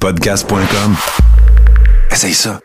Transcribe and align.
Podcast.com. 0.00 0.94
Essaye 2.12 2.32
ça. 2.32 2.60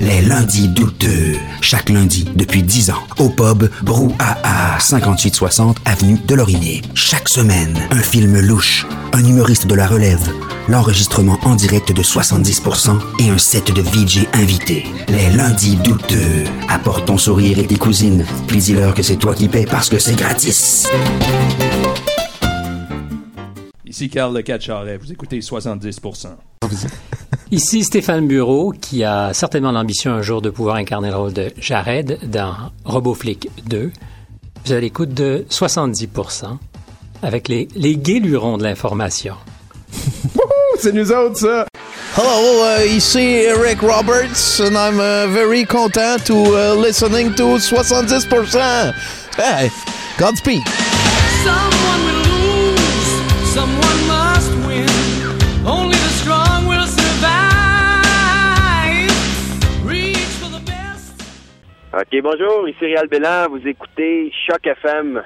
Les 0.00 0.22
lundis 0.22 0.68
douteux. 0.68 1.36
Chaque 1.60 1.90
lundi, 1.90 2.26
depuis 2.34 2.62
10 2.62 2.90
ans, 2.90 3.02
au 3.18 3.28
pub 3.28 3.68
Brouhaha, 3.82 4.80
5860 4.80 5.76
Avenue 5.84 6.18
de 6.26 6.34
Laurier. 6.34 6.80
Chaque 6.94 7.28
semaine, 7.28 7.78
un 7.90 8.00
film 8.00 8.40
louche, 8.40 8.86
un 9.12 9.22
humoriste 9.22 9.66
de 9.66 9.74
la 9.74 9.86
relève, 9.86 10.32
l'enregistrement 10.68 11.38
en 11.42 11.54
direct 11.54 11.92
de 11.92 12.02
70% 12.02 12.98
et 13.18 13.28
un 13.28 13.38
set 13.38 13.70
de 13.70 13.82
VJ 13.82 14.26
invités. 14.32 14.86
Les 15.08 15.28
lundis 15.28 15.76
douteux. 15.76 16.44
Apporte 16.70 17.04
ton 17.04 17.18
sourire 17.18 17.58
et 17.58 17.66
tes 17.66 17.76
cousines. 17.76 18.24
Puis 18.46 18.58
dis-leur 18.58 18.94
que 18.94 19.02
c'est 19.02 19.16
toi 19.16 19.34
qui 19.34 19.48
paies 19.48 19.66
parce 19.70 19.90
que 19.90 19.98
c'est 19.98 20.16
gratis. 20.16 20.88
Ici 23.90 24.08
Carl 24.08 24.32
Le 24.32 24.42
Catcharet, 24.42 24.98
vous 24.98 25.10
écoutez 25.10 25.40
70%. 25.40 26.28
Ici 27.50 27.82
Stéphane 27.82 28.28
Bureau, 28.28 28.70
qui 28.70 29.02
a 29.02 29.34
certainement 29.34 29.72
l'ambition 29.72 30.12
un 30.12 30.22
jour 30.22 30.40
de 30.40 30.48
pouvoir 30.48 30.76
incarner 30.76 31.10
le 31.10 31.16
rôle 31.16 31.32
de 31.32 31.52
Jared 31.58 32.20
dans 32.22 32.54
RoboFlick 32.84 33.50
2. 33.68 33.90
Vous 34.64 34.72
avez 34.72 34.82
l'écoute 34.82 35.12
de 35.12 35.44
70% 35.50 36.58
avec 37.22 37.48
les, 37.48 37.66
les 37.74 37.96
guélurons 37.96 38.58
de 38.58 38.62
l'information. 38.62 39.34
C'est 40.78 40.92
nous 40.92 41.10
autres, 41.10 41.38
ça! 41.38 41.66
Hello, 42.16 42.62
uh, 42.62 42.86
ici 42.86 43.18
Eric 43.18 43.80
Roberts, 43.80 44.60
and 44.60 44.76
I'm 44.76 45.00
uh, 45.00 45.26
very 45.32 45.64
content 45.64 46.24
to 46.26 46.34
uh, 46.34 46.76
listening 46.76 47.34
to 47.34 47.58
70%. 47.58 48.94
Hey, 49.36 49.68
Godspeed. 50.16 50.62
Someone 51.42 52.04
will 52.04 52.29
OK, 61.92 62.22
bonjour, 62.22 62.68
ici 62.68 62.84
Réal 62.84 63.08
Bélan, 63.08 63.48
vous 63.50 63.66
écoutez 63.66 64.32
Choc 64.46 64.64
FM. 64.64 65.24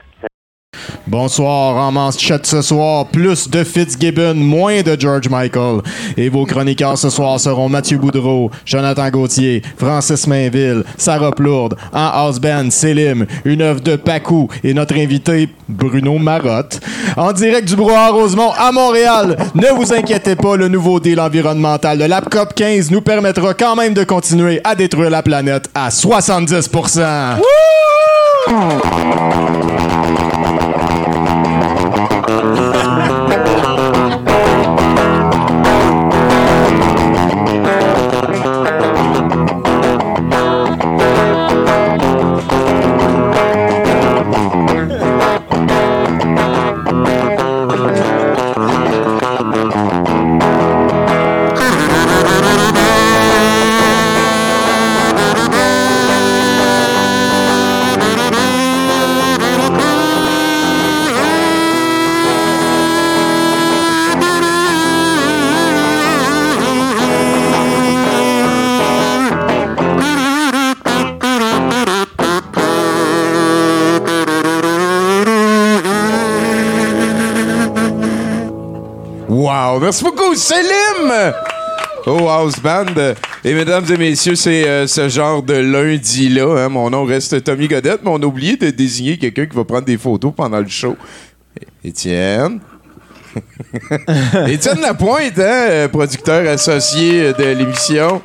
Bonsoir, 1.07 1.77
en 1.77 1.93
manchette 1.93 2.47
ce 2.47 2.63
soir, 2.63 3.05
plus 3.07 3.51
de 3.51 3.63
Fitzgibbon, 3.63 4.37
moins 4.37 4.81
de 4.81 4.99
George 4.99 5.29
Michael. 5.29 5.83
Et 6.17 6.31
vos 6.31 6.47
chroniqueurs 6.47 6.97
ce 6.97 7.11
soir 7.11 7.39
seront 7.39 7.69
Mathieu 7.69 7.99
Boudreau, 7.99 8.51
Jonathan 8.65 9.11
Gauthier, 9.11 9.61
Francis 9.77 10.27
Mainville, 10.27 10.83
Sarah 10.97 11.33
Plourde, 11.33 11.77
en 11.93 12.07
house 12.07 12.41
band 12.41 12.71
Selim, 12.71 13.27
une 13.45 13.61
œuvre 13.61 13.83
de 13.83 13.97
Pacou 13.97 14.49
et 14.63 14.73
notre 14.73 14.97
invité 14.97 15.51
Bruno 15.69 16.17
Marotte. 16.17 16.81
En 17.19 17.33
direct 17.33 17.69
du 17.69 17.77
brouhaha 17.77 18.09
Rosemont 18.09 18.53
à 18.57 18.73
Montréal, 18.73 19.37
ne 19.55 19.69
vous 19.77 19.93
inquiétez 19.93 20.37
pas, 20.37 20.57
le 20.57 20.69
nouveau 20.69 21.01
deal 21.01 21.21
environnemental 21.21 21.99
de 21.99 22.05
l'APCOP 22.05 22.55
15 22.55 22.91
nous 22.91 23.03
permettra 23.03 23.53
quand 23.53 23.77
même 23.77 23.93
de 23.93 24.05
continuer 24.05 24.63
à 24.65 24.75
détruire 24.75 25.11
la 25.11 25.23
planète 25.23 25.69
à 25.75 25.91
70%. 25.91 27.41
Merci 79.81 80.05
beaucoup, 80.05 80.35
Selim! 80.35 81.33
Oh, 82.07 82.29
House 82.29 82.61
Band. 82.61 83.15
Et 83.45 83.55
mesdames 83.55 83.85
et 83.91 83.97
messieurs, 83.97 84.35
c'est 84.35 84.69
euh, 84.69 84.87
ce 84.87 85.09
genre 85.09 85.43
de 85.43 85.55
lundi-là. 85.55 86.65
hein. 86.65 86.69
Mon 86.69 86.91
nom 86.91 87.05
reste 87.05 87.43
Tommy 87.43 87.67
Godette, 87.67 88.01
mais 88.05 88.11
on 88.11 88.23
a 88.23 88.27
oublié 88.27 88.57
de 88.57 88.71
désigner 88.71 89.17
quelqu'un 89.17 89.47
qui 89.47 89.57
va 89.57 89.65
prendre 89.65 89.85
des 89.87 89.97
photos 89.97 90.33
pendant 90.37 90.61
le 90.61 90.69
show. 90.69 90.97
Étienne. 91.83 92.61
Étienne 94.49 94.81
Lapointe, 94.81 95.39
hein, 95.39 95.67
euh, 95.71 95.89
producteur 95.89 96.47
associé 96.49 97.33
de 97.33 97.45
l'émission. 97.59 98.23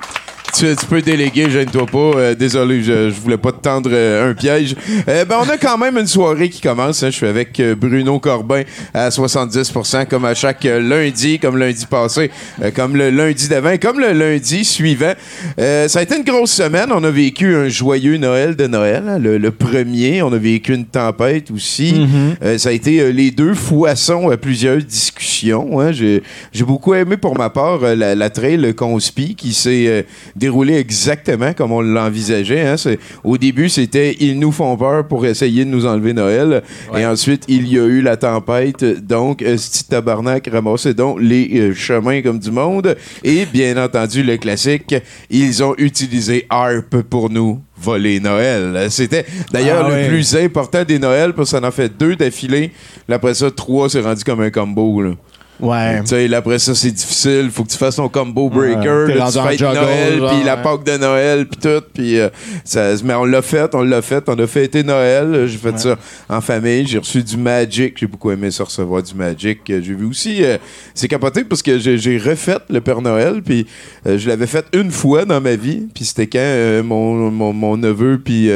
Tu, 0.54 0.76
peux 0.90 1.02
déléguer, 1.02 1.50
gêne-toi 1.50 1.86
pas. 1.86 1.98
Euh, 1.98 2.36
désolé, 2.36 2.84
je, 2.84 3.10
je 3.10 3.20
voulais 3.22 3.38
pas 3.38 3.49
te 3.60 3.64
tendre 3.64 3.90
euh, 3.94 4.32
un 4.32 4.34
piège. 4.34 4.76
Euh, 5.08 5.26
ben, 5.26 5.38
on 5.46 5.50
a 5.50 5.58
quand 5.58 5.78
même 5.78 5.98
une 5.98 6.08
soirée 6.08 6.50
qui 6.50 6.62
commence. 6.62 7.04
hein. 7.04 7.10
Je 7.10 7.16
suis 7.16 7.28
avec 7.28 7.60
euh, 7.60 7.76
Bruno 7.76 8.20
Corbin 8.20 8.64
à 8.94 9.10
70%, 9.10 10.06
comme 10.08 10.26
à 10.26 10.34
chaque 10.34 10.66
euh, 10.66 10.80
lundi, 10.80 11.40
comme 11.40 11.58
lundi 11.58 11.86
passé, 11.86 12.32
comme 12.76 12.96
le 12.96 13.10
lundi 13.10 13.48
d'avant, 13.48 13.76
comme 13.82 14.00
le 14.00 14.12
lundi 14.14 14.64
suivant. 14.66 15.14
Euh, 15.60 15.88
ça 15.88 16.00
a 16.00 16.02
été 16.04 16.16
une 16.18 16.24
grosse 16.24 16.52
semaine. 16.52 16.90
On 16.92 17.04
a 17.04 17.12
vécu 17.12 17.56
un 17.56 17.70
joyeux 17.70 18.18
Noël 18.18 18.56
de 18.56 18.68
Noël, 18.68 19.04
hein, 19.08 19.20
le, 19.20 19.38
le 19.38 19.52
premier. 19.52 20.22
On 20.22 20.32
a 20.34 20.38
vécu 20.38 20.74
une 20.74 20.86
tempête 20.86 21.52
aussi. 21.52 22.08
Euh, 22.44 22.58
ça 22.58 22.70
a 22.70 22.72
été 22.72 23.12
les 23.12 23.32
deux 23.32 23.54
foissons 23.54 24.30
à 24.30 24.38
plusieurs 24.38 24.78
discussions. 24.78 25.80
hein. 25.80 25.92
J'ai 25.92 26.64
beaucoup 26.64 26.94
aimé 26.94 27.18
pour 27.18 27.38
ma 27.38 27.50
part 27.50 27.80
la, 27.82 28.16
la 28.16 28.30
trail 28.30 28.74
conspi 28.76 29.36
qui 29.36 29.54
s'est 29.54 30.06
déroulée 30.36 30.76
exactement 30.78 31.54
comme 31.54 31.72
on 31.72 31.82
l'envisageait. 31.82 32.76
Au 33.24 33.38
début, 33.38 33.49
c'était 33.70 34.16
ils 34.20 34.38
nous 34.40 34.52
font 34.52 34.76
peur 34.78 35.08
pour 35.08 35.26
essayer 35.26 35.66
de 35.66 35.70
nous 35.70 35.86
enlever 35.86 36.14
Noël. 36.14 36.64
Et 36.98 37.06
ensuite, 37.06 37.44
il 37.48 37.68
y 37.72 37.78
a 37.80 37.86
eu 37.86 38.02
la 38.02 38.18
tempête. 38.18 38.84
Donc, 39.06 39.42
euh, 39.42 39.56
petit 39.56 39.86
tabarnak 39.86 40.50
ramassait 40.52 40.94
donc 40.94 41.20
les 41.22 41.50
euh, 41.54 41.74
chemins 41.74 42.22
comme 42.22 42.40
du 42.40 42.52
monde. 42.52 42.96
Et 43.24 43.46
bien 43.46 43.78
entendu, 43.84 44.24
le 44.24 44.38
classique, 44.38 44.96
ils 45.30 45.64
ont 45.64 45.76
utilisé 45.78 46.46
ARP 46.50 47.02
pour 47.10 47.30
nous 47.30 47.62
voler 47.82 48.20
Noël. 48.20 48.88
C'était 48.90 49.26
d'ailleurs 49.54 49.84
Ah 49.86 49.90
le 49.90 49.96
ouais. 49.96 50.08
plus 50.10 50.36
important 50.36 50.84
des 50.84 51.00
Noëls 51.00 51.34
parce 51.34 51.52
que 51.52 51.58
ça 51.58 51.62
en 51.64 51.68
a 51.68 51.72
fait 51.72 51.90
deux 51.98 52.16
d'affilée. 52.16 52.72
Après 53.10 53.34
ça, 53.34 53.50
trois, 53.52 53.90
c'est 53.90 54.02
rendu 54.02 54.24
comme 54.24 54.42
un 54.42 54.50
combo. 54.52 55.02
Là. 55.02 55.12
Ouais. 55.60 56.00
Tu 56.02 56.08
sais, 56.08 56.28
là, 56.28 56.38
après 56.38 56.58
ça, 56.60 56.74
c'est 56.74 56.92
difficile. 56.92 57.50
Faut 57.52 57.64
que 57.64 57.70
tu 57.70 57.78
fasses 57.78 57.98
ton 57.98 58.08
combo 58.08 58.50
breaker. 58.50 59.08
t'es 59.08 59.16
là, 59.16 59.30
tu 59.32 59.40
fêtes 59.40 59.60
juggle, 59.60 59.74
Noël, 59.74 60.14
puis 60.30 60.44
la 60.44 60.56
ouais. 60.56 60.64
Pâque 60.64 60.84
de 60.86 60.98
Noël, 60.98 61.48
puis 61.48 61.60
tout. 61.60 61.84
Puis, 61.94 62.20
euh, 62.20 62.30
ça, 62.64 62.92
mais 63.04 63.14
on 63.14 63.26
l'a 63.26 63.42
fait, 63.42 63.74
on 63.76 63.84
l'a 63.84 64.02
fait. 64.02 64.24
On 64.28 64.40
a 64.40 64.48
fêté 64.48 64.84
Noël. 64.84 65.48
J'ai 65.48 65.58
fait 65.58 65.78
ça 65.78 65.98
en 66.30 66.40
famille. 66.42 66.88
J'ai 66.88 67.00
reçu 67.00 67.22
du 67.24 67.36
Magic. 67.36 67.98
J'ai 68.00 68.08
beaucoup 68.08 68.32
aimé 68.32 68.52
ça, 68.52 68.64
recevoir 68.64 69.04
du 69.04 69.14
Magic. 69.14 69.70
Euh, 69.70 69.82
J'ai 69.84 69.94
vu 69.94 70.06
aussi... 70.06 70.44
euh, 70.44 70.58
c'est 70.94 71.08
capoté 71.08 71.44
parce 71.44 71.62
que 71.62 71.78
j'ai 71.78 72.18
refait 72.18 72.60
le 72.70 72.82
Père 72.82 73.02
Noël, 73.02 73.42
puis 73.44 73.68
euh, 74.08 74.18
je 74.18 74.30
l'avais 74.30 74.48
fait 74.48 74.66
une 74.74 74.92
fois 74.92 75.26
dans 75.26 75.42
ma 75.42 75.56
vie. 75.56 75.88
Puis 75.94 76.06
c'était 76.06 76.28
quand 76.28 76.84
mon, 76.86 77.32
mon, 77.32 77.54
mon 77.54 77.78
neveu, 77.78 78.20
puis... 78.24 78.50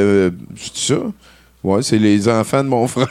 C'est 0.55 0.93
ça? 0.93 0.99
Ouais, 1.63 1.81
c'est 1.81 1.97
les 1.97 2.27
enfants 2.27 2.63
de 2.63 2.69
mon 2.69 2.87
frère. 2.89 3.07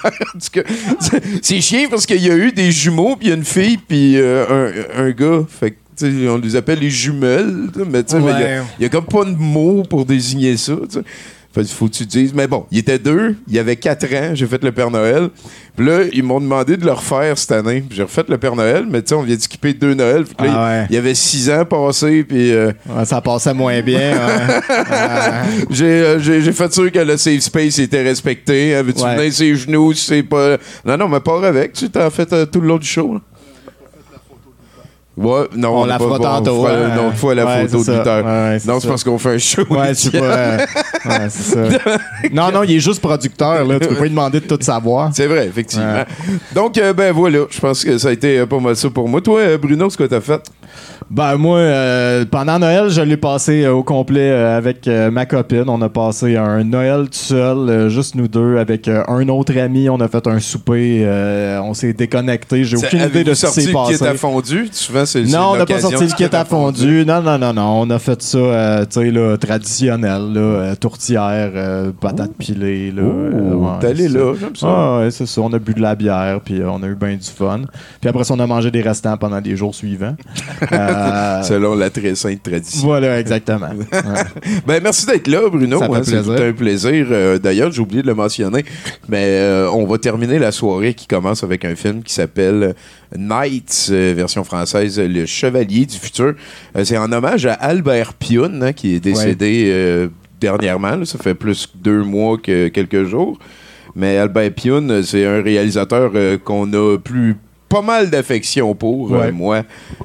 C'est- 1.40 1.60
chiant 1.60 1.86
parce 1.90 2.04
qu'il 2.06 2.22
y 2.22 2.30
a 2.30 2.36
eu 2.36 2.52
des 2.52 2.70
jumeaux, 2.70 3.16
puis 3.16 3.26
il 3.26 3.31
y 3.31 3.32
a 3.32 3.37
une 3.37 3.44
fille, 3.44 3.78
puis 3.78 4.16
euh, 4.19 4.70
un, 4.96 5.04
un 5.04 5.10
gars. 5.10 5.44
Fait 5.49 5.70
que, 5.72 6.28
on 6.28 6.37
les 6.38 6.56
appelle 6.56 6.81
les 6.81 6.90
jumelles. 6.90 7.69
Mais 7.90 8.00
il 8.00 8.12
y 8.14 8.16
a- 8.16 8.20
Ouais. 8.20 8.60
il 8.78 8.82
y, 8.82 8.87
a 8.87 8.88
comme 8.88 9.06
pas 9.06 9.25
de 9.25 9.31
mots 9.37 9.82
pour 9.88 10.04
désigner 10.04 10.56
ça. 10.56 10.75
Fait 11.54 11.64
faut 11.69 11.87
que 11.87 11.93
tu 11.93 12.06
dises. 12.06 12.32
Mais 12.34 12.46
bon, 12.46 12.64
il 12.70 12.78
était 12.78 12.99
deux, 12.99 13.37
il 13.49 13.54
y 13.54 13.58
avait 13.58 13.76
quatre 13.76 14.04
ans, 14.14 14.31
j'ai 14.34 14.46
fait 14.46 14.62
le 14.64 14.72
Père 14.72 14.90
Noël. 14.90 15.28
Puis 15.76 15.87
là, 15.87 16.00
ils 16.12 16.22
m'ont 16.22 16.40
demandé 16.40 16.76
de 16.76 16.84
le 16.84 16.93
refaire 16.93 17.37
cette 17.38 17.52
année. 17.52 17.84
J'ai 17.90 18.02
refait 18.02 18.25
le 18.28 18.38
Père 18.38 18.54
Noël, 18.56 18.84
mais 18.88 19.02
tu 19.02 19.08
sais, 19.10 19.14
on 19.14 19.22
vient 19.22 19.37
de 19.37 19.40
skipper 19.40 19.72
deux 19.75 19.94
Noëls. 19.94 20.22
Là, 20.22 20.26
Ah 20.38 20.64
ouais. 20.66 20.87
il 20.90 20.94
y 20.94 20.99
avait 20.99 21.14
six 21.14 21.50
ans 21.50 21.64
passés, 21.64 22.25
puis. 22.25 22.52
euh, 22.52 22.72
Ouais, 22.88 23.04
ça 23.04 23.20
passait 23.20 23.54
moins 23.54 23.81
bien. 23.82 24.12
ouais. 24.12 24.60
j'ai, 25.70 25.84
euh, 25.87 26.52
fait 26.52 26.72
sûr 26.72 26.90
que 26.93 26.99
le 26.99 27.16
safe 27.16 27.40
space 27.40 27.78
était 27.78 28.02
respecté. 28.02 28.75
Hein, 28.75 28.82
Ouais. 28.84 29.16
venir 29.16 29.32
ses 29.32 29.54
genoux 29.56 29.93
c'est 29.94 30.22
pas. 30.22 30.56
Non, 30.84 30.96
non, 30.96 31.08
mais 31.08 31.20
pars 31.20 31.43
avec. 31.44 31.72
Tu 31.72 31.88
t'en 31.90 32.10
fait 32.10 32.31
euh, 32.32 32.46
tout 32.46 32.60
le 32.60 32.69
long 32.69 32.78
du 32.78 32.87
show. 32.87 33.14
là. 33.14 33.20
Ouais, 35.14 35.43
non, 35.55 35.82
On 35.82 35.85
la 35.85 35.99
fera 35.99 36.19
tantôt, 36.19 36.62
ouais. 36.64 36.70
une 36.73 37.06
autre 37.09 37.17
fois 37.19 37.35
la 37.35 37.44
Ouais, 37.44 37.62
photo 37.67 37.79
de 37.81 37.85
ça. 37.85 37.99
8 37.99 38.06
heures. 38.06 38.25
Ouais, 38.25 38.59
non, 38.67 38.81
c'est 38.81 38.88
parce 38.88 39.05
qu'on 39.05 39.19
fait 39.19 39.35
un 39.35 39.38
show. 39.38 39.62
Ouais, 39.69 39.93
c'est 39.94 40.11
pas. 40.19 40.56
ouais, 40.56 41.29
c'est 41.29 41.55
ça. 41.55 41.61
non, 42.32 42.50
non, 42.50 42.62
il 42.62 42.76
est 42.76 42.81
juste 42.81 43.00
producteur, 43.03 43.62
là. 43.67 43.79
Tu 43.79 43.88
peux 43.88 43.94
pas 43.97 44.03
lui 44.05 44.11
demander 44.11 44.41
de 44.41 44.47
tout 44.47 44.59
savoir. 44.62 45.11
C'est 45.12 45.26
vrai, 45.26 45.47
effectivement. 45.49 46.05
Donc, 46.55 46.79
euh, 46.79 46.94
ben 46.94 47.12
voilà, 47.12 47.41
je 47.50 47.61
pense 47.61 47.85
que 47.85 47.99
ça 47.99 48.09
a 48.09 48.12
été 48.12 48.38
euh, 48.38 48.47
pas 48.47 48.59
mal 48.59 48.75
ça 48.75 48.88
pour 48.88 49.06
moi. 49.06 49.20
Toi, 49.20 49.41
euh, 49.41 49.59
Bruno, 49.59 49.91
ce 49.91 49.99
que 49.99 50.05
t'as 50.05 50.20
fait? 50.23 50.41
Ben 51.10 51.37
moi, 51.37 51.58
euh, 51.58 52.25
pendant 52.31 52.58
Noël, 52.58 52.90
je 52.90 53.00
l'ai 53.00 53.16
passé 53.16 53.64
euh, 53.64 53.72
au 53.72 53.82
complet 53.82 54.31
euh, 54.31 54.56
avec 54.56 54.87
ma 54.87 55.26
copine. 55.26 55.64
On 55.69 55.81
a 55.82 55.88
passé 55.88 56.37
un 56.37 56.64
Noël 56.64 57.04
tout 57.04 57.10
seul, 57.12 57.88
juste 57.88 58.14
nous 58.14 58.28
deux, 58.28 58.58
avec 58.58 58.88
un 58.88 59.28
autre 59.28 59.56
ami. 59.58 59.88
On 59.88 60.00
a 60.00 60.08
fait 60.08 60.26
un 60.26 60.40
souper. 60.40 61.06
on 61.62 61.75
s'est 61.75 61.93
déconnecté. 61.93 62.64
J'ai 62.64 62.76
aucune 62.76 63.02
idée 63.02 63.25
de 63.25 63.34
ce 63.34 63.46
qui 63.46 63.52
s'est 63.52 63.66
le 63.69 63.72
passé. 63.72 63.99
kit 63.99 64.04
à 64.04 64.14
fondu? 64.14 64.69
Souvent, 64.72 65.06
c'est 65.06 65.22
Non, 65.25 65.52
on 65.52 65.56
n'a 65.56 65.66
pas 65.66 65.81
sorti 65.81 66.04
le 66.04 66.14
kit 66.14 66.34
à 66.34 66.44
fondu. 66.44 67.04
Non, 67.06 67.22
non, 67.22 67.38
non, 67.38 67.52
non. 67.52 67.82
On 67.82 67.90
a 67.90 67.99
fait 67.99 68.22
ça, 68.22 68.87
tu 68.90 69.00
sais, 69.00 69.10
là, 69.10 69.37
traditionnel, 69.37 70.32
là, 70.32 70.76
tourtière, 70.76 71.52
patates 72.00 72.34
pilées, 72.38 72.93
là. 72.93 73.02
ouais, 73.02 73.69
T'es 73.81 73.87
allé 73.88 74.08
là, 74.08 74.34
j'aime 74.38 74.56
ça. 74.56 74.66
Ah, 74.69 74.99
ouais, 74.99 75.10
c'est 75.10 75.26
ça. 75.26 75.40
On 75.40 75.52
a 75.52 75.58
bu 75.58 75.75
de 75.75 75.81
la 75.81 75.94
bière, 75.94 76.40
puis 76.44 76.60
on 76.64 76.82
a 76.82 76.87
eu 76.87 76.94
bien 76.94 77.14
du 77.14 77.28
fun. 77.28 77.62
Puis 78.00 78.08
après 78.08 78.25
ça, 78.25 78.34
on 78.34 78.40
a 78.40 78.46
mangé 78.46 78.70
des 78.70 78.82
restants 78.82 79.16
pendant 79.16 79.40
des 79.40 79.56
jours 79.56 79.75
suivants. 79.75 80.16
Euh, 80.96 81.42
Selon 81.42 81.74
la 81.74 81.90
très 81.90 82.14
sainte 82.14 82.42
tradition. 82.42 82.86
voilà, 82.86 83.18
exactement. 83.20 83.68
Ouais. 83.70 84.00
Ben, 84.66 84.80
merci 84.82 85.06
d'être 85.06 85.26
là, 85.28 85.48
Bruno. 85.50 85.78
Ça 85.78 85.86
Hein, 85.86 86.02
c'est 86.04 86.22
tout 86.22 86.30
un 86.30 86.52
plaisir. 86.52 87.06
Euh, 87.10 87.38
D'ailleurs, 87.38 87.70
j'ai 87.72 87.80
oublié 87.80 88.02
de 88.02 88.06
le 88.06 88.14
mentionner, 88.14 88.64
mais 89.08 89.24
euh, 89.38 89.70
on 89.70 89.84
va 89.86 89.98
terminer 89.98 90.38
la 90.38 90.52
soirée 90.52 90.94
qui 90.94 91.06
commence 91.06 91.42
avec 91.44 91.64
un 91.64 91.74
film 91.74 92.02
qui 92.02 92.12
s'appelle 92.14 92.74
Knights, 93.16 93.88
euh, 93.90 94.14
version 94.16 94.44
française, 94.44 94.98
Le 94.98 95.26
Chevalier 95.26 95.86
du 95.86 95.96
futur. 95.98 96.34
C'est 96.84 96.96
en 96.96 97.10
hommage 97.12 97.46
à 97.46 97.54
Albert 97.54 98.14
Pioun, 98.14 98.62
hein, 98.62 98.72
qui 98.72 98.94
est 98.94 99.00
décédé 99.00 100.08
dernièrement. 100.40 100.96
là. 100.96 101.04
ça 101.04 101.18
fait 101.18 101.34
plus 101.34 101.68
deux 101.74 102.02
mois 102.02 102.38
que 102.38 102.68
quelques 102.68 103.04
jours. 103.04 103.38
Mais 103.94 104.16
Albert 104.16 104.52
Pioun, 104.54 105.02
c'est 105.02 105.26
un 105.26 105.42
réalisateur 105.42 106.12
qu'on 106.44 106.72
a 106.72 106.98
plus 106.98 107.36
pas 107.72 107.80
mal 107.80 108.10
d'affection 108.10 108.74
pour, 108.74 109.14
euh, 109.14 109.32
moi 109.32 109.62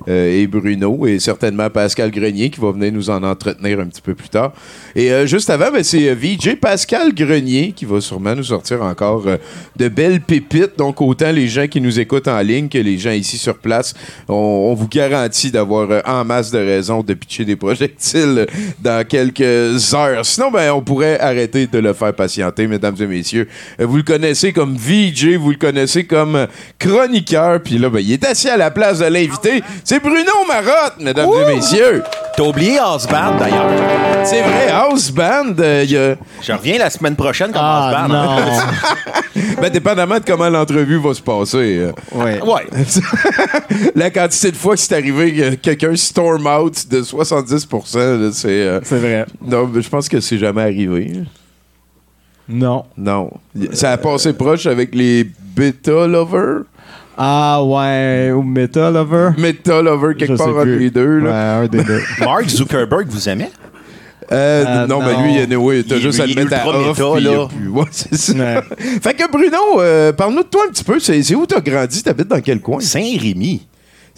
euh, 0.08 0.42
et 0.42 0.48
Bruno, 0.48 1.06
et 1.06 1.20
certainement 1.20 1.70
Pascal 1.70 2.12
Grenier 2.12 2.50
qui 2.50 2.62
va 2.62 2.72
venir 2.72 2.94
nous 2.94 3.10
en 3.10 3.22
entretenir 3.24 3.82
un 3.82 3.88
petit 3.88 4.02
peu 4.02 4.16
plus 4.16 4.30
tard. 4.30 4.54
Et 4.96 5.12
euh, 5.12 5.26
juste 5.26 5.50
avant, 5.50 5.70
ben, 5.70 5.84
c'est 5.84 6.14
VJ 6.14 6.56
Pascal 6.62 7.14
Grenier 7.14 7.74
qui 7.76 7.84
va 7.84 8.00
sûrement 8.00 8.34
nous 8.36 8.46
sortir 8.46 8.82
encore 8.82 9.26
de 9.76 9.88
belles 9.90 10.22
pépites. 10.22 10.78
Donc, 10.78 11.02
autant 11.02 11.30
les 11.34 11.50
gens 11.50 11.68
qui 11.68 11.82
nous 11.82 12.00
écoutent 12.00 12.30
en 12.30 12.40
ligne 12.40 12.70
que 12.70 12.78
les 12.78 12.98
gens 12.98 13.12
ici 13.12 13.38
sur 13.38 13.58
place, 13.58 13.94
on, 14.30 14.34
on 14.34 14.74
vous 14.74 14.88
garantit 14.88 15.52
d'avoir 15.52 15.90
en 16.08 16.24
masse 16.24 16.52
de 16.52 16.60
raisons 16.60 17.04
de 17.04 17.14
pitcher 17.16 17.44
des 17.44 17.58
projectiles 17.58 18.48
dans 18.82 19.06
quelques 19.06 19.94
heures. 19.94 20.26
Sinon, 20.26 20.52
ben, 20.52 20.72
on 20.72 20.82
pourrait 20.82 21.20
arrêter 21.20 21.68
de 21.68 21.80
le 21.80 21.92
faire 21.92 22.14
patienter, 22.14 22.66
mesdames 22.66 22.96
et 23.02 23.08
messieurs. 23.08 23.50
Vous 23.78 23.98
le 23.98 24.04
connaissez 24.04 24.54
comme 24.54 24.78
VJ, 24.78 25.36
vous 25.36 25.52
le 25.52 25.58
connaissez 25.58 26.06
comme 26.06 26.38
euh, 26.38 26.48
chroniqueur, 27.58 27.64
puis 27.64 27.78
là, 27.78 27.90
ben, 27.90 28.00
il 28.00 28.12
est 28.14 28.26
assis 28.26 28.50
à 28.50 28.58
la 28.58 28.72
place 28.72 29.00
de 29.00 29.06
l'invité. 29.06 29.62
C'est 29.84 30.00
Bruno 30.02 30.32
Marotte, 30.48 30.96
mesdames 31.00 31.30
et 31.50 31.56
messieurs. 31.56 32.04
T'as 32.36 32.44
oublié 32.44 32.78
House 32.78 33.08
Band 33.08 33.36
d'ailleurs. 33.40 33.70
C'est 34.24 34.42
vrai, 34.42 34.70
House 34.72 35.10
Band, 35.12 35.54
euh, 35.60 35.82
il 35.84 35.92
y 35.92 35.98
a... 35.98 36.16
Je 36.42 36.52
reviens 36.52 36.78
la 36.78 36.90
semaine 36.90 37.16
prochaine 37.16 37.52
comme 37.52 37.62
Ah, 37.64 37.90
House 38.04 38.10
Band. 38.10 38.14
non. 38.14 38.38
Ben, 39.62 39.70
dépendamment 39.72 40.20
de 40.20 40.24
comment 40.26 40.50
l'entrevue 40.50 41.00
va 41.00 41.14
se 41.14 41.22
passer. 41.22 41.78
euh. 41.80 41.92
Ouais. 42.12 42.40
Ouais. 42.44 42.66
La 43.96 44.10
quantité 44.12 44.52
de 44.52 44.56
fois 44.56 44.76
que 44.76 44.80
c'est 44.82 44.94
arrivé 44.94 45.34
que 45.34 45.56
quelqu'un 45.56 45.96
storm 45.96 46.46
out 46.48 46.88
de 46.90 47.02
70%, 47.02 47.98
là, 47.98 48.30
c'est... 48.34 48.48
euh, 48.50 48.80
C'est 48.84 48.98
vrai. 49.00 49.26
Non, 49.44 49.68
mais 49.72 49.82
je 49.82 49.90
pense 49.90 50.08
que 50.10 50.20
c'est 50.20 50.38
jamais 50.38 50.62
arrivé. 50.64 51.24
Non. 52.50 52.86
Non. 52.98 53.32
Ça 53.74 53.92
a 53.92 53.98
passé 53.98 54.34
proche 54.34 54.66
avec 54.68 54.94
les 54.96 55.24
Beta 55.56 56.06
Lovers. 56.08 56.62
Ah, 57.18 57.64
ouais. 57.64 58.32
Ou 58.32 58.44
Meta 58.44 58.92
Lover. 58.92 59.32
Meta 59.38 59.82
Lovers, 59.82 60.16
quelque 60.16 60.34
Je 60.34 60.38
part 60.38 60.50
entre 60.50 60.66
les 60.66 60.90
deux. 60.92 61.22
Ouais, 61.22 61.30
Là. 61.30 61.58
un 61.60 61.68
des 61.68 61.84
deux. 61.84 62.02
Mark 62.20 62.48
Zuckerberg 62.48 63.08
vous 63.10 63.28
aimait? 63.28 63.52
Euh, 64.32 64.64
Euh, 64.68 64.88
non, 64.88 65.00
mais 65.00 65.14
non. 65.14 65.24
lui, 65.24 65.38
anyway, 65.40 65.84
t'as 65.84 65.96
Il- 65.96 66.02
juste 66.02 66.20
à 66.20 66.26
le 66.28 66.36
mettre 66.36 66.54
à 66.54 66.68
off. 66.68 66.76
méta, 66.98 67.12
puis 67.14 67.22
il 67.24 67.26
y 67.26 67.28
a 67.30 67.38
là. 67.38 67.48
plus. 67.48 67.68
Ouais, 67.70 67.86
c'est 67.92 68.16
ça. 68.16 68.34
Ouais. 68.34 68.62
Fait 69.02 69.14
que 69.14 69.32
Bruno, 69.32 69.58
euh, 69.80 70.12
parle-nous 70.12 70.44
de 70.44 70.48
toi 70.48 70.64
un 70.68 70.72
petit 70.72 70.84
peu. 70.84 71.00
C'est 71.00 71.24
c'est 71.24 71.34
où 71.34 71.46
t'as 71.46 71.62
grandi? 71.62 72.04
T'habites 72.04 72.28
dans 72.28 72.42
quel 72.42 72.60
coin? 72.60 72.80
Saint-Rémy. 72.82 73.66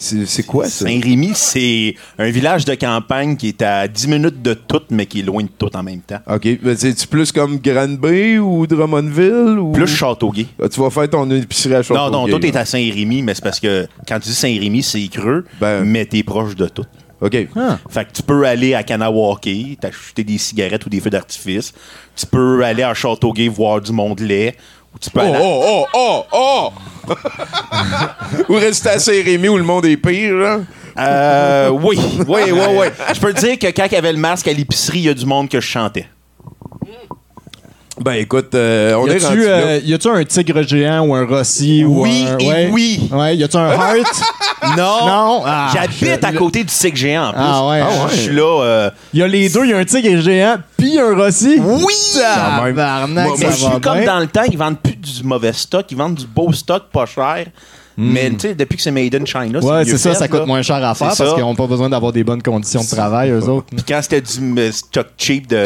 C'est 0.02 0.46
quoi 0.46 0.64
ça? 0.66 0.86
Saint-Rémy, 0.86 1.32
c'est 1.34 1.94
un 2.18 2.30
village 2.30 2.64
de 2.64 2.74
campagne 2.74 3.36
qui 3.36 3.48
est 3.48 3.60
à 3.60 3.86
10 3.86 4.08
minutes 4.08 4.40
de 4.40 4.54
tout, 4.54 4.80
mais 4.90 5.04
qui 5.04 5.20
est 5.20 5.22
loin 5.22 5.42
de 5.42 5.48
tout 5.58 5.76
en 5.76 5.82
même 5.82 6.00
temps. 6.00 6.20
OK. 6.26 6.48
C'est-tu 6.76 7.06
plus 7.06 7.30
comme 7.30 7.58
Granby 7.58 8.38
ou 8.38 8.66
Drummondville? 8.66 9.58
Ou... 9.58 9.72
Plus 9.72 9.86
Châteauguay. 9.86 10.46
Ah, 10.62 10.68
tu 10.70 10.80
vas 10.80 10.88
faire 10.88 11.10
ton 11.10 11.30
épicerie 11.30 11.74
à 11.74 11.78
Non, 11.78 11.82
Châteauguay. 11.82 12.10
non, 12.32 12.38
tout 12.38 12.46
est 12.46 12.56
à 12.56 12.64
Saint-Rémy, 12.64 13.22
mais 13.22 13.34
c'est 13.34 13.44
parce 13.44 13.60
que 13.60 13.86
quand 14.08 14.18
tu 14.20 14.30
dis 14.30 14.34
Saint-Rémy, 14.34 14.82
c'est 14.82 15.06
creux, 15.08 15.44
Ben- 15.60 15.84
mais 15.84 16.06
t'es 16.06 16.22
proche 16.22 16.56
de 16.56 16.66
tout. 16.66 16.86
OK. 17.20 17.32
Fait 17.90 18.04
que 18.06 18.12
tu 18.14 18.22
peux 18.22 18.46
aller 18.46 18.72
à 18.72 18.82
Kanawake, 18.82 19.78
t'acheter 19.78 20.24
des 20.24 20.38
cigarettes 20.38 20.86
ou 20.86 20.88
des 20.88 21.00
feux 21.00 21.10
d'artifice. 21.10 21.74
Tu 22.16 22.24
peux 22.24 22.64
aller 22.64 22.82
à 22.82 22.94
Châteauguay 22.94 23.48
voir 23.48 23.82
du 23.82 23.92
monde 23.92 24.20
laid. 24.20 24.54
Ou 24.94 24.98
tu 24.98 25.10
peux 25.10 25.20
Oh, 25.20 25.22
aller 25.22 25.38
oh, 25.40 25.86
oh, 25.94 26.24
oh, 26.32 26.72
oh! 27.08 27.14
ou 28.48 28.54
rester 28.54 28.90
à 28.90 28.98
Saint-Rémy 28.98 29.48
où 29.48 29.56
le 29.56 29.64
monde 29.64 29.86
est 29.86 29.96
pire, 29.96 30.34
là? 30.34 30.60
Euh, 30.98 31.68
oui, 31.70 31.98
oui, 32.26 32.42
oui, 32.50 32.60
oui. 32.78 32.86
Je 33.14 33.20
peux 33.20 33.32
te 33.32 33.40
dire 33.40 33.58
que 33.58 33.66
quand 33.68 33.86
il 33.86 33.92
y 33.92 33.96
avait 33.96 34.12
le 34.12 34.18
masque 34.18 34.48
à 34.48 34.52
l'épicerie, 34.52 34.98
il 34.98 35.04
y 35.04 35.08
a 35.08 35.14
du 35.14 35.24
monde 35.26 35.48
que 35.48 35.60
je 35.60 35.66
chantais. 35.66 36.06
Ben 38.02 38.12
écoute, 38.14 38.54
euh, 38.54 38.94
on 38.94 39.06
Y 39.06 39.10
est 39.10 39.16
a-tu 39.16 39.24
rendu 39.26 39.40
là. 39.46 39.48
euh, 39.52 39.80
y 39.84 39.92
a-tu 39.92 40.08
un 40.08 40.24
tigre 40.24 40.62
géant 40.62 41.06
ou 41.06 41.14
un 41.14 41.26
rossi 41.26 41.84
ou 41.84 42.02
Oui 42.02 42.24
un- 42.26 42.38
et 42.38 42.48
ouais. 42.48 42.70
oui. 42.72 43.08
Ouais, 43.12 43.36
y 43.36 43.44
a-tu 43.44 43.56
un 43.58 43.68
heart? 43.70 44.22
Non! 44.76 45.06
Non? 45.06 45.42
Ah, 45.46 45.70
J'habite 45.72 46.20
je- 46.20 46.26
à 46.26 46.32
côté 46.32 46.60
du 46.60 46.66
tigre 46.72 46.96
géant 46.96 47.28
en 47.28 47.32
plus. 47.32 47.40
Ah 47.42 47.66
ouais. 47.68 47.80
Ah 47.82 48.04
ouais. 48.04 48.10
Je 48.10 48.16
suis 48.16 48.34
là. 48.34 48.62
euh, 48.62 48.90
Y 49.14 49.22
a 49.22 49.26
les 49.26 49.48
deux, 49.48 49.64
y 49.66 49.72
a 49.72 49.78
un 49.78 49.84
tigre 49.84 50.20
géant 50.20 50.56
puis 50.76 50.98
un 50.98 51.14
rossi? 51.16 51.56
Oui! 51.58 51.94
Quand 52.14 52.62
même. 52.64 52.76
Tabarnak, 52.76 53.26
Moi, 53.26 53.36
Mais 53.38 53.46
je 53.46 53.52
suis 53.52 53.80
comme 53.80 53.98
bien. 53.98 54.06
dans 54.06 54.20
le 54.20 54.26
temps, 54.26 54.42
ils 54.50 54.58
vendent 54.58 54.78
plus 54.78 54.96
du 54.96 55.22
mauvais 55.24 55.52
stock, 55.54 55.86
ils 55.90 55.96
vendent 55.96 56.14
du 56.14 56.26
beau 56.26 56.52
stock 56.52 56.84
pas 56.92 57.06
cher. 57.06 57.46
Mais 58.02 58.30
tu 58.30 58.40
sais, 58.40 58.54
depuis 58.54 58.76
que 58.76 58.82
c'est 58.82 58.90
Made 58.90 59.14
in 59.14 59.24
China, 59.24 59.60
Hmm. 59.60 59.64
Ouais, 59.64 59.84
c'est 59.84 59.98
ça, 59.98 60.10
fait, 60.12 60.16
ça 60.18 60.28
coûte 60.28 60.40
là. 60.40 60.46
moins 60.46 60.62
cher 60.62 60.76
à 60.76 60.94
faire 60.94 61.08
parce 61.16 61.34
qu'ils 61.34 61.42
n'ont 61.42 61.54
pas 61.54 61.66
besoin 61.66 61.88
d'avoir 61.90 62.12
des 62.12 62.24
bonnes 62.24 62.42
conditions 62.42 62.82
de 62.82 62.86
travail, 62.88 63.30
eux 63.30 63.44
autres. 63.48 63.66
Puis 63.74 63.84
quand 63.86 64.00
c'était 64.02 64.20
du 64.20 64.58
euh, 64.58 64.72
stock 64.72 65.08
cheap, 65.18 65.46
de... 65.48 65.64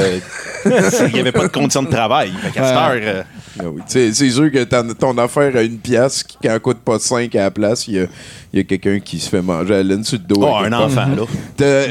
il 0.67 1.13
n'y 1.15 1.21
avait 1.21 1.33
pas 1.33 1.43
de 1.45 1.53
conditions 1.53 1.83
de 1.83 1.91
travail. 1.91 2.33
Fait 2.53 2.61
euh, 2.61 3.23
Ah 3.61 3.65
oui. 3.67 3.83
C'est 3.87 4.13
sûr 4.13 4.51
que 4.51 4.65
ton, 4.65 4.95
ton 4.95 5.19
affaire 5.19 5.55
à 5.57 5.63
une 5.63 5.79
pièce 5.79 6.23
qui 6.23 6.37
quand 6.43 6.51
elle 6.53 6.61
coûte 6.61 6.79
pas 6.79 6.99
5 6.99 7.35
à 7.37 7.43
la 7.43 7.51
place, 7.51 7.87
il 7.89 7.95
y 7.95 7.99
a, 8.01 8.07
il 8.53 8.59
y 8.59 8.61
a 8.61 8.65
quelqu'un 8.65 8.99
qui 9.01 9.19
se 9.21 9.29
fait 9.29 9.43
manger 9.43 9.75
à 9.75 9.77
la 9.79 9.83
laine 9.83 10.05
sur 10.05 10.19
le 10.19 10.25
dos. 10.25 10.41
oh, 10.43 10.57
un 10.57 10.73
enfant, 10.73 11.07
là. 11.07 11.23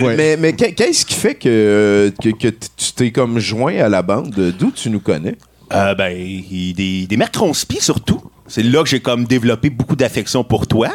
Ouais. 0.02 0.16
Mais, 0.18 0.38
mais 0.38 0.54
qu'est- 0.54 0.74
qu'est-ce 0.74 1.06
qui 1.06 1.14
fait 1.16 1.36
que, 1.36 2.12
que, 2.22 2.48
tu 2.50 2.92
t'es 2.96 3.12
comme 3.12 3.40
joint 3.40 3.76
à 3.78 3.88
la 3.90 4.02
bande? 4.02 4.54
D'où 4.60 4.72
tu 4.72 4.90
nous 4.90 5.00
connais? 5.00 5.36
Euh, 5.72 5.96
ben, 5.96 6.14
des, 6.16 7.08
des 7.08 7.18
mercronspi 7.18 7.78
surtout. 7.80 8.22
C'est 8.56 8.62
là 8.62 8.84
que 8.84 8.90
j'ai 8.90 9.00
comme 9.00 9.24
développé 9.26 9.72
beaucoup 9.72 9.96
d'affection 9.96 10.44
pour 10.44 10.68
toi. 10.68 10.90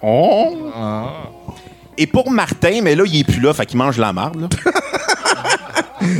Oh. 0.00 0.56
Et 1.98 2.06
pour 2.06 2.30
Martin, 2.30 2.80
mais 2.84 2.94
là, 2.94 3.02
il 3.04 3.18
est 3.18 3.24
plus 3.24 3.40
là, 3.40 3.52
fait 3.52 3.66
qu'il 3.66 3.78
mange 3.78 3.98
la 3.98 4.12
marde. 4.12 4.42
Là. 4.42 4.48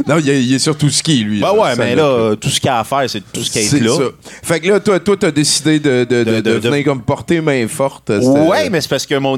Non, 0.06 0.18
il, 0.18 0.28
est- 0.30 0.44
il 0.44 0.54
est 0.54 0.58
surtout 0.60 0.88
ski, 0.90 1.24
lui. 1.24 1.40
Ben 1.40 1.50
ouais, 1.52 1.74
Ça, 1.74 1.76
mais 1.76 1.96
là, 1.96 2.36
tout 2.36 2.48
ce 2.48 2.60
qu'il 2.60 2.66
y 2.68 2.70
a 2.70 2.78
à 2.78 2.84
faire, 2.84 3.02
c'est 3.10 3.20
tout 3.32 3.42
ce 3.42 3.50
qui 3.50 3.58
est 3.58 3.80
là. 3.80 3.96
ça. 3.96 4.02
Fait 4.42 4.60
que 4.60 4.68
là, 4.68 4.78
toi, 4.80 5.00
toi, 5.00 5.16
t'as 5.18 5.32
décidé 5.32 5.80
de, 5.80 6.04
de, 6.04 6.22
de, 6.22 6.24
De- 6.24 6.40
de 6.40 6.58
de- 6.58 6.68
venir 6.68 6.84
comme 6.84 7.02
porter 7.02 7.40
main 7.40 7.66
forte. 7.66 8.10
Ouais, 8.10 8.70
mais 8.70 8.80
c'est 8.80 8.88
parce 8.88 9.06
que 9.06 9.16
mon, 9.16 9.36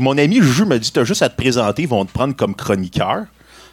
mon 0.00 0.16
ami 0.18 0.36
Juju 0.42 0.64
m'a 0.64 0.78
dit 0.78 0.90
T'as 0.90 1.04
juste 1.04 1.20
à 1.22 1.28
te 1.28 1.36
présenter, 1.36 1.82
ils 1.82 1.88
vont 1.88 2.04
te 2.06 2.12
prendre 2.12 2.34
comme 2.34 2.54
chroniqueur. 2.54 3.24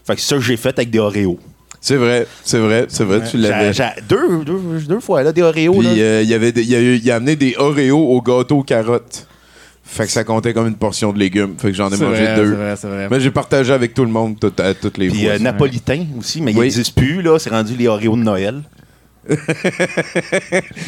Fait 0.05 0.15
que 0.15 0.21
c'est 0.21 0.27
ça 0.27 0.35
que 0.35 0.41
j'ai 0.41 0.57
fait 0.57 0.77
avec 0.77 0.89
des 0.89 0.99
Oreos. 0.99 1.39
C'est 1.83 1.95
vrai, 1.95 2.27
c'est 2.43 2.59
vrai, 2.59 2.85
c'est 2.89 3.03
vrai, 3.03 3.23
tu 3.29 3.37
l'avais. 3.37 3.71
Deux, 4.07 4.43
deux, 4.45 4.59
deux 4.87 4.99
fois, 4.99 5.23
là, 5.23 5.31
des 5.33 5.41
Oreos. 5.41 5.79
Puis 5.79 6.01
euh, 6.01 6.21
il 6.21 6.29
y 6.29 6.33
avait 6.35 6.51
des- 6.51 6.63
il, 6.63 7.11
a, 7.11 7.15
amené 7.15 7.35
des 7.35 7.55
Oreos 7.57 8.15
au 8.15 8.21
gâteau 8.21 8.61
carotte. 8.61 9.27
Fait 9.83 10.05
que 10.05 10.11
ça 10.11 10.23
comptait 10.23 10.53
comme 10.53 10.67
une 10.67 10.75
portion 10.75 11.11
de 11.11 11.17
légumes. 11.19 11.55
Fait 11.57 11.69
que 11.71 11.73
j'en 11.73 11.87
ai 11.89 11.97
mangé 11.97 12.05
vrai, 12.23 12.35
deux. 12.35 12.51
c'est 12.51 12.55
vrai, 12.55 12.75
c'est 12.77 12.87
vrai. 12.87 13.07
Mais 13.09 13.19
j'ai 13.19 13.31
partagé 13.31 13.73
avec 13.73 13.93
tout 13.95 14.05
le 14.05 14.11
monde 14.11 14.39
tout- 14.39 14.53
à 14.59 14.73
toutes 14.75 14.97
les 14.99 15.09
Puis 15.09 15.23
fois. 15.23 15.31
euh, 15.33 15.39
napolitain 15.39 16.05
aussi, 16.19 16.39
mais 16.39 16.51
Oui. 16.51 16.57
il 16.57 16.61
n'existe 16.61 16.95
plus, 16.95 17.21
là. 17.23 17.39
C'est 17.39 17.49
rendu 17.49 17.75
les 17.75 17.87
Oreos 17.87 18.15
de 18.15 18.21
Noël. 18.23 18.61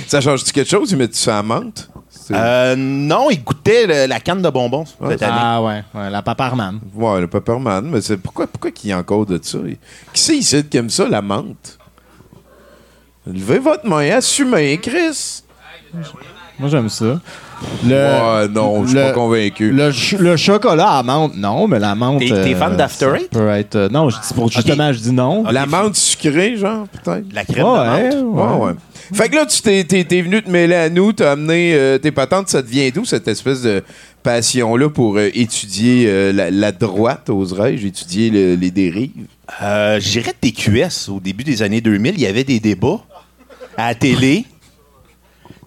Ça 0.07 0.21
change-tu 0.21 0.51
quelque 0.51 0.69
chose? 0.69 0.91
Ils 0.91 0.97
mettent 0.97 1.15
ça 1.15 1.39
à 1.39 1.43
menthe? 1.43 1.89
Euh, 2.32 2.75
non, 2.77 3.30
il 3.30 3.44
goûtait 3.44 3.86
le- 3.88 4.06
la 4.08 4.20
canne 4.20 4.42
de 4.42 4.50
bonbons 4.50 4.86
cette 4.86 5.22
année. 5.24 5.38
Ah 5.39 5.62
ouais, 5.62 5.84
ouais, 5.94 6.10
la 6.10 6.22
paparman. 6.22 6.80
Ouais, 6.94 7.20
le 7.22 7.27
pepperman, 7.27 7.86
mais 7.89 8.01
c'est 8.01 8.18
pourquoi, 8.18 8.48
pourquoi 8.48 8.72
qu'il 8.72 8.89
y 8.89 8.94
a 8.94 8.98
encore 9.00 9.25
de 9.25 9.39
ça? 9.42 9.58
Qui 10.13 10.22
c'est 10.22 10.38
ici 10.38 10.63
qui 10.65 10.77
aime 10.77 10.89
ça, 10.89 11.08
la 11.08 11.22
menthe? 11.22 11.77
Levez 13.25 13.60
votre 13.60 13.88
main, 13.88 14.10
assumez, 14.12 14.77
Chris! 14.80 15.44
Moi, 16.60 16.70
j'aime 16.70 16.89
ça. 16.89 17.20
Le, 17.86 17.89
Ouais, 17.96 18.48
non, 18.50 18.84
je 18.84 18.89
suis 18.89 18.98
pas 18.98 19.12
convaincu. 19.12 19.72
Le, 19.72 19.91
ch- 19.91 20.20
le 20.20 20.38
chocolat 20.38 20.89
à 20.98 21.03
menthe, 21.03 21.36
non, 21.36 21.67
mais 21.67 21.79
la 21.79 21.96
menthe. 21.96 22.20
T'es- 22.20 22.29
t'es 22.29 22.55
fan 22.55 22.75
d'After 22.77 23.05
ça 23.05 23.17
Eight? 23.17 23.29
peut 23.29 23.50
être, 23.50 23.75
euh, 23.75 23.89
non, 23.89 24.10
je 24.10 24.15
dis 24.17 24.34
pour, 24.34 24.50
justement, 24.51 24.91
je 24.93 25.00
dis 25.00 25.12
non. 25.12 25.43
La 25.51 25.65
menthe 25.65 25.96
sucrée, 25.96 26.55
genre, 26.58 26.88
peut-être? 27.03 27.25
La 27.34 27.43
crème 27.43 27.65
Ouais, 27.65 28.10
de 28.12 28.15
menthe. 28.15 28.36
ouais. 28.36 28.43
Ouais, 28.58 28.65
ouais. 28.67 28.74
Fait 29.13 29.29
que 29.29 29.36
là, 29.36 29.46
tu 29.46 29.62
t'es, 29.62 29.84
t'es- 29.84 30.05
t'es 30.05 30.22
venu 30.22 30.41
te 30.41 30.50
mêler 30.50 30.75
à 30.75 30.89
nous, 30.89 31.12
t'as 31.13 31.34
amené 31.34 31.74
euh, 31.75 31.98
tes 31.98 32.12
patentes, 32.12 32.48
ça 32.48 32.63
te 32.63 32.67
vient 32.70 32.89
d'où 32.93 33.03
cette 33.05 33.27
espèce 33.27 33.62
de 33.62 33.84
passion-là 34.24 34.89
pour 34.89 35.17
euh, 35.17 35.29
étudier 35.34 36.05
euh, 36.08 36.32
la, 36.32 36.50
la 36.50 36.72
droite, 36.72 37.29
oserais-je, 37.29 37.86
étudier 37.88 38.29
le- 38.29 38.55
les 38.55 38.72
dérives? 38.72 39.12
Euh, 39.62 40.00
je 40.00 40.10
dirais 40.10 40.34
TQS, 40.39 41.10
au 41.10 41.20
début 41.20 41.43
des 41.43 41.62
années 41.62 41.82
2000, 41.82 42.13
il 42.15 42.22
y 42.22 42.25
avait 42.27 42.46
des 42.46 42.60
débats 42.62 43.01
à 43.77 43.89
la 43.89 43.96
télé. 43.96 44.46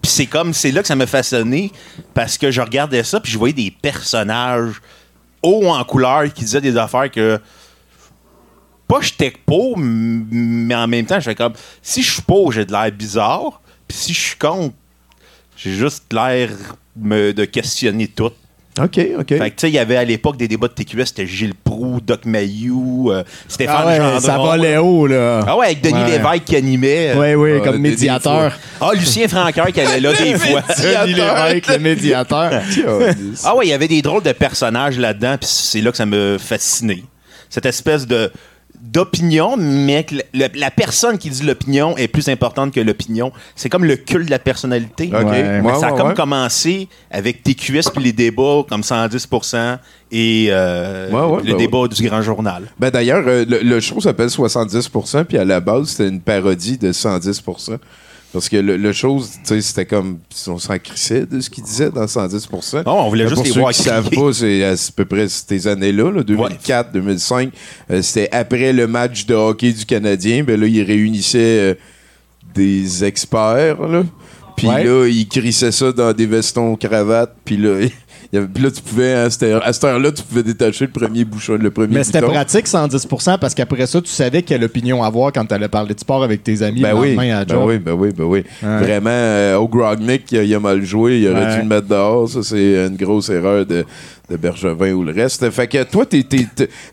C'est 0.07 0.25
comme, 0.25 0.53
c'est 0.53 0.71
là 0.71 0.81
que 0.81 0.87
ça 0.87 0.95
m'a 0.95 1.05
façonné 1.07 1.71
parce 2.13 2.37
que 2.37 2.49
je 2.51 2.61
regardais 2.61 3.03
ça, 3.03 3.19
puis 3.19 3.31
je 3.31 3.37
voyais 3.37 3.53
des 3.53 3.71
personnages 3.71 4.81
hauts 5.43 5.67
en 5.67 5.83
couleur 5.83 6.31
qui 6.33 6.43
disaient 6.43 6.61
des 6.61 6.77
affaires 6.77 7.11
que. 7.11 7.39
Pas 8.87 9.01
j'étais 9.01 9.33
pour, 9.45 9.77
m- 9.77 10.25
mais 10.31 10.75
en 10.75 10.87
même 10.87 11.05
temps, 11.05 11.19
j'étais 11.19 11.35
comme. 11.35 11.53
Si 11.81 12.01
je 12.01 12.13
suis 12.13 12.21
pour, 12.21 12.51
j'ai 12.53 12.65
de 12.65 12.71
l'air 12.71 12.91
bizarre. 12.91 13.61
Puis 13.87 13.97
si 13.97 14.13
je 14.13 14.19
suis 14.19 14.35
contre, 14.37 14.75
j'ai 15.57 15.73
juste 15.73 16.11
l'air 16.13 16.49
de 16.95 17.45
questionner 17.45 18.07
tout. 18.07 18.31
OK, 18.79 18.99
OK. 19.19 19.27
Fait 19.29 19.37
que, 19.39 19.45
tu 19.45 19.53
sais, 19.57 19.69
il 19.69 19.73
y 19.73 19.79
avait 19.79 19.97
à 19.97 20.03
l'époque 20.03 20.37
des 20.37 20.47
débats 20.47 20.67
de 20.67 20.73
TQS, 20.73 21.05
c'était 21.05 21.25
Gilles 21.25 21.53
Proux, 21.55 21.99
Doc 22.05 22.25
Mayou, 22.25 23.11
euh, 23.11 23.23
Stéphane 23.47 23.75
Ah 23.79 23.87
ouais, 23.87 23.97
Gendron. 23.97 24.19
ça 24.19 24.37
volait 24.37 24.77
haut, 24.77 25.07
là. 25.07 25.43
Ah 25.47 25.57
ouais, 25.57 25.65
avec 25.67 25.81
Denis 25.81 25.93
Ouais. 25.95 26.11
Lévesque 26.11 26.43
qui 26.45 26.55
animait. 26.55 27.13
Oui, 27.15 27.33
oui, 27.35 27.51
Ouais, 27.53 27.61
comme 27.63 27.77
médiateur. 27.79 28.51
Ah, 28.79 28.89
Lucien 28.93 29.27
Francaire 29.27 29.67
qui 29.73 29.81
allait 29.81 29.99
là 29.99 30.13
des 30.13 30.33
fois. 30.37 30.61
Denis 30.77 31.13
Lévesque, 31.15 31.67
le 31.69 31.79
médiateur. 31.79 32.51
Ah 33.43 33.55
ouais, 33.55 33.65
il 33.67 33.69
y 33.69 33.73
avait 33.73 33.87
des 33.87 34.01
drôles 34.01 34.23
de 34.23 34.31
personnages 34.31 34.97
là-dedans, 34.99 35.37
puis 35.39 35.49
c'est 35.51 35.81
là 35.81 35.91
que 35.91 35.97
ça 35.97 36.05
me 36.05 36.37
fascinait. 36.39 37.03
Cette 37.49 37.65
espèce 37.65 38.05
de 38.05 38.31
d'opinion, 38.81 39.55
mais 39.57 40.03
que 40.03 40.15
la, 40.33 40.47
la 40.53 40.71
personne 40.71 41.17
qui 41.17 41.29
dit 41.29 41.43
l'opinion 41.43 41.97
est 41.97 42.07
plus 42.07 42.29
importante 42.29 42.73
que 42.73 42.79
l'opinion. 42.79 43.31
C'est 43.55 43.69
comme 43.69 43.85
le 43.85 43.95
culte 43.95 44.25
de 44.25 44.31
la 44.31 44.39
personnalité. 44.39 45.11
OK. 45.13 45.25
Ouais. 45.25 45.59
Ouais, 45.61 45.75
ça 45.79 45.87
a 45.87 45.91
ouais, 45.91 45.97
comme 45.97 46.07
ouais. 46.09 46.13
commencé 46.13 46.87
avec 47.11 47.43
TQS 47.43 47.91
puis 47.93 48.03
les 48.03 48.13
débats 48.13 48.63
comme 48.69 48.81
110% 48.81 49.77
et 50.11 50.47
euh, 50.49 51.09
Ouais, 51.09 51.35
ouais, 51.35 51.43
le 51.43 51.51
ben 51.53 51.57
débat 51.57 51.87
du 51.87 52.07
grand 52.07 52.21
journal. 52.21 52.63
Ben 52.79 52.89
d'ailleurs, 52.89 53.23
euh, 53.27 53.45
le, 53.47 53.59
le 53.59 53.79
show 53.79 53.99
s'appelle 53.99 54.29
70%, 54.29 55.25
puis 55.25 55.37
à 55.37 55.45
la 55.45 55.59
base, 55.59 55.89
c'était 55.89 56.09
une 56.09 56.21
parodie 56.21 56.77
de 56.77 56.91
110%. 56.91 57.77
Parce 58.37 58.49
que 58.49 58.57
le, 58.57 58.77
le 58.77 58.93
show, 58.93 59.19
tu 59.19 59.39
sais, 59.43 59.61
c'était 59.61 59.85
comme. 59.85 60.19
On 60.47 60.59
s'en 60.59 60.77
crissait 60.77 61.25
de 61.25 61.39
ce 61.39 61.49
qu'il 61.49 61.63
disait 61.63 61.89
dans 61.89 62.05
110%. 62.05 62.85
Non, 62.85 63.05
on 63.05 63.09
voulait 63.09 63.27
juste 63.27 63.43
les 63.45 63.51
voir 63.51 63.71
qui 63.71 63.81
savent 63.81 64.09
pas, 64.11 64.31
c'est 64.33 64.63
à 64.63 64.75
peu 64.95 65.05
près 65.05 65.27
ces 65.27 65.67
années-là, 65.67 66.11
là, 66.11 66.21
2004, 66.23 66.91
2005. 66.91 67.49
euh, 67.89 68.01
c'était 68.03 68.29
après 68.31 68.73
le 68.73 68.85
match 68.85 69.25
de 69.25 69.33
hockey 69.33 69.71
du 69.71 69.85
Canadien. 69.85 70.43
Ben 70.43 70.59
là, 70.59 70.67
ils 70.67 70.83
réunissaient 70.83 71.39
euh, 71.71 71.75
des 72.53 73.03
experts, 73.03 73.81
là. 73.87 74.03
Puis 74.55 74.67
Ouais. 74.67 74.83
là, 74.83 75.07
ils 75.07 75.27
crissaient 75.27 75.71
ça 75.71 75.91
dans 75.91 76.13
des 76.13 76.25
vestons 76.25 76.75
cravates. 76.75 77.35
Puis 77.45 77.57
là, 77.57 77.79
y 78.33 78.37
avait- 78.37 78.47
puis 78.47 78.63
là, 78.63 78.71
tu 78.71 78.81
pouvais, 78.81 79.13
à 79.13 79.29
cette 79.29 79.43
heure-là, 79.83 80.11
tu 80.11 80.23
pouvais 80.23 80.43
détacher 80.43 80.85
le 80.85 80.91
premier 80.91 81.23
bouchon, 81.25 81.57
le 81.59 81.71
premier 81.71 81.95
Mais 81.95 82.03
c'était 82.03 82.19
bouton. 82.21 82.33
pratique 82.33 82.67
110% 82.67 83.37
parce 83.39 83.53
qu'après 83.53 83.85
ça, 83.87 84.01
tu 84.01 84.09
savais 84.09 84.41
quelle 84.41 84.63
opinion 84.63 85.03
avoir 85.03 85.31
quand 85.31 85.45
tu 85.45 85.53
allais 85.53 85.67
parler 85.67 85.93
de 85.93 85.99
sport 85.99 86.23
avec 86.23 86.43
tes 86.43 86.61
amis 86.61 86.81
Ben 86.81 86.89
le 86.93 86.99
oui, 86.99 87.07
lendemain 87.15 87.37
à 87.39 87.45
ben 87.45 87.57
oui, 87.63 87.77
ben 87.79 87.93
oui, 87.93 88.09
ben 88.15 88.23
oui. 88.25 88.43
Ouais. 88.63 88.77
Vraiment, 88.79 89.09
euh, 89.11 89.55
O'Grognick, 89.57 90.31
il, 90.31 90.37
a- 90.39 90.43
il 90.43 90.53
a 90.55 90.59
mal 90.59 90.83
joué, 90.83 91.19
il 91.21 91.27
aurait 91.29 91.45
Ouais. 91.45 91.55
dû 91.55 91.61
le 91.61 91.67
mettre 91.67 91.87
dehors. 91.87 92.27
Ça, 92.29 92.43
c'est 92.43 92.87
une 92.87 92.95
grosse 92.97 93.29
erreur 93.29 93.65
de, 93.65 93.85
de 94.29 94.35
Bergevin 94.37 94.91
ou 94.93 95.03
le 95.03 95.13
reste. 95.13 95.49
Fait 95.51 95.67
que 95.67 95.83
toi, 95.83 96.05
t'es, 96.05 96.23
t'es, 96.23 96.47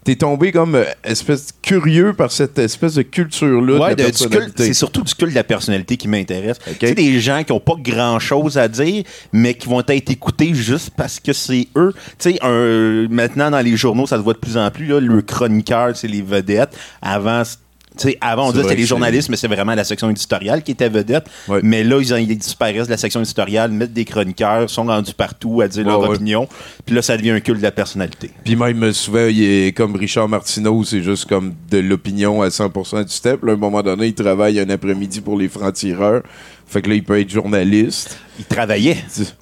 t'es- 0.05 0.17
tombé 0.17 0.53
comme 0.53 0.77
euh, 0.77 0.85
espèce 1.03 1.49
curieux 1.61 2.13
par 2.13 2.31
cette 2.31 2.59
espèce 2.59 2.95
de 2.95 3.03
culture-là 3.03 3.79
Ouais, 3.79 3.95
de 3.97 4.03
la 4.05 4.13
c'est 4.57 4.73
surtout 4.75 5.03
du 5.03 5.13
culte 5.15 5.31
de 5.33 5.35
la 5.35 5.43
personnalité 5.45 5.97
qui 5.97 6.07
m'intéresse. 6.07 6.59
Ok. 6.69 6.79
Tu 6.79 6.87
sais, 6.87 6.95
des 6.95 7.19
gens 7.21 7.43
qui 7.43 7.53
n'ont 7.53 7.61
pas 7.61 7.75
grand-chose 7.79 8.57
à 8.59 8.69
dire, 8.69 9.03
mais 9.33 9.55
qui 9.55 9.69
vont 9.69 9.83
être 9.87 10.11
écoutés 10.11 10.55
juste 10.55 10.91
parce 10.97 11.19
que 11.19 11.33
c'est 11.33 11.67
eux. 11.77 11.93
Tu 12.19 12.31
sais, 12.33 12.39
un- 12.43 13.09
maintenant, 13.11 13.51
dans 13.51 13.61
les 13.61 13.77
journaux, 13.77 14.07
ça 14.07 14.17
se 14.17 14.23
voit 14.23 14.35
de 14.35 14.39
plus 14.39 14.57
en 14.57 14.71
plus, 14.71 14.87
là, 14.87 15.01
le 15.01 15.23
chroniqueur, 15.23 15.97
c'est 15.97 16.09
les 16.09 16.23
vedettes. 16.23 16.77
Avant, 17.03 17.43
sais, 18.03 18.19
avant, 18.21 18.49
on 18.49 18.51
disait 18.51 18.63
que 18.63 18.69
c'était 18.71 18.81
les 18.81 18.87
journalistes, 18.87 19.29
mais 19.29 19.37
c'est 19.37 19.49
vraiment 19.49 19.75
la 19.75 19.85
section 19.85 20.11
éditoriale 20.11 20.63
qui 20.63 20.73
était 20.73 20.89
vedette. 20.89 21.27
Ouais. 21.49 21.61
Mais 21.63 21.85
là, 21.85 22.01
ils, 22.01 22.13
en- 22.13 22.17
ils 22.17 22.37
disparaissent 22.37 22.87
de 22.87 22.91
la 22.93 22.97
section 22.97 23.21
éditoriale, 23.21 23.71
mettent 23.71 23.93
des 23.93 24.05
chroniqueurs, 24.05 24.69
sont 24.69 24.85
rendus 24.85 25.15
partout 25.15 25.61
à 25.61 25.69
dire 25.69 25.85
Ouais, 25.87 25.91
leur 25.93 26.01
ouais. 26.01 26.09
opinion. 26.17 26.49
Puis 26.85 26.95
là, 26.95 27.03
ça 27.03 27.17
devient 27.17 27.31
un 27.31 27.41
culte 27.41 27.59
de 27.59 27.63
la 27.63 27.71
personnalité. 27.73 28.31
Puis 28.45 28.57
même 28.57 28.83
euh, 28.83 28.93
souvent, 28.93 29.27
il 29.27 29.43
est 29.43 29.73
comme 29.77 29.95
Richard 29.97 30.29
Martineau, 30.29 30.83
c'est 30.85 31.03
juste 31.03 31.27
comme 31.27 31.55
de 31.71 31.79
l'opinion 31.79 32.43
à 32.43 32.49
100% 32.49 33.05
du 33.05 33.13
step. 33.13 33.43
Là, 33.45 33.53
à 33.53 33.55
un 33.55 33.59
moment 33.59 33.83
donné, 33.83 34.07
il 34.09 34.15
travaille 34.15 34.59
un 34.61 34.69
après-midi 34.71 35.21
pour 35.21 35.39
les 35.39 35.49
francs-tireurs. 35.49 36.23
Fait 36.67 36.81
que 36.81 36.89
là, 36.89 36.95
il 36.97 37.05
peut 37.05 37.21
être 37.21 37.29
journaliste. 37.31 38.19
Ils 38.39 38.47
travaillaient. 38.47 38.97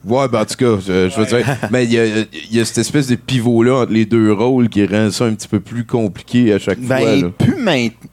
Ouais, 0.04 0.28
ben 0.28 0.40
en 0.40 0.44
tout 0.44 0.56
cas, 0.56 0.76
je, 0.87 1.09
je 1.09 1.16
veux 1.21 1.25
dire, 1.26 1.47
mais 1.71 1.85
il 1.85 1.92
y 1.92 1.99
a, 1.99 2.04
il 2.06 2.56
y 2.56 2.61
a 2.61 2.64
cette 2.64 2.78
espèce 2.78 3.06
de 3.06 3.14
pivot-là 3.14 3.82
entre 3.82 3.92
les 3.92 4.04
deux 4.04 4.32
rôles 4.32 4.68
qui 4.68 4.85
rend 4.85 5.11
ça 5.11 5.25
un 5.26 5.35
petit 5.35 5.47
peu 5.49 5.61
plus 5.61 5.85
compliqué 5.87 6.52
à 6.52 6.59
chaque 6.59 6.78
fois. 6.85 6.97
Ben, 6.99 7.23
là. 7.23 7.28
plus, 7.30 7.56
main- 7.62 7.88
plus, 7.88 8.11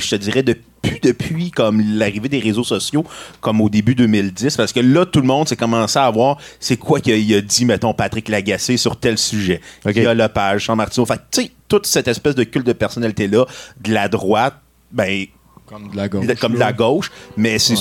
je 0.00 0.10
te 0.10 0.16
dirais, 0.16 0.42
de, 0.42 0.56
plus 0.82 1.00
depuis 1.00 1.50
comme 1.50 1.80
l'arrivée 1.80 2.28
des 2.28 2.38
réseaux 2.38 2.64
sociaux, 2.64 3.04
comme 3.40 3.60
au 3.60 3.68
début 3.68 3.94
2010, 3.94 4.56
parce 4.56 4.72
que 4.72 4.80
là, 4.80 5.06
tout 5.06 5.20
le 5.20 5.26
monde 5.26 5.48
s'est 5.48 5.56
commencé 5.56 5.98
à 5.98 6.10
voir 6.10 6.38
c'est 6.58 6.76
quoi 6.76 7.00
qu'il 7.00 7.34
a 7.34 7.40
dit, 7.40 7.64
mettons, 7.64 7.94
Patrick 7.94 8.28
Lagacé 8.28 8.76
sur 8.76 8.96
tel 8.96 9.18
sujet. 9.18 9.60
Il 9.86 9.96
y 9.96 10.06
a 10.06 10.14
Lepage, 10.14 10.64
Jean 10.64 10.76
Martineau. 10.76 11.06
Fait 11.06 11.20
tu 11.30 11.42
sais, 11.42 11.50
toute 11.68 11.86
cette 11.86 12.08
espèce 12.08 12.34
de 12.34 12.44
culte 12.44 12.66
de 12.66 12.72
personnalité-là, 12.72 13.46
de 13.80 13.92
la 13.92 14.08
droite, 14.08 14.54
ben, 14.90 15.26
Comme 15.66 15.90
de 15.90 15.96
la 15.96 16.08
gauche. 16.08 16.26
comme 16.40 16.54
de 16.54 16.58
la 16.58 16.72
gauche, 16.72 17.10
mais 17.36 17.58
c'est. 17.58 17.74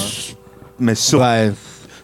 Mais 0.79 0.95
sur. 0.95 1.19
Ouais. 1.19 1.51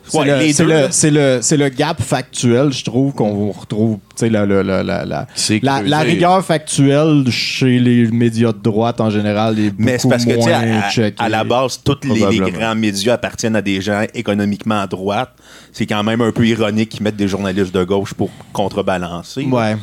C'est 0.08 0.18
Ouais, 0.18 1.58
le, 1.58 1.70
gap 1.70 2.02
factuel, 2.02 2.72
je 2.72 2.84
trouve, 2.84 3.14
qu'on 3.14 3.52
retrouve. 3.52 3.98
La, 4.22 4.46
la, 4.46 4.64
la, 4.64 4.84
la, 4.84 5.06
la, 5.06 5.28
C'est 5.36 5.60
la- 5.64 5.76
creusé. 5.76 5.90
la 5.90 6.00
rigueur 6.00 6.46
factuelle 6.46 7.26
chez 7.30 7.80
les 7.80 8.08
médias 8.08 8.54
de 8.54 8.60
droite 8.60 9.02
en 9.02 9.10
général 9.10 9.60
est 9.60 9.72
beaucoup 9.72 9.84
Mais 9.84 9.98
c'est 9.98 10.08
parce 10.10 10.26
que, 10.26 10.36
moins 10.36 10.52
à, 10.54 11.24
à- 11.24 11.30
la 11.30 11.44
base, 11.44 11.80
tous 11.84 11.98
les, 12.04 12.40
grands 12.52 12.76
médias 12.76 13.14
appartiennent 13.16 13.56
à 13.56 13.62
des 13.62 13.82
gens 13.82 14.04
économiquement 14.14 14.82
à 14.82 14.88
droite. 14.88 15.32
C'est 15.74 15.86
quand 15.86 16.04
même 16.04 16.22
un 16.22 16.32
peu 16.32 16.46
ironique 16.48 16.90
qu'ils 16.90 17.04
mettent 17.04 17.18
des 17.18 17.28
journalistes 17.28 17.74
de 17.74 17.84
gauche 17.84 18.14
pour 18.14 18.30
contrebalancer. 18.54 19.46
Ouais. 19.46 19.76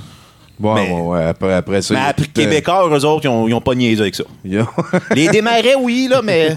Mais- 0.61 0.91
ouais, 0.93 1.25
Après, 1.25 1.55
après 1.55 1.83
ça. 1.83 1.95
Mais 1.95 2.01
après, 2.01 2.25
euh, 2.25 2.27
Québécois, 2.35 2.89
eux 2.89 3.05
autres, 3.05 3.25
ils 3.25 3.29
ont, 3.29 3.49
ils 3.49 3.55
ont 3.55 3.61
pas 3.61 3.75
niaisé 3.75 4.01
avec 4.01 4.15
ça. 4.15 4.25
Les 5.15 5.29
démarrais, 5.29 5.75
oui, 5.81 6.07
là, 6.11 6.21
mais. 6.23 6.57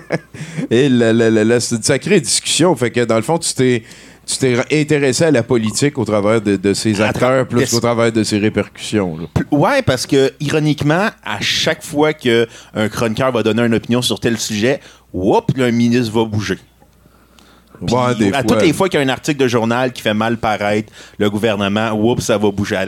Et 0.70 0.88
là, 0.88 1.60
c'est 1.60 1.76
une 1.76 1.82
sacrée 1.82 2.20
discussion. 2.20 2.74
Fait 2.76 2.90
que 2.90 3.00
dans 3.04 3.16
le 3.16 3.22
fond, 3.22 3.38
tu 3.38 3.52
t'es. 3.54 3.82
Tu 4.24 4.36
t'es 4.38 4.56
intéressé 4.80 5.24
à 5.24 5.30
la 5.32 5.42
politique 5.42 5.98
au 5.98 6.04
travers 6.04 6.40
de, 6.40 6.54
de 6.54 6.74
ces 6.74 7.00
acteurs 7.00 7.44
plus 7.48 7.68
qu'au 7.68 7.80
travers 7.80 8.12
de 8.12 8.22
ses 8.22 8.38
répercussions. 8.38 9.18
là. 9.18 9.24
Ouais, 9.50 9.82
parce 9.82 10.06
que, 10.06 10.30
ironiquement, 10.38 11.08
à 11.24 11.40
chaque 11.40 11.82
fois 11.82 12.12
qu'un 12.12 12.46
chroniqueur 12.92 13.32
va 13.32 13.42
donner 13.42 13.62
une 13.62 13.74
opinion 13.74 14.00
sur 14.00 14.20
tel 14.20 14.38
sujet, 14.38 14.78
whoop, 15.12 15.50
un 15.58 15.72
ministre 15.72 16.12
va 16.14 16.24
bouger. 16.24 16.56
Puis, 17.86 17.94
Ouais, 17.94 18.14
des 18.14 18.28
à 18.28 18.32
fois. 18.32 18.42
toutes 18.42 18.62
les 18.62 18.72
fois 18.72 18.88
qu'il 18.88 18.98
y 19.00 19.02
a 19.02 19.06
un 19.06 19.08
article 19.08 19.38
de 19.40 19.48
journal 19.48 19.92
qui 19.92 20.02
fait 20.02 20.14
mal 20.14 20.36
paraître 20.38 20.92
le 21.18 21.28
gouvernement, 21.30 21.90
whoop, 21.92 22.20
ça 22.20 22.38
va 22.38 22.50
bouger. 22.50 22.82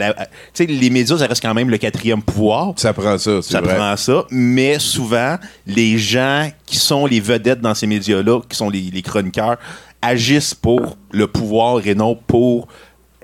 Tu 0.53 0.65
sais, 0.65 0.65
les 0.65 0.89
médias, 0.89 1.17
ça 1.17 1.27
reste 1.27 1.41
quand 1.41 1.53
même 1.53 1.69
le 1.69 1.77
quatrième 1.77 2.21
pouvoir. 2.21 2.73
Ça 2.77 2.93
prend 2.93 3.17
ça, 3.17 3.41
c'est 3.41 3.51
Ça 3.53 3.61
vrai. 3.61 3.75
prend 3.75 3.95
ça, 3.97 4.25
mais 4.31 4.79
souvent, 4.79 5.37
les 5.67 5.97
gens 5.97 6.49
qui 6.65 6.77
sont 6.77 7.05
les 7.05 7.19
vedettes 7.19 7.61
dans 7.61 7.73
ces 7.75 7.87
médias-là, 7.87 8.41
qui 8.49 8.55
sont 8.57 8.69
les, 8.69 8.81
les 8.93 9.01
chroniqueurs, 9.01 9.57
agissent 10.01 10.53
pour 10.53 10.97
le 11.11 11.27
pouvoir 11.27 11.85
et 11.87 11.95
non 11.95 12.15
pour 12.27 12.67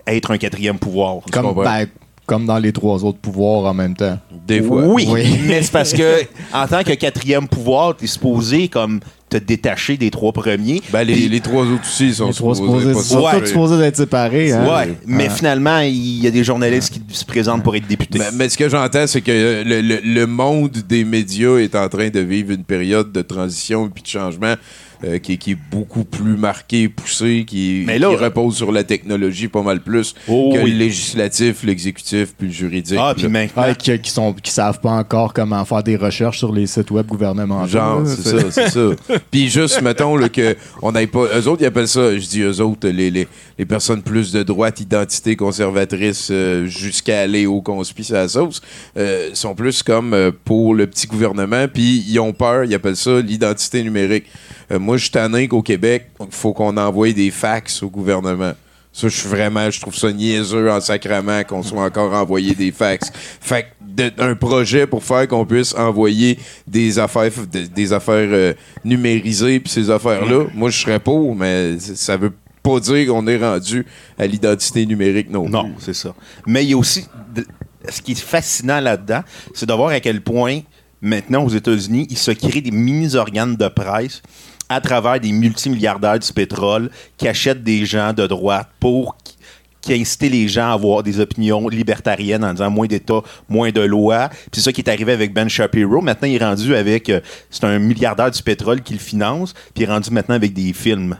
être 0.08 0.32
un 0.32 0.38
quatrième 0.38 0.80
pouvoir. 0.80 1.18
Comme, 1.32 1.54
ben, 1.56 1.86
comme 2.32 2.46
dans 2.46 2.60
les 2.60 2.72
trois 2.72 3.04
autres 3.04 3.18
pouvoirs 3.18 3.66
en 3.70 3.74
même 3.74 3.94
temps. 3.94 4.18
Des 4.48 4.62
fois. 4.62 4.84
Oui, 4.88 5.06
Oui. 5.10 5.38
mais 5.48 5.62
c'est 5.64 5.72
parce 5.74 5.92
que 5.92 6.22
en 6.54 6.66
tant 6.66 6.82
que 6.82 6.94
quatrième 6.94 7.46
pouvoir, 7.46 7.98
t'es 7.98 8.08
supposé 8.08 8.70
comme 8.70 9.02
te 9.30 9.36
détacher 9.36 9.98
des 9.98 10.10
trois 10.12 10.32
premiers. 10.32 10.82
Ben, 10.94 11.04
les, 11.04 11.14
Puis- 11.14 11.28
les 11.30 11.42
trois 11.42 11.64
autres 11.66 11.84
aussi 11.86 12.14
sont 12.14 12.28
Les 12.28 12.34
trois 12.34 12.56
supposés 12.56 12.88
supposés, 12.88 12.94
pas 12.94 13.02
sont 13.02 13.26
Ouais. 13.36 13.40
tous 13.42 13.48
supposés 13.48 13.78
d'être 13.80 13.98
séparés. 13.98 14.54
Hein? 14.54 14.66
ouais, 14.66 14.94
mais 15.06 15.28
Ah. 15.30 15.34
finalement, 15.34 15.80
il 15.80 16.22
y 16.24 16.28
a 16.28 16.32
des 16.32 16.44
journalistes 16.46 16.94
qui 16.94 17.02
se 17.18 17.26
présentent 17.26 17.64
pour 17.64 17.76
être 17.76 17.88
députés. 17.88 18.18
Mais, 18.20 18.26
mais 18.34 18.48
ce 18.50 18.58
que 18.58 18.70
j'entends, 18.70 19.08
c'est 19.08 19.22
que 19.22 19.32
euh, 19.32 19.64
le, 19.66 19.82
le- 19.82 20.02
le 20.04 20.26
monde 20.28 20.72
des 20.88 21.04
médias 21.04 21.58
est 21.58 21.76
en 21.76 21.90
train 21.90 22.08
de 22.10 22.20
vivre 22.22 22.52
une 22.52 22.64
période 22.64 23.12
de 23.12 23.22
transition 23.22 23.88
et 23.88 23.90
puis 23.90 24.04
de 24.04 24.08
changement 24.08 24.56
euh, 25.04 25.18
qui, 25.20 25.38
qui 25.38 25.52
est 25.52 25.58
beaucoup 25.72 26.04
plus 26.04 26.38
marqué, 26.38 26.90
poussé, 26.90 27.44
qui, 27.48 27.84
Mais 27.88 28.00
là- 28.00 28.10
qui 28.10 28.16
repose 28.16 28.56
sur 28.56 28.72
la 28.72 28.84
technologie 28.84 29.48
pas 29.48 29.62
mal 29.64 29.82
plus 29.82 30.14
Oh, 30.28 30.52
que 30.54 30.60
oui. 30.62 30.72
le 30.72 30.78
législatif, 30.78 31.64
l'exécutif, 31.64 32.34
puis 32.38 32.48
le 32.48 32.54
juridique. 32.54 32.98
Ah, 33.00 33.14
puis 33.16 33.28
maintenant. 33.28 33.64
Ouais, 33.64 33.76
qui, 33.76 33.98
qui 34.00 34.10
sont 34.12 34.34
qui 34.34 34.52
savent 34.52 34.80
pas 34.80 34.92
encore 34.92 35.34
comment 35.34 35.64
faire 35.66 35.84
des 35.84 35.96
recherches 35.96 36.38
sur 36.40 36.52
les 36.54 36.68
sites 36.68 36.92
web 36.92 37.06
gouvernementaux. 37.08 37.68
Genre, 37.68 38.02
c'est 38.06 38.22
ça, 38.40 38.52
c'est 38.52 38.70
ça. 38.70 38.90
Puis 39.32 39.50
juste, 39.50 39.82
mettons, 39.82 40.16
là, 40.16 40.30
que 40.30 40.56
on 40.82 40.92
n'aille 40.92 41.08
pas. 41.08 41.26
Eux 41.38 41.48
autres, 41.48 41.62
ils 41.62 41.66
appellent 41.66 41.88
ça, 41.88 42.18
je 42.18 42.26
dis 42.28 42.42
eux 42.42 42.62
autres, 42.62 42.88
les, 42.90 43.10
les, 43.12 43.28
les 43.58 43.66
personnes 43.66 44.02
plus 44.02 44.32
de 44.32 44.44
droite, 44.44 44.80
identité 44.80 45.36
conservatrice, 45.36 46.30
euh, 46.32 46.66
jusqu'à 46.66 47.22
aller 47.22 47.46
au 47.46 47.62
conspice 47.62 48.12
à 48.12 48.16
la 48.16 48.28
sauce, 48.28 48.62
euh, 48.98 49.30
sont 49.34 49.56
plus 49.56 49.84
comme 49.84 50.14
euh, 50.14 50.32
pour 50.46 50.74
le 50.76 50.88
petit 50.88 51.08
gouvernement, 51.08 51.68
puis 51.68 52.04
ils 52.08 52.20
ont 52.20 52.34
peur, 52.34 52.64
ils 52.66 52.74
appellent 52.74 52.96
ça 52.96 53.20
l'identité 53.22 53.84
numérique. 53.84 54.26
Euh, 54.72 54.80
moi, 54.92 54.98
je 54.98 55.04
suis 55.04 55.12
tanné 55.12 55.48
qu'au 55.48 55.62
Québec, 55.62 56.10
il 56.20 56.26
faut 56.32 56.52
qu'on 56.52 56.76
envoie 56.76 57.14
des 57.14 57.32
fax 57.32 57.82
au 57.82 57.90
gouvernement. 57.90 58.52
Ça, 58.92 59.08
je 59.08 59.16
suis 59.16 59.30
vraiment, 59.30 59.72
je 59.72 59.80
trouve 59.80 59.96
ça 59.96 60.12
niaiseux 60.12 60.70
en 60.70 60.82
sacrament 60.82 61.46
qu'on 61.46 61.64
soit 61.64 61.82
encore 61.82 62.12
envoyé 62.12 62.54
des 62.56 62.74
fax. 62.74 63.10
Fait 63.40 63.68
que 63.96 64.22
un 64.22 64.36
projet 64.36 64.88
pour 64.88 65.02
faire 65.02 65.30
qu'on 65.30 65.46
puisse 65.46 65.74
envoyer 65.76 66.38
des 66.68 67.00
affaires, 67.00 67.32
des, 67.50 67.70
des 67.70 67.94
affaires 67.94 68.28
euh, 68.34 68.54
numérisées 68.84 69.62
puis 69.62 69.72
ces 69.72 69.90
affaires-là, 69.90 70.48
moi, 70.54 70.70
je 70.70 70.80
serais 70.80 71.00
pour, 71.00 71.38
mais 71.38 71.80
ça 71.80 72.18
veut 72.18 72.34
pas 72.62 72.82
dire 72.82 73.08
qu'on 73.08 73.26
est 73.28 73.38
rendu 73.38 73.86
à 74.20 74.28
l'identité 74.28 74.86
numérique 74.86 75.30
non, 75.30 75.46
plus. 75.46 75.54
Non, 75.54 75.72
c'est 75.80 75.96
ça. 75.96 76.14
Mais 76.46 76.66
il 76.66 76.72
y 76.72 76.74
a 76.74 76.78
aussi. 76.78 77.06
ce 77.88 78.02
qui 78.02 78.12
est 78.12 78.20
fascinant 78.20 78.82
là-dedans, 78.82 79.22
c'est 79.54 79.70
de 79.70 79.74
voir 79.74 79.92
à 79.92 80.02
quel 80.02 80.20
point, 80.20 80.60
maintenant, 81.02 81.46
aux 81.46 81.50
États-Unis, 81.50 82.08
ils 82.10 82.18
se 82.18 82.32
créent 82.32 82.60
des 82.60 82.72
mini-organes 82.72 83.56
de 83.56 83.70
presse 83.70 84.22
à 84.72 84.82
travers 84.82 85.20
des 85.20 85.32
multimilliardaires 85.32 86.20
du 86.20 86.32
pétrole 86.34 86.90
qui 87.18 87.28
achètent 87.28 87.64
des 87.64 87.86
gens 87.86 88.14
de 88.14 88.26
droite 88.28 88.70
pour 88.80 89.18
qui- 89.18 89.38
les 90.30 90.48
gens 90.48 90.70
à 90.70 90.74
avoir 90.74 91.02
des 91.02 91.20
opinions 91.20 91.68
libertariennes 91.68 92.44
en 92.44 92.52
disant 92.54 92.70
moins 92.70 92.86
d'État, 92.86 93.22
moins 93.50 93.72
de 93.72 93.82
lois. 93.82 94.30
Puis 94.30 94.50
c'est 94.54 94.62
ça 94.62 94.72
qui 94.72 94.82
est 94.82 94.90
arrivé 94.90 95.12
avec 95.12 95.34
Ben 95.34 95.50
Shapiro. 95.50 96.02
Maintenant, 96.02 96.28
il 96.28 96.36
est 96.36 96.46
rendu 96.46 96.76
avec... 96.76 97.10
euh, 97.10 97.20
c'est 97.50 97.64
un 97.64 97.80
milliardaire 97.80 98.30
du 98.30 98.44
pétrole 98.44 98.82
qui 98.82 98.94
le 98.94 99.00
finance, 99.00 99.54
puis 99.74 99.84
il 99.84 99.84
est 99.84 99.92
rendu 99.92 100.12
maintenant 100.12 100.36
avec 100.36 100.54
des 100.54 100.72
films. 100.74 101.18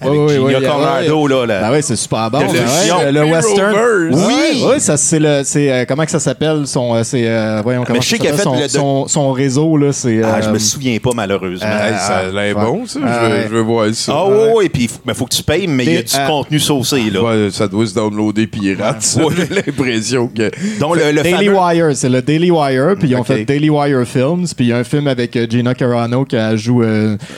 Avec 0.00 0.12
Ouais, 0.14 0.18
ouais, 0.26 0.34
Gina 0.34 0.46
ouais. 0.58 1.28
là. 1.28 1.46
là. 1.46 1.60
Ben 1.62 1.70
ouais, 1.72 1.82
c'est 1.82 1.96
super 1.96 2.30
bon. 2.30 2.38
De 2.38 2.44
ouais, 2.46 3.12
le 3.12 3.24
western. 3.24 3.74
Rovers. 3.74 4.26
Oui, 4.28 4.64
oui, 4.72 4.80
ça 4.80 4.96
c'est 4.96 5.18
le 5.18 5.40
c'est 5.44 5.72
euh, 5.72 5.84
comment 5.88 6.04
que 6.04 6.10
ça 6.10 6.20
s'appelle 6.20 6.66
son 6.66 6.94
euh, 6.94 7.02
c'est 7.02 7.26
euh, 7.26 7.60
voyons 7.64 7.82
comment 7.84 7.98
mais 7.98 8.04
je 8.04 8.08
ça 8.10 8.16
s'appelle, 8.16 8.36
fait 8.36 8.42
son, 8.42 8.60
le- 8.60 8.68
son, 8.68 9.08
son 9.08 9.32
réseau 9.32 9.76
là, 9.76 9.92
c'est 9.92 10.22
Ah, 10.22 10.40
je 10.40 10.50
me 10.50 10.58
souviens 10.58 10.98
pas, 10.98 11.10
malheureusement. 11.14 11.66
euh, 11.68 11.96
ça 11.98 12.16
a 12.18 12.22
l'air 12.28 12.56
ouais. 12.56 12.64
bon, 12.64 12.86
ça. 12.86 13.00
Ah, 13.04 13.08
je, 13.22 13.26
veux, 13.28 13.32
ouais. 13.34 13.42
je 13.44 13.54
veux 13.54 13.60
voir 13.60 13.86
ça. 13.94 14.12
Ah 14.14 14.26
oui, 14.28 14.36
oui, 14.54 14.68
puis 14.68 14.82
il 14.84 14.88
faut, 14.88 14.98
mais 15.04 15.14
faut 15.14 15.24
que 15.26 15.34
tu 15.34 15.42
payes, 15.42 15.66
mais 15.66 15.84
il 15.84 15.92
y 15.94 15.96
a 15.96 16.02
du 16.02 16.14
euh, 16.16 16.26
contenu 16.26 16.58
saucé, 16.60 17.00
là. 17.12 17.22
Ouais, 17.22 17.48
ça 17.50 17.66
doit 17.66 17.86
se 17.86 17.94
downloader 17.94 18.46
pirate. 18.46 19.02
ça. 19.02 19.20
J'ai 19.36 19.54
l'impression 19.66 20.28
que. 20.28 20.50
Donc, 20.78 20.96
le, 20.96 21.10
le 21.12 21.22
Daily 21.22 21.46
fameux- 21.46 21.58
Wire, 21.58 21.96
c'est 21.96 22.08
le 22.08 22.22
Daily 22.22 22.50
Wire, 22.50 22.94
puis 22.98 23.08
ils 23.08 23.16
ont 23.16 23.24
fait 23.24 23.44
Daily 23.44 23.68
Wire 23.70 24.06
Films, 24.06 24.44
puis 24.56 24.66
il 24.66 24.68
y 24.68 24.72
a 24.72 24.76
un 24.78 24.84
film 24.84 25.08
avec 25.08 25.36
Gina 25.50 25.74
Carano 25.74 26.24
qui 26.24 26.36
a 26.36 26.54
joue 26.54 26.82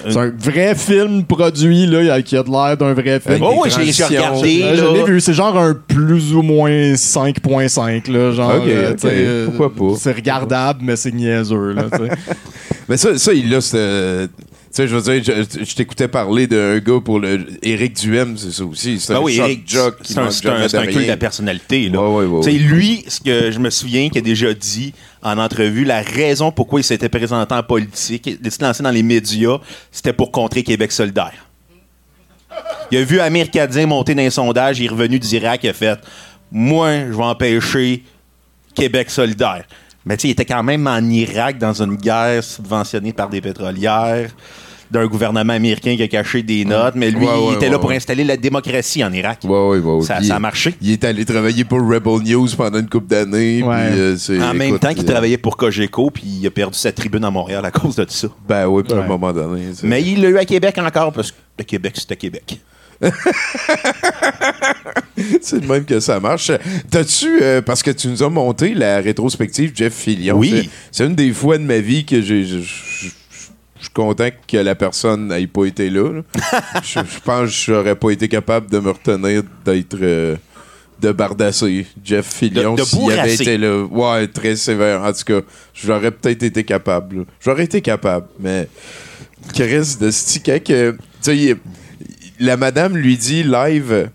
c'est 0.08 0.16
un 0.18 0.30
vrai 0.38 0.74
film 0.74 1.24
produit 1.24 1.86
là, 1.86 2.20
qui 2.22 2.36
a 2.36 2.42
de 2.42 2.49
l'air 2.50 2.76
d'un 2.76 2.92
vrai 2.92 3.20
film. 3.20 3.38
Oh, 3.42 3.62
oui, 3.64 3.70
j'ai 3.92 4.04
regardé, 4.04 4.62
Euh, 4.62 4.76
je 4.76 4.84
là. 4.84 4.92
l'ai 4.92 5.04
vu, 5.04 5.20
c'est 5.20 5.32
genre 5.34 5.56
un 5.56 5.74
plus 5.74 6.34
ou 6.34 6.42
moins 6.42 6.94
5.5 6.96 8.10
là, 8.10 8.32
genre 8.32 8.56
Ok, 8.56 8.62
euh, 8.66 8.94
euh, 9.04 9.46
pourquoi 9.46 9.74
pas? 9.74 9.96
C'est 9.98 10.12
regardable 10.12 10.80
mais 10.82 10.96
c'est 10.96 11.12
niaiseux 11.12 11.72
là, 11.72 11.84
tu 11.92 11.98
sais. 11.98 12.10
Mais 12.88 12.96
ça, 12.96 13.16
ça 13.18 13.32
il 13.32 13.54
a 13.54 13.60
ce- 13.60 14.26
Tu 14.26 14.30
sais, 14.72 14.88
je 14.88 14.96
veux 14.96 15.02
dire, 15.02 15.22
je, 15.24 15.64
je 15.64 15.74
t'écoutais 15.76 16.08
parler 16.08 16.46
d'un 16.48 16.78
gars 16.78 17.00
pour 17.04 17.20
le. 17.20 17.38
Éric 17.62 17.94
Duhem, 18.00 18.36
c'est 18.36 18.50
ça 18.52 18.64
aussi. 18.64 18.98
C'est 18.98 19.12
Ben 19.12 19.20
un 19.20 19.22
oui, 19.22 19.34
shock 19.36 19.44
Eric, 19.46 19.62
jock 19.70 20.02
qui 20.02 20.12
c'est 20.12 20.18
un, 20.18 20.22
un- 20.24 20.30
jamais 20.30 20.68
c'est 20.68 20.76
un 20.76 20.80
de 20.80 20.84
culte 20.86 20.94
de 20.96 21.00
rien. 21.02 21.08
la 21.08 21.16
personnalité. 21.16 21.88
Là. 21.88 22.00
Ouais, 22.02 22.24
ouais, 22.24 22.26
ouais, 22.26 22.40
Tu 22.44 22.50
sais, 22.50 22.56
ouais. 22.56 22.64
Lui, 22.74 23.04
ce 23.06 23.20
que 23.20 23.50
je 23.52 23.58
me 23.60 23.70
souviens 23.70 24.08
qu'il 24.08 24.18
a 24.18 24.22
déjà 24.22 24.52
dit 24.54 24.92
en 25.22 25.38
entrevue, 25.38 25.84
la 25.84 26.02
raison 26.02 26.50
pourquoi 26.50 26.80
il 26.80 26.84
s'était 26.84 27.08
présenté 27.08 27.54
en 27.54 27.62
politique, 27.62 28.26
il 28.42 28.50
s'est 28.50 28.62
lancé 28.64 28.82
dans 28.82 28.90
les 28.90 29.02
médias, 29.04 29.58
c'était 29.92 30.12
pour 30.12 30.32
contrer 30.32 30.62
Québec 30.64 30.90
solidaire. 30.90 31.32
Il 32.90 32.98
a 32.98 33.04
vu 33.04 33.20
Amir 33.20 33.50
Kadin 33.50 33.86
monter 33.86 34.14
dans 34.14 34.22
un 34.22 34.30
sondage, 34.30 34.80
il 34.80 34.86
est 34.86 34.88
revenu 34.88 35.18
d'Irak, 35.18 35.60
il 35.64 35.70
a 35.70 35.72
fait 35.72 35.98
Moi, 36.50 37.06
je 37.10 37.16
vais 37.16 37.22
empêcher 37.24 38.04
Québec 38.74 39.10
solidaire. 39.10 39.64
Mais 40.04 40.16
tu 40.16 40.22
sais, 40.22 40.28
il 40.28 40.30
était 40.32 40.44
quand 40.46 40.62
même 40.62 40.86
en 40.86 41.00
Irak 41.08 41.58
dans 41.58 41.82
une 41.82 41.96
guerre 41.96 42.42
subventionnée 42.42 43.12
par 43.12 43.28
des 43.28 43.40
pétrolières, 43.40 44.30
d'un 44.90 45.06
gouvernement 45.06 45.52
américain 45.52 45.94
qui 45.94 46.02
a 46.02 46.08
caché 46.08 46.42
des 46.42 46.64
notes, 46.64 46.94
mais 46.96 47.10
lui, 47.12 47.24
Ouais, 47.24 47.32
ouais, 47.32 47.38
il 47.50 47.54
était 47.54 47.66
ouais, 47.66 47.72
là 47.72 47.78
pour 47.78 47.92
installer 47.92 48.24
la 48.24 48.36
démocratie 48.36 49.04
en 49.04 49.12
Irak. 49.12 49.40
Ouais, 49.44 49.50
ouais, 49.50 49.78
ouais. 49.78 50.02
Ça- 50.02 50.20
ça 50.22 50.34
a 50.34 50.36
il- 50.38 50.40
marché. 50.42 50.74
Il 50.80 50.90
est 50.90 51.04
allé 51.04 51.24
travailler 51.24 51.64
pour 51.64 51.78
Rebel 51.80 52.22
News 52.28 52.48
pendant 52.56 52.78
une 52.80 52.88
couple 52.88 53.06
d'années. 53.06 53.62
Euh, 53.62 54.16
En 54.40 54.52
même 54.54 54.62
écoute, 54.70 54.80
temps 54.80 54.94
qu'il 54.94 55.04
euh, 55.04 55.12
travaillait 55.12 55.38
pour 55.38 55.56
Cogeco, 55.56 56.10
puis 56.10 56.24
il 56.40 56.46
a 56.46 56.50
perdu 56.50 56.76
sa 56.76 56.90
tribune 56.90 57.24
à 57.24 57.30
Montréal 57.30 57.64
à 57.64 57.70
cause 57.70 57.94
de 57.94 58.06
ça. 58.08 58.26
Ben 58.48 58.66
oui, 58.66 58.82
à 58.90 58.94
un 58.94 59.06
moment 59.06 59.32
donné. 59.32 59.66
Mais 59.84 60.02
il 60.02 60.22
l'a 60.22 60.28
eu 60.30 60.38
à 60.38 60.44
Québec 60.44 60.76
encore, 60.78 61.12
parce 61.12 61.30
que 61.30 61.36
le 61.58 61.64
Québec, 61.64 61.92
c'était 61.96 62.16
Québec. 62.16 62.58
C'est 65.42 65.60
de 65.60 65.66
même 65.66 65.84
que 65.84 66.00
ça 66.00 66.18
marche. 66.20 66.50
T'as-tu, 66.90 67.42
euh, 67.42 67.60
parce 67.62 67.82
que 67.82 67.90
tu 67.90 68.08
nous 68.08 68.22
as 68.22 68.28
monté 68.30 68.74
la 68.74 69.00
rétrospective 69.00 69.72
Jeff 69.74 69.94
Fillion. 69.94 70.36
Oui. 70.38 70.70
C'est- 70.90 71.04
une 71.06 71.14
des 71.14 71.32
fois 71.32 71.58
de 71.58 71.62
ma 71.64 71.78
vie 71.78 72.04
que 72.04 72.20
j'ai. 72.20 72.44
je- 72.44 72.58
suis 73.82 73.88
content 73.94 74.28
que 74.46 74.58
la 74.58 74.74
personne 74.74 75.28
n'ait 75.28 75.46
pas 75.46 75.64
été 75.64 75.88
là. 75.88 76.20
Je 76.82 77.00
pense 77.24 77.44
que 77.48 77.54
je 77.56 77.72
n'aurais 77.72 77.94
pas 77.96 78.10
été 78.10 78.28
capable 78.28 78.70
de 78.70 78.78
me 78.78 78.90
retenir 78.90 79.42
d'être. 79.64 79.96
euh, 80.02 80.36
de 81.00 81.12
bardasser 81.12 81.86
Jeff 82.04 82.26
Fillion 82.26 82.76
s'il 82.84 82.98
avait 83.20 83.34
été 83.34 83.56
là. 83.56 83.84
Ouais, 83.84 84.26
très 84.28 84.54
sévère. 84.54 85.00
En 85.02 85.10
tout 85.14 85.24
cas, 85.24 85.40
j'aurais 85.72 86.10
peut-être 86.10 86.42
été 86.42 86.62
capable. 86.62 87.24
J'aurais 87.42 87.64
été 87.64 87.80
capable, 87.80 88.26
mais. 88.38 88.68
Chris 89.54 89.96
de 89.98 90.10
stick, 90.10 90.44
que. 90.62 90.90
Tu 90.92 90.98
sais, 91.22 91.36
il- 91.38 91.56
la 92.40 92.56
madame 92.56 92.96
lui 92.96 93.16
dit 93.16 93.44
live 93.44 94.10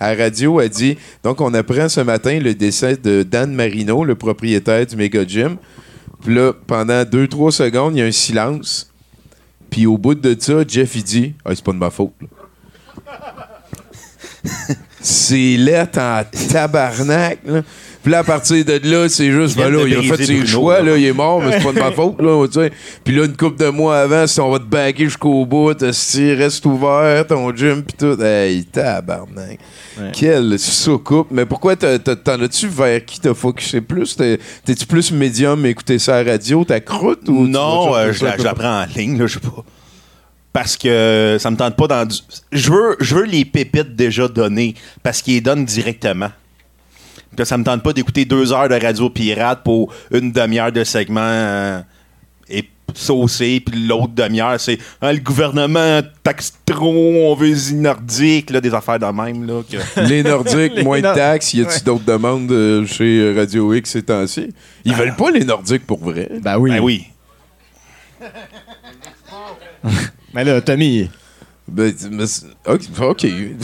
à 0.00 0.14
radio, 0.14 0.60
elle 0.60 0.68
dit 0.70 0.96
Donc, 1.22 1.40
on 1.40 1.52
apprend 1.54 1.88
ce 1.88 2.00
matin 2.00 2.38
le 2.38 2.54
décès 2.54 2.96
de 2.96 3.22
Dan 3.22 3.52
Marino, 3.52 4.04
le 4.04 4.14
propriétaire 4.14 4.86
du 4.86 4.96
Mega 4.96 5.26
Gym. 5.26 5.56
Puis 6.22 6.34
là, 6.34 6.52
pendant 6.66 7.02
2-3 7.02 7.50
secondes, 7.50 7.96
il 7.96 7.98
y 7.98 8.02
a 8.02 8.06
un 8.06 8.12
silence. 8.12 8.90
Puis 9.70 9.86
au 9.86 9.98
bout 9.98 10.14
de 10.14 10.36
ça, 10.38 10.62
Jeff, 10.66 10.94
il 10.94 11.02
dit 11.02 11.34
Ah, 11.44 11.54
c'est 11.54 11.64
pas 11.64 11.72
de 11.72 11.78
ma 11.78 11.90
faute. 11.90 12.12
c'est 15.00 15.56
lettre 15.56 15.98
en 15.98 16.22
tabarnak. 16.48 17.40
Là. 17.44 17.62
Puis 18.02 18.10
là, 18.10 18.18
à 18.18 18.24
partir 18.24 18.64
de 18.64 18.80
là, 18.82 19.08
c'est 19.08 19.30
juste, 19.30 19.56
ben 19.56 19.70
là, 19.72 19.84
il 19.86 19.94
a 19.96 20.02
fait 20.02 20.24
ses 20.24 20.32
Bruno, 20.34 20.46
choix, 20.46 20.82
là. 20.82 20.96
il 20.96 21.04
est 21.04 21.12
mort, 21.12 21.40
mais 21.40 21.52
c'est 21.58 21.64
pas 21.64 21.72
de 21.72 21.78
ma 21.78 21.92
faute. 21.92 22.20
Là, 22.20 22.46
tu 22.48 22.54
sais. 22.54 22.72
Puis 23.04 23.14
là, 23.14 23.24
une 23.26 23.36
couple 23.36 23.58
de 23.62 23.68
mois 23.68 23.98
avant, 24.00 24.26
si 24.26 24.40
on 24.40 24.50
va 24.50 24.58
te 24.58 24.64
baguer 24.64 25.04
jusqu'au 25.04 25.46
bout, 25.46 25.76
si 25.92 26.34
reste 26.34 26.66
ouvert, 26.66 27.26
ton 27.26 27.54
gym, 27.54 27.82
puis 27.82 27.96
tout. 27.96 28.20
Hey, 28.20 28.64
tabarnak. 28.64 29.58
Quelle 30.12 30.58
soucoupe. 30.58 31.28
Mais 31.30 31.46
pourquoi 31.46 31.76
t'en 31.76 32.40
as-tu 32.42 32.66
vers 32.68 33.04
qui 33.04 33.20
t'as 33.20 33.34
focusé 33.34 33.80
plus? 33.80 34.16
T'es- 34.16 34.38
T'es-tu 34.64 34.86
plus 34.86 35.12
médium, 35.12 35.64
écouter 35.66 35.98
ça 35.98 36.16
à 36.16 36.22
la 36.24 36.32
radio, 36.32 36.64
ta 36.64 36.80
croûte? 36.80 37.28
Ou 37.28 37.46
non, 37.46 37.94
euh, 37.94 38.12
je, 38.12 38.24
la, 38.24 38.36
je 38.36 38.42
la 38.42 38.54
prends 38.54 38.82
en 38.82 38.86
ligne, 38.96 39.18
là, 39.18 39.26
je 39.26 39.34
sais 39.34 39.40
pas. 39.40 39.64
Parce 40.52 40.76
que 40.76 41.36
ça 41.40 41.50
me 41.50 41.56
tente 41.56 41.76
pas 41.76 41.86
dans 41.86 42.04
du... 42.06 42.16
Je 42.50 42.70
veux, 42.72 42.96
je 43.00 43.14
veux 43.14 43.24
les 43.24 43.44
pépites 43.44 43.96
déjà 43.96 44.28
données, 44.28 44.74
parce 45.02 45.22
qu'ils 45.22 45.34
les 45.34 45.40
donnent 45.40 45.64
directement. 45.64 46.30
Puis 47.36 47.46
ça 47.46 47.56
me 47.58 47.64
tente 47.64 47.82
pas 47.82 47.92
d'écouter 47.92 48.24
deux 48.24 48.52
heures 48.52 48.68
de 48.68 48.74
radio 48.74 49.08
pirate 49.10 49.62
pour 49.64 49.92
une 50.12 50.32
demi-heure 50.32 50.72
de 50.72 50.84
segment 50.84 51.20
euh, 51.22 51.80
et 52.48 52.68
saucé, 52.94 53.62
puis 53.64 53.86
l'autre 53.86 54.12
demi-heure, 54.14 54.60
c'est 54.60 54.78
Ah, 55.00 55.12
le 55.12 55.20
gouvernement 55.20 56.00
taxe 56.22 56.52
trop, 56.66 56.92
on 56.92 57.34
veut 57.34 57.46
les 57.54 57.72
nordiques, 57.72 58.50
là, 58.50 58.60
des 58.60 58.74
affaires 58.74 58.98
de 58.98 59.06
même. 59.06 59.46
Là, 59.46 59.62
que... 59.62 60.00
Les 60.08 60.22
Nordiques, 60.22 60.74
Les 60.76 60.82
moins 60.82 60.98
de 60.98 61.04
Nord- 61.04 61.14
taxes. 61.14 61.54
Y 61.54 61.62
a-tu 61.62 61.84
d'autres 61.84 62.04
demandes 62.04 62.50
euh, 62.52 62.84
chez 62.86 63.32
Radio 63.34 63.72
X 63.72 63.90
ces 63.92 64.02
temps-ci? 64.02 64.52
Ils 64.84 64.94
veulent 64.94 65.16
pas 65.16 65.30
les 65.30 65.44
Nordiques 65.44 65.86
pour 65.86 66.00
vrai. 66.00 66.28
Ben 66.42 66.58
oui. 66.58 66.70
Ben 66.70 66.80
oui. 66.80 67.06
Mais 70.34 70.44
là 70.44 70.60
Tommy, 70.60 71.10
Ben, 71.72 71.92
mais 72.10 72.24
ok. 72.66 73.24
ils 73.24 73.56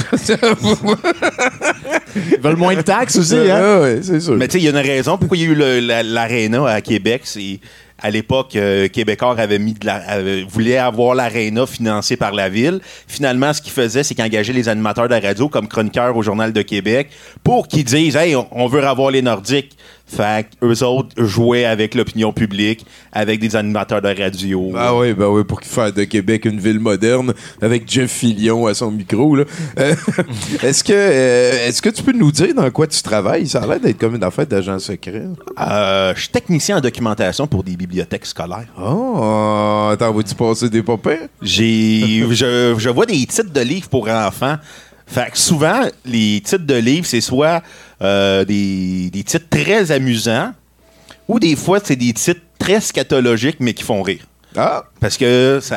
veulent 2.41 2.57
moins 2.57 2.75
de 2.75 2.83
taxes 2.83 3.17
aussi 3.17 3.35
hein. 3.37 3.61
Ah 3.63 3.81
ouais, 3.83 4.01
c'est 4.03 4.21
sûr. 4.21 4.35
Mais 4.37 4.49
tu 4.49 4.53
sais, 4.53 4.59
il 4.61 4.65
y 4.65 4.69
a 4.69 4.71
une 4.71 4.77
raison 4.87 5.19
pourquoi 5.19 5.37
il 5.37 5.43
y 5.43 5.47
a 5.47 5.51
eu 5.51 5.55
le- 5.55 5.81
la- 5.81 6.03
l'aréna 6.03 6.67
à 6.67 6.81
Québec. 6.81 7.23
C'est 7.25 7.61
à 8.01 8.11
l'époque, 8.11 8.55
euh, 8.55 8.87
Québécois 8.89 9.35
avait 9.39 9.59
mis 9.59 9.75
de 9.75 9.85
la, 9.85 9.97
avait- 9.97 10.45
voulait 10.49 10.79
avoir 10.79 11.15
l'aréna 11.17 11.67
financée 11.67 12.17
par 12.17 12.33
la 12.33 12.49
ville. 12.49 12.81
Finalement, 13.09 13.53
ce 13.53 13.61
qu'il 13.61 13.73
faisait, 13.73 14.05
c'est 14.05 14.15
qu'il 14.15 14.25
engageait 14.25 14.53
les 14.53 14.69
animateurs 14.69 15.09
de 15.09 15.15
la 15.15 15.21
radio 15.21 15.49
comme 15.49 15.67
chroniqueurs 15.69 16.17
au 16.17 16.23
Journal 16.23 16.53
de 16.53 16.63
Québec 16.63 17.09
pour 17.43 17.67
qu'ils 17.67 17.85
disent 17.85 18.15
Hey, 18.17 18.37
on, 18.37 18.47
on 18.53 18.69
veut 18.69 18.85
avoir 18.87 19.11
les 19.11 19.23
Nordiques. 19.23 19.77
Fait 20.09 20.47
eux 20.63 20.83
autres 20.83 21.11
jouaient 21.19 21.67
avec 21.67 21.95
l'opinion 21.95 22.33
publique, 22.33 22.87
avec 23.13 23.41
des 23.41 23.55
animateurs 23.57 24.01
de 24.01 24.09
radio. 24.09 24.73
Ah 24.75 24.97
oui, 24.97 25.13
ben 25.13 25.29
oui, 25.29 25.45
pour 25.45 25.61
faire 25.63 25.93
de 25.93 26.05
Québec 26.05 26.47
une 26.47 26.59
ville 26.59 26.81
moderne 26.81 27.35
avec 27.61 27.83
Jeff 27.87 28.11
Fillion 28.11 28.67
à 28.67 28.73
son 28.75 28.91
micro. 28.91 29.37
là. 29.37 29.45
Euh, 29.79 29.95
est-ce 30.63 30.83
que 30.83 30.93
euh, 30.95 31.69
est-ce 31.69 31.83
que 31.83 31.91
tu 31.91 32.03
peux 32.03 32.13
nous 32.13 32.33
dire 32.33 32.55
dans 32.55 32.71
quoi 32.71 32.87
tu 32.87 33.03
travailles? 33.03 33.47
Ça 33.47 33.61
a 33.61 33.67
l'air 33.67 33.81
d'être 33.81 33.99
comme 33.99 34.17
une 34.17 34.25
affaire 34.25 34.47
d'agent 34.47 34.79
secret. 34.79 35.25
Euh, 35.61 36.15
je 36.15 36.21
suis 36.21 36.31
technicien 36.31 36.79
en 36.79 36.81
documentation 36.81 37.47
pour 37.47 37.63
des 37.63 37.77
bibliothèques 37.77 38.27
scolaires. 38.27 38.69
Oh, 38.81 39.93
t'en 39.99 40.13
vas-tu 40.13 40.35
passer 40.35 40.71
des 40.71 40.83
popins? 40.83 41.29
J'ai, 41.43 42.25
je, 42.31 42.75
je 42.79 42.89
vois 42.89 43.05
des 43.05 43.27
titres 43.27 43.53
de 43.53 43.61
livres 43.61 43.89
pour 43.91 44.09
enfants. 44.09 44.57
Fait 45.07 45.31
que 45.31 45.39
souvent, 45.39 45.83
les 46.05 46.43
titres 46.45 46.67
de 46.67 46.75
livres, 46.75 47.07
c'est 47.07 47.23
soit 47.23 47.63
euh, 48.03 48.45
des, 48.45 49.11
des 49.11 49.23
titres 49.23 49.49
très 49.51 49.91
amusants 49.91 50.53
ou 51.29 51.39
des 51.39 51.57
fois, 51.57 51.79
c'est 51.83 51.97
des 51.97 52.13
titres 52.13 52.41
très 52.59 52.81
scatologiques 52.81 53.59
mais 53.61 53.75
qui 53.75 53.83
font 53.85 54.03
rire. 54.03 54.25
Ah, 54.57 54.85
Parce 54.99 55.17
que 55.17 55.59
ça. 55.63 55.77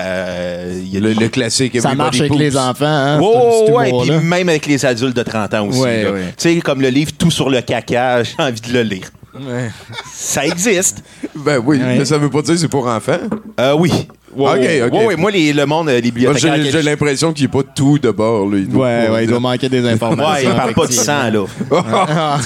il 0.71 0.88
y 0.89 0.97
a 0.97 0.99
le, 1.01 1.27
classique. 1.27 1.79
Ça 1.81 1.93
marche 1.93 2.19
avec 2.19 2.31
Poops. 2.31 2.39
les 2.41 2.57
enfants, 2.57 2.86
hein? 2.86 3.19
Ouais, 3.19 3.91
puis 4.01 4.12
même 4.12 4.49
avec 4.49 4.65
les 4.65 4.86
adultes 4.86 5.15
de 5.15 5.23
30 5.23 5.53
ans 5.53 5.67
aussi. 5.67 5.79
Ouais, 5.79 6.03
là. 6.03 6.12
ouais. 6.12 6.34
Tu 6.38 6.55
sais, 6.55 6.62
comme 6.62 6.81
le 6.81 6.88
livre 6.88 7.12
Tout 7.17 7.29
sur 7.31 7.49
le 7.49 7.62
caca, 7.62 8.23
j'ai 8.23 8.36
envie 8.39 8.62
de 8.62 8.73
le 8.73 8.84
lire. 8.84 9.12
Ça 10.13 10.45
existe. 10.45 11.03
Ben 11.35 11.61
oui, 11.63 11.77
Ouais. 11.79 11.97
mais 11.99 12.05
ça 12.05 12.17
veut 12.17 12.29
pas 12.29 12.41
dire 12.41 12.53
que 12.55 12.59
c'est 12.59 12.67
pour 12.67 12.87
enfants. 12.87 13.17
Euh, 13.59 13.73
oui. 13.77 13.91
Ouais, 14.35 14.49
Ok, 14.51 14.57
ouais, 14.59 14.81
ok. 14.83 14.93
ouais, 14.93 15.05
ouais, 15.07 15.15
moi, 15.17 15.29
les- 15.31 15.51
le 15.51 15.65
monde, 15.65 15.89
euh, 15.89 15.95
les 15.95 16.01
Moi, 16.03 16.11
bibliothécaires. 16.11 16.55
J'ai 16.63 16.71
j'ai 16.71 16.81
l'impression 16.81 17.33
qu'il 17.33 17.45
n'est 17.45 17.51
pas 17.51 17.63
tout 17.63 17.99
de 17.99 18.11
bord. 18.11 18.49
Là. 18.49 18.57
Il 18.59 18.69
doit 18.69 18.85
Ouais, 18.87 19.09
ouais, 19.09 19.23
il 19.25 19.29
doit 19.29 19.39
manquer 19.41 19.67
des 19.67 19.85
informations. 19.85 20.31
Ouais, 20.33 20.43
il 20.45 20.55
parle 20.55 20.73
pas 20.73 20.85
du 20.87 20.93
sang, 20.93 21.29
là. 21.31 21.45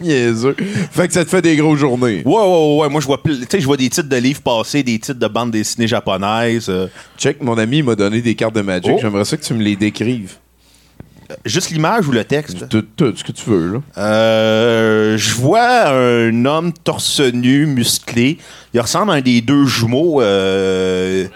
Niaiseux. 0.00 0.56
Fait 0.90 1.06
que 1.08 1.14
ça 1.14 1.24
te 1.24 1.30
fait 1.30 1.42
des 1.42 1.56
grosses 1.56 1.78
journées. 1.78 2.22
Ouais, 2.24 2.34
ouais, 2.34 2.76
ouais. 2.82 2.88
Moi, 2.88 3.00
je 3.00 3.06
vois, 3.06 3.22
pl- 3.22 3.40
tu 3.40 3.46
sais, 3.50 3.60
je 3.60 3.66
vois 3.66 3.76
des 3.76 3.88
titres 3.88 4.08
de 4.08 4.16
livres 4.16 4.42
passer, 4.42 4.82
des 4.82 4.98
titres 4.98 5.18
de 5.18 5.26
bandes 5.28 5.50
dessinées 5.50 5.86
japonaises. 5.88 6.66
euh, 6.68 6.86
Check, 7.16 7.42
mon 7.42 7.56
ami 7.58 7.82
m'a 7.82 7.94
donné 7.94 8.20
des 8.20 8.34
cartes 8.34 8.54
de 8.54 8.60
Magic. 8.62 8.92
Oh. 8.94 8.98
J'aimerais 9.00 9.24
ça 9.24 9.36
que 9.36 9.44
tu 9.44 9.54
me 9.54 9.62
les 9.62 9.76
décrives. 9.76 10.34
Juste 11.44 11.70
l'image 11.70 12.06
ou 12.08 12.12
le 12.12 12.24
texte? 12.24 12.68
Tout, 12.68 12.84
tout 12.96 13.14
ce 13.16 13.24
que 13.24 13.32
tu 13.32 13.48
veux, 13.50 13.72
là. 13.74 13.80
Euh, 13.98 15.16
je 15.18 15.34
vois 15.34 15.88
un 15.88 16.44
homme 16.44 16.72
torse 16.72 17.20
nu, 17.20 17.66
musclé. 17.66 18.38
Il 18.74 18.80
ressemble 18.80 19.10
à 19.10 19.14
un 19.14 19.20
des 19.20 19.40
deux 19.40 19.66
jumeaux 19.66 20.20
euh, 20.22 21.26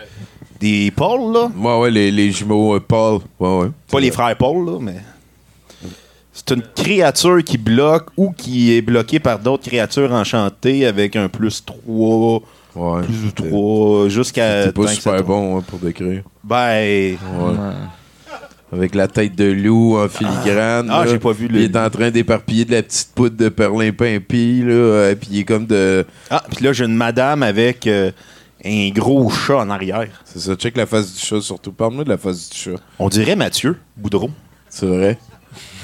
des 0.60 0.90
Paul, 0.94 1.32
là. 1.32 1.50
Ouais, 1.56 1.78
ouais, 1.80 1.90
les, 1.90 2.10
les 2.10 2.30
jumeaux 2.32 2.74
euh, 2.76 2.80
Paul. 2.80 3.20
Ouais, 3.38 3.58
ouais. 3.58 3.68
Pas 3.90 4.00
les 4.00 4.10
frères 4.10 4.36
Paul, 4.36 4.64
là, 4.66 4.78
mais. 4.80 4.96
C'est 6.34 6.52
une 6.54 6.62
créature 6.74 7.44
qui 7.44 7.58
bloque 7.58 8.06
ou 8.16 8.30
qui 8.32 8.72
est 8.72 8.80
bloquée 8.80 9.20
par 9.20 9.38
d'autres 9.38 9.68
créatures 9.68 10.12
enchantées 10.12 10.86
avec 10.86 11.14
un 11.16 11.28
plus 11.28 11.62
3, 11.64 12.40
Ouais. 12.74 13.02
plus 13.02 13.26
ou 13.26 13.30
3, 13.32 14.08
jusqu'à. 14.08 14.64
C'est 14.64 14.74
pas 14.74 14.86
super 14.88 15.22
bon 15.22 15.58
hein, 15.58 15.64
pour 15.66 15.78
décrire. 15.78 16.22
Ben. 16.42 17.16
Ouais. 17.38 17.54
Avec 18.72 18.94
la 18.94 19.06
tête 19.06 19.34
de 19.36 19.44
loup 19.44 19.98
en 19.98 20.08
filigrane. 20.08 20.88
Ah, 20.90 21.04
j'ai 21.06 21.18
pas 21.18 21.32
vu 21.32 21.46
le- 21.46 21.58
Il 21.60 21.64
est 21.64 21.76
en 21.76 21.90
train 21.90 22.10
d'éparpiller 22.10 22.64
de 22.64 22.72
la 22.72 22.82
petite 22.82 23.10
poudre 23.14 23.36
de 23.36 23.50
perlimpimpi, 23.50 24.62
là. 24.64 24.72
euh, 24.72 25.14
Puis 25.14 25.28
il 25.32 25.38
est 25.40 25.44
comme 25.44 25.66
de. 25.66 26.06
Ah, 26.30 26.42
puis 26.50 26.64
là, 26.64 26.72
j'ai 26.72 26.86
une 26.86 26.94
madame 26.96 27.42
avec 27.42 27.86
euh, 27.86 28.10
un 28.64 28.88
gros 28.90 29.28
chat 29.30 29.58
en 29.58 29.68
arrière. 29.68 30.22
C'est 30.24 30.38
ça, 30.40 30.54
check 30.54 30.76
la 30.78 30.86
face 30.86 31.12
du 31.14 31.20
chat 31.20 31.40
surtout. 31.42 31.72
Parle-moi 31.72 32.04
de 32.04 32.08
la 32.08 32.16
face 32.16 32.48
du 32.48 32.56
chat. 32.56 32.76
On 32.98 33.08
dirait 33.10 33.36
Mathieu 33.36 33.76
Boudreau. 33.96 34.30
C'est 34.70 34.86
vrai. 34.86 35.18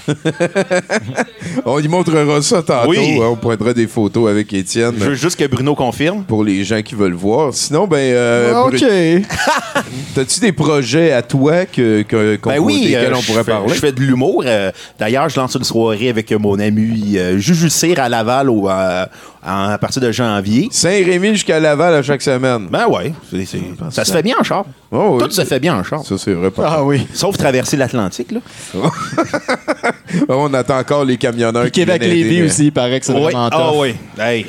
on 1.64 1.78
y 1.80 1.88
montrera 1.88 2.40
ça 2.42 2.62
tantôt. 2.62 2.90
Oui. 2.90 3.18
hein, 3.20 3.26
on 3.30 3.36
pointera 3.36 3.72
des 3.72 3.86
photos 3.86 4.30
avec 4.30 4.52
Étienne 4.52 4.94
Je 4.98 5.04
veux 5.04 5.14
juste 5.14 5.38
que 5.38 5.46
Bruno 5.46 5.74
confirme. 5.74 6.24
pour 6.24 6.44
les 6.44 6.64
gens 6.64 6.82
qui 6.82 6.94
veulent 6.94 7.12
voir. 7.14 7.52
Sinon, 7.54 7.86
ben. 7.86 7.96
euh, 7.98 8.52
Ah, 8.54 8.64
OK. 8.66 8.82
T'as-tu 10.14 10.40
des 10.40 10.52
projets 10.52 11.12
à 11.12 11.22
toi 11.22 11.64
que, 11.66 12.02
que, 12.02 12.36
qu'on- 12.36 12.50
Ben 12.50 12.58
oui, 12.58 12.82
desquels 12.86 13.12
euh, 13.12 13.16
on 13.16 13.20
je 13.20 13.26
pourrait 13.26 13.44
fais- 13.44 13.50
parler? 13.52 13.68
Je 13.74 13.78
fais 13.80 13.92
de 13.92 14.00
l'humour. 14.00 14.42
euh, 14.46 14.70
D'ailleurs, 14.98 15.28
je 15.28 15.38
lance 15.38 15.54
une 15.54 15.64
soirée 15.64 16.08
avec 16.08 16.32
mon 16.32 16.58
ami 16.58 17.16
euh, 17.16 17.38
Juju 17.38 17.70
Cyr 17.70 18.00
à 18.00 18.08
Laval 18.08 18.50
au, 18.50 18.68
euh, 18.68 19.06
en- 19.46 19.68
à 19.70 19.78
partir 19.78 20.02
de 20.02 20.10
janvier. 20.12 20.68
Saint-Rémy 20.70 21.30
jusqu'à 21.34 21.60
Laval 21.60 21.94
à 21.94 22.02
chaque 22.02 22.22
semaine. 22.22 22.66
Ben 22.70 22.86
ouais, 22.88 23.12
c'est- 23.30 23.44
c'est- 23.46 23.58
ça 23.90 24.04
se 24.04 24.12
fait 24.12 24.22
bien 24.22 24.36
en 24.40 24.44
char. 24.44 24.64
Oh, 24.90 25.18
oui. 25.18 25.24
Tout 25.24 25.30
se 25.30 25.44
fait 25.44 25.60
bien 25.60 25.76
en 25.76 25.84
char. 25.84 26.04
Ça, 26.04 26.16
c'est 26.18 26.32
vrai. 26.32 26.50
Pas 26.50 26.76
Ah 26.78 26.84
oui. 26.84 27.06
Sauf 27.14 27.36
traverser 27.36 27.76
l'Atlantique, 27.76 28.32
là. 28.32 28.40
On 30.28 30.52
attend 30.54 30.78
encore 30.78 31.04
les 31.04 31.16
camionneurs 31.16 31.62
Puis 31.64 31.72
Québec-Lévis 31.72 32.42
aussi, 32.42 32.66
il 32.66 32.72
paraît 32.72 33.00
que 33.00 33.06
c'est 33.06 33.12
Oui. 33.12 33.22
vraiment 33.22 33.48
Ah 33.52 33.70
tough. 33.70 33.80
oui. 33.80 33.94
Hey. 34.18 34.46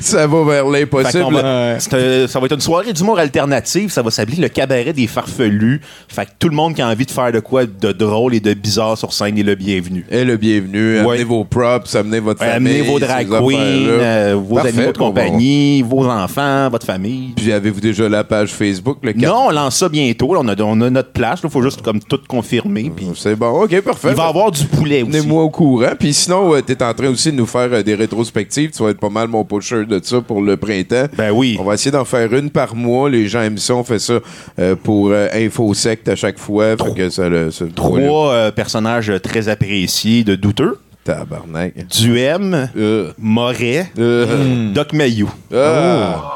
Ça 0.00 0.26
va 0.26 0.44
vers 0.44 0.66
l'impossible. 0.66 1.32
va- 1.34 1.74
un- 1.74 1.78
ça 1.78 2.40
va 2.40 2.46
être 2.46 2.54
une 2.54 2.60
soirée 2.60 2.92
d'humour 2.92 3.18
alternative. 3.18 3.90
Ça 3.90 4.02
va 4.02 4.10
s'appeler 4.10 4.38
le 4.38 4.48
cabaret 4.48 4.92
des 4.92 5.06
farfelus. 5.06 5.80
Fait 6.08 6.26
que 6.26 6.30
tout 6.38 6.48
le 6.48 6.54
monde 6.56 6.74
qui 6.74 6.82
a 6.82 6.88
envie 6.88 7.06
de 7.06 7.10
faire 7.10 7.32
de 7.32 7.40
quoi 7.40 7.64
de 7.66 7.92
drôle 7.92 8.34
et 8.34 8.40
de 8.40 8.54
bizarre 8.54 8.96
sur 8.98 9.12
scène 9.12 9.38
est 9.38 9.42
le 9.42 9.54
bienvenu. 9.54 10.04
Et 10.10 10.24
le 10.24 10.36
bienvenu. 10.36 11.00
Ouais. 11.00 11.06
Amenez 11.16 11.24
vos 11.24 11.44
props, 11.44 11.94
amenez 11.94 12.20
votre 12.20 12.40
Ouais, 12.40 12.52
famille. 12.52 12.76
amenez 12.76 12.88
vos 12.90 12.98
drag 12.98 13.28
queens, 13.28 13.38
euh, 13.56 14.36
vos 14.38 14.56
Parfait, 14.56 14.68
animaux 14.70 14.92
de 14.92 14.98
bon, 14.98 15.06
compagnie, 15.06 15.82
vos 15.82 16.06
enfants, 16.06 16.68
votre 16.70 16.86
famille. 16.86 17.32
Puis 17.36 17.52
avez-vous 17.52 17.80
déjà 17.80 18.08
la 18.08 18.24
page 18.24 18.50
Facebook? 18.50 18.98
Le 19.02 19.12
Non, 19.14 19.46
on 19.48 19.50
lance 19.50 19.76
ça 19.76 19.88
bientôt. 19.88 20.34
là. 20.34 20.40
On 20.42 20.48
a, 20.48 20.60
on 20.62 20.80
a 20.80 20.90
notre 20.90 21.12
place. 21.12 21.40
Il 21.44 21.50
faut 21.50 21.62
juste 21.62 21.82
comme 21.82 22.00
tout 22.00 22.20
confirmer. 22.28 22.90
Puis 22.94 23.06
C'est 23.16 23.36
bon, 23.36 23.45
ok, 23.52 23.80
parfait. 23.82 24.08
il 24.10 24.14
va 24.16 24.26
avoir 24.26 24.50
du 24.50 24.64
poulet 24.64 25.02
aussi. 25.02 25.12
Tenez-moi 25.12 25.42
au 25.42 25.50
courant. 25.50 25.92
Puis 25.98 26.12
sinon, 26.14 26.54
tu 26.56 26.62
t'es 26.62 26.82
en 26.82 26.92
train 26.94 27.08
aussi 27.08 27.30
de 27.32 27.36
nous 27.36 27.46
faire 27.46 27.68
euh, 27.72 27.82
des 27.82 27.94
rétrospectives. 27.94 28.70
Tu 28.70 28.82
vas 28.82 28.90
être 28.90 29.00
pas 29.00 29.08
mal 29.08 29.28
mon 29.28 29.44
pusher 29.44 29.84
de 29.84 30.00
ça 30.02 30.20
pour 30.20 30.40
le 30.42 30.56
printemps. 30.56 31.06
Ben 31.16 31.30
oui. 31.30 31.56
On 31.60 31.64
va 31.64 31.74
essayer 31.74 31.90
d'en 31.90 32.04
faire 32.04 32.32
une 32.32 32.50
par 32.50 32.74
mois. 32.74 33.08
Les 33.10 33.26
gens 33.28 33.42
aiment 33.42 33.58
ça. 33.58 33.74
On 33.74 33.84
fait 33.84 33.98
ça 33.98 34.20
euh, 34.58 34.74
pour 34.76 35.10
euh, 35.10 35.28
InfoSect 35.34 36.08
à 36.08 36.16
chaque 36.16 36.38
fois. 36.38 36.76
Fait 36.76 36.94
que 36.94 37.10
ça, 37.10 37.28
le, 37.28 37.50
ça- 37.50 37.64
Trois 37.74 38.32
euh, 38.32 38.50
personnages 38.50 39.12
très 39.22 39.48
appréciés 39.48 40.24
de 40.24 40.34
douteux. 40.34 40.78
Tabarnak. 41.04 41.86
Duhem, 41.88 42.68
Euh, 42.76 43.12
Moret, 43.18 43.92
euh, 43.98 44.72
Doc 44.74 44.92
Mayou. 44.92 45.30
ah. 45.54 46.34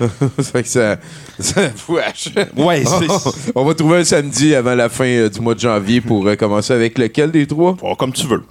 ça 0.38 0.42
fait 0.52 0.62
que 0.62 0.68
ça. 0.68 0.96
ça 1.38 1.60
wesh. 1.88 2.30
Ouais, 2.56 2.82
c'est 2.86 3.52
On 3.54 3.64
va 3.64 3.74
trouver 3.74 3.98
un 3.98 4.04
samedi 4.04 4.54
avant 4.54 4.74
la 4.74 4.88
fin 4.88 5.04
euh, 5.06 5.28
du 5.28 5.40
mois 5.40 5.54
de 5.54 5.60
janvier 5.60 6.00
pour 6.00 6.26
euh, 6.26 6.36
commencer 6.36 6.72
avec 6.72 6.98
lequel 6.98 7.30
des 7.30 7.46
trois? 7.46 7.76
oh, 7.82 7.94
comme 7.96 8.12
tu 8.12 8.26
veux. 8.26 8.42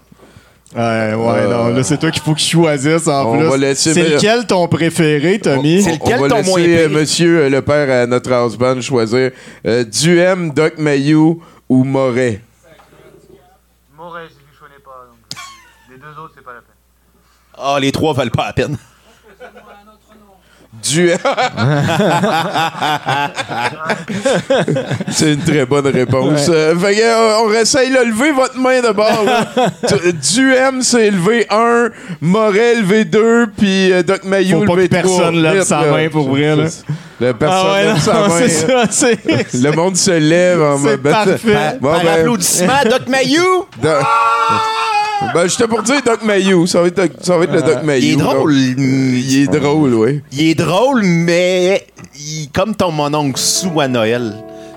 Ouais, 0.75 1.13
ouais, 1.13 1.47
non. 1.47 1.67
Là, 1.67 1.83
c'est 1.83 1.99
toi 1.99 2.09
qu'il 2.09 2.23
faut 2.23 2.33
que 2.33 2.39
je 2.39 2.47
choisisse 2.47 3.07
en 3.07 3.27
On 3.31 3.37
plus. 3.37 3.47
va 3.47 3.57
laisser- 3.57 3.93
C'est 3.93 4.09
lequel 4.15 4.47
ton 4.47 4.67
préféré, 4.67 5.37
Tommy? 5.37 5.83
C'est 5.83 5.93
lequel 5.99 6.17
On 6.17 6.21
va 6.23 6.29
ton 6.29 6.35
laisser 6.37 6.49
moins 6.49 6.59
euh, 6.61 6.87
pire? 6.87 6.97
monsieur 6.99 7.39
euh, 7.41 7.49
le 7.49 7.61
père 7.61 8.03
à 8.03 8.07
notre 8.07 8.31
house 8.31 8.57
band 8.57 8.81
choisir 8.81 9.31
euh, 9.67 9.83
Duhem, 9.83 10.51
Doc 10.51 10.79
Mayou 10.79 11.43
ou 11.69 11.83
Moret? 11.83 12.41
Moret, 13.95 14.23
que 14.27 14.31
je 14.51 14.59
connais 14.59 14.81
pas. 14.83 15.07
Donc. 15.09 15.39
Les 15.91 15.97
deux 15.97 16.19
autres, 16.19 16.33
c'est 16.35 16.43
pas 16.43 16.53
la 16.53 16.61
peine. 16.61 16.75
Ah, 17.55 17.77
les 17.79 17.91
trois 17.91 18.13
valent 18.13 18.31
pas 18.31 18.47
la 18.47 18.53
peine. 18.53 18.77
Duhem. 20.83 21.17
C'est 25.09 25.33
une 25.33 25.41
très 25.41 25.65
bonne 25.65 25.87
réponse. 25.87 26.47
Euh, 26.49 26.75
fait 26.77 26.95
que, 26.95 27.01
euh, 27.01 27.37
on 27.45 27.53
essaye 27.53 27.89
de 27.91 27.97
lever 28.09 28.31
votre 28.31 28.57
main 28.57 28.81
de 28.81 28.91
bord. 28.91 29.25
Du- 30.03 30.13
Duhem, 30.13 30.81
c'est 30.81 31.11
levé 31.11 31.45
1, 31.49 31.89
Moret, 32.21 32.75
levé 32.75 33.05
2, 33.05 33.47
puis 33.57 33.91
euh, 33.91 34.03
Doc 34.03 34.23
Mayou, 34.23 34.59
Faut 34.61 34.65
pas 34.65 34.75
levé 34.75 34.89
que 34.89 34.95
3. 34.95 35.01
personne 35.17 35.41
lève 35.41 35.63
sa 35.63 35.81
main 35.81 36.09
pour 36.09 36.29
vrai, 36.29 36.55
là. 36.55 36.63
Le 37.19 37.33
personne 37.33 37.59
Ah 37.63 37.93
ouais, 37.93 37.99
sa 37.99 38.13
main. 38.13 38.87
c'est 38.89 38.91
ça. 38.91 39.07
Le 39.69 39.75
monde 39.75 39.95
se 39.95 40.11
lève 40.11 40.61
en 40.61 40.77
mode. 40.79 41.01
Parfait. 41.01 41.77
Bon, 41.79 41.91
Par 41.91 42.03
ben, 42.03 42.13
applaudissement, 42.19 42.73
Doc 42.89 43.07
Mayou! 43.07 43.65
Do- 43.81 43.89
Ben, 45.33 45.47
j'étais 45.47 45.67
pour 45.67 45.81
dire 45.83 46.01
Doc 46.05 46.23
Mayou. 46.23 46.67
Ça 46.67 46.81
va 46.81 46.87
être, 46.87 47.01
ça 47.21 47.37
va 47.37 47.43
être 47.45 47.53
le 47.53 47.61
Doc 47.61 47.83
Mayou. 47.83 48.03
Il 48.05 48.13
est 48.13 48.15
drôle. 48.17 48.53
Il 48.53 49.39
est 49.43 49.47
drôle, 49.59 49.93
oui. 49.93 50.21
Il 50.31 50.41
est 50.49 50.55
drôle, 50.55 51.03
mais 51.03 51.85
il- 52.15 52.49
comme 52.53 52.75
ton 52.75 52.91
mononcle 52.91 53.39
sous 53.39 53.79
à 53.79 53.87
Noël. 53.87 54.33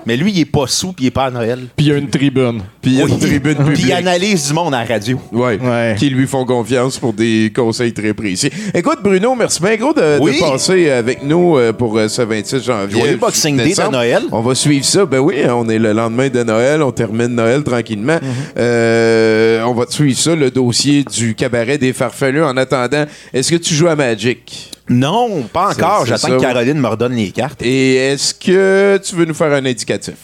Mais 0.07 0.15
lui, 0.15 0.31
il 0.31 0.39
est 0.39 0.45
pas 0.45 0.67
sous, 0.67 0.93
puis 0.93 1.03
il 1.03 1.07
est 1.07 1.11
pas 1.11 1.25
à 1.25 1.31
Noël. 1.31 1.59
Puis 1.75 1.87
il 1.87 1.89
y 1.89 1.91
a 1.91 1.97
une 1.97 2.09
tribune. 2.09 2.61
Puis 2.81 2.91
il 2.91 2.97
y 2.97 3.01
a 3.01 3.05
une 3.05 3.19
tribune 3.19 3.55
Puis 3.55 3.65
il 3.67 3.73
publique. 3.73 3.91
analyse 3.91 4.47
du 4.47 4.53
monde 4.53 4.73
à 4.73 4.79
la 4.79 4.85
radio. 4.85 5.19
Ouais, 5.33 5.59
Ouais. 5.61 5.95
Qui 5.99 6.09
lui 6.09 6.25
font 6.27 6.45
confiance 6.45 6.97
pour 6.97 7.11
des 7.11 7.51
conseils 7.53 7.91
très 7.91 8.13
précis. 8.13 8.49
Écoute, 8.73 8.99
Bruno, 9.03 9.35
merci 9.35 9.61
bien 9.61 9.75
gros 9.75 9.91
de, 9.91 10.39
passer 10.39 10.91
avec 10.91 11.23
nous 11.23 11.57
euh, 11.57 11.73
pour 11.73 11.97
euh, 11.97 12.07
ce 12.07 12.21
26 12.21 12.63
janvier. 12.63 12.99
Joyeux 13.01 13.17
Boxing 13.17 13.57
Day 13.57 13.73
de. 13.73 13.91
Noël. 13.91 14.23
On 14.31 14.39
va 14.39 14.55
suivre 14.55 14.85
ça. 14.85 15.05
Ben 15.05 15.19
oui, 15.19 15.41
on 15.49 15.67
est 15.67 15.79
le 15.79 15.91
lendemain 15.91 16.29
de 16.29 16.41
Noël. 16.41 16.81
On 16.81 16.93
termine 16.93 17.27
Noël 17.27 17.63
tranquillement. 17.63 18.15
Mm-hmm. 18.15 18.59
Euh, 18.59 19.63
on 19.63 19.73
va 19.73 19.87
suivre 19.89 20.17
ça, 20.17 20.35
le 20.35 20.49
dossier 20.51 21.03
du 21.03 21.35
cabaret 21.35 21.77
des 21.77 21.91
farfelus. 21.91 22.43
En 22.43 22.55
attendant, 22.55 23.03
est-ce 23.33 23.51
que 23.51 23.57
tu 23.57 23.73
joues 23.73 23.89
à 23.89 23.97
Magic? 23.97 24.71
Non, 24.89 25.43
pas 25.51 25.71
encore. 25.71 26.05
J'attends 26.05 26.37
que. 26.37 26.41
Caroline 26.41 26.79
me 26.79 26.87
redonne 26.87 27.13
les 27.13 27.31
cartes. 27.31 27.61
Et 27.61 27.95
est-ce 27.95 28.33
que 28.33 28.99
tu 29.03 29.15
veux 29.15 29.25
nous 29.25 29.33
faire 29.33 29.51
un 29.51 29.65
indicatif? 29.65 30.15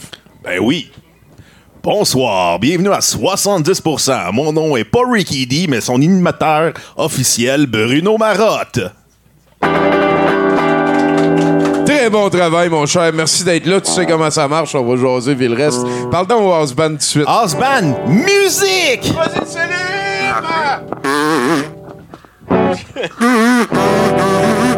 Ben 0.44 0.60
oui. 0.62 0.92
Bonsoir, 1.82 2.60
bienvenue 2.60 2.92
à 2.92 3.00
70%. 3.00 4.32
Mon 4.32 4.54
nom 4.54 4.78
est 4.78 4.86
pas 4.86 5.02
Ricky 5.06 5.46
D, 5.46 5.66
mais 5.68 5.82
son 5.82 5.96
animateur 5.96 6.72
officiel, 6.96 7.66
Bruno 7.68 8.18
Marotte. 8.18 8.80
Très 11.86 12.10
bon 12.10 12.30
travail, 12.30 12.70
mon 12.70 12.86
cher. 12.86 13.12
Merci 13.14 13.44
d'être 13.44 13.66
là. 13.66 13.82
Tu 13.82 13.92
sais 13.92 14.06
comment 14.06 14.32
ça 14.32 14.48
marche. 14.48 14.74
On 14.76 14.84
va 14.86 14.96
jaser, 14.96 15.36
puis 15.36 15.50
le 15.50 15.56
reste. 15.56 15.82
Parle 16.10 16.28
donc 16.28 16.44
au 16.44 16.54
house 16.54 16.74
band 16.74 16.92
tout 16.92 16.96
de 16.96 17.02
suite. 17.02 17.26
House 17.28 17.56
band, 17.56 17.98
musique! 18.08 19.14
Vas-y, 19.14 19.46
Céline! 19.46 19.74
Tchau. 22.76 24.73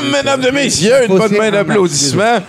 Mesdames 0.00 0.44
et 0.44 0.52
messieurs. 0.52 1.04
Une 1.08 1.16
bonne 1.16 1.36
main 1.36 1.50
d'applaudissements. 1.50 2.40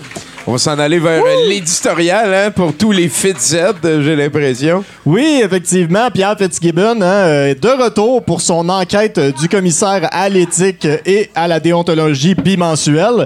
On 0.46 0.52
va 0.52 0.58
s'en 0.58 0.78
aller 0.78 1.00
vers 1.00 1.24
l'éditorial 1.48 2.34
hein, 2.34 2.52
pour 2.52 2.76
tous 2.76 2.92
les 2.92 3.08
fit 3.08 3.34
Z, 3.40 3.76
j'ai 3.82 4.16
l'impression. 4.16 4.84
Oui, 5.06 5.40
effectivement, 5.42 6.12
Pierre 6.12 6.38
Fitzgibbon, 6.38 7.02
hein, 7.02 7.06
euh, 7.06 7.56
de 7.56 7.84
retour 7.84 8.22
pour 8.22 8.42
son 8.42 8.68
enquête 8.68 9.18
euh, 9.18 9.32
du 9.32 9.48
commissaire 9.48 10.10
à 10.12 10.28
l'éthique 10.28 10.86
et 11.06 11.30
à 11.34 11.48
la 11.48 11.62
déontologie 11.62 12.36
bimensuelle. 12.36 13.26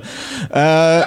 Euh, 0.55 1.01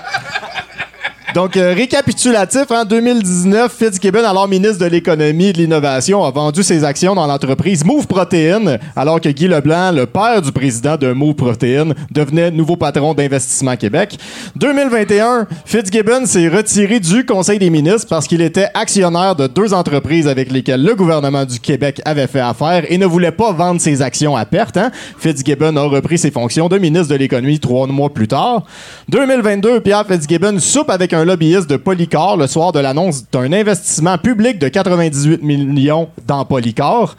donc, 1.35 1.57
euh, 1.57 1.75
récapitulatif, 1.75 2.71
en 2.71 2.85
2019, 2.85 3.73
Fitzgibbon, 3.73 4.25
alors 4.25 4.49
ministre 4.49 4.85
de 4.85 4.91
l'Économie 4.91 5.47
et 5.47 5.53
de 5.53 5.59
l'Innovation, 5.59 6.25
a 6.25 6.31
vendu 6.31 6.63
ses 6.63 6.83
actions 6.83 7.15
dans 7.15 7.27
l'entreprise 7.27 7.85
Move 7.85 8.07
Protein, 8.07 8.79
alors 8.97 9.21
que 9.21 9.29
Guy 9.29 9.47
Leblanc, 9.47 9.93
le 9.93 10.07
père 10.07 10.43
du 10.43 10.51
président 10.51 10.97
de 10.97 11.13
Move 11.13 11.35
Protein, 11.35 11.91
devenait 12.11 12.51
nouveau 12.51 12.77
patron 12.77 13.15
d'Investissement 13.15 13.77
Québec. 13.77 14.19
2021, 14.57 15.47
Fitzgibbon 15.65 16.27
s'est 16.27 16.49
retiré 16.49 16.99
du 16.99 17.25
Conseil 17.25 17.59
des 17.59 17.71
ministres 17.71 18.09
parce 18.09 18.27
qu'il 18.27 18.41
était 18.43 18.69
actionnaire 18.75 19.37
de 19.37 19.47
deux 19.47 19.73
entreprises 19.73 20.27
avec 20.27 20.51
lesquelles 20.51 20.83
le 20.83 20.95
gouvernement 20.95 21.45
du 21.45 21.61
Québec 21.61 22.01
avait 22.05 22.27
fait 22.27 22.41
affaire 22.41 22.85
et 22.89 22.99
ne 22.99 23.07
voulait 23.07 23.33
pas 23.33 23.53
vendre 23.53 23.81
ses 23.81 24.03
actions 24.03 24.37
à 24.37 24.45
perte. 24.45 24.77
hein. 24.77 24.91
Fitzgibbon 25.19 25.77
a 25.77 25.83
repris 25.83 26.19
ses 26.19 26.31
fonctions 26.31 26.69
de 26.69 26.79
ministre 26.79 27.09
de 27.09 27.19
l'Économie 27.19 27.61
trois 27.61 27.87
mois 27.87 28.13
plus 28.13 28.29
tard. 28.29 28.65
2022, 29.09 29.81
Pierre 29.81 30.07
Fitzgibbon 30.07 30.59
soupe 30.59 30.91
avec 30.91 31.13
un 31.13 31.20
lobbyiste 31.25 31.69
de 31.69 31.77
Polycor 31.77 32.37
le 32.37 32.47
soir 32.47 32.73
de 32.73 32.81
l'annonce 32.81 33.25
d'un 33.31 33.53
investissement 33.53 34.19
public 34.19 34.59
de 34.59 34.69
98 34.69 35.43
millions 35.43 36.09
dans 36.27 36.45
Polycor. 36.45 37.17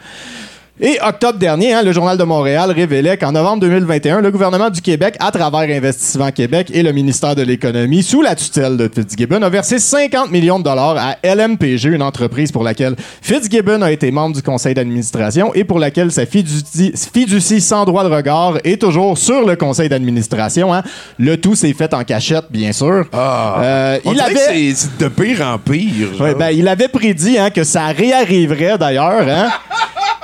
Et 0.80 0.98
octobre 1.06 1.38
dernier, 1.38 1.74
hein, 1.74 1.82
le 1.82 1.92
Journal 1.92 2.16
de 2.16 2.24
Montréal 2.24 2.70
révélait 2.72 3.16
qu'en 3.18 3.30
novembre 3.32 3.60
2021, 3.60 4.20
le 4.22 4.30
gouvernement 4.30 4.70
du 4.70 4.80
Québec, 4.80 5.16
à 5.20 5.30
travers 5.30 5.60
Investissement 5.76 6.32
Québec 6.32 6.70
et 6.72 6.82
le 6.82 6.92
ministère 6.92 7.36
de 7.36 7.42
l'Économie, 7.42 8.02
sous 8.02 8.22
la 8.22 8.34
tutelle 8.34 8.78
de 8.78 8.90
Fitzgibbon, 8.92 9.42
a 9.42 9.50
versé 9.50 9.78
50 9.78 10.30
millions 10.32 10.58
de 10.58 10.64
dollars 10.64 10.96
à 10.96 11.16
LMPG, 11.22 11.90
une 11.90 12.02
entreprise 12.02 12.50
pour 12.50 12.64
laquelle 12.64 12.96
Fitzgibbon 13.20 13.82
a 13.82 13.92
été 13.92 14.10
membre 14.10 14.34
du 14.34 14.42
conseil 14.42 14.72
d'administration 14.74 15.52
et 15.54 15.62
pour 15.64 15.78
laquelle 15.78 16.10
sa 16.10 16.24
fiducie, 16.24 16.92
fiducie 17.12 17.60
sans 17.60 17.84
droit 17.84 18.02
de 18.02 18.12
regard 18.12 18.54
est 18.64 18.80
toujours 18.80 19.18
sur 19.18 19.46
le 19.46 19.56
conseil 19.56 19.90
d'administration. 19.90 20.72
hein. 20.74 20.82
Le 21.18 21.36
tout 21.36 21.54
s'est 21.54 21.74
fait 21.74 21.92
en 21.92 22.02
cachette, 22.02 22.46
bien 22.50 22.72
sûr. 22.72 23.04
Euh, 23.14 23.98
On 24.06 24.12
il 24.14 24.20
avait... 24.20 24.72
c'est- 24.72 24.98
de 24.98 25.08
pire 25.08 25.42
en 25.46 25.58
pire. 25.58 26.08
Ouais, 26.18 26.34
ben, 26.34 26.48
il 26.50 26.66
avait 26.66 26.88
prédit 26.88 27.38
hein, 27.38 27.50
que 27.50 27.62
ça 27.62 27.86
réarriverait 27.88 28.78
d'ailleurs. 28.78 29.28
Hein? 29.28 29.50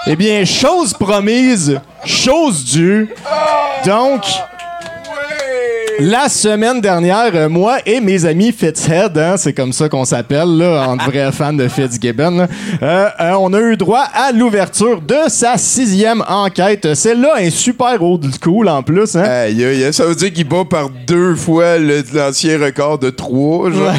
eh 0.07 0.17
bien, 0.17 0.45
chose 0.45 0.95
promise, 0.95 1.81
chose 2.05 2.65
due. 2.65 3.09
Donc, 3.85 4.23
la 5.99 6.29
semaine 6.29 6.81
dernière, 6.81 7.31
euh, 7.35 7.49
moi 7.49 7.79
et 7.85 8.01
mes 8.01 8.25
amis 8.25 8.53
Fitzhead, 8.53 9.19
hein, 9.19 9.37
c'est 9.37 9.53
comme 9.53 9.73
ça 9.73 9.89
qu'on 9.89 10.05
s'appelle, 10.05 10.57
là, 10.57 10.89
entre 10.89 11.11
vrais 11.11 11.33
fans 11.33 11.53
de 11.53 11.67
Fitzgibbon, 11.67 12.31
là, 12.31 12.49
euh, 12.83 13.09
euh, 13.21 13.33
on 13.41 13.53
a 13.53 13.61
eu 13.61 13.77
droit 13.77 14.07
à 14.15 14.31
l'ouverture 14.31 15.01
de 15.01 15.17
sa 15.27 15.59
sixième 15.59 16.23
enquête. 16.29 16.95
Celle-là 16.95 17.41
est 17.43 17.51
super 17.51 18.01
old 18.01 18.25
school 18.41 18.69
en 18.69 18.83
plus. 18.83 19.17
Hein? 19.17 19.23
Aïe, 19.23 19.65
aïe, 19.65 19.85
aïe. 19.85 19.93
ça 19.93 20.07
veut 20.07 20.15
dire 20.15 20.33
qu'il 20.33 20.49
bat 20.49 20.65
par 20.65 20.89
deux 20.89 21.35
fois 21.35 21.79
l'ancien 21.79 22.59
record 22.59 22.99
de 22.99 23.11
trois. 23.11 23.71
Genre. 23.71 23.93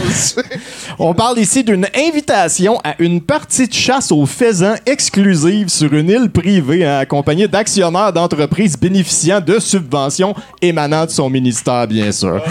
On 0.99 1.13
parle 1.13 1.39
ici 1.39 1.63
d'une 1.63 1.87
invitation 1.95 2.79
à 2.83 2.95
une 2.99 3.21
partie 3.21 3.67
de 3.67 3.73
chasse 3.73 4.11
aux 4.11 4.25
faisans 4.25 4.75
exclusive 4.85 5.69
sur 5.69 5.93
une 5.93 6.09
île 6.09 6.29
privée, 6.29 6.85
hein, 6.85 6.99
accompagnée 6.99 7.47
d'actionnaires 7.47 8.13
d'entreprises 8.13 8.77
bénéficiant 8.77 9.41
de 9.41 9.59
subventions 9.59 10.33
émanant 10.61 11.05
de 11.05 11.11
son 11.11 11.29
ministère, 11.29 11.87
bien 11.89 12.11
sûr. 12.11 12.41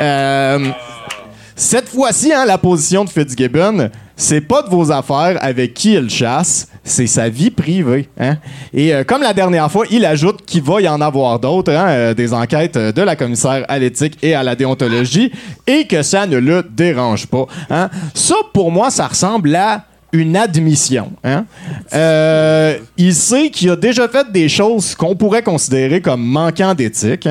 Euh, 0.00 0.68
cette 1.54 1.88
fois-ci, 1.88 2.32
hein, 2.32 2.44
la 2.44 2.58
position 2.58 3.04
de 3.04 3.10
Fitzgibbon, 3.10 3.88
c'est 4.16 4.42
pas 4.42 4.62
de 4.62 4.68
vos 4.68 4.90
affaires 4.92 5.38
avec 5.40 5.74
qui 5.74 5.94
il 5.94 6.10
chasse, 6.10 6.68
c'est 6.84 7.06
sa 7.06 7.28
vie 7.28 7.50
privée. 7.50 8.08
hein. 8.18 8.36
Et 8.74 8.94
euh, 8.94 9.04
comme 9.04 9.22
la 9.22 9.32
dernière 9.32 9.70
fois, 9.70 9.86
il 9.90 10.04
ajoute 10.04 10.44
qu'il 10.44 10.62
va 10.62 10.80
y 10.80 10.88
en 10.88 11.00
avoir 11.00 11.38
d'autres, 11.38 11.72
hein, 11.72 11.88
euh, 11.88 12.14
des 12.14 12.32
enquêtes 12.34 12.76
de 12.76 13.02
la 13.02 13.16
commissaire 13.16 13.64
à 13.68 13.78
l'éthique 13.78 14.18
et 14.22 14.34
à 14.34 14.42
la 14.42 14.54
déontologie, 14.54 15.32
et 15.66 15.86
que 15.86 16.02
ça 16.02 16.26
ne 16.26 16.36
le 16.38 16.62
dérange 16.62 17.26
pas. 17.26 17.46
Ça, 18.14 18.34
pour 18.52 18.70
moi, 18.70 18.90
ça 18.90 19.06
ressemble 19.06 19.54
à 19.54 19.84
une 20.12 20.36
admission. 20.36 21.12
il 22.96 23.14
sait 23.14 23.50
qu'il 23.50 23.70
a 23.70 23.76
déjà 23.76 24.08
fait 24.08 24.30
des 24.32 24.48
choses 24.48 24.94
qu'on 24.94 25.14
pourrait 25.16 25.42
considérer 25.42 26.00
comme 26.00 26.22
manquant 26.22 26.74
d'éthique. 26.74 27.28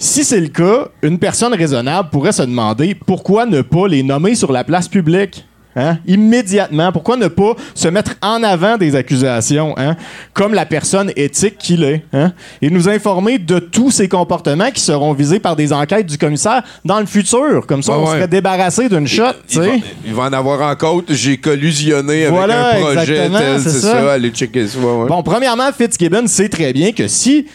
Si 0.00 0.22
c'est 0.24 0.40
le 0.40 0.48
cas, 0.48 0.88
une 1.02 1.18
personne 1.18 1.52
raisonnable 1.54 2.10
pourrait 2.10 2.32
se 2.32 2.42
demander 2.42 2.94
pourquoi 2.94 3.46
ne 3.46 3.62
pas 3.62 3.88
les 3.88 4.02
nommer 4.04 4.36
sur 4.36 4.52
la 4.52 4.62
place 4.62 4.86
publique. 4.86 5.44
hein, 5.74 5.98
Immédiatement. 6.06 6.92
Pourquoi 6.92 7.16
ne 7.16 7.26
pas 7.26 7.54
se 7.74 7.88
mettre 7.88 8.12
en 8.22 8.42
avant 8.44 8.76
des 8.76 8.94
accusations, 8.94 9.74
hein, 9.76 9.96
comme 10.34 10.54
la 10.54 10.66
personne 10.66 11.10
éthique 11.16 11.58
qu'il 11.58 11.82
est, 11.82 12.04
hein, 12.12 12.32
et 12.62 12.70
nous 12.70 12.88
informer 12.88 13.38
de 13.38 13.58
tous 13.58 13.90
ces 13.90 14.06
comportements 14.08 14.70
qui 14.70 14.80
seront 14.80 15.12
visés 15.14 15.40
par 15.40 15.56
des 15.56 15.72
enquêtes 15.72 16.06
du 16.06 16.16
commissaire 16.16 16.62
dans 16.84 17.00
le 17.00 17.06
futur. 17.06 17.66
Comme 17.66 17.82
ça, 17.82 17.92
Ah 17.96 17.98
on 17.98 18.04
ouais. 18.06 18.14
serait 18.18 18.28
débarrassé 18.28 18.88
d'une 18.88 19.08
shot. 19.08 19.22
Il 19.50 19.58
va, 19.60 19.66
il 20.06 20.14
va 20.14 20.22
en 20.24 20.32
avoir 20.32 20.60
encore 20.70 20.94
autre. 20.94 21.12
J'ai 21.12 21.38
collusionné 21.38 22.26
avec 22.26 22.38
un 22.50 22.80
projet 22.80 23.28
tel, 23.30 23.60
c'est 23.60 23.68
c'est 23.70 23.80
ça. 23.80 23.92
ça. 23.92 24.12
Allez 24.12 24.30
checker 24.30 24.68
ça. 24.68 24.78
ouais. 24.78 25.08
Bon, 25.08 25.24
premièrement, 25.24 25.70
Fitzgibbon 25.76 26.28
sait 26.28 26.48
très 26.48 26.72
bien 26.72 26.92
que 26.92 27.08
si 27.08 27.46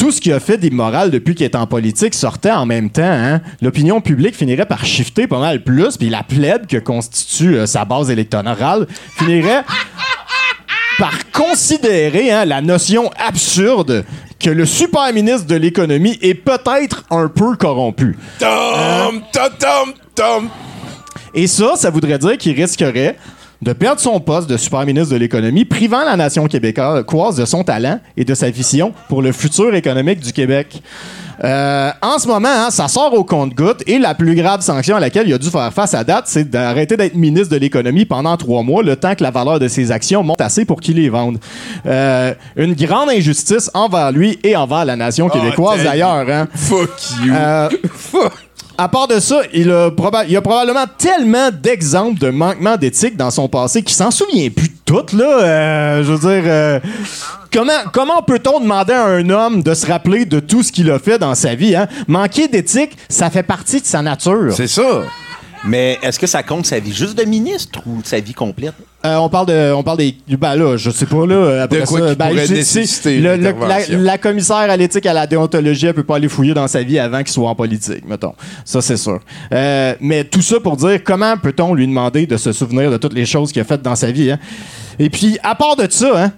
tout 0.00 0.10
ce 0.10 0.18
qu'il 0.22 0.32
a 0.32 0.40
fait 0.40 0.56
d'immoral 0.56 1.10
depuis 1.10 1.34
qu'il 1.34 1.44
est 1.44 1.54
en 1.54 1.66
politique 1.66 2.14
sortait 2.14 2.50
en 2.50 2.64
même 2.64 2.88
temps, 2.88 3.02
hein, 3.02 3.42
l'opinion 3.60 4.00
publique 4.00 4.34
finirait 4.34 4.64
par 4.64 4.86
shifter 4.86 5.26
pas 5.26 5.38
mal 5.38 5.62
plus, 5.62 5.98
puis 5.98 6.08
la 6.08 6.22
plèbe 6.22 6.66
que 6.66 6.78
constitue 6.78 7.58
euh, 7.58 7.66
sa 7.66 7.84
base 7.84 8.08
électorale 8.08 8.86
finirait 9.18 9.62
par 10.98 11.30
considérer 11.32 12.32
hein, 12.32 12.46
la 12.46 12.62
notion 12.62 13.10
absurde 13.18 14.06
que 14.42 14.48
le 14.48 14.64
super 14.64 15.12
ministre 15.12 15.46
de 15.46 15.56
l'économie 15.56 16.18
est 16.22 16.32
peut-être 16.32 17.04
un 17.10 17.28
peu 17.28 17.54
corrompu. 17.56 18.16
Tom, 18.38 19.20
tom, 19.30 19.50
tom, 19.58 19.92
tom. 20.14 20.48
Et 21.34 21.46
ça, 21.46 21.76
ça 21.76 21.90
voudrait 21.90 22.18
dire 22.18 22.38
qu'il 22.38 22.58
risquerait 22.58 23.18
de 23.62 23.72
perdre 23.72 24.00
son 24.00 24.18
poste 24.20 24.48
de 24.48 24.56
super 24.56 24.86
ministre 24.86 25.12
de 25.12 25.18
l'économie, 25.18 25.64
privant 25.64 26.04
la 26.04 26.16
nation 26.16 26.46
québécoise 26.46 27.36
de 27.36 27.44
son 27.44 27.62
talent 27.62 28.00
et 28.16 28.24
de 28.24 28.34
sa 28.34 28.48
vision 28.50 28.92
pour 29.08 29.20
le 29.22 29.32
futur 29.32 29.74
économique 29.74 30.20
du 30.20 30.32
Québec. 30.32 30.82
Euh, 31.42 31.90
en 32.02 32.18
ce 32.18 32.28
moment, 32.28 32.48
hein, 32.50 32.70
ça 32.70 32.86
sort 32.86 33.14
au 33.14 33.24
compte-goutte 33.24 33.82
et 33.86 33.98
la 33.98 34.14
plus 34.14 34.34
grave 34.34 34.60
sanction 34.60 34.96
à 34.96 35.00
laquelle 35.00 35.26
il 35.26 35.32
a 35.32 35.38
dû 35.38 35.48
faire 35.48 35.72
face 35.72 35.94
à 35.94 36.04
date, 36.04 36.24
c'est 36.26 36.50
d'arrêter 36.50 36.98
d'être 36.98 37.14
ministre 37.14 37.48
de 37.48 37.56
l'économie 37.56 38.04
pendant 38.04 38.36
trois 38.36 38.62
mois, 38.62 38.82
le 38.82 38.94
temps 38.96 39.14
que 39.14 39.22
la 39.22 39.30
valeur 39.30 39.58
de 39.58 39.66
ses 39.66 39.90
actions 39.90 40.22
monte 40.22 40.42
assez 40.42 40.66
pour 40.66 40.80
qu'il 40.82 40.96
les 40.96 41.08
vende. 41.08 41.38
Euh, 41.86 42.34
une 42.56 42.74
grande 42.74 43.08
injustice 43.08 43.70
envers 43.72 44.12
lui 44.12 44.38
et 44.44 44.54
envers 44.54 44.84
la 44.84 44.96
nation 44.96 45.30
québécoise 45.30 45.78
thank 45.78 45.86
d'ailleurs. 45.86 46.28
hein. 46.28 46.46
Fuck 46.54 46.90
you. 47.24 47.32
Euh, 47.34 47.68
Fuck. 47.94 48.32
À 48.80 48.88
part 48.88 49.08
de 49.08 49.20
ça, 49.20 49.42
il 49.52 49.70
a, 49.70 49.86
a 49.88 49.90
probablement 49.90 50.86
tellement 50.96 51.50
d'exemples 51.50 52.18
de 52.18 52.30
manquements 52.30 52.78
d'éthique 52.78 53.14
dans 53.14 53.30
son 53.30 53.46
passé 53.46 53.82
qu'il 53.82 53.94
s'en 53.94 54.10
souvient 54.10 54.48
plus 54.48 54.68
de 54.68 54.74
tout, 54.86 55.04
là. 55.18 55.42
Euh, 55.42 56.02
je 56.02 56.12
veux 56.12 56.18
dire, 56.18 56.42
euh, 56.46 56.80
comment, 57.52 57.72
comment 57.92 58.22
peut-on 58.22 58.58
demander 58.58 58.94
à 58.94 59.04
un 59.04 59.28
homme 59.28 59.62
de 59.62 59.74
se 59.74 59.86
rappeler 59.86 60.24
de 60.24 60.40
tout 60.40 60.62
ce 60.62 60.72
qu'il 60.72 60.90
a 60.90 60.98
fait 60.98 61.18
dans 61.18 61.34
sa 61.34 61.54
vie? 61.54 61.76
Hein? 61.76 61.88
Manquer 62.08 62.48
d'éthique, 62.48 62.96
ça 63.10 63.28
fait 63.28 63.42
partie 63.42 63.82
de 63.82 63.86
sa 63.86 64.00
nature. 64.00 64.54
C'est 64.54 64.66
ça. 64.66 65.02
Mais 65.62 65.98
est-ce 66.02 66.18
que 66.18 66.26
ça 66.26 66.42
compte 66.42 66.64
sa 66.64 66.78
vie 66.78 66.94
juste 66.94 67.18
de 67.18 67.24
ministre 67.24 67.80
ou 67.84 68.00
sa 68.02 68.18
vie 68.18 68.32
complète? 68.32 68.72
Euh, 69.02 69.16
on 69.16 69.30
parle 69.30 69.46
de, 69.46 69.72
on 69.72 69.82
parle 69.82 69.96
des, 69.96 70.14
ben 70.38 70.54
là, 70.56 70.76
je 70.76 70.90
sais 70.90 71.06
pas 71.06 71.24
là. 71.26 71.62
Après 71.62 71.80
De 71.80 71.86
quoi 71.86 72.08
ça, 72.08 72.14
ben, 72.14 72.34
nécessiter 72.34 73.18
le- 73.18 73.36
le- 73.36 73.96
la, 73.96 74.18
commissaire 74.18 74.56
à 74.56 74.76
l'éthique 74.76 75.06
à 75.06 75.14
la 75.14 75.26
déontologie, 75.26 75.86
elle 75.86 75.94
peut 75.94 76.02
pas 76.04 76.16
aller 76.16 76.28
fouiller 76.28 76.52
dans 76.52 76.68
sa 76.68 76.82
vie 76.82 76.98
avant 76.98 77.18
qu'il 77.20 77.28
soit 77.32 77.48
en 77.48 77.54
politique, 77.54 78.06
mettons. 78.06 78.34
Ça 78.64 78.82
c'est 78.82 78.98
sûr. 78.98 79.18
Euh, 79.52 79.94
mais 80.00 80.24
tout 80.24 80.42
ça 80.42 80.60
pour 80.60 80.76
dire 80.76 81.02
comment 81.02 81.34
peut-on 81.38 81.72
lui 81.72 81.86
demander 81.86 82.26
de 82.26 82.36
se 82.36 82.52
souvenir 82.52 82.90
de 82.90 82.98
toutes 82.98 83.14
les 83.14 83.24
choses 83.24 83.52
qu'il 83.52 83.62
a 83.62 83.64
faites 83.64 83.80
dans 83.80 83.96
sa 83.96 84.10
vie. 84.10 84.32
Hein? 84.32 84.38
Et 84.98 85.08
puis 85.08 85.38
à 85.42 85.54
part 85.54 85.76
de 85.76 85.86
ça, 85.90 86.24
hein, 86.24 86.32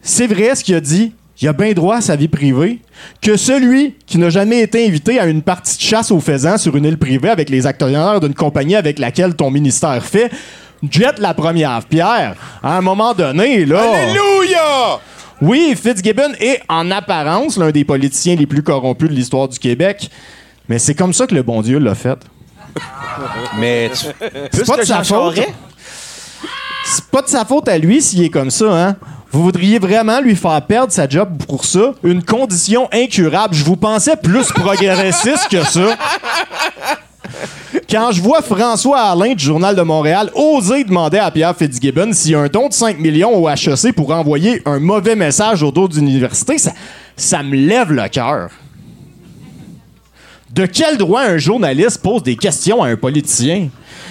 c'est 0.00 0.28
vrai 0.28 0.54
ce 0.54 0.62
qu'il 0.62 0.76
a 0.76 0.80
dit. 0.80 1.12
Il 1.42 1.48
a 1.48 1.52
bien 1.52 1.72
droit 1.72 1.96
à 1.96 2.00
sa 2.00 2.16
vie 2.16 2.28
privée. 2.28 2.78
Que 3.20 3.36
celui 3.36 3.94
qui 4.06 4.16
n'a 4.16 4.30
jamais 4.30 4.60
été 4.62 4.86
invité 4.86 5.18
à 5.18 5.26
une 5.26 5.42
partie 5.42 5.76
de 5.76 5.82
chasse 5.82 6.10
aux 6.10 6.20
faisans 6.20 6.56
sur 6.56 6.76
une 6.76 6.86
île 6.86 6.96
privée 6.96 7.28
avec 7.28 7.50
les 7.50 7.66
actionnaires 7.66 8.20
d'une 8.20 8.32
compagnie 8.32 8.74
avec 8.74 8.98
laquelle 8.98 9.34
ton 9.34 9.50
ministère 9.50 10.02
fait, 10.02 10.30
jette 10.90 11.18
la 11.18 11.34
première 11.34 11.82
pierre. 11.84 12.34
À 12.62 12.76
un 12.76 12.80
moment 12.80 13.14
donné, 13.14 13.64
là. 13.64 13.80
Alléluia! 13.80 14.98
Oui, 15.40 15.76
Fitzgibbon 15.80 16.32
est 16.40 16.62
en 16.68 16.90
apparence 16.90 17.58
l'un 17.58 17.70
des 17.70 17.84
politiciens 17.84 18.36
les 18.36 18.46
plus 18.46 18.62
corrompus 18.62 19.08
de 19.10 19.14
l'histoire 19.14 19.48
du 19.48 19.58
Québec. 19.58 20.10
Mais 20.68 20.78
c'est 20.78 20.94
comme 20.94 21.12
ça 21.12 21.26
que 21.26 21.34
le 21.34 21.42
bon 21.42 21.60
Dieu 21.62 21.78
l'a 21.78 21.94
fait. 21.94 22.18
Mais 23.58 23.90
tu- 23.90 24.06
C'est 24.52 24.66
pas 24.66 24.76
de 24.78 24.82
sa 24.84 25.04
faute. 25.04 25.40
C'est 26.84 27.04
pas 27.06 27.22
de 27.22 27.28
sa 27.28 27.44
faute 27.44 27.68
à 27.68 27.78
lui 27.78 28.00
s'il 28.00 28.22
est 28.22 28.28
comme 28.30 28.50
ça, 28.50 28.66
hein? 28.66 28.96
Vous 29.32 29.42
voudriez 29.42 29.78
vraiment 29.78 30.20
lui 30.20 30.36
faire 30.36 30.62
perdre 30.62 30.92
sa 30.92 31.08
job 31.08 31.42
pour 31.48 31.64
ça? 31.64 31.92
Une 32.04 32.22
condition 32.22 32.88
incurable. 32.92 33.54
Je 33.54 33.64
vous 33.64 33.76
pensais 33.76 34.16
plus 34.16 34.46
progressiste 34.52 35.48
que 35.50 35.62
ça. 35.64 35.96
Quand 37.88 38.10
je 38.10 38.20
vois 38.20 38.42
François 38.42 38.98
Alain 38.98 39.34
du 39.34 39.44
Journal 39.44 39.76
de 39.76 39.82
Montréal 39.82 40.30
oser 40.34 40.82
demander 40.82 41.18
à 41.18 41.30
Pierre 41.30 41.56
Fitzgibbon 41.56 42.12
s'il 42.12 42.32
y 42.32 42.34
a 42.34 42.40
un 42.40 42.48
don 42.48 42.66
de 42.68 42.72
5 42.72 42.98
millions 42.98 43.32
au 43.36 43.48
HEC 43.48 43.94
pour 43.94 44.10
envoyer 44.10 44.60
un 44.66 44.80
mauvais 44.80 45.14
message 45.14 45.62
au 45.62 45.70
dos 45.70 45.86
d'une 45.86 46.08
université, 46.08 46.58
ça, 46.58 46.72
ça 47.14 47.44
me 47.44 47.54
lève 47.54 47.92
le 47.92 48.08
cœur. 48.08 48.50
De 50.50 50.64
quel 50.66 50.96
droit 50.96 51.22
un 51.22 51.38
journaliste 51.38 52.00
pose 52.02 52.22
des 52.22 52.36
questions 52.36 52.82
à 52.82 52.88
un 52.88 52.96
politicien? 52.96 53.68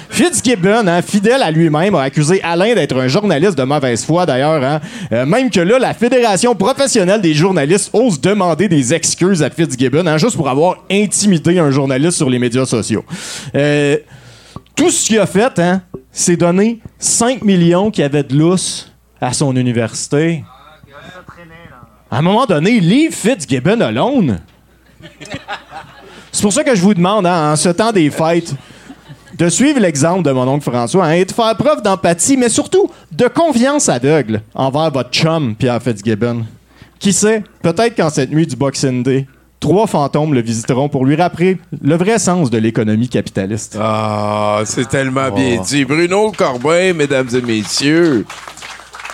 Fitzgibbon, 0.10 0.88
hein, 0.88 1.02
fidèle 1.02 1.42
à 1.42 1.50
lui-même, 1.50 1.96
a 1.96 2.04
accusé 2.04 2.42
Alain 2.44 2.76
d'être 2.76 2.96
un 2.98 3.08
journaliste 3.08 3.58
de 3.58 3.64
mauvaise 3.64 4.06
foi, 4.06 4.26
d'ailleurs. 4.26 4.64
hein. 4.64 4.80
Euh, 5.12 5.26
même 5.26 5.50
que 5.50 5.60
là, 5.62 5.80
la 5.80 5.94
Fédération 5.94 6.54
professionnelle 6.54 7.22
des 7.22 7.34
journalistes 7.34 7.90
ose 7.94 8.22
demander 8.22 8.68
des 8.68 8.94
excuses 8.94 9.42
à 9.42 9.50
Fitzgibbon, 9.50 10.06
hein, 10.06 10.18
juste 10.18 10.36
pour 10.36 10.48
avoir 10.48 10.84
intimidé 10.92 11.58
un 11.58 11.72
journaliste 11.72 12.18
sur 12.18 12.30
les 12.30 12.38
médias 12.38 12.66
sociaux. 12.66 13.04
Euh, 13.56 13.98
tout 14.76 14.92
ce 14.92 15.08
qu'il 15.08 15.20
a 15.20 15.26
fait, 15.26 15.58
hein, 15.58 15.82
c'est 16.12 16.38
donner 16.38 16.80
5 17.00 17.44
millions 17.44 17.90
qu'il 17.90 18.04
avait 18.04 18.24
de 18.24 18.36
lousse 18.36 18.92
à 19.20 19.34
son 19.34 19.56
université. 19.56 20.44
À 22.12 22.20
un 22.20 22.22
moment 22.22 22.46
donné, 22.46 22.80
leave 22.80 23.14
Fitzgibbon 23.14 23.82
alone. 23.82 24.40
C'est 26.36 26.42
pour 26.42 26.52
ça 26.52 26.66
que 26.66 26.76
je 26.76 26.82
vous 26.82 26.94
demande, 26.94 27.26
hein, 27.26 27.54
en 27.54 27.56
ce 27.56 27.70
temps 27.70 27.94
des 27.94 28.10
fêtes, 28.10 28.54
de 29.38 29.48
suivre 29.48 29.80
l'exemple 29.80 30.22
de 30.24 30.32
mon 30.34 30.46
oncle 30.50 30.70
François 30.70 31.06
hein, 31.06 31.12
et 31.14 31.24
de 31.24 31.32
faire 31.32 31.56
preuve 31.56 31.82
d'empathie, 31.82 32.36
mais 32.36 32.50
surtout 32.50 32.92
de 33.14 33.30
confiance 33.30 33.88
aveugle 33.88 34.42
envers 34.54 34.92
votre 34.92 35.12
chum, 35.12 35.56
Pierre 35.56 35.82
Fitzgibbon. 35.82 36.44
Qui 37.00 37.14
sait, 37.14 37.42
peut-être 37.62 37.96
qu'en 37.96 38.10
cette 38.10 38.32
nuit 38.32 38.46
du 38.48 38.58
Boxing 38.58 39.02
Day, 39.02 39.28
trois 39.62 39.88
fantômes 39.88 40.34
le 40.34 40.42
visiteront 40.42 40.90
pour 40.90 41.06
lui 41.06 41.16
rappeler 41.16 41.58
le 41.82 41.96
vrai 41.96 42.20
sens 42.20 42.50
de 42.50 42.58
l'économie 42.58 43.08
capitaliste. 43.08 43.78
Ah, 43.80 44.60
c'est 44.66 44.90
tellement 44.90 45.30
Oh. 45.32 45.36
bien 45.36 45.62
dit. 45.62 45.86
Bruno 45.86 46.34
Corbin, 46.38 46.92
mesdames 46.92 47.30
et 47.34 47.42
messieurs. 47.42 48.26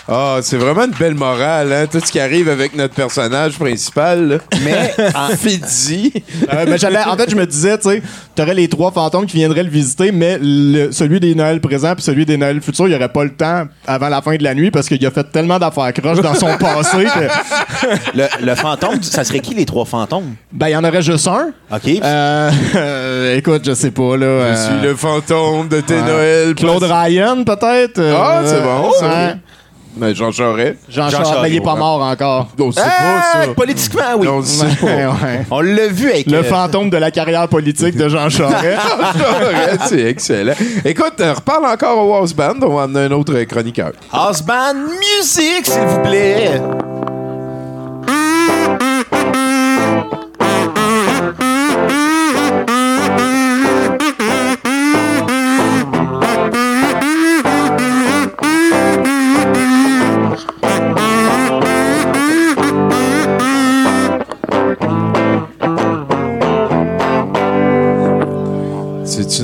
Ah, 0.10 0.40
c'est 0.42 0.58
vraiment 0.58 0.86
une 0.86 0.92
belle 1.00 1.14
morale, 1.14 1.72
hein? 1.72 1.86
Tout 1.90 2.00
ce 2.04 2.12
qui 2.12 2.20
arrive 2.20 2.50
avec 2.50 2.76
notre 2.76 2.94
personnage 2.96 3.58
principal. 3.58 4.28
là. 4.28 4.38
Mais 4.64 4.94
Fidi. 5.38 6.12
Euh, 6.52 6.66
ben, 6.66 6.78
j'avais- 6.78 6.98
en 7.04 7.16
fait, 7.16 7.30
je 7.30 7.36
me 7.36 7.46
disais, 7.46 7.78
tu 7.78 7.90
sais, 7.90 8.02
t'aurais 8.36 8.56
les 8.56 8.68
trois 8.68 8.92
fantômes 8.92 9.26
qui 9.26 9.38
viendraient 9.38 9.64
le 9.64 9.70
visiter, 9.70 10.12
mais 10.12 10.38
le- 10.42 10.92
celui 10.92 11.20
des 11.20 11.36
Noëls 11.36 11.62
présents 11.62 11.94
puis 11.94 12.04
celui 12.04 12.26
des 12.26 12.36
Noëls 12.36 12.62
futurs, 12.62 12.88
il 12.88 12.90
n'y 12.90 12.96
aurait 12.96 13.10
pas 13.14 13.24
le 13.24 13.30
temps 13.34 13.66
avant 13.88 14.10
la 14.10 14.22
fin 14.22 14.36
de 14.36 14.44
la 14.44 14.56
nuit 14.56 14.72
parce 14.72 14.88
qu'il 14.88 15.06
a 15.06 15.12
fait 15.12 15.24
tellement 15.32 15.60
d'affaires 15.60 15.94
croches 15.94 16.20
dans 16.22 16.34
son 16.36 16.58
passé 16.60 17.06
que. 17.06 18.18
le, 18.18 18.26
le 18.46 18.56
fantôme, 18.56 19.02
ça 19.04 19.24
serait 19.24 19.40
qui 19.40 19.54
les 19.54 19.66
trois 19.66 19.86
fantômes? 19.86 20.34
Ben, 20.52 20.68
il 20.70 20.72
y 20.72 20.76
en 20.76 20.84
aurait 20.84 21.04
juste 21.04 21.28
un. 21.28 21.52
OK. 21.72 21.88
Euh, 22.04 22.52
euh, 22.76 23.38
écoute, 23.38 23.62
je 23.66 23.74
sais 23.74 23.92
pas, 23.92 24.18
là. 24.18 24.26
Je 24.26 24.26
euh, 24.60 24.66
suis 24.80 24.88
le 24.88 24.96
fantôme 24.96 25.68
de 25.70 25.80
tes. 25.80 26.02
Noëls. 26.02 26.56
Claude 26.56 26.84
Ryan, 26.84 27.44
peut-être. 27.44 28.00
euh, 28.00 28.16
Ah, 28.18 28.42
c'est 28.44 28.62
bon. 28.62 28.90
Mais 29.98 30.16
Jean 30.16 30.32
Charest. 30.32 30.78
Jean, 30.90 31.10
Jean 31.10 31.18
Charest, 31.24 31.40
mais 31.42 31.50
il 31.50 31.56
est 31.58 31.62
pas 31.62 31.76
mort 31.76 32.02
encore. 32.02 32.48
On 32.60 32.72
sait 32.72 32.82
Ah, 32.84 32.90
pas 33.36 33.46
ça. 33.46 33.54
Politiquement, 33.54 34.02
oui. 34.18 34.28
On 34.28 34.42
sait 34.42 34.66
Ouais, 34.66 35.06
pas. 35.06 35.26
ouais. 35.26 35.46
On 35.52 35.60
l'a 35.62 35.88
vu 35.88 36.10
avec... 36.10 36.28
Le 36.28 36.38
euh, 36.38 36.44
fantôme 36.44 36.90
de 36.90 36.98
la 36.98 37.12
carrière 37.12 37.48
politique 37.48 37.96
de 37.98 38.08
Jean 38.08 38.30
Charest. 38.30 38.82
Charest, 39.18 39.82
c'est 39.90 40.02
excellent. 40.04 40.54
Écoute, 40.86 41.16
euh, 41.20 41.34
reparle 41.34 41.66
encore 41.66 42.06
au 42.06 42.14
House 42.16 42.34
Band. 42.34 42.56
On 42.62 42.76
va 42.76 42.84
amener 42.84 43.06
un 43.06 43.12
autre 43.12 43.34
chroniqueur. 43.44 43.92
House 44.14 44.42
Band 44.42 44.76
Music, 44.76 45.66
s'il 45.66 45.82
vous 45.82 46.02
plaît. 46.02 46.62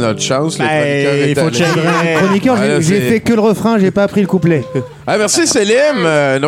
Notre 0.08 0.22
chance? 0.22 0.58
le 0.60 0.65
Ben, 0.65 1.30
il 1.30 1.36
faut 1.36 1.41
allé? 1.48 1.52
checker. 1.58 1.82
Chroniqueur, 2.17 2.60
Ouais, 2.60 2.78
j'ai- 2.82 3.02
fait 3.02 3.20
que 3.20 3.34
le 3.34 3.41
refrain, 3.41 3.78
j'ai 3.80 3.91
pas 3.91 4.04
appris 4.04 4.22
le 4.22 4.28
couplet. 4.28 4.63
Ah, 5.06 5.17
merci 5.17 5.46
Célim. 5.48 5.76
Euh. 6.06 6.39
Ah, 6.43 6.48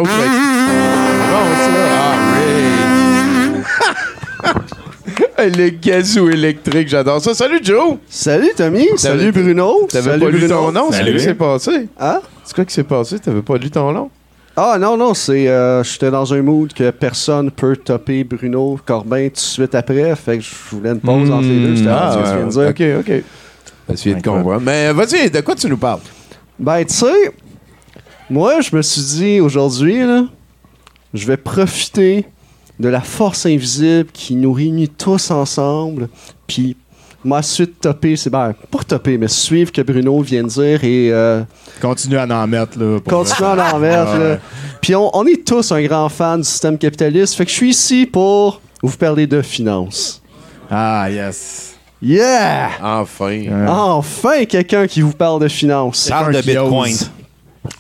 oui. 5.40 5.50
le 5.58 5.70
gazou 5.70 6.30
électrique, 6.30 6.88
j'adore 6.90 7.22
ça. 7.22 7.34
Salut 7.34 7.60
Joe! 7.64 7.98
Salut 8.10 8.50
Tommy, 8.56 8.88
salut 8.98 9.32
Bruno. 9.32 9.88
T'avais 9.90 10.18
pas 10.18 10.30
lu 10.30 10.48
ton 10.48 10.72
nom? 10.72 10.88
C'est 10.92 11.04
quoi 11.04 11.12
qui 11.14 11.20
s'est 11.20 11.34
passé? 11.34 11.88
Hein? 12.00 12.20
C'est 12.44 12.56
quoi 12.56 12.66
qui 12.66 12.74
s'est 12.74 12.84
passé? 12.84 13.20
T'avais 13.20 13.42
pas 13.42 13.58
lu 13.58 13.70
ton 13.70 13.92
nom? 13.92 14.10
Ah 14.58 14.78
non, 14.80 14.98
non, 14.98 15.14
c'est. 15.14 15.48
euh, 15.48 15.84
J'étais 15.84 16.12
dans 16.12 16.34
un 16.34 16.42
mood 16.42 16.74
que 16.74 16.90
personne 16.92 17.50
peut 17.52 17.78
topper 17.78 18.26
Bruno 18.26 18.78
Corbin 18.86 19.28
tout 19.30 19.36
de 19.36 19.38
suite 19.40 19.74
après. 19.76 20.14
Fait 20.18 20.38
que 20.38 20.44
je 20.44 20.50
voulais 20.76 20.90
une 20.90 21.00
pause 21.00 21.32
entre 21.32 21.44
les 21.48 21.60
deux. 21.68 21.76
C'était 21.78 21.90
Ah, 21.90 22.12
ce 22.12 22.18
que 22.18 22.24
tu 22.24 22.36
viens 22.38 22.66
de 22.68 22.74
dire. 22.74 23.00
ok, 23.00 23.24
Mais 24.62 24.94
vas-y, 24.94 25.30
de 25.30 25.42
quoi 25.42 25.56
tu 25.56 25.68
nous 25.68 25.78
parles? 25.78 26.00
Ben, 26.58 26.84
tu 26.86 26.94
sais, 26.94 27.34
moi, 28.30 28.62
je 28.62 28.76
me 28.76 28.82
suis 28.82 29.02
dit 29.02 29.40
aujourd'hui, 29.40 30.00
là, 30.06 30.26
je 31.14 31.26
vais 31.26 31.38
profiter 31.38 32.26
de 32.80 32.90
la 32.90 33.02
force 33.02 33.46
invisible 33.46 34.10
qui 34.14 34.36
nous 34.36 34.54
réunit 34.54 34.90
tous 34.90 35.32
ensemble. 35.32 36.10
Puis, 36.48 36.78
ma 37.24 37.42
suite 37.42 37.82
topper, 37.82 38.16
c'est 38.16 38.30
ben, 38.30 38.54
pas 38.72 38.84
topper, 38.84 39.18
mais 39.18 39.28
suivre 39.28 39.72
que 39.72 39.82
Bruno 39.82 40.22
vient 40.22 40.44
de 40.44 40.50
dire 40.50 40.84
et. 40.84 41.12
euh, 41.12 41.42
Continue 41.82 42.18
à 42.18 42.26
en 42.26 42.48
mettre, 42.48 42.78
là. 42.80 43.00
pour 43.00 43.24
vrai. 43.24 43.44
à 43.62 43.76
en 43.76 43.80
mettre, 43.80 44.18
là. 44.18 44.38
Puis 44.82 44.96
on, 44.96 45.10
on 45.16 45.26
est 45.26 45.46
tous 45.46 45.72
un 45.72 45.82
grand 45.84 46.10
fan 46.10 46.42
du 46.42 46.48
système 46.48 46.78
capitaliste. 46.78 47.36
Fait 47.36 47.46
que 47.46 47.52
je 47.52 47.56
suis 47.56 47.70
ici 47.72 48.06
pour 48.06 48.62
vous 48.82 48.96
parler 48.98 49.28
de 49.28 49.42
finances. 49.42 50.22
Ah, 50.70 51.08
yes. 51.10 51.69
Yeah! 52.02 52.70
Enfin. 52.82 53.42
Enfin, 53.68 54.46
quelqu'un 54.46 54.88
qui 54.88 55.02
vous 55.02 55.12
parle 55.12 55.42
de 55.42 55.48
finances. 55.48 56.08
Parle 56.10 56.34
de 56.34 56.42
Bitcoin. 56.42 56.96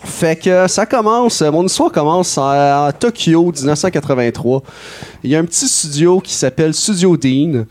Fait 0.03 0.35
que 0.35 0.67
ça 0.67 0.85
commence, 0.85 1.41
euh, 1.41 1.51
mon 1.51 1.65
histoire 1.65 1.91
commence 1.91 2.37
à, 2.37 2.87
à 2.87 2.91
Tokyo, 2.91 3.51
1983. 3.55 4.61
Il 5.23 5.31
y 5.31 5.35
a 5.35 5.39
un 5.39 5.45
petit 5.45 5.67
studio 5.67 6.19
qui 6.19 6.33
s'appelle 6.33 6.73
Studio 6.73 7.15
Dean. 7.15 7.63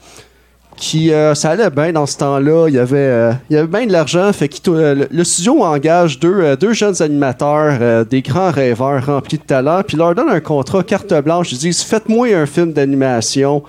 Qui, 0.76 1.12
euh, 1.12 1.34
ça 1.34 1.50
allait 1.50 1.70
bien 1.70 1.92
dans 1.92 2.06
ce 2.06 2.16
temps-là. 2.18 2.68
Il 2.68 2.74
y 2.74 2.78
avait, 2.78 2.96
euh, 2.96 3.32
il 3.50 3.56
y 3.56 3.58
avait 3.58 3.66
bien 3.66 3.84
de 3.84 3.92
l'argent. 3.92 4.32
Fait 4.32 4.48
que 4.48 4.70
le, 4.70 5.08
le 5.10 5.24
studio 5.24 5.62
engage 5.64 6.20
deux, 6.20 6.40
euh, 6.40 6.56
deux 6.56 6.72
jeunes 6.72 7.02
animateurs, 7.02 7.78
euh, 7.80 8.04
des 8.04 8.22
grands 8.22 8.52
rêveurs 8.52 9.04
remplis 9.04 9.38
de 9.38 9.42
talent, 9.42 9.82
puis 9.86 9.96
leur 9.96 10.14
donne 10.14 10.30
un 10.30 10.40
contrat 10.40 10.84
carte 10.84 11.12
blanche. 11.22 11.50
Ils 11.52 11.58
disent 11.58 11.82
Faites-moi 11.82 12.28
un 12.34 12.46
film 12.46 12.72
d'animation. 12.72 13.64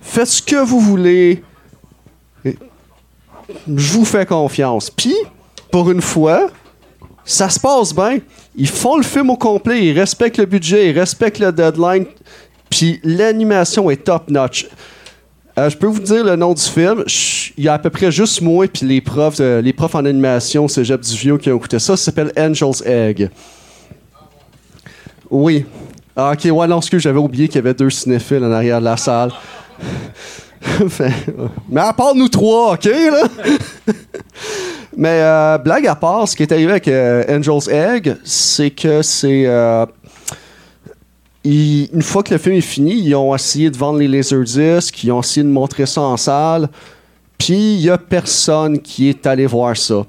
Faites 0.00 0.26
ce 0.26 0.42
que 0.42 0.56
vous 0.56 0.80
voulez. 0.80 1.42
Je 3.74 3.92
vous 3.92 4.04
fais 4.04 4.26
confiance. 4.26 4.90
Puis, 4.90 5.14
pour 5.70 5.90
une 5.90 6.00
fois, 6.00 6.50
ça 7.24 7.48
se 7.48 7.60
passe 7.60 7.94
bien. 7.94 8.18
Ils 8.56 8.68
font 8.68 8.96
le 8.96 9.02
film 9.02 9.30
au 9.30 9.36
complet, 9.36 9.86
ils 9.86 9.98
respectent 9.98 10.38
le 10.38 10.46
budget, 10.46 10.90
ils 10.90 10.98
respectent 10.98 11.38
le 11.38 11.52
deadline, 11.52 12.06
puis 12.68 13.00
l'animation 13.04 13.90
est 13.90 14.04
top 14.04 14.28
notch. 14.30 14.68
Euh, 15.58 15.68
je 15.68 15.76
peux 15.76 15.86
vous 15.86 16.00
dire 16.00 16.24
le 16.24 16.36
nom 16.36 16.54
du 16.54 16.62
film. 16.62 17.04
Il 17.56 17.64
y 17.64 17.68
a 17.68 17.74
à 17.74 17.78
peu 17.78 17.90
près 17.90 18.10
juste 18.10 18.40
moi 18.40 18.64
et 18.64 18.84
les 18.84 19.00
profs, 19.00 19.40
les 19.40 19.72
profs 19.72 19.94
en 19.94 20.04
animation 20.04 20.68
Cégep 20.68 21.00
du 21.00 21.16
Vieux 21.16 21.38
qui 21.38 21.50
ont 21.50 21.56
écouté 21.56 21.78
ça. 21.78 21.96
Ça 21.96 22.04
s'appelle 22.04 22.32
Angel's 22.36 22.82
Egg. 22.86 23.30
Oui. 25.28 25.64
Ah, 26.16 26.32
ok, 26.32 26.50
ouais, 26.52 26.66
non, 26.66 26.78
excuse, 26.78 27.02
j'avais 27.02 27.18
oublié 27.18 27.46
qu'il 27.48 27.56
y 27.56 27.58
avait 27.58 27.74
deux 27.74 27.90
cinéphiles 27.90 28.44
en 28.44 28.52
arrière 28.52 28.80
de 28.80 28.84
la 28.84 28.96
salle. 28.96 29.30
Mais 31.68 31.80
à 31.80 31.92
part 31.92 32.14
nous 32.14 32.28
trois, 32.28 32.74
ok, 32.74 32.84
là? 32.84 33.22
Mais 34.96 35.20
euh, 35.22 35.58
blague 35.58 35.86
à 35.86 35.94
part, 35.94 36.28
ce 36.28 36.36
qui 36.36 36.42
est 36.42 36.52
arrivé 36.52 36.70
avec 36.72 36.88
euh, 36.88 37.24
Angel's 37.28 37.68
Egg, 37.68 38.16
c'est 38.24 38.70
que 38.70 39.02
c'est. 39.02 39.46
euh, 39.46 39.86
une 41.44 42.02
fois 42.02 42.22
que 42.22 42.34
le 42.34 42.38
film 42.38 42.56
est 42.56 42.60
fini, 42.60 42.92
ils 42.92 43.14
ont 43.14 43.34
essayé 43.34 43.70
de 43.70 43.76
vendre 43.76 43.98
les 43.98 44.08
laserdiscs, 44.08 45.02
ils 45.02 45.10
ont 45.10 45.20
essayé 45.20 45.42
de 45.42 45.48
montrer 45.48 45.86
ça 45.86 46.02
en 46.02 46.18
salle, 46.18 46.68
puis 47.38 47.74
il 47.74 47.80
y 47.80 47.88
a 47.88 47.96
personne 47.96 48.78
qui 48.78 49.08
est 49.08 49.26
allé 49.26 49.46
voir 49.46 49.74
ça. 49.76 50.04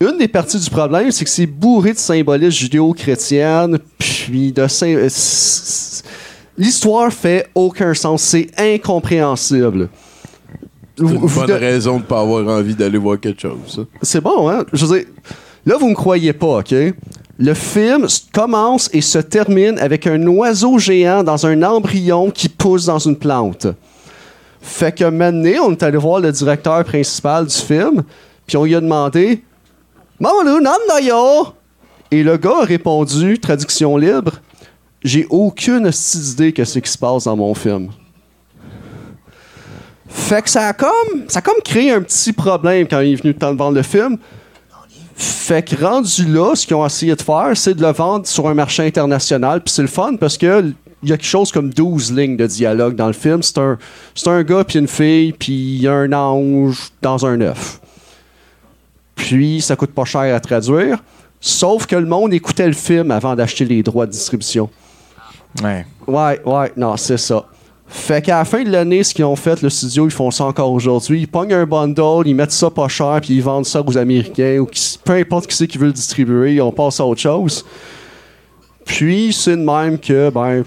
Une 0.00 0.18
des 0.18 0.28
parties 0.28 0.58
du 0.58 0.68
problème, 0.68 1.12
c'est 1.12 1.24
que 1.24 1.30
c'est 1.30 1.46
bourré 1.46 1.92
de 1.92 1.98
symbolisme 1.98 2.50
judéo-chrétienne, 2.50 3.78
puis 3.98 4.52
de 4.52 4.66
L'histoire 6.58 7.12
fait 7.12 7.48
aucun 7.54 7.92
sens, 7.94 8.22
c'est 8.22 8.48
incompréhensible. 8.58 9.88
C'est 10.98 11.04
une 11.04 11.18
bonne 11.18 11.46
de- 11.46 11.52
raison 11.52 11.98
de 11.98 12.04
pas 12.04 12.20
avoir 12.20 12.46
envie 12.48 12.74
d'aller 12.74 12.96
voir 12.98 13.20
quelque 13.20 13.42
chose, 13.42 13.84
c'est 14.00 14.20
bon, 14.22 14.48
hein? 14.48 14.64
Je 14.72 14.86
veux 14.86 14.98
dire, 14.98 15.06
là, 15.66 15.76
vous 15.78 15.88
me 15.90 15.94
croyez 15.94 16.32
pas, 16.32 16.58
OK? 16.60 16.74
Le 17.38 17.52
film 17.52 18.06
commence 18.32 18.88
et 18.94 19.02
se 19.02 19.18
termine 19.18 19.78
avec 19.78 20.06
un 20.06 20.26
oiseau 20.26 20.78
géant 20.78 21.22
dans 21.22 21.44
un 21.46 21.62
embryon 21.62 22.30
qui 22.30 22.48
pousse 22.48 22.86
dans 22.86 22.98
une 22.98 23.16
plante. 23.16 23.66
Fait 24.62 24.90
que 24.96 25.04
maintenant, 25.04 25.66
on 25.66 25.72
est 25.72 25.82
allé 25.82 25.98
voir 25.98 26.20
le 26.20 26.32
directeur 26.32 26.82
principal 26.84 27.44
du 27.46 27.54
film, 27.54 28.02
puis 28.46 28.56
on 28.56 28.64
lui 28.64 28.74
a 28.74 28.80
demandé 28.80 29.42
Mamadou, 30.18 30.60
Nandayo! 30.60 31.48
Et 32.10 32.22
le 32.22 32.38
gars 32.38 32.60
a 32.62 32.64
répondu, 32.64 33.38
traduction 33.38 33.98
libre 33.98 34.32
J'ai 35.06 35.24
aucune 35.30 35.88
idée 36.32 36.52
que 36.52 36.64
c'est 36.64 36.80
qui 36.80 36.90
se 36.90 36.98
passe 36.98 37.24
dans 37.24 37.36
mon 37.36 37.54
film. 37.54 37.90
Fait 40.08 40.42
que 40.42 40.50
ça 40.50 40.66
a 40.66 40.72
comme, 40.72 41.28
ça 41.28 41.38
a 41.38 41.42
comme 41.42 41.62
créé 41.64 41.92
un 41.92 42.02
petit 42.02 42.32
problème 42.32 42.88
quand 42.88 42.98
il 42.98 43.12
est 43.12 43.22
venu 43.22 43.32
de 43.32 43.38
vendre 43.38 43.76
le 43.76 43.82
film. 43.82 44.18
Fait 45.14 45.62
que 45.62 45.80
rendu 45.80 46.26
là, 46.26 46.56
ce 46.56 46.66
qu'ils 46.66 46.74
ont 46.74 46.84
essayé 46.84 47.14
de 47.14 47.22
faire, 47.22 47.52
c'est 47.54 47.74
de 47.74 47.82
le 47.82 47.92
vendre 47.92 48.26
sur 48.26 48.48
un 48.48 48.54
marché 48.54 48.84
international. 48.84 49.62
Puis 49.62 49.74
c'est 49.74 49.82
le 49.82 49.88
fun 49.88 50.16
parce 50.16 50.36
que 50.36 50.74
il 51.04 51.08
y 51.08 51.12
a 51.12 51.16
quelque 51.16 51.24
chose 51.24 51.52
comme 51.52 51.72
12 51.72 52.12
lignes 52.12 52.36
de 52.36 52.48
dialogue 52.48 52.96
dans 52.96 53.06
le 53.06 53.12
film. 53.12 53.44
C'est 53.44 53.58
un, 53.58 53.78
c'est 54.12 54.26
un 54.28 54.42
gars 54.42 54.64
puis 54.64 54.80
une 54.80 54.88
fille, 54.88 55.32
puis 55.32 55.86
un 55.86 56.12
ange 56.12 56.90
dans 57.00 57.24
un 57.24 57.40
œuf. 57.42 57.80
Puis 59.14 59.60
ça 59.60 59.76
coûte 59.76 59.92
pas 59.92 60.04
cher 60.04 60.34
à 60.34 60.40
traduire. 60.40 60.98
Sauf 61.40 61.86
que 61.86 61.94
le 61.94 62.06
monde 62.06 62.34
écoutait 62.34 62.66
le 62.66 62.72
film 62.72 63.12
avant 63.12 63.36
d'acheter 63.36 63.66
les 63.66 63.84
droits 63.84 64.06
de 64.06 64.10
distribution. 64.10 64.68
Ouais. 65.62 65.86
Ouais, 66.06 66.72
non, 66.76 66.96
c'est 66.96 67.16
ça. 67.18 67.44
Fait 67.88 68.20
qu'à 68.20 68.38
la 68.38 68.44
fin 68.44 68.64
de 68.64 68.70
l'année, 68.70 69.04
ce 69.04 69.14
qu'ils 69.14 69.24
ont 69.24 69.36
fait, 69.36 69.62
le 69.62 69.70
studio, 69.70 70.06
ils 70.06 70.12
font 70.12 70.30
ça 70.30 70.44
encore 70.44 70.72
aujourd'hui. 70.72 71.20
Ils 71.20 71.28
pognent 71.28 71.54
un 71.54 71.66
bundle, 71.66 72.26
ils 72.26 72.34
mettent 72.34 72.52
ça 72.52 72.68
pas 72.68 72.88
cher, 72.88 73.20
puis 73.22 73.34
ils 73.34 73.42
vendent 73.42 73.64
ça 73.64 73.80
aux 73.80 73.96
Américains, 73.96 74.58
ou 74.58 74.68
peu 75.04 75.12
importe 75.12 75.46
qui 75.46 75.56
c'est 75.56 75.68
qui 75.68 75.78
veut 75.78 75.86
le 75.86 75.92
distribuer, 75.92 76.60
on 76.60 76.72
passe 76.72 76.98
à 76.98 77.06
autre 77.06 77.20
chose. 77.20 77.64
Puis, 78.84 79.32
c'est 79.32 79.56
de 79.56 79.62
même 79.62 79.98
que, 79.98 80.30
ben, 80.30 80.64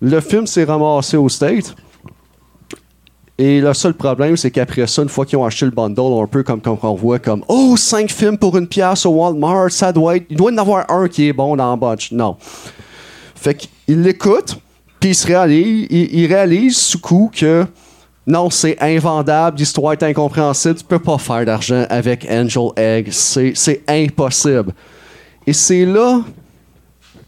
le 0.00 0.20
film 0.20 0.46
s'est 0.46 0.64
ramassé 0.64 1.16
au 1.16 1.28
State. 1.28 1.74
Et 3.38 3.60
le 3.60 3.72
seul 3.72 3.94
problème, 3.94 4.36
c'est 4.36 4.50
qu'après 4.50 4.86
ça, 4.86 5.02
une 5.02 5.08
fois 5.08 5.24
qu'ils 5.24 5.38
ont 5.38 5.44
acheté 5.44 5.64
le 5.64 5.70
bundle, 5.70 6.20
un 6.22 6.26
peu 6.26 6.42
comme 6.42 6.60
quand 6.60 6.78
on 6.82 6.94
voit 6.94 7.18
comme 7.18 7.44
Oh, 7.48 7.76
5 7.76 8.10
films 8.10 8.36
pour 8.36 8.56
une 8.58 8.66
pièce 8.66 9.06
au 9.06 9.10
Walmart, 9.10 9.70
ça 9.70 9.92
doit 9.92 10.16
être. 10.16 10.26
Il 10.28 10.36
doit 10.36 10.52
y 10.52 10.54
en 10.54 10.58
avoir 10.58 10.90
un 10.90 11.08
qui 11.08 11.28
est 11.28 11.32
bon 11.32 11.56
dans 11.56 11.72
le 11.72 11.76
bunch. 11.78 12.12
Non. 12.12 12.36
Fait 13.34 13.68
qu'il 13.86 14.02
l'écoute, 14.02 14.58
puis 15.00 15.10
il 15.10 15.14
se 15.14 15.26
réalise, 15.26 15.86
il, 15.90 16.14
il 16.14 16.26
réalise 16.26 16.76
sous 16.76 16.98
coup 16.98 17.30
que 17.34 17.66
non, 18.26 18.50
c'est 18.50 18.80
invendable, 18.80 19.58
l'histoire 19.58 19.92
est 19.94 20.02
incompréhensible, 20.02 20.76
tu 20.76 20.84
peux 20.84 21.00
pas 21.00 21.18
faire 21.18 21.44
d'argent 21.44 21.84
avec 21.90 22.26
Angel 22.30 22.68
Egg, 22.76 23.08
c'est 23.10 23.82
impossible. 23.88 24.72
Et 25.44 25.52
c'est 25.52 25.84
là, 25.84 26.22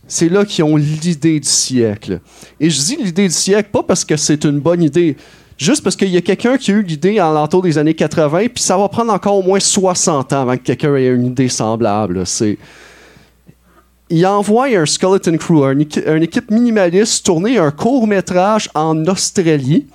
c'est 0.06 0.28
là 0.28 0.44
qu'ils 0.44 0.62
ont 0.62 0.76
l'idée 0.76 1.40
du 1.40 1.48
siècle. 1.48 2.20
Et 2.60 2.70
je 2.70 2.80
dis 2.80 2.96
l'idée 2.96 3.26
du 3.26 3.34
siècle 3.34 3.70
pas 3.72 3.82
parce 3.82 4.04
que 4.04 4.16
c'est 4.16 4.44
une 4.44 4.60
bonne 4.60 4.84
idée, 4.84 5.16
juste 5.58 5.82
parce 5.82 5.96
qu'il 5.96 6.10
y 6.10 6.16
a 6.16 6.20
quelqu'un 6.20 6.56
qui 6.56 6.70
a 6.70 6.74
eu 6.74 6.82
l'idée 6.82 7.20
en 7.20 7.32
l'entour 7.32 7.62
des 7.62 7.76
années 7.76 7.94
80, 7.94 8.46
puis 8.54 8.62
ça 8.62 8.76
va 8.76 8.88
prendre 8.88 9.12
encore 9.12 9.36
au 9.36 9.42
moins 9.42 9.58
60 9.58 10.32
ans 10.32 10.42
avant 10.42 10.56
que 10.56 10.62
quelqu'un 10.62 10.94
ait 10.94 11.08
une 11.08 11.26
idée 11.26 11.48
semblable. 11.48 12.24
C'est 12.24 12.56
il 14.10 14.26
envoie 14.26 14.66
un 14.66 14.86
skeleton 14.86 15.36
crew, 15.38 15.64
une 15.64 16.22
équipe 16.22 16.50
minimaliste, 16.50 17.24
tourner 17.24 17.58
un 17.58 17.70
court 17.70 18.06
métrage 18.06 18.68
en 18.74 19.06
Australie. 19.06 19.86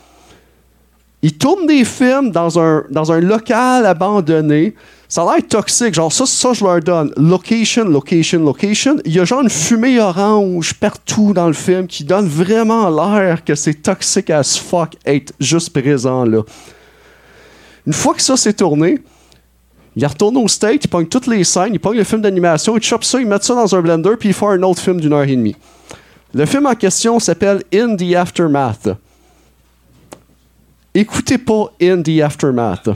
Ils 1.21 1.37
tournent 1.37 1.67
des 1.67 1.83
films 1.83 2.31
dans 2.31 2.59
un, 2.59 2.85
dans 2.89 3.11
un 3.11 3.19
local 3.19 3.85
abandonné. 3.85 4.73
Ça 5.09 5.23
a 5.23 5.35
l'air 5.35 5.47
toxique. 5.47 5.93
Genre, 5.93 6.11
ça, 6.11 6.25
ça, 6.25 6.53
je 6.53 6.63
leur 6.63 6.79
donne. 6.79 7.11
Location, 7.17 7.85
location, 7.85 8.39
location. 8.39 8.97
Il 9.03 9.13
y 9.13 9.19
a 9.19 9.25
genre 9.25 9.41
une 9.41 9.49
fumée 9.49 9.99
orange 9.99 10.73
partout 10.75 11.33
dans 11.33 11.47
le 11.47 11.53
film 11.53 11.87
qui 11.87 12.05
donne 12.05 12.27
vraiment 12.27 12.89
l'air 12.89 13.43
que 13.43 13.55
c'est 13.55 13.73
toxique 13.73 14.29
as 14.29 14.57
fuck 14.57 14.95
être 15.05 15.33
juste 15.39 15.71
présent 15.77 16.23
là. 16.23 16.43
Une 17.85 17.93
fois 17.93 18.13
que 18.13 18.21
ça 18.21 18.37
s'est 18.37 18.53
tourné, 18.53 18.99
il 19.99 20.05
retourne 20.05 20.37
au 20.37 20.47
state, 20.47 20.85
il 20.85 20.87
pogne 20.87 21.07
toutes 21.07 21.27
les 21.27 21.43
scènes, 21.43 21.73
il 21.73 21.79
pogne 21.79 21.97
le 21.97 22.03
film 22.05 22.21
d'animation, 22.21 22.77
il 22.77 22.83
chope 22.83 23.03
ça, 23.03 23.19
il 23.19 23.27
met 23.27 23.39
ça 23.41 23.53
dans 23.53 23.75
un 23.75 23.81
blender, 23.81 24.11
puis 24.17 24.29
il 24.29 24.33
fait 24.33 24.45
un 24.45 24.63
autre 24.63 24.81
film 24.81 25.01
d'une 25.01 25.11
heure 25.11 25.23
et 25.23 25.35
demie. 25.35 25.55
Le 26.33 26.45
film 26.45 26.67
en 26.67 26.75
question 26.75 27.19
s'appelle 27.19 27.63
In 27.73 27.95
the 27.97 28.15
Aftermath. 28.15 28.89
Écoutez 30.93 31.37
pas 31.37 31.71
In 31.81 32.01
the 32.01 32.21
Aftermath. 32.21 32.89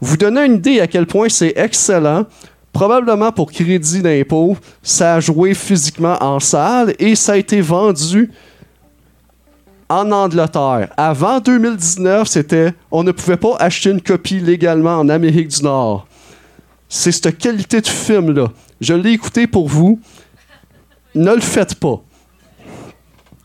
Vous 0.00 0.16
donnez 0.16 0.44
une 0.44 0.56
idée 0.56 0.80
à 0.80 0.86
quel 0.86 1.06
point 1.06 1.28
c'est 1.28 1.54
excellent. 1.56 2.26
Probablement 2.72 3.32
pour 3.32 3.50
crédit 3.50 4.02
d'impôt, 4.02 4.56
ça 4.82 5.14
a 5.14 5.20
joué 5.20 5.54
physiquement 5.54 6.16
en 6.20 6.38
salle 6.38 6.94
et 6.98 7.14
ça 7.14 7.32
a 7.32 7.36
été 7.36 7.62
vendu 7.62 8.30
en 9.88 10.10
Angleterre. 10.12 10.88
Avant 10.96 11.40
2019, 11.40 12.26
c'était 12.28 12.72
on 12.90 13.02
ne 13.02 13.12
pouvait 13.12 13.36
pas 13.36 13.56
acheter 13.58 13.90
une 13.90 14.00
copie 14.02 14.40
légalement 14.40 14.96
en 14.98 15.08
Amérique 15.08 15.48
du 15.48 15.62
Nord. 15.62 16.06
C'est 16.88 17.12
cette 17.12 17.38
qualité 17.38 17.80
de 17.80 17.86
film-là. 17.86 18.48
Je 18.80 18.94
l'ai 18.94 19.12
écouté 19.12 19.46
pour 19.46 19.68
vous. 19.68 20.00
Ne 21.14 21.34
le 21.34 21.40
faites 21.40 21.74
pas. 21.74 22.00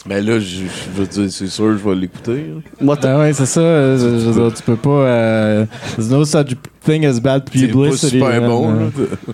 Mais 0.06 0.22
là, 0.22 0.38
je, 0.38 0.46
je 0.66 0.90
veux 1.02 1.08
dire, 1.08 1.32
c'est 1.32 1.48
sûr, 1.48 1.78
je 1.78 1.90
vais 1.90 1.96
l'écouter. 1.96 2.48
là. 2.82 2.96
Ben 3.02 3.20
ouais, 3.20 3.32
c'est 3.34 3.46
ça. 3.46 3.62
euh, 3.62 3.98
Je, 3.98 4.20
je 4.20 4.30
veux 4.30 4.50
dire, 4.50 4.54
tu 4.58 4.64
peux 4.64 4.76
pas. 4.76 4.90
euh, 4.90 5.66
no 5.98 6.26
such 6.26 6.56
thing 6.86 7.06
as 7.06 7.20
bad 7.20 7.44
C'est 7.54 7.68
pas 7.68 7.92
super 7.98 8.42
bon, 8.42 8.72
là. 8.72 8.86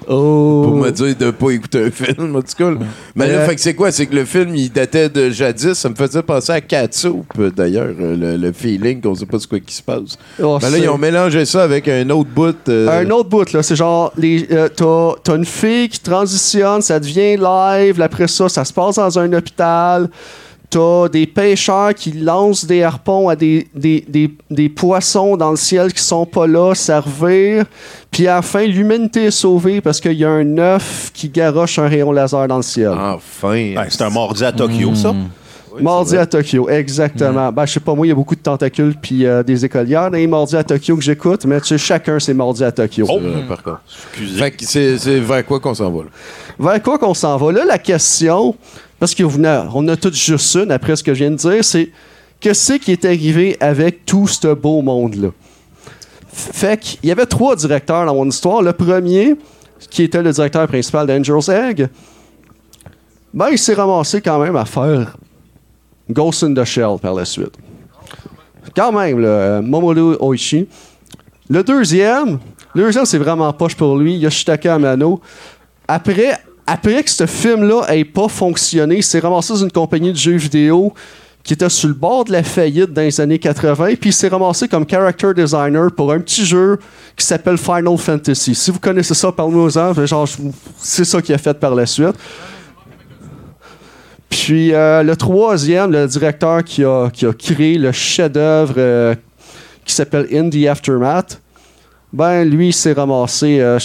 Oh. 0.07 0.61
Pour 0.65 0.75
me 0.77 0.89
dire 0.91 1.15
de 1.15 1.31
pas 1.31 1.51
écouter 1.51 1.85
un 1.85 1.91
film, 1.91 2.35
en 2.35 2.41
tout 2.41 2.47
cas. 2.57 2.71
là. 2.71 2.77
Mais 3.15 3.27
là, 3.27 3.33
Euh, 3.39 3.45
fait 3.47 3.55
que 3.55 3.61
c'est 3.61 3.73
quoi? 3.73 3.91
C'est 3.91 4.05
que 4.05 4.15
le 4.15 4.25
film, 4.25 4.55
il 4.55 4.71
datait 4.71 5.09
de 5.09 5.29
jadis. 5.29 5.73
Ça 5.73 5.89
me 5.89 5.95
faisait 5.95 6.21
penser 6.23 6.51
à 6.51 6.61
Catsup, 6.61 7.25
d'ailleurs, 7.55 7.93
euh, 7.99 8.15
le, 8.15 8.37
le 8.37 8.51
feeling 8.51 9.01
qu'on 9.01 9.15
sait 9.15 9.25
pas 9.25 9.39
ce 9.39 9.47
quoi 9.47 9.59
qui 9.59 9.73
se 9.73 9.81
passe. 9.83 10.17
Oh, 10.41 10.57
Mais 10.61 10.69
là, 10.71 10.77
ils 10.77 10.89
ont 10.89 10.97
mélangé 10.97 11.45
ça 11.45 11.63
avec 11.63 11.87
un 11.87 12.09
autre 12.09 12.29
bout. 12.33 12.55
euh, 12.69 13.01
Un 13.05 13.09
autre 13.11 13.29
bout, 13.29 13.51
là, 13.53 13.63
c'est 13.63 13.75
genre, 13.75 14.11
les, 14.17 14.47
euh, 14.51 14.67
t'as, 14.73 15.13
t'as 15.23 15.35
une 15.35 15.45
fille 15.45 15.89
qui 15.89 15.99
transitionne, 15.99 16.81
ça 16.81 16.99
devient 16.99 17.37
live, 17.37 18.01
après 18.01 18.27
ça, 18.27 18.49
ça 18.49 18.65
se 18.65 18.73
passe 18.73 18.95
dans 18.95 19.19
un 19.19 19.31
hôpital. 19.33 20.09
T'as 20.69 21.09
des 21.09 21.25
pêcheurs 21.25 21.95
qui 21.95 22.11
lancent 22.11 22.65
des 22.65 22.83
harpons 22.83 23.27
à 23.27 23.35
des, 23.35 23.67
des, 23.73 24.05
des, 24.07 24.31
des 24.51 24.69
poissons 24.69 25.35
dans 25.35 25.49
le 25.49 25.57
ciel 25.57 25.91
qui 25.91 26.03
sont 26.03 26.27
pas 26.27 26.45
là, 26.45 26.75
servir. 26.75 27.65
Puis 28.11 28.27
à 28.27 28.35
la 28.35 28.41
fin, 28.43 28.65
l'humanité 28.67 29.25
est 29.25 29.31
sauvée 29.31 29.81
parce 29.81 29.99
qu'il 29.99 30.13
y 30.13 30.25
a 30.25 30.29
un 30.29 30.57
œuf 30.59 31.11
qui 31.13 31.29
garoche 31.29 31.79
un 31.79 31.87
rayon 31.87 32.11
laser 32.11 32.47
dans 32.47 32.57
le 32.57 32.61
ciel. 32.63 32.91
Enfin. 32.91 33.73
c'est 33.89 34.03
un 34.03 34.11
mardi 34.11 34.45
à 34.45 34.51
Tokyo, 34.51 34.93
ça? 34.93 35.15
Mardi 35.81 36.17
à 36.17 36.25
Tokyo, 36.25 36.69
exactement. 36.69 37.51
Ben, 37.51 37.65
je 37.65 37.73
sais 37.73 37.79
pas, 37.79 37.93
moi, 37.93 38.05
il 38.05 38.09
y 38.09 38.11
a 38.11 38.15
beaucoup 38.15 38.35
de 38.35 38.41
tentacules 38.41 38.95
puis 39.01 39.25
euh, 39.25 39.43
des 39.43 39.63
écolières 39.65 40.11
dans 40.11 40.17
les 40.17 40.27
Mardi 40.27 40.55
à 40.55 40.63
Tokyo 40.63 40.95
que 40.97 41.03
j'écoute, 41.03 41.45
mais 41.45 41.61
tu 41.61 41.67
sais, 41.67 41.77
chacun, 41.77 42.19
c'est 42.19 42.33
Mardi 42.33 42.63
à 42.63 42.71
Tokyo. 42.71 43.05
C'est 43.07 43.19
vrai, 43.19 43.47
par 43.47 43.63
contre. 43.63 43.81
C'est 44.59 45.19
vers 45.19 45.45
quoi 45.45 45.59
qu'on 45.59 45.73
s'en 45.73 45.91
va, 45.91 46.03
là? 46.03 46.09
Vers 46.59 46.83
quoi 46.83 46.97
qu'on 46.97 47.13
s'en 47.13 47.37
va? 47.37 47.51
Là, 47.51 47.65
la 47.65 47.77
question, 47.77 48.55
parce 48.99 49.15
qu'on 49.15 49.43
a, 49.43 49.65
a 49.65 50.11
juste 50.11 50.55
une 50.55 50.71
après 50.71 50.95
ce 50.95 51.03
que 51.03 51.13
je 51.13 51.19
viens 51.19 51.31
de 51.31 51.35
dire, 51.35 51.63
c'est 51.63 51.89
qu'est-ce 52.39 52.73
qui 52.73 52.91
est 52.91 53.05
arrivé 53.05 53.57
avec 53.59 54.05
tout 54.05 54.27
ce 54.27 54.53
beau 54.53 54.81
monde-là? 54.81 55.29
Fait 56.31 56.79
qu'il 56.79 57.09
y 57.09 57.11
avait 57.11 57.25
trois 57.25 57.55
directeurs 57.55 58.05
dans 58.05 58.13
mon 58.13 58.27
histoire. 58.27 58.61
Le 58.61 58.73
premier, 58.73 59.35
qui 59.89 60.03
était 60.03 60.21
le 60.21 60.31
directeur 60.31 60.67
principal 60.67 61.07
d'Angel's 61.07 61.49
Egg, 61.49 61.89
ben, 63.33 63.49
il 63.51 63.57
s'est 63.57 63.73
ramassé 63.73 64.21
quand 64.21 64.39
même 64.39 64.55
à 64.55 64.65
faire 64.65 65.17
Ghost 66.09 66.43
in 66.43 66.53
the 66.53 66.63
Shell 66.63 66.97
par 67.01 67.13
la 67.13 67.25
suite. 67.25 67.55
Quand 68.75 68.91
même, 68.91 69.19
là, 69.19 69.27
euh, 69.27 69.61
Momoru 69.61 70.15
Oishi. 70.19 70.67
Le 71.49 71.63
deuxième, 71.63 72.39
le 72.75 72.83
deuxième, 72.83 73.05
c'est 73.05 73.17
vraiment 73.17 73.51
poche 73.53 73.75
pour 73.75 73.97
lui, 73.97 74.17
Yoshitaka 74.17 74.75
Amano. 74.75 75.21
Après, 75.87 76.39
après 76.71 77.03
que 77.03 77.09
ce 77.09 77.25
film-là 77.25 77.85
ait 77.95 78.03
pas 78.05 78.27
fonctionné, 78.27 78.97
il 78.97 79.03
s'est 79.03 79.19
ramassé 79.19 79.53
dans 79.53 79.59
une 79.63 79.71
compagnie 79.71 80.11
de 80.11 80.17
jeux 80.17 80.35
vidéo 80.37 80.93
qui 81.43 81.53
était 81.53 81.69
sur 81.69 81.87
le 81.87 81.95
bord 81.95 82.25
de 82.25 82.31
la 82.33 82.43
faillite 82.43 82.91
dans 82.93 83.01
les 83.01 83.19
années 83.21 83.39
80, 83.39 83.95
puis 83.99 84.09
il 84.09 84.13
s'est 84.13 84.27
ramassé 84.27 84.67
comme 84.67 84.85
character 84.87 85.33
designer 85.33 85.89
pour 85.91 86.11
un 86.11 86.19
petit 86.19 86.45
jeu 86.45 86.77
qui 87.15 87.25
s'appelle 87.25 87.57
Final 87.57 87.97
Fantasy. 87.97 88.53
Si 88.53 88.71
vous 88.71 88.79
connaissez 88.79 89.13
ça, 89.13 89.33
vous- 89.37 90.53
c'est 90.77 91.05
ça 91.05 91.21
qu'il 91.21 91.33
a 91.33 91.37
fait 91.37 91.53
par 91.57 91.73
la 91.73 91.85
suite. 91.85 92.15
Puis 94.29 94.73
euh, 94.73 95.01
le 95.01 95.15
troisième, 95.15 95.91
le 95.91 96.07
directeur 96.07 96.63
qui 96.63 96.83
a, 96.83 97.09
qui 97.09 97.25
a 97.25 97.33
créé 97.33 97.77
le 97.77 97.91
chef-d'œuvre 97.91 98.75
euh, 98.77 99.15
qui 99.85 99.93
s'appelle 99.93 100.27
In 100.31 100.49
the 100.49 100.67
Aftermath, 100.67 101.41
ben 102.13 102.43
lui, 102.43 102.67
il 102.67 102.73
s'est 102.73 102.93
ramassé 102.93 103.59
euh, 103.59 103.79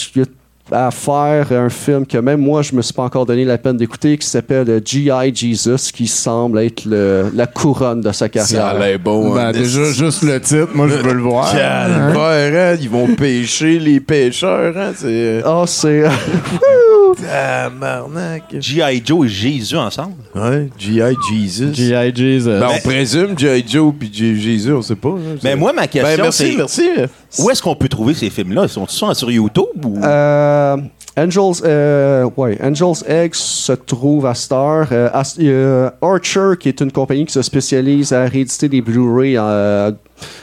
à 0.73 0.91
faire 0.91 1.53
un 1.53 1.69
film 1.69 2.07
que 2.07 2.17
même 2.19 2.41
moi, 2.41 2.63
je 2.63 2.75
me 2.75 2.81
suis 2.83 2.95
pas 2.95 3.03
encore 3.03 3.27
donné 3.27 3.45
la 3.45 3.59
peine 3.59 3.77
d'écouter, 3.77 4.17
qui 4.17 4.27
s'appelle 4.27 4.81
G.I. 4.85 5.35
Jesus, 5.35 5.93
qui 5.93 6.07
semble 6.07 6.59
être 6.61 6.85
le- 6.87 7.31
la 7.35 7.47
couronne 7.47 8.01
de 8.01 8.11
sa 8.13 8.29
carrière. 8.31 8.61
Ça 8.63 8.69
a 8.71 8.79
l'air 8.79 8.99
bon. 8.99 9.35
Ben, 9.35 9.49
hein, 9.49 9.53
déjà, 9.53 9.83
esti. 9.83 9.99
juste 9.99 10.23
le 10.23 10.41
titre, 10.41 10.69
moi, 10.75 10.89
je 10.89 10.95
veux 10.95 11.13
le 11.13 11.21
voir. 11.23 11.53
Calvaire, 11.53 12.73
hein, 12.75 12.79
Ils 12.81 12.89
vont 12.89 13.09
pêcher 13.15 13.79
les 13.79 14.01
pêcheurs, 14.01 14.75
hein? 14.77 14.93
C'est. 14.97 15.43
Oh, 15.47 15.65
c'est. 15.67 16.05
Tabarnak. 17.15 18.43
G.I. 18.61 19.03
Joe 19.05 19.27
et 19.27 19.29
Jésus 19.29 19.77
ensemble. 19.77 20.15
Ouais, 20.35 20.69
G.I. 20.79 21.15
Jesus. 21.31 21.73
G.I. 21.75 22.13
Jesus. 22.15 22.49
Ben, 22.49 22.69
on 22.75 22.81
présume 22.81 23.39
G.I. 23.39 23.65
Joe 23.67 23.93
puis 23.99 24.11
Jésus, 24.13 24.73
on 24.73 24.83
sait 24.83 24.95
pas. 24.97 25.11
hein, 25.11 25.19
Mais 25.43 25.51
c'est- 25.51 25.57
moi, 25.57 25.73
ma 25.73 25.87
question, 25.87 26.17
Ben, 26.17 26.23
merci, 26.23 26.53
c'est- 26.53 26.57
merci. 26.57 26.91
Où 27.39 27.51
est-ce 27.51 27.63
qu'on 27.63 27.75
peut 27.77 27.89
trouver 27.89 28.15
ces 28.15 28.31
films-là? 28.31 28.69
Sont-ils 28.69 29.15
sur 29.15 29.31
YouTube 29.31 29.85
ou... 29.85 30.03
Euh, 30.05 30.77
Angels, 31.17 31.63
euh, 31.65 32.29
ouais, 32.37 32.59
Angels 32.61 33.07
Egg 33.07 33.35
se 33.35 33.73
trouve 33.73 34.27
à 34.27 34.35
Star. 34.35 34.89
Euh, 34.91 35.09
euh, 35.39 35.91
Archer, 36.03 36.53
qui 36.59 36.69
est 36.69 36.81
une 36.81 36.91
compagnie 36.91 37.25
qui 37.25 37.33
se 37.33 37.43
spécialise 37.43 38.13
à 38.13 38.25
rééditer 38.25 38.69
des 38.69 38.81
Blu-ray 38.81 39.37
euh, 39.37 39.93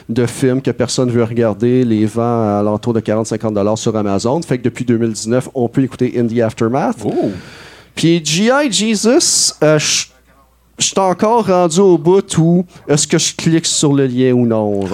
de 0.08 0.26
films 0.26 0.62
que 0.62 0.70
personne 0.70 1.08
ne 1.08 1.12
veut 1.12 1.24
regarder, 1.24 1.84
les 1.84 2.06
vend 2.06 2.58
à 2.58 2.62
l'entour 2.62 2.94
de 2.94 3.00
40-50 3.00 3.52
dollars 3.52 3.76
sur 3.76 3.94
Amazon. 3.94 4.40
Fait 4.40 4.58
que 4.58 4.62
depuis 4.62 4.86
2019, 4.86 5.50
on 5.54 5.68
peut 5.68 5.82
écouter 5.82 6.14
In 6.18 6.26
the 6.26 6.40
Aftermath. 6.40 6.96
Puis 7.94 8.24
G.I. 8.24 8.72
Jesus, 8.72 9.52
je 9.60 10.11
je 10.78 10.86
suis 10.86 10.98
encore 10.98 11.46
rendu 11.46 11.80
au 11.80 11.98
bout 11.98 12.38
où 12.38 12.64
est-ce 12.88 13.06
que 13.06 13.18
je 13.18 13.34
clique 13.34 13.66
sur 13.66 13.92
le 13.92 14.06
lien 14.06 14.32
ou 14.32 14.46
non. 14.46 14.80
Oh, 14.84 14.86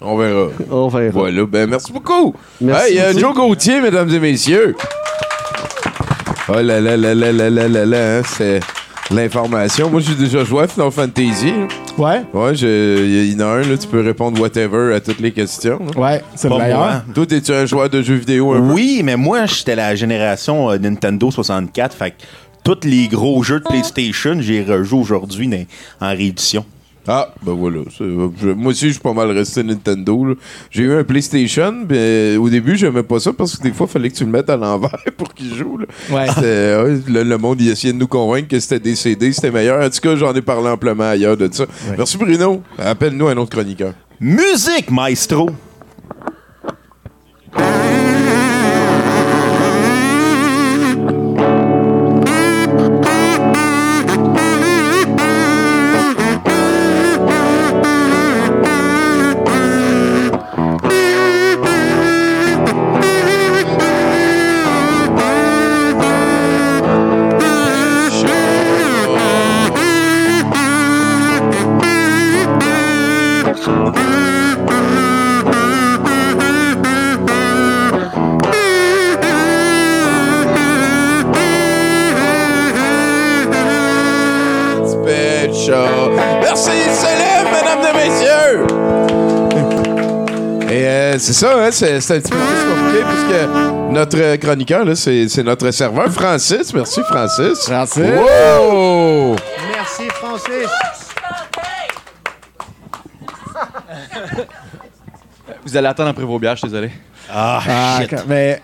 on 0.00 0.16
verra. 0.16 0.48
on 0.70 0.88
verra. 0.88 1.10
Voilà, 1.12 1.44
ben 1.46 1.68
merci 1.68 1.92
beaucoup. 1.92 2.34
Merci 2.60 2.92
hey, 2.92 3.00
euh, 3.00 3.18
Joe 3.18 3.34
Gauthier, 3.34 3.80
mesdames 3.80 4.10
et 4.10 4.20
messieurs. 4.20 4.76
Oh 6.48 6.54
là 6.54 6.80
là 6.80 6.96
là 6.96 7.14
là 7.14 7.32
là 7.32 7.50
là 7.50 7.68
là, 7.68 7.86
là 7.86 8.18
hein, 8.18 8.22
c'est 8.24 8.60
l'information. 9.10 9.90
Moi, 9.90 10.00
j'ai 10.00 10.14
déjà 10.14 10.44
joué 10.44 10.64
à 10.64 10.68
Final 10.68 10.90
Fantasy. 10.90 11.52
Ouais. 11.98 12.22
Ouais, 12.32 12.54
il 12.54 13.32
y 13.32 13.36
en 13.36 13.40
a 13.40 13.44
un, 13.44 13.62
là, 13.62 13.76
tu 13.76 13.86
peux 13.86 14.00
répondre 14.00 14.40
whatever 14.40 14.94
à 14.94 15.00
toutes 15.00 15.20
les 15.20 15.32
questions. 15.32 15.80
Ouais, 15.96 16.22
c'est 16.34 16.48
le 16.48 16.58
meilleur. 16.58 17.02
Toi, 17.14 17.26
es-tu 17.30 17.52
un 17.52 17.66
joueur 17.66 17.90
de 17.90 18.02
jeux 18.02 18.16
vidéo 18.16 18.52
un 18.52 18.60
oui, 18.60 18.66
peu? 18.66 18.72
Oui, 18.74 19.02
mais 19.04 19.16
moi, 19.16 19.46
j'étais 19.46 19.76
la 19.76 19.94
génération 19.94 20.70
euh, 20.70 20.78
Nintendo 20.78 21.30
64, 21.30 21.94
fait 21.94 22.14
tous 22.64 22.80
les 22.84 23.08
gros 23.08 23.42
jeux 23.42 23.60
de 23.60 23.64
PlayStation, 23.64 24.36
j'ai 24.40 24.62
rejoué 24.62 24.98
aujourd'hui 25.00 25.48
dans- 25.48 25.66
en 26.00 26.10
réédition. 26.10 26.64
Ah, 27.08 27.34
ben 27.44 27.52
voilà. 27.54 27.80
je- 27.98 28.52
moi 28.52 28.70
aussi, 28.70 28.86
je 28.86 28.92
suis 28.92 29.00
pas 29.00 29.12
mal 29.12 29.28
resté 29.32 29.64
Nintendo. 29.64 30.24
là. 30.24 30.34
J'ai 30.70 30.84
eu 30.84 30.92
un 30.94 31.02
PlayStation, 31.02 31.74
mais 31.88 32.36
au 32.36 32.48
début, 32.48 32.76
j'aimais 32.76 33.02
pas 33.02 33.18
ça 33.18 33.32
parce 33.32 33.56
que 33.56 33.62
des 33.64 33.72
fois, 33.72 33.88
il 33.90 33.92
fallait 33.92 34.08
que 34.08 34.14
tu 34.14 34.24
le 34.24 34.30
mettes 34.30 34.48
à 34.48 34.56
l'envers 34.56 34.94
pour 35.16 35.34
qu'il 35.34 35.52
joue. 35.52 35.78
là. 35.78 35.86
Ouais. 36.12 36.28
C'était- 36.28 36.40
ouais, 36.80 37.00
le, 37.08 37.22
le 37.24 37.38
monde, 37.38 37.60
il 37.60 37.70
essayait 37.70 37.92
de 37.92 37.98
nous 37.98 38.06
convaincre 38.06 38.46
que 38.46 38.60
c'était 38.60 38.78
des 38.78 38.94
CD, 38.94 39.32
c'était 39.32 39.50
meilleur. 39.50 39.84
En 39.84 39.90
tout 39.90 39.98
cas, 40.00 40.14
j'en 40.14 40.32
ai 40.32 40.42
parlé 40.42 40.68
amplement 40.68 41.10
ailleurs 41.10 41.36
de 41.36 41.48
ça. 41.52 41.64
Merci 41.98 42.16
Bruno. 42.18 42.62
Appelle-nous 42.78 43.26
un 43.26 43.36
autre 43.36 43.50
chroniqueur. 43.50 43.94
Musique, 44.20 44.88
maestro! 44.92 45.50
Ça, 91.42 91.64
hein, 91.66 91.70
c'est 91.72 92.00
c'est 92.00 92.16
un 92.16 92.20
petit 92.20 92.30
peu 92.30 92.36
plus 92.38 92.64
compliqué 92.72 93.04
puisque 93.08 93.48
notre 93.90 94.36
chroniqueur, 94.36 94.84
là, 94.84 94.94
c'est 94.94 95.28
c'est 95.28 95.42
notre 95.42 95.70
serveur, 95.72 96.08
Francis. 96.12 96.72
Merci, 96.72 97.00
Francis. 97.02 97.64
Francis. 97.66 97.96
Wow! 97.98 99.34
Merci, 99.74 100.08
Francis. 100.10 100.68
Vous 105.64 105.76
allez 105.76 105.88
attendre 105.88 106.10
après 106.10 106.24
vos 106.24 106.38
bières, 106.38 106.54
je 106.54 106.60
suis 106.60 106.68
désolé. 106.68 106.92
Ah, 107.28 107.60
Ah, 107.68 107.98
shit. 108.00 108.10
quand- 108.10 108.24
mais 108.28 108.62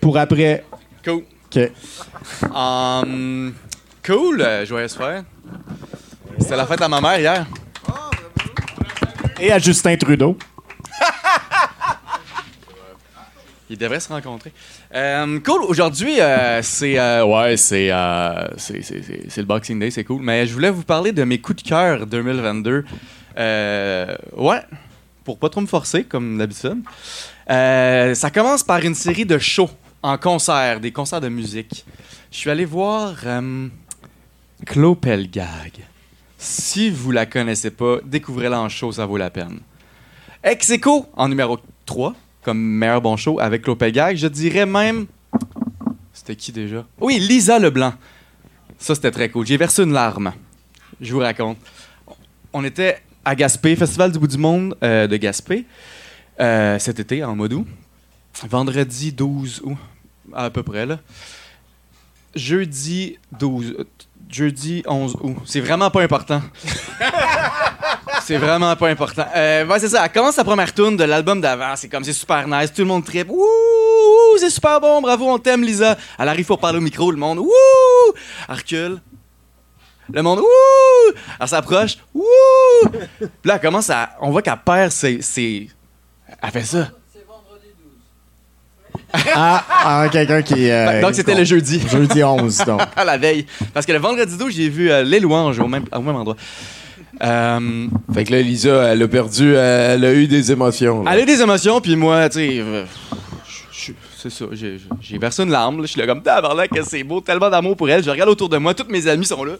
pour 0.00 0.18
après. 0.18 0.64
Cool. 1.04 1.22
OK. 1.46 1.70
Um, 2.52 3.54
cool, 4.04 4.40
euh, 4.40 4.66
joyeuse 4.66 4.94
fête. 4.96 5.24
C'était 6.40 6.56
la 6.56 6.66
fête 6.66 6.82
à 6.82 6.88
ma 6.88 7.00
mère 7.00 7.18
hier. 7.20 7.46
Et 9.38 9.52
à 9.52 9.58
Justin 9.60 9.96
Trudeau. 9.96 10.36
Ils 13.74 13.78
devraient 13.78 13.98
se 13.98 14.08
rencontrer. 14.08 14.52
Euh, 14.94 15.40
cool, 15.40 15.62
aujourd'hui, 15.64 16.20
euh, 16.20 16.62
c'est. 16.62 16.96
euh, 16.96 17.24
ouais, 17.24 17.56
c'est, 17.56 17.90
c'est, 18.56 19.36
le 19.38 19.44
Boxing 19.44 19.80
Day, 19.80 19.90
c'est 19.90 20.04
cool. 20.04 20.22
Mais 20.22 20.46
je 20.46 20.52
voulais 20.52 20.70
vous 20.70 20.84
parler 20.84 21.10
de 21.10 21.24
mes 21.24 21.38
coups 21.38 21.64
de 21.64 21.68
cœur 21.68 22.06
2022. 22.06 22.84
Euh, 23.36 24.16
ouais, 24.36 24.60
pour 25.24 25.40
pas 25.40 25.48
trop 25.48 25.60
me 25.60 25.66
forcer, 25.66 26.04
comme 26.04 26.38
d'habitude. 26.38 26.84
Ça 27.48 28.30
commence 28.32 28.62
par 28.62 28.78
une 28.78 28.94
série 28.94 29.26
de 29.26 29.38
shows 29.38 29.70
en 30.04 30.18
concert, 30.18 30.78
des 30.78 30.92
concerts 30.92 31.20
de 31.20 31.28
musique. 31.28 31.84
Je 32.30 32.36
suis 32.38 32.50
allé 32.50 32.64
voir 32.64 33.16
Claude 34.66 35.00
Pelgag. 35.00 35.72
Si 36.38 36.90
vous 36.90 37.10
la 37.10 37.26
connaissez 37.26 37.72
pas, 37.72 37.96
découvrez-la 38.04 38.60
en 38.60 38.68
show, 38.68 38.92
ça 38.92 39.04
vaut 39.04 39.16
la 39.16 39.30
peine. 39.30 39.58
Ex 40.44 40.72
en 41.16 41.28
numéro 41.28 41.58
3, 41.86 42.14
comme 42.44 42.58
meilleur 42.58 43.00
bon 43.00 43.16
show 43.16 43.40
avec 43.40 43.62
Claude. 43.62 43.78
Je 44.14 44.26
dirais 44.28 44.66
même. 44.66 45.06
C'était 46.12 46.36
qui 46.36 46.52
déjà? 46.52 46.84
Oui, 47.00 47.18
Lisa 47.18 47.58
Leblanc. 47.58 47.94
Ça, 48.78 48.94
c'était 48.94 49.10
très 49.10 49.28
cool. 49.30 49.46
J'ai 49.46 49.56
versé 49.56 49.82
une 49.82 49.92
larme. 49.92 50.32
Je 51.00 51.12
vous 51.12 51.20
raconte. 51.20 51.58
On 52.52 52.62
était 52.64 52.98
à 53.24 53.34
Gaspé, 53.34 53.74
Festival 53.74 54.12
du 54.12 54.18
bout 54.18 54.26
du 54.28 54.38
monde 54.38 54.76
euh, 54.82 55.06
de 55.06 55.16
Gaspé, 55.16 55.64
euh, 56.38 56.78
cet 56.78 57.00
été, 57.00 57.24
en 57.24 57.34
mois 57.34 57.48
d'août. 57.48 57.66
Vendredi 58.48 59.12
12 59.12 59.62
août, 59.64 59.78
à 60.32 60.50
peu 60.50 60.62
près, 60.62 60.86
là. 60.86 61.00
Jeudi 62.34 63.18
12. 63.38 63.74
euh, 63.78 63.84
Jeudi 64.28 64.82
11 64.86 65.16
août. 65.20 65.36
C'est 65.46 65.60
vraiment 65.60 65.90
pas 65.90 66.02
important. 66.02 66.42
C'est 68.24 68.36
vraiment 68.38 68.74
pas 68.76 68.88
important. 68.88 69.26
Euh, 69.36 69.66
ouais, 69.66 69.78
c'est 69.78 69.88
ça. 69.88 70.04
Elle 70.04 70.12
commence 70.12 70.34
sa 70.34 70.44
première 70.44 70.72
tune 70.72 70.96
de 70.96 71.04
l'album 71.04 71.40
d'avant. 71.40 71.74
C'est 71.76 71.88
comme, 71.88 72.04
c'est 72.04 72.12
super 72.12 72.46
nice. 72.48 72.72
Tout 72.72 72.82
le 72.82 72.88
monde 72.88 73.04
tripe. 73.04 73.28
Wouh, 73.30 74.38
c'est 74.38 74.50
super 74.50 74.80
bon. 74.80 75.00
Bravo, 75.00 75.28
on 75.30 75.38
t'aime, 75.38 75.62
Lisa. 75.62 75.96
Elle 76.18 76.28
arrive 76.28 76.46
pour 76.46 76.58
parler 76.58 76.78
au 76.78 76.82
micro. 76.82 77.10
Le 77.10 77.16
monde, 77.16 77.38
wouh. 77.38 77.50
Elle 78.48 78.54
recule. 78.54 78.98
Le 80.12 80.22
monde, 80.22 80.40
wouh. 80.40 81.14
Elle 81.40 81.48
s'approche. 81.48 81.96
Wouh. 82.14 82.24
Puis 82.90 83.28
là, 83.44 83.54
elle 83.54 83.60
commence 83.60 83.90
à. 83.90 84.10
On 84.20 84.30
voit 84.30 84.42
qu'elle 84.42 84.56
perd 84.64 84.90
ses. 84.90 85.20
ses- 85.22 85.68
Elle 86.42 86.50
fait 86.50 86.62
ça. 86.64 86.88
Ah, 89.34 89.64
ah, 89.70 90.08
quelqu'un 90.10 90.42
qui. 90.42 90.68
euh, 90.70 91.00
donc, 91.00 91.14
c'était 91.14 91.34
le 91.36 91.44
jeudi. 91.44 91.80
Jeudi 91.88 92.24
11, 92.24 92.58
donc. 92.66 92.80
à 92.96 93.04
la 93.04 93.16
veille. 93.16 93.46
Parce 93.72 93.86
que 93.86 93.92
le 93.92 93.98
vendredi 93.98 94.36
12, 94.36 94.52
j'ai 94.54 94.68
vu 94.68 94.90
euh, 94.90 95.04
les 95.04 95.20
louanges 95.20 95.58
au 95.60 95.68
même, 95.68 95.84
au 95.92 96.00
même 96.00 96.16
endroit. 96.16 96.36
Euh, 97.22 97.86
Fait 98.12 98.24
que 98.24 98.32
là, 98.32 98.42
Lisa, 98.42 98.82
elle 98.92 99.02
a 99.02 99.08
perdu, 99.08 99.54
elle 99.54 100.04
a 100.04 100.12
eu 100.14 100.26
des 100.26 100.50
émotions. 100.52 101.02
là. 101.04 101.12
elle 101.12 101.20
a 101.20 101.22
eu 101.22 101.26
des 101.26 101.40
émotions, 101.40 101.80
puis 101.80 101.96
moi, 101.96 102.28
tu 102.28 102.38
sais, 102.38 102.58
euh, 102.60 102.84
c'est 104.16 104.30
ça, 104.30 104.46
j'ai 105.00 105.18
versé 105.18 105.42
une 105.42 105.50
larme. 105.50 105.76
là. 105.78 105.82
Je 105.86 105.92
suis 105.92 106.00
là 106.00 106.06
comme, 106.06 106.22
tabarnak, 106.22 106.70
que 106.70 106.82
c'est 106.82 107.04
beau, 107.04 107.20
tellement 107.20 107.50
d'amour 107.50 107.76
pour 107.76 107.88
elle. 107.90 108.02
Je 108.02 108.10
regarde 108.10 108.30
autour 108.30 108.48
de 108.48 108.56
moi, 108.56 108.72
tous 108.74 108.86
mes 108.90 109.06
amis 109.06 109.26
sont 109.26 109.44
là. 109.44 109.54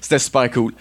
C'était 0.00 0.18
super 0.18 0.50
cool. 0.50 0.72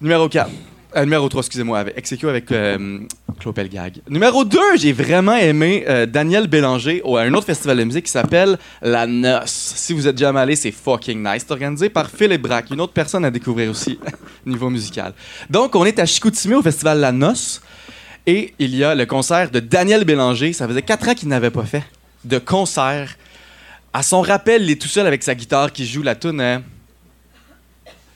Numéro 0.00 0.28
4. 0.28 0.50
Euh, 0.94 1.04
numéro 1.04 1.26
3, 1.28 1.40
excusez-moi, 1.40 1.78
avec 1.78 1.96
Execuo 1.96 2.28
avec 2.28 2.52
euh, 2.52 2.98
Claude 3.40 3.54
Pelgag. 3.54 4.00
Numéro 4.10 4.44
2, 4.44 4.58
j'ai 4.76 4.92
vraiment 4.92 5.34
aimé 5.36 5.84
euh, 5.88 6.04
Daniel 6.04 6.48
Bélanger 6.48 7.02
à 7.04 7.20
un 7.20 7.32
autre 7.32 7.46
festival 7.46 7.78
de 7.78 7.84
musique 7.84 8.04
qui 8.04 8.10
s'appelle 8.10 8.58
La 8.82 9.06
Noce. 9.06 9.72
Si 9.76 9.94
vous 9.94 10.06
êtes 10.06 10.18
jamais 10.18 10.40
allé, 10.40 10.54
c'est 10.54 10.70
fucking 10.70 11.18
nice. 11.26 11.44
C'est 11.46 11.52
organisé 11.52 11.88
par 11.88 12.10
Philippe 12.10 12.42
Braque, 12.42 12.70
une 12.70 12.80
autre 12.80 12.92
personne 12.92 13.24
à 13.24 13.30
découvrir 13.30 13.70
aussi, 13.70 13.98
niveau 14.46 14.68
musical. 14.68 15.14
Donc, 15.48 15.74
on 15.76 15.84
est 15.86 15.98
à 15.98 16.04
Chicoutimi 16.04 16.54
au 16.56 16.62
festival 16.62 17.00
La 17.00 17.10
Noce. 17.12 17.62
Et 18.26 18.52
il 18.58 18.76
y 18.76 18.84
a 18.84 18.94
le 18.94 19.06
concert 19.06 19.50
de 19.50 19.60
Daniel 19.60 20.04
Bélanger. 20.04 20.52
Ça 20.52 20.68
faisait 20.68 20.82
quatre 20.82 21.08
ans 21.08 21.14
qu'il 21.14 21.28
n'avait 21.28 21.50
pas 21.50 21.64
fait 21.64 21.84
de 22.24 22.38
concert. 22.38 23.16
À 23.94 24.02
son 24.02 24.20
rappel, 24.20 24.62
il 24.62 24.70
est 24.70 24.80
tout 24.80 24.88
seul 24.88 25.06
avec 25.06 25.22
sa 25.22 25.34
guitare 25.34 25.72
qui 25.72 25.86
joue 25.86 26.02
la 26.02 26.14
tune. 26.14 26.40
hein. 26.40 26.62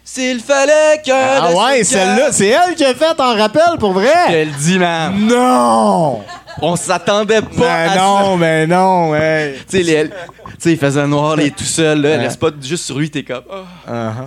S'il 0.09 0.39
fallait 0.41 1.03
que. 1.05 1.11
Ah 1.11 1.49
le 1.51 1.57
ouais, 1.57 1.83
celle-là, 1.85 2.29
c'est 2.31 2.47
elle 2.47 2.77
qui 2.77 2.85
a 2.85 2.95
fait 2.95 3.19
en 3.21 3.35
rappel 3.37 3.77
pour 3.81 3.93
vrai? 3.93 4.09
Elle 4.29 4.53
dit, 4.53 4.79
man. 4.79 5.13
Non! 5.19 6.23
On 6.63 6.77
s'attendait 6.77 7.43
pas 7.43 7.49
Ben 7.57 7.91
à 7.91 7.97
non, 7.97 8.31
ça. 8.33 8.37
mais 8.39 8.67
non, 8.69 9.11
ouais. 9.11 9.57
Tu 9.69 9.79
sais, 9.79 9.83
les- 9.83 10.09
tu 10.09 10.15
sais, 10.61 10.73
il 10.73 10.79
faisait 10.79 11.07
noir, 11.09 11.39
il 11.41 11.49
est 11.49 11.57
tout 11.57 11.65
seul, 11.65 12.01
là, 12.01 12.11
Ouais. 12.11 12.17
reste 12.19 12.39
pas 12.39 12.51
juste 12.63 12.85
sur 12.87 12.99
lui, 12.99 13.11
t'es 13.11 13.25
comme. 13.25 13.43
oh. 13.51 13.91
Uh-huh. 13.91 14.27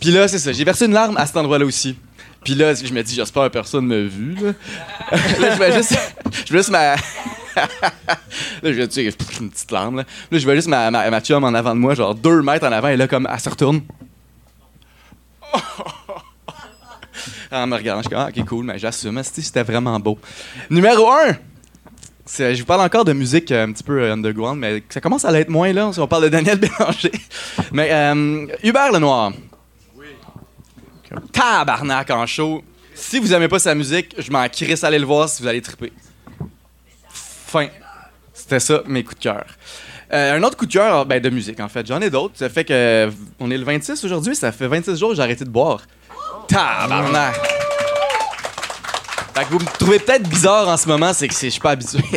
Puis 0.00 0.10
là, 0.12 0.28
c'est 0.28 0.38
ça, 0.38 0.52
j'ai 0.52 0.62
versé 0.64 0.86
une 0.86 0.92
larme 0.92 1.16
à 1.18 1.26
cet 1.26 1.36
endroit-là 1.36 1.64
aussi. 1.66 1.98
Puis 2.44 2.54
là, 2.54 2.72
je 2.74 2.92
me 2.92 3.02
dis, 3.02 3.14
j'espère 3.16 3.42
que 3.44 3.48
personne 3.48 3.84
m'a 3.86 3.96
vu, 3.96 4.36
là. 4.40 4.52
là, 5.40 5.50
je 5.54 5.58
vais 5.58 5.72
juste. 5.72 5.98
Je 6.46 6.52
vais 6.52 6.58
juste 6.60 6.70
ma. 6.70 6.94
là, 7.56 7.66
je 8.62 8.70
vais, 8.70 8.86
tu 8.88 8.94
sais, 9.10 9.16
une 9.40 9.50
petite 9.50 9.70
larme, 9.72 9.96
là. 9.96 10.04
Là, 10.30 10.38
je 10.38 10.44
vois 10.44 10.54
juste 10.54 10.68
ma, 10.68 10.90
ma, 10.90 11.10
ma 11.10 11.20
chum 11.20 11.42
en 11.42 11.52
avant 11.52 11.74
de 11.74 11.80
moi, 11.80 11.94
genre 11.94 12.14
deux 12.14 12.42
mètres 12.42 12.66
en 12.66 12.72
avant, 12.72 12.88
et 12.88 12.96
là, 12.96 13.08
comme, 13.08 13.28
elle 13.30 13.40
se 13.40 13.48
retourne. 13.50 13.80
en 17.52 17.66
me 17.66 17.76
regardant, 17.76 18.02
je 18.02 18.08
suis 18.08 18.14
comme, 18.14 18.26
ah, 18.26 18.30
ok, 18.36 18.44
cool, 18.46 18.64
mais 18.64 18.78
j'assume, 18.78 19.22
c'était 19.22 19.62
vraiment 19.62 19.98
beau. 20.00 20.18
Numéro 20.70 21.10
1! 21.10 21.36
Je 22.28 22.58
vous 22.58 22.66
parle 22.66 22.80
encore 22.80 23.04
de 23.04 23.12
musique 23.12 23.52
euh, 23.52 23.66
un 23.66 23.72
petit 23.72 23.84
peu 23.84 24.02
euh, 24.02 24.12
underground, 24.12 24.58
mais 24.58 24.82
ça 24.88 25.00
commence 25.00 25.24
à 25.24 25.30
l'être 25.30 25.48
moins 25.48 25.72
là, 25.72 25.92
si 25.92 26.00
on 26.00 26.08
parle 26.08 26.24
de 26.24 26.28
Daniel 26.28 26.58
Bélanger. 26.60 27.12
mais 27.72 27.88
euh, 27.92 28.46
Hubert 28.64 28.92
Lenoir. 28.92 29.32
Tabarnak 31.32 32.10
en 32.10 32.26
show. 32.26 32.64
Si 32.94 33.20
vous 33.20 33.32
aimez 33.32 33.46
pas 33.48 33.60
sa 33.60 33.74
musique, 33.74 34.14
je 34.18 34.30
m'en 34.32 34.48
crisse 34.48 34.82
aller 34.82 34.98
le 34.98 35.06
voir 35.06 35.28
si 35.28 35.40
vous 35.40 35.48
allez 35.48 35.62
triper. 35.62 35.92
Fin. 37.10 37.68
C'était 38.34 38.60
ça, 38.60 38.82
mes 38.86 39.04
coups 39.04 39.18
de 39.18 39.22
cœur. 39.22 39.46
Euh, 40.12 40.36
un 40.38 40.42
autre 40.42 40.56
coup 40.56 40.66
de 40.66 40.72
cœur, 40.72 41.04
ben, 41.06 41.20
de 41.20 41.30
musique 41.30 41.58
en 41.60 41.68
fait. 41.68 41.86
J'en 41.86 42.00
ai 42.00 42.10
d'autres. 42.10 42.34
Ça 42.36 42.48
fait 42.48 42.64
que 42.64 43.10
on 43.40 43.50
est 43.50 43.58
le 43.58 43.64
26 43.64 44.04
aujourd'hui, 44.04 44.36
ça 44.36 44.52
fait 44.52 44.68
26 44.68 44.96
jours 44.98 45.10
que 45.10 45.16
j'ai 45.16 45.22
arrêté 45.22 45.44
de 45.44 45.50
boire. 45.50 45.80
Tabarnak! 46.48 47.34
Fait 49.34 49.44
que 49.44 49.50
vous 49.50 49.58
me 49.58 49.78
trouvez 49.78 49.98
peut-être 49.98 50.28
bizarre 50.28 50.68
en 50.68 50.76
ce 50.76 50.88
moment, 50.88 51.12
c'est 51.12 51.28
que 51.28 51.34
je 51.34 51.48
suis 51.48 51.60
pas 51.60 51.70
habitué. 51.72 51.98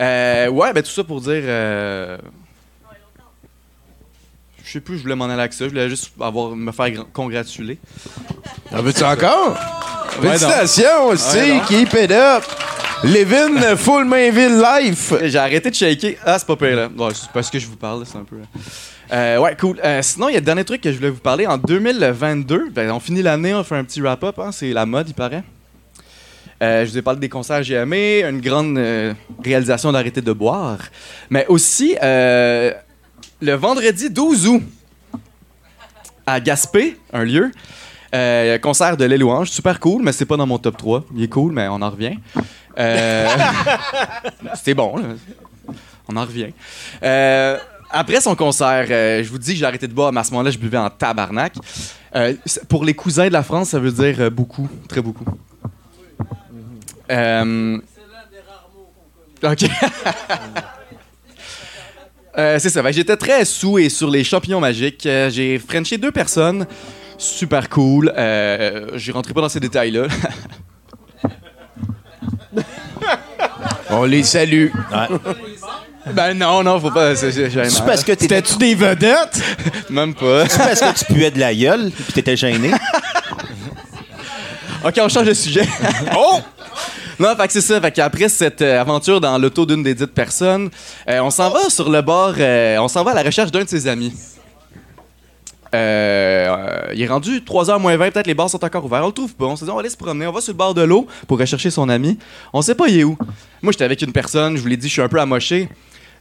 Euh, 0.00 0.48
ouais, 0.48 0.72
ben 0.72 0.82
tout 0.82 0.90
ça 0.90 1.04
pour 1.04 1.20
dire. 1.20 1.42
euh, 1.44 2.16
Je 4.70 4.74
sais 4.74 4.80
plus, 4.80 4.98
je 4.98 5.02
voulais 5.02 5.16
m'en 5.16 5.24
aller 5.24 5.40
avec 5.40 5.52
ça. 5.52 5.64
Je 5.64 5.70
voulais 5.70 5.88
juste 5.88 6.12
avoir, 6.20 6.50
me 6.54 6.70
faire 6.70 6.86
gra- 6.90 7.06
congratuler. 7.12 7.76
En 8.72 8.80
veux-tu 8.82 9.02
encore? 9.02 9.58
Ouais, 10.22 10.28
Félicitations, 10.38 11.06
aussi, 11.08 11.36
Ouais, 11.38 11.60
keep 11.66 11.92
it 11.94 12.12
up! 12.12 12.44
Levin 13.02 13.74
Full 13.76 14.04
Mainville 14.04 14.62
Life! 14.62 15.12
J'ai 15.24 15.38
arrêté 15.38 15.70
de 15.70 15.74
shaker. 15.74 16.14
Ah, 16.24 16.38
c'est 16.38 16.46
pas 16.46 16.54
pire, 16.54 16.76
là. 16.76 16.88
Ouais, 16.96 17.12
c'est 17.14 17.30
parce 17.32 17.50
que 17.50 17.58
je 17.58 17.66
vous 17.66 17.74
parle, 17.74 18.04
c'est 18.06 18.18
un 18.18 18.22
peu. 18.22 18.36
Euh, 19.12 19.38
ouais, 19.38 19.56
cool. 19.58 19.80
Euh, 19.82 20.02
sinon, 20.02 20.28
il 20.28 20.34
y 20.34 20.36
a 20.36 20.38
le 20.38 20.44
dernier 20.46 20.64
truc 20.64 20.80
que 20.80 20.92
je 20.92 20.96
voulais 20.98 21.10
vous 21.10 21.18
parler. 21.18 21.48
En 21.48 21.58
2022, 21.58 22.68
ben, 22.70 22.92
on 22.92 23.00
finit 23.00 23.22
l'année, 23.22 23.52
on 23.52 23.64
fait 23.64 23.74
un 23.76 23.82
petit 23.82 24.00
wrap-up. 24.00 24.38
hein, 24.38 24.52
c'est 24.52 24.72
la 24.72 24.86
mode, 24.86 25.08
il 25.08 25.14
paraît. 25.14 25.42
Euh, 26.62 26.84
je 26.84 26.90
vous 26.92 26.98
ai 26.98 27.02
parlé 27.02 27.18
des 27.18 27.28
concerts 27.28 27.68
aimés, 27.72 28.22
une 28.22 28.40
grande 28.40 28.78
euh, 28.78 29.14
réalisation 29.44 29.90
d'arrêter 29.90 30.20
de 30.20 30.32
boire. 30.32 30.78
Mais 31.28 31.44
aussi, 31.48 31.96
euh, 32.00 32.72
le 33.40 33.54
vendredi 33.54 34.10
12 34.10 34.46
août, 34.48 34.62
à 36.26 36.40
Gaspé, 36.40 36.98
un 37.12 37.24
lieu, 37.24 37.50
euh, 38.14 38.58
concert 38.58 38.96
de 38.96 39.04
Les 39.04 39.18
Louanges, 39.18 39.50
super 39.50 39.78
cool, 39.80 40.02
mais 40.02 40.12
c'est 40.12 40.24
pas 40.26 40.36
dans 40.36 40.46
mon 40.46 40.58
top 40.58 40.76
3. 40.76 41.04
Il 41.16 41.22
est 41.22 41.28
cool, 41.28 41.52
mais 41.52 41.68
on 41.68 41.80
en 41.82 41.90
revient. 41.90 42.16
Euh, 42.78 43.28
C'était 44.54 44.74
bon, 44.74 44.96
là. 44.96 45.04
On 46.08 46.16
en 46.16 46.22
revient. 46.22 46.50
Euh, 47.02 47.56
après 47.90 48.20
son 48.20 48.34
concert, 48.34 48.86
je 48.86 49.28
vous 49.28 49.38
dis 49.38 49.52
que 49.52 49.58
j'ai 49.58 49.64
arrêté 49.64 49.86
de 49.88 49.92
boire, 49.92 50.12
mais 50.12 50.20
à 50.20 50.24
ce 50.24 50.30
moment-là, 50.32 50.50
je 50.50 50.58
buvais 50.58 50.78
en 50.78 50.90
tabarnak. 50.90 51.54
C'est- 52.44 52.66
pour 52.68 52.84
les 52.84 52.94
cousins 52.94 53.28
de 53.28 53.32
la 53.32 53.42
France, 53.42 53.70
ça 53.70 53.78
veut 53.78 53.92
dire 53.92 54.30
beaucoup, 54.30 54.68
très 54.88 55.00
beaucoup. 55.02 55.24
Euh, 57.10 57.78
Ok. 59.42 59.64
Euh, 62.40 62.58
c'est 62.58 62.70
ça. 62.70 62.90
J'étais 62.90 63.16
très 63.16 63.44
sous 63.44 63.78
et 63.78 63.88
sur 63.90 64.08
les 64.10 64.24
champignons 64.24 64.60
magiques. 64.60 65.04
Euh, 65.04 65.28
j'ai 65.30 65.58
frenché 65.58 65.98
deux 65.98 66.10
personnes. 66.10 66.66
Super 67.18 67.68
cool. 67.68 68.10
Euh, 68.16 68.86
J'y 68.96 69.12
rentrerai 69.12 69.34
pas 69.34 69.42
dans 69.42 69.48
ces 69.50 69.60
détails-là. 69.60 70.06
On 73.90 74.04
les 74.04 74.22
salue. 74.22 74.68
ben 76.14 76.34
non, 76.34 76.62
non, 76.62 76.80
faut 76.80 76.90
pas. 76.90 77.14
C'est 77.16 77.30
parce 77.84 78.02
que 78.04 78.12
t'étais- 78.12 78.36
C'était-tu 78.36 78.56
des 78.58 78.74
vedettes? 78.74 79.42
Même 79.90 80.14
pas. 80.14 80.48
C'est 80.48 80.58
parce 80.80 80.80
que 80.80 80.98
tu 81.06 81.12
puais 81.12 81.30
de 81.30 81.38
la 81.40 81.54
gueule 81.54 81.90
puis 81.90 82.12
t'étais 82.14 82.36
gêné. 82.36 82.70
Ok, 84.84 84.94
on 85.02 85.08
change 85.10 85.26
de 85.26 85.34
sujet. 85.34 85.68
oh! 86.16 86.40
Non, 87.20 87.34
c'est 87.50 87.60
ça. 87.60 87.78
Fait 87.82 88.28
cette 88.30 88.62
euh, 88.62 88.80
aventure 88.80 89.20
dans 89.20 89.36
l'auto 89.36 89.66
d'une 89.66 89.82
des 89.82 89.94
dites 89.94 90.14
personnes, 90.14 90.70
euh, 91.06 91.20
on 91.20 91.28
s'en 91.28 91.50
va 91.50 91.68
sur 91.68 91.90
le 91.90 92.00
bord, 92.00 92.32
euh, 92.38 92.78
on 92.78 92.88
s'en 92.88 93.04
va 93.04 93.10
à 93.10 93.14
la 93.14 93.22
recherche 93.22 93.52
d'un 93.52 93.62
de 93.62 93.68
ses 93.68 93.86
amis. 93.86 94.10
Il 95.74 95.78
est 95.78 97.06
rendu 97.06 97.40
3h 97.40 97.78
moins 97.78 97.94
20, 97.98 98.10
peut-être 98.10 98.26
les 98.26 98.32
bars 98.32 98.48
sont 98.48 98.64
encore 98.64 98.86
ouverts. 98.86 99.04
On 99.04 99.08
le 99.08 99.12
trouve 99.12 99.34
pas. 99.34 99.44
On 99.44 99.54
se 99.54 99.66
dit, 99.66 99.70
on 99.70 99.74
va 99.74 99.80
aller 99.80 99.90
se 99.90 99.98
promener. 99.98 100.26
On 100.26 100.32
va 100.32 100.40
sur 100.40 100.54
le 100.54 100.56
bord 100.56 100.72
de 100.72 100.80
l'eau 100.80 101.06
pour 101.28 101.38
rechercher 101.38 101.70
son 101.70 101.90
ami. 101.90 102.18
On 102.54 102.62
sait 102.62 102.74
pas 102.74 102.88
il 102.88 103.00
est 103.00 103.04
où. 103.04 103.18
Moi, 103.60 103.72
j'étais 103.72 103.84
avec 103.84 104.00
une 104.00 104.12
personne, 104.12 104.56
je 104.56 104.62
vous 104.62 104.68
l'ai 104.68 104.78
dit, 104.78 104.88
je 104.88 104.94
suis 104.94 105.02
un 105.02 105.08
peu 105.08 105.20
amoché. 105.20 105.68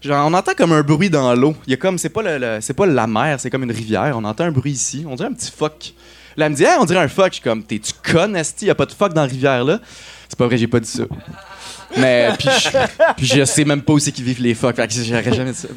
Genre, 0.02 0.28
on 0.28 0.34
entend 0.34 0.52
comme 0.54 0.74
un 0.74 0.82
bruit 0.82 1.10
dans 1.10 1.34
l'eau. 1.34 1.56
Il 1.66 1.72
y 1.72 1.74
a 1.76 1.78
comme, 1.78 1.97
c'est 1.97 2.10
pas, 2.10 2.24
le, 2.24 2.58
c'est 2.60 2.74
pas 2.74 2.86
la 2.86 3.08
mer, 3.08 3.39
c'est 3.39 3.50
comme 3.50 3.64
une 3.64 3.72
rivière. 3.72 4.16
On 4.18 4.26
entend 4.26 4.43
un 4.43 4.52
bruit 4.52 4.74
ici. 4.74 5.06
On 5.08 5.16
dirait 5.16 5.30
un 5.30 5.34
petit 5.34 5.52
phoque. 5.52 5.93
Là, 6.36 6.47
elle 6.47 6.52
me 6.52 6.58
dit, 6.58 6.66
Hey, 6.66 6.78
on 6.78 6.84
dirait 6.84 7.00
un 7.00 7.08
phoque. 7.08 7.30
Je 7.30 7.36
suis 7.36 7.43
comme, 7.43 7.64
t'es-tu 7.64 7.93
con, 8.04 8.34
Esti? 8.36 8.66
Y 8.66 8.70
a 8.70 8.76
pas 8.76 8.86
de 8.86 8.91
phoque 8.91 9.14
dans 9.14 9.22
la 9.22 9.28
rivière, 9.28 9.64
là. 9.64 9.80
C'est 10.30 10.38
pas 10.38 10.45
vrai, 10.45 10.57
j'ai 10.57 10.67
pas 10.67 10.80
dit 10.80 10.89
ça. 10.89 11.03
Mais, 11.97 12.30
puis 12.38 12.47
je, 13.17 13.39
je 13.39 13.45
sais 13.45 13.65
même 13.65 13.82
pas 13.82 13.93
où 13.93 13.99
c'est 13.99 14.11
qu'ils 14.11 14.23
vivent 14.23 14.41
les 14.41 14.53
phoques. 14.53 14.75
Fait 14.75 14.88
que 14.88 14.93
j'aurais 14.93 15.34
jamais 15.34 15.51
dit 15.51 15.57
ça. 15.57 15.67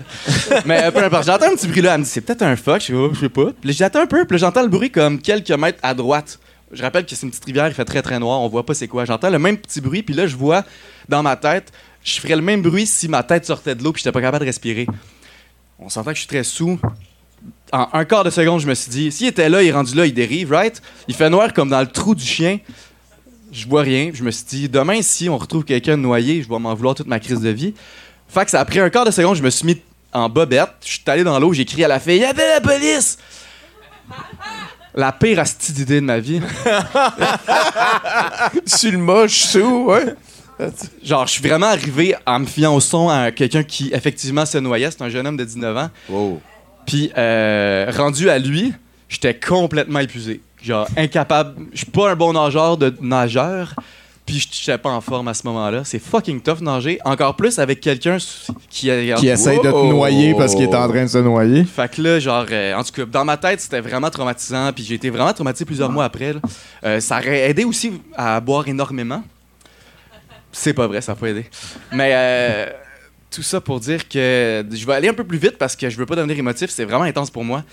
Mais 0.67 0.85
euh, 0.85 0.91
peu 0.91 1.03
importe, 1.03 1.25
j'entends 1.25 1.47
un 1.47 1.57
petit 1.57 1.67
bruit 1.67 1.81
là. 1.81 1.95
Elle 1.95 2.01
me 2.01 2.05
dit, 2.05 2.11
c'est 2.11 2.21
peut-être 2.21 2.43
un 2.43 2.55
phoque. 2.55 2.83
Je 2.83 2.87
sais, 2.89 2.93
oh, 2.93 3.11
je 3.15 3.21
sais 3.21 3.29
pas. 3.31 3.47
Puis 3.61 3.73
j'attends 3.73 4.01
un 4.01 4.07
peu. 4.07 4.25
Puis 4.27 4.39
j'entends 4.39 4.63
le 4.63 4.69
bruit 4.69 4.91
comme 4.91 5.19
quelques 5.21 5.51
mètres 5.51 5.79
à 5.83 5.95
droite. 5.95 6.39
Je 6.71 6.83
rappelle 6.83 7.05
que 7.05 7.15
c'est 7.15 7.25
une 7.25 7.31
petite 7.31 7.45
rivière, 7.45 7.69
il 7.69 7.75
fait 7.75 7.85
très 7.85 8.03
très 8.03 8.19
noir. 8.19 8.41
On 8.41 8.49
voit 8.49 8.65
pas 8.65 8.75
c'est 8.75 8.89
quoi. 8.89 9.05
J'entends 9.07 9.31
le 9.31 9.39
même 9.39 9.57
petit 9.57 9.81
bruit. 9.81 10.03
Puis 10.03 10.15
là, 10.15 10.27
je 10.27 10.37
vois 10.37 10.65
dans 11.09 11.23
ma 11.23 11.37
tête, 11.37 11.73
je 12.05 12.21
ferais 12.21 12.37
le 12.37 12.43
même 12.43 12.63
bruit 12.63 12.87
si 12.87 13.09
ma 13.09 13.23
tête 13.23 13.47
sortait 13.47 13.75
de 13.75 13.83
l'eau. 13.83 13.93
Puis 13.93 14.03
j'étais 14.03 14.13
pas 14.13 14.21
capable 14.21 14.45
de 14.45 14.49
respirer. 14.49 14.87
On 15.79 15.89
s'entend 15.89 16.11
que 16.11 16.17
je 16.17 16.21
suis 16.21 16.29
très 16.29 16.45
sous. 16.45 16.79
En 17.73 17.89
un 17.95 18.05
quart 18.05 18.23
de 18.23 18.31
seconde, 18.31 18.61
je 18.61 18.69
me 18.69 18.75
suis 18.75 18.91
dit, 18.91 19.11
s'il 19.11 19.27
était 19.27 19.49
là, 19.49 19.63
il 19.63 19.69
est 19.69 19.73
rendu 19.73 19.95
là, 19.95 20.05
il 20.05 20.13
dérive, 20.13 20.53
right? 20.53 20.81
Il 21.09 21.15
fait 21.15 21.31
noir 21.31 21.53
comme 21.55 21.71
dans 21.71 21.81
le 21.81 21.87
trou 21.87 22.15
du 22.15 22.25
chien. 22.25 22.59
Je 23.53 23.69
vois 23.69 23.83
rien. 23.83 24.11
Je 24.15 24.25
me 24.25 24.31
suis 24.31 24.47
dit, 24.47 24.69
demain, 24.69 25.03
si 25.03 25.29
on 25.29 25.37
retrouve 25.37 25.65
quelqu'un 25.65 25.99
noyé, 25.99 26.43
je 26.43 26.49
vais 26.49 26.59
m'en 26.59 26.75
vouloir 26.75 26.95
toute 26.95 27.07
ma 27.07 27.21
crise 27.21 27.41
de 27.41 27.51
vie. 27.51 27.75
Fait 28.27 28.47
que 28.47 28.51
ça 28.51 28.61
a 28.61 28.65
pris 28.65 28.81
un 28.81 28.89
quart 28.89 29.05
de 29.05 29.11
seconde, 29.11 29.37
je 29.37 29.43
me 29.43 29.51
suis 29.51 29.67
mis 29.67 29.83
en 30.13 30.31
bobette. 30.31 30.71
Je 30.83 30.93
suis 30.93 31.03
allé 31.07 31.23
dans 31.23 31.39
l'eau, 31.39 31.53
j'ai 31.53 31.67
crié 31.67 31.85
à 31.85 31.89
la 31.89 32.01
fille, 32.01 32.25
appelle 32.25 32.49
la 32.55 32.61
police! 32.63 33.19
La 34.95 35.13
pire 35.13 35.39
asti 35.39 35.73
d'idée 35.73 36.01
de 36.01 36.07
ma 36.07 36.19
vie. 36.19 36.41
Sur 38.67 38.93
le 38.93 38.99
moche, 38.99 39.39
sous, 39.39 39.85
ouais. 39.87 40.15
Genre, 41.03 41.27
je 41.27 41.33
suis 41.33 41.43
vraiment 41.43 41.67
arrivé 41.67 42.15
en 42.27 42.41
me 42.41 42.47
fiant 42.47 42.75
au 42.75 42.81
son 42.81 43.09
à 43.09 43.31
quelqu'un 43.33 43.65
qui, 43.65 43.91
effectivement, 43.93 44.47
se 44.47 44.59
noyait. 44.59 44.91
C'est 44.91 45.03
un 45.03 45.09
jeune 45.09 45.27
homme 45.27 45.37
de 45.37 45.45
19 45.45 45.77
ans. 45.77 45.91
Puis, 46.87 47.11
euh, 47.17 47.91
rendu 47.97 48.29
à 48.29 48.39
lui, 48.39 48.73
j'étais 49.09 49.35
complètement 49.35 50.01
épuisé. 50.01 50.41
Genre, 50.63 50.87
incapable. 50.97 51.67
Je 51.73 51.79
suis 51.79 51.87
pas 51.87 52.11
un 52.11 52.17
bon 52.17 52.33
nageur 52.33 52.77
de 52.77 52.95
nageur. 53.01 53.75
Puis 54.25 54.39
je 54.39 54.49
j'étais 54.53 54.79
pas 54.79 54.91
en 54.91 55.01
forme 55.01 55.29
à 55.29 55.35
ce 55.35 55.45
moment-là. 55.49 55.83
C'est 55.85 55.99
fucking 55.99 56.41
tough 56.41 56.61
nager. 56.61 57.01
Encore 57.05 57.35
plus 57.35 57.59
avec 57.59 57.81
quelqu'un 57.81 58.19
qui, 58.71 58.89
Qui 59.17 59.29
essaye 59.29 59.59
de 59.59 59.71
te 59.71 59.87
noyer 59.91 60.35
parce 60.35 60.55
qu'il 60.55 60.65
est 60.65 60.75
en 60.75 60.89
train 60.89 61.03
de 61.03 61.09
se 61.09 61.19
noyer. 61.19 61.65
Fait 61.65 61.91
que 61.91 62.01
là, 62.01 62.21
genre, 62.21 62.47
euh, 62.51 62.75
en 62.75 62.85
tout 62.85 62.93
cas, 62.93 63.05
dans 63.05 63.25
ma 63.25 63.37
tête, 63.37 63.61
c'était 63.61 63.81
vraiment 63.81 64.11
traumatisant. 64.11 64.73
Puis 64.73 64.85
j'ai 64.85 64.95
été 64.95 65.11
vraiment 65.11 65.33
traumatisé 65.33 65.65
plusieurs 65.65 65.91
mois 65.91 66.05
après. 66.05 66.35
Euh, 66.85 67.01
ça 67.01 67.19
aurait 67.19 67.51
aidé 67.51 67.65
aussi 67.65 68.01
à 68.15 68.41
boire 68.41 68.69
énormément. 68.69 69.25
C'est 70.53 70.75
pas 70.75 70.87
vrai, 70.87 71.01
ça 71.01 71.13
n'a 71.13 71.17
pas 71.17 71.29
aidé. 71.29 71.47
Mais 71.91 72.13
euh, 72.15 72.67
tout 73.31 73.43
ça 73.43 73.61
pour 73.61 73.81
dire 73.81 74.09
que 74.09 74.65
je 74.71 74.87
vais 74.87 74.95
aller 74.95 75.09
un 75.09 75.15
peu 75.15 75.25
plus 75.25 75.39
vite 75.39 75.59
parce 75.59 75.75
que 75.75 75.91
je 75.91 75.97
veux 75.97 76.07
pas 76.07 76.15
devenir 76.15 76.39
émotif. 76.39 76.71
C'est 76.71 76.85
vraiment 76.85 77.05
intense 77.05 77.31
pour 77.31 77.43
moi. 77.43 77.65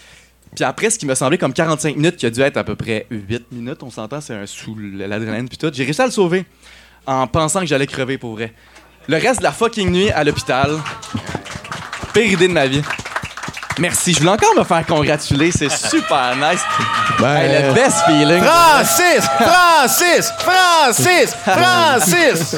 Puis 0.56 0.64
après, 0.64 0.90
ce 0.90 0.98
qui 0.98 1.06
m'a 1.06 1.16
semblé 1.16 1.38
comme 1.38 1.54
45 1.54 1.96
minutes, 1.96 2.18
qui 2.18 2.26
a 2.26 2.30
dû 2.30 2.42
être 2.42 2.58
à 2.58 2.64
peu 2.64 2.76
près 2.76 3.06
8 3.12 3.52
minutes, 3.52 3.84
on 3.84 3.92
s'entend, 3.92 4.22
c'est 4.22 4.34
un 4.34 4.46
sous 4.46 4.76
l'adrénaline 4.76 5.48
puis 5.48 5.58
tout. 5.58 5.72
J'ai 5.74 5.84
réussi 5.84 6.02
à 6.02 6.06
le 6.06 6.12
sauver 6.12 6.46
en 7.06 7.28
pensant 7.28 7.62
que 7.62 7.66
j'allais 7.66 7.88
crever 7.88 8.18
pour 8.18 8.34
vrai. 8.34 8.54
Le 9.08 9.18
reste 9.18 9.40
de 9.40 9.44
la 9.44 9.52
fucking 9.52 9.90
nuit 9.90 10.12
à 10.12 10.24
l'hôpital, 10.24 10.78
pire 12.14 12.38
de 12.38 12.48
ma 12.48 12.68
vie. 12.68 12.82
Merci. 13.80 14.14
Je 14.14 14.20
voulais 14.20 14.32
encore 14.32 14.56
me 14.58 14.64
faire 14.64 14.86
congratuler. 14.86 15.52
C'est 15.52 15.72
super 15.72 16.36
nice. 16.36 16.62
Hey, 17.24 17.64
le 17.68 17.74
best 17.74 17.98
feeling. 18.06 18.44
Francis! 18.44 19.26
Francis! 19.40 20.32
Francis! 20.40 21.36
Francis! 21.46 22.56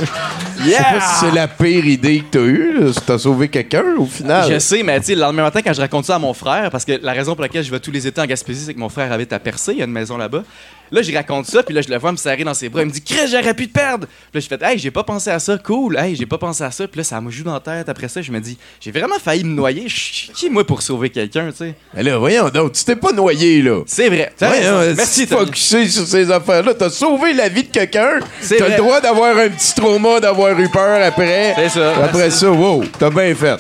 Je 0.63 0.69
sais 0.69 0.78
pas 0.78 0.99
si 1.01 1.15
c'est 1.22 1.32
la 1.32 1.47
pire 1.47 1.86
idée 1.86 2.19
que 2.19 2.38
t'as 2.38 2.39
eue. 2.45 2.80
là, 2.80 2.93
si 2.93 3.01
T'as 3.01 3.17
sauvé 3.17 3.47
quelqu'un 3.49 3.84
au 3.97 4.05
final. 4.05 4.51
Je 4.51 4.59
sais, 4.59 4.84
mais 4.84 4.99
tu 4.99 5.07
sais, 5.07 5.15
le 5.15 5.22
lendemain 5.22 5.43
matin, 5.43 5.61
quand 5.63 5.74
je 5.74 5.82
raconte 5.82 6.05
ça 6.05 6.15
à 6.15 6.19
mon 6.19 6.34
frère, 6.34 6.69
parce 6.69 6.86
que 6.86 6.99
la 7.01 7.13
raison 7.13 7.34
pour 7.34 7.41
laquelle 7.41 7.63
je 7.63 7.72
vais 7.72 7.80
tous 7.80 7.91
les 7.91 8.05
étés 8.05 8.22
en 8.22 8.26
Gaspésie, 8.26 8.65
c'est 8.65 8.74
que 8.74 8.80
mon 8.80 8.89
frère 8.89 9.11
habite 9.11 9.34
à 9.34 9.39
Percé, 9.39 9.72
il 9.74 9.80
y 9.80 9.82
a 9.82 9.86
une 9.86 9.91
maison 9.91 10.17
là-bas. 10.17 10.43
Là, 10.92 11.02
j'y 11.02 11.16
raconte 11.16 11.46
ça, 11.46 11.64
puis 11.64 11.74
là, 11.74 11.82
je 11.82 11.89
le 11.89 11.98
vois 11.98 12.12
me 12.12 12.18
serrer 12.18 12.44
dans 12.44 12.54
ses 12.54 12.68
bras. 12.68 12.82
Il 12.82 12.88
me 12.88 12.92
dit, 12.92 13.02
Chris, 13.02 13.28
j'aurais 13.32 13.54
pu 13.54 13.68
te 13.70 13.74
perdre. 13.74 14.08
Puis 14.08 14.16
là, 14.34 14.39
je 14.42 14.48
fais, 14.48 14.58
hey, 14.62 14.78
j'ai 14.78 14.92
pas 14.92 15.04
pensé 15.04 15.30
à 15.30 15.39
ça, 15.39 15.58
cool. 15.58 15.98
Hey, 15.98 16.16
j'ai 16.16 16.26
pas 16.26 16.38
pensé 16.38 16.64
à 16.64 16.72
ça. 16.72 16.86
Puis 16.88 16.98
là, 16.98 17.04
ça 17.06 17.22
me 17.22 17.32
joue 17.32 17.44
dans 17.46 17.54
la 17.54 17.60
tête. 17.62 17.88
Après 17.88 18.10
ça, 18.10 18.22
je 18.22 18.32
me 18.32 18.42
dis, 18.42 18.58
j'ai 18.80 18.92
vraiment 18.92 19.18
failli 19.18 19.46
me 19.46 19.56
noyer. 19.56 19.88
Je 19.88 19.96
suis 19.98 20.32
qui, 20.34 20.50
moi, 20.50 20.66
pour 20.68 20.82
sauver 20.82 21.10
quelqu'un, 21.10 21.50
tu 21.52 21.58
sais? 21.58 21.76
Mais 21.94 22.04
là, 22.04 22.18
voyons 22.18 22.50
donc, 22.50 22.74
tu 22.74 22.84
t'es 22.84 22.98
pas 22.98 23.14
noyé, 23.14 23.62
là. 23.62 23.82
C'est 23.86 24.10
vrai. 24.10 24.34
T'as 24.38 24.48
Voyons, 24.50 24.80
raison. 24.80 24.96
Merci, 24.98 25.28
Tommy. 25.28 25.46
focusé 25.46 25.88
sur 25.88 26.06
ces 26.06 26.30
affaires-là. 26.30 26.74
T'as 26.74 26.89
sauvé 26.89 27.34
la 27.34 27.48
vie 27.48 27.64
de 27.64 27.72
quelqu'un. 27.72 28.20
C'est 28.42 28.58
T'as 28.58 28.70
le 28.70 28.76
droit 28.78 29.00
d'avoir 29.00 29.38
un 29.38 29.50
petit 29.50 29.74
trauma, 29.74 30.20
d'avoir 30.20 30.60
eu 30.60 30.68
peur 30.70 31.02
après. 31.06 31.54
C'est 31.56 31.70
ça. 31.70 31.96
Après 32.04 32.18
Merci. 32.24 32.39
ça, 32.39 32.52
wow, 32.52 32.84
t'as 33.00 33.10
bien 33.10 33.34
fait. 33.34 33.58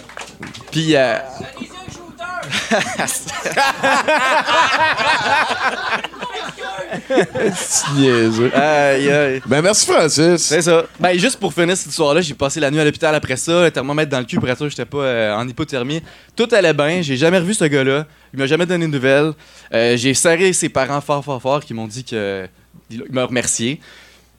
Puis, 0.71 0.95
euh, 0.95 1.15
niaiseux. 7.95 8.55
aïe, 8.55 9.09
aïe. 9.09 9.41
Ben, 9.45 9.61
merci, 9.61 9.85
Francis. 9.85 10.41
C'est 10.41 10.61
ça. 10.61 10.85
Ben, 10.99 11.17
juste 11.17 11.37
pour 11.39 11.53
finir 11.53 11.75
cette 11.77 11.89
histoire-là, 11.91 12.21
j'ai 12.21 12.33
passé 12.33 12.59
la 12.59 12.71
nuit 12.71 12.79
à 12.79 12.85
l'hôpital 12.85 13.13
après 13.15 13.37
ça, 13.37 13.63
le 13.63 13.71
thermomètre 13.71 14.11
dans 14.11 14.19
le 14.19 14.25
cul 14.25 14.37
pour 14.37 14.49
être 14.49 14.57
sûr 14.57 14.65
que 14.67 14.71
j'étais 14.71 14.85
pas 14.85 14.97
euh, 15.03 15.35
en 15.35 15.47
hypothermie. 15.47 16.01
Tout 16.35 16.47
allait 16.51 16.73
bien, 16.73 17.01
j'ai 17.01 17.17
jamais 17.17 17.39
revu 17.39 17.53
ce 17.53 17.65
gars-là. 17.65 18.05
Il 18.33 18.39
m'a 18.39 18.47
jamais 18.47 18.65
donné 18.65 18.85
de 18.85 18.91
nouvelles. 18.91 19.33
Euh, 19.73 19.97
j'ai 19.97 20.13
serré 20.13 20.53
ses 20.53 20.69
parents 20.69 21.01
fort, 21.01 21.23
fort, 21.23 21.41
fort 21.41 21.63
qui 21.63 21.73
m'ont 21.73 21.87
dit 21.87 22.03
que. 22.03 22.47
Il 22.89 23.03
m'a 23.11 23.25
remercié. 23.25 23.79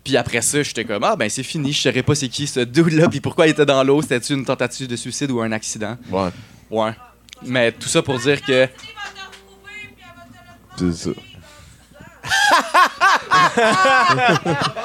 Puis 0.05 0.17
après 0.17 0.41
ça, 0.41 0.63
j'étais 0.63 0.85
comme, 0.85 1.05
ah 1.05 1.15
ben 1.17 1.29
c'est 1.31 1.43
fini, 1.43 1.73
je 1.73 1.81
savais 1.81 2.03
pas 2.03 2.15
c'est 2.15 2.29
qui 2.29 2.47
ce 2.47 2.61
dude-là, 2.61 3.09
puis 3.09 3.21
pourquoi 3.21 3.47
il 3.47 3.51
était 3.51 3.65
dans 3.65 3.85
l'eau, 3.85 4.03
c'était 4.03 4.19
une 4.35 4.45
tentative 4.45 4.89
de 4.89 4.97
suicide 4.97 5.31
ou 5.31 5.41
un 5.41 5.53
accident? 5.53 5.97
Ouais, 6.11 6.31
Ouais. 6.71 6.91
Mais 7.45 7.71
tout 7.73 7.89
ça 7.89 8.03
pour 8.03 8.19
dire 8.19 8.43
que. 8.43 8.69
c'est 10.77 10.93
ça. 10.93 11.11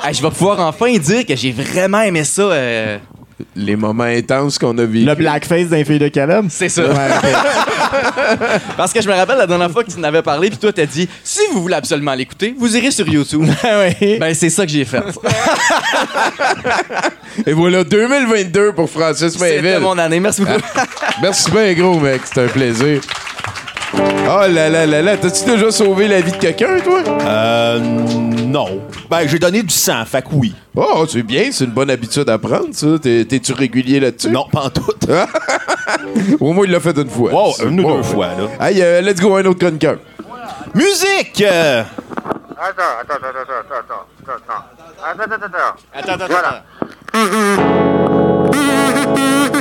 Hey, 0.03 0.13
je 0.13 0.21
vais 0.21 0.29
pouvoir 0.29 0.59
enfin 0.59 0.91
dire 0.97 1.25
que 1.25 1.35
j'ai 1.35 1.51
vraiment 1.51 2.01
aimé 2.01 2.23
ça. 2.23 2.41
euh, 2.43 2.97
Les 3.55 3.75
moments 3.75 4.03
intenses 4.03 4.57
qu'on 4.57 4.77
a 4.77 4.85
vécu. 4.85 5.05
Le 5.05 5.15
blackface 5.15 5.67
d'un 5.67 5.83
fille 5.83 5.99
de 5.99 6.07
Caleb. 6.07 6.47
C'est 6.49 6.69
ça. 6.69 6.83
Parce 8.77 8.93
que 8.93 9.01
je 9.01 9.07
me 9.07 9.13
rappelle 9.13 9.38
la 9.38 9.47
dernière 9.47 9.71
fois 9.71 9.83
que 9.83 9.91
tu 9.91 9.99
n'avais 9.99 10.21
parlé, 10.21 10.49
puis 10.49 10.57
toi, 10.57 10.71
t'as 10.73 10.85
dit 10.85 11.07
si 11.23 11.39
vous 11.53 11.61
voulez 11.61 11.75
absolument 11.75 12.13
l'écouter, 12.13 12.55
vous 12.57 12.75
irez 12.75 12.91
sur 12.91 13.07
YouTube. 13.07 13.43
oui. 14.01 14.17
ben, 14.19 14.33
c'est 14.33 14.49
ça 14.49 14.65
que 14.65 14.71
j'ai 14.71 14.85
fait. 14.85 15.01
Et 17.45 17.53
voilà, 17.53 17.83
2022 17.83 18.73
pour 18.73 18.89
Francis 18.89 19.33
C'était 19.33 19.61
Mainville. 19.61 19.79
mon 19.81 19.97
année. 19.97 20.19
Merci 20.19 20.41
beaucoup. 20.41 20.59
Merci 21.21 21.51
bien 21.51 21.73
gros, 21.73 21.99
mec. 21.99 22.21
C'était 22.25 22.45
un 22.45 22.47
plaisir. 22.47 23.01
Oh 23.99 24.45
là 24.49 24.69
là 24.69 24.85
là 24.85 25.01
là, 25.01 25.17
t'as-tu 25.17 25.45
déjà 25.45 25.71
sauvé 25.71 26.07
la 26.07 26.19
vie 26.21 26.31
de 26.31 26.37
quelqu'un, 26.37 26.79
toi? 26.83 26.99
Euh, 27.21 27.79
non. 27.79 28.81
Ben, 29.09 29.27
j'ai 29.27 29.39
donné 29.39 29.63
du 29.63 29.73
sang, 29.73 30.03
fait 30.05 30.21
que 30.21 30.27
oui. 30.33 30.53
Oh, 30.75 31.05
c'est 31.09 31.23
bien, 31.23 31.49
c'est 31.51 31.63
une 31.65 31.71
bonne 31.71 31.89
habitude 31.89 32.29
à 32.29 32.37
prendre, 32.37 32.67
ça. 32.73 32.87
T'es- 33.01 33.25
T'es-tu 33.25 33.53
régulier 33.53 33.99
là-dessus? 33.99 34.29
Non, 34.29 34.45
pas 34.51 34.63
en 34.65 34.69
tout. 34.69 34.85
Au 36.41 36.51
moins, 36.53 36.65
il 36.65 36.71
l'a 36.71 36.79
fait 36.79 36.97
une 36.97 37.09
fois. 37.09 37.31
Wow, 37.31 37.53
une 37.65 37.79
ou 37.79 37.95
deux 37.97 38.03
fois, 38.03 38.27
là. 38.27 38.67
Hey, 38.67 38.81
euh, 38.81 39.01
let's 39.01 39.19
go, 39.19 39.35
un 39.37 39.45
autre 39.45 39.59
chroniqueur. 39.59 39.97
Musique! 40.75 41.41
euh, 41.41 41.83
Attends, 42.59 42.81
attends, 43.01 43.13
attends, 43.15 43.27
attends, 43.41 43.59
attends, 43.61 43.79
attends, 43.79 44.33
attends, 44.43 45.23
attends, 45.23 45.23
attends, 45.23 45.45
attends. 45.45 45.75
Attends, 45.93 46.13
attends, 46.13 46.27
Voilà. 46.29 46.63
Les 49.53 49.57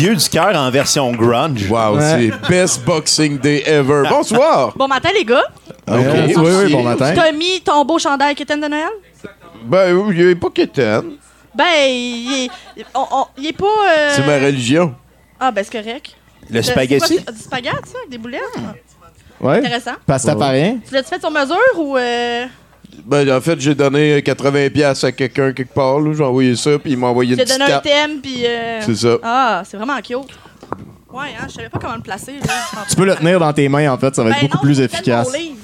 yeux 0.00 0.14
du 0.16 0.28
cœur 0.28 0.54
en 0.56 0.70
version 0.70 1.10
grunge. 1.12 1.68
Wow, 1.70 1.96
Ouais. 1.96 2.30
c'est 2.32 2.48
best 2.48 2.84
boxing 2.84 3.38
day 3.38 3.62
ever. 3.66 4.04
Bonsoir. 4.10 4.72
Bon 4.76 4.86
matin, 4.88 5.10
les 5.14 5.24
gars. 5.24 5.42
OK. 5.88 5.96
oui, 5.96 6.34
oui, 6.64 6.72
bon 6.72 6.82
matin. 6.82 7.12
Tu 7.12 7.20
as 7.20 7.32
mis 7.32 7.60
ton 7.60 7.84
beau 7.84 7.98
chandail 7.98 8.34
Kitten 8.34 8.60
de 8.60 8.68
Noël? 8.68 8.88
Ben, 9.64 9.92
oui, 9.94 10.14
il 10.18 10.28
est 10.28 10.34
pas 10.34 10.50
quétaine. 10.50 11.12
Ben, 11.54 11.64
il 11.88 12.48
est, 12.76 12.84
on- 12.94 13.06
on- 13.10 13.26
il 13.36 13.46
est 13.48 13.52
pas. 13.52 13.66
euh, 13.66 14.12
C'est 14.14 14.26
ma 14.26 14.36
religion. 14.38 14.94
Ah, 15.38 15.50
ben, 15.50 15.64
c'est 15.64 15.82
correct. 15.82 16.16
Le 16.50 16.62
spaghetti? 16.62 17.06
c'est 17.18 17.24
quoi, 17.24 17.32
Du 17.32 17.38
spaghetti, 17.40 17.76
ça, 17.90 17.98
avec 17.98 18.10
des 18.10 18.18
boulettes? 18.18 18.42
Ouais. 19.40 19.58
Intéressant. 19.58 19.92
Parce 20.06 20.22
que 20.22 20.30
ça 20.30 20.36
paraît 20.36 20.62
rien. 20.62 20.78
Tu 20.86 20.94
l'as-tu 20.94 21.08
fait 21.08 21.20
sur 21.20 21.30
mesure 21.30 21.56
ou. 21.76 21.96
euh, 21.96 22.46
Ben, 23.04 23.30
en 23.30 23.40
fait, 23.40 23.58
j'ai 23.60 23.74
donné 23.74 24.20
80$ 24.20 24.70
piastres 24.70 25.06
à 25.06 25.12
quelqu'un 25.12 25.52
quelque 25.52 25.72
part. 25.74 25.98
là. 26.00 26.12
J'ai 26.14 26.24
envoyé 26.24 26.56
ça, 26.56 26.78
puis 26.78 26.92
il 26.92 26.98
m'a 26.98 27.08
envoyé 27.08 27.32
une 27.32 27.36
petite 27.38 27.50
donné 27.52 27.64
un 27.64 27.68
carte. 27.68 27.84
thème, 27.84 28.20
puis. 28.22 28.44
euh, 28.46 28.80
C'est 28.82 28.94
ça. 28.96 29.16
Ah, 29.22 29.62
c'est 29.68 29.76
vraiment 29.76 29.96
cute. 30.00 30.16
Ouais, 31.12 31.26
hein, 31.38 31.46
je 31.48 31.54
savais 31.54 31.68
pas 31.68 31.78
comment 31.78 31.96
le 31.96 32.00
placer. 32.02 32.32
Là. 32.44 32.52
Tu 32.88 32.96
peux 32.96 33.04
le 33.04 33.14
tenir 33.16 33.38
dans 33.38 33.52
tes 33.52 33.68
mains, 33.68 33.92
en 33.92 33.98
fait, 33.98 34.14
ça 34.14 34.22
va 34.22 34.30
être 34.30 34.36
Ben 34.40 34.46
beaucoup 34.46 34.56
non, 34.58 34.62
plus 34.62 34.74
c'est 34.76 34.84
efficace. 34.84 35.26
mon 35.30 35.38
livre. 35.38 35.56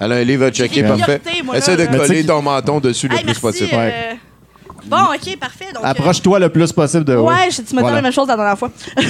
Elle 0.00 0.12
a 0.12 0.14
un 0.16 0.24
livre 0.24 0.44
à 0.46 0.50
checker, 0.50 0.74
J'ai 0.76 0.82
parfait. 0.82 1.18
priorité, 1.18 1.42
moi, 1.44 1.54
là, 1.54 1.58
Essaie 1.58 1.76
de 1.76 1.82
là. 1.84 1.88
Mais 1.90 1.98
tu 1.98 2.02
sais 2.02 2.08
coller 2.08 2.26
ton 2.26 2.42
menton 2.42 2.80
dessus 2.80 3.08
le 3.08 3.14
Hey, 3.14 3.20
plus 3.20 3.26
merci, 3.28 3.40
possible. 3.40 3.70
euh, 3.74 4.14
Bon, 4.86 4.96
ok, 5.14 5.36
parfait. 5.38 5.66
Donc, 5.74 5.84
euh, 5.84 5.88
Approche-toi 5.88 6.38
le 6.38 6.48
plus 6.48 6.72
possible 6.72 7.04
de 7.04 7.14
haut. 7.16 7.28
Ouais, 7.28 7.50
je- 7.50 7.56
tu 7.62 7.74
m'as 7.74 7.80
dit 7.80 7.82
Voilà. 7.82 7.96
la 7.96 8.02
même 8.02 8.12
chose 8.12 8.28
la 8.28 8.36
dernière 8.36 8.58
fois. 8.58 8.70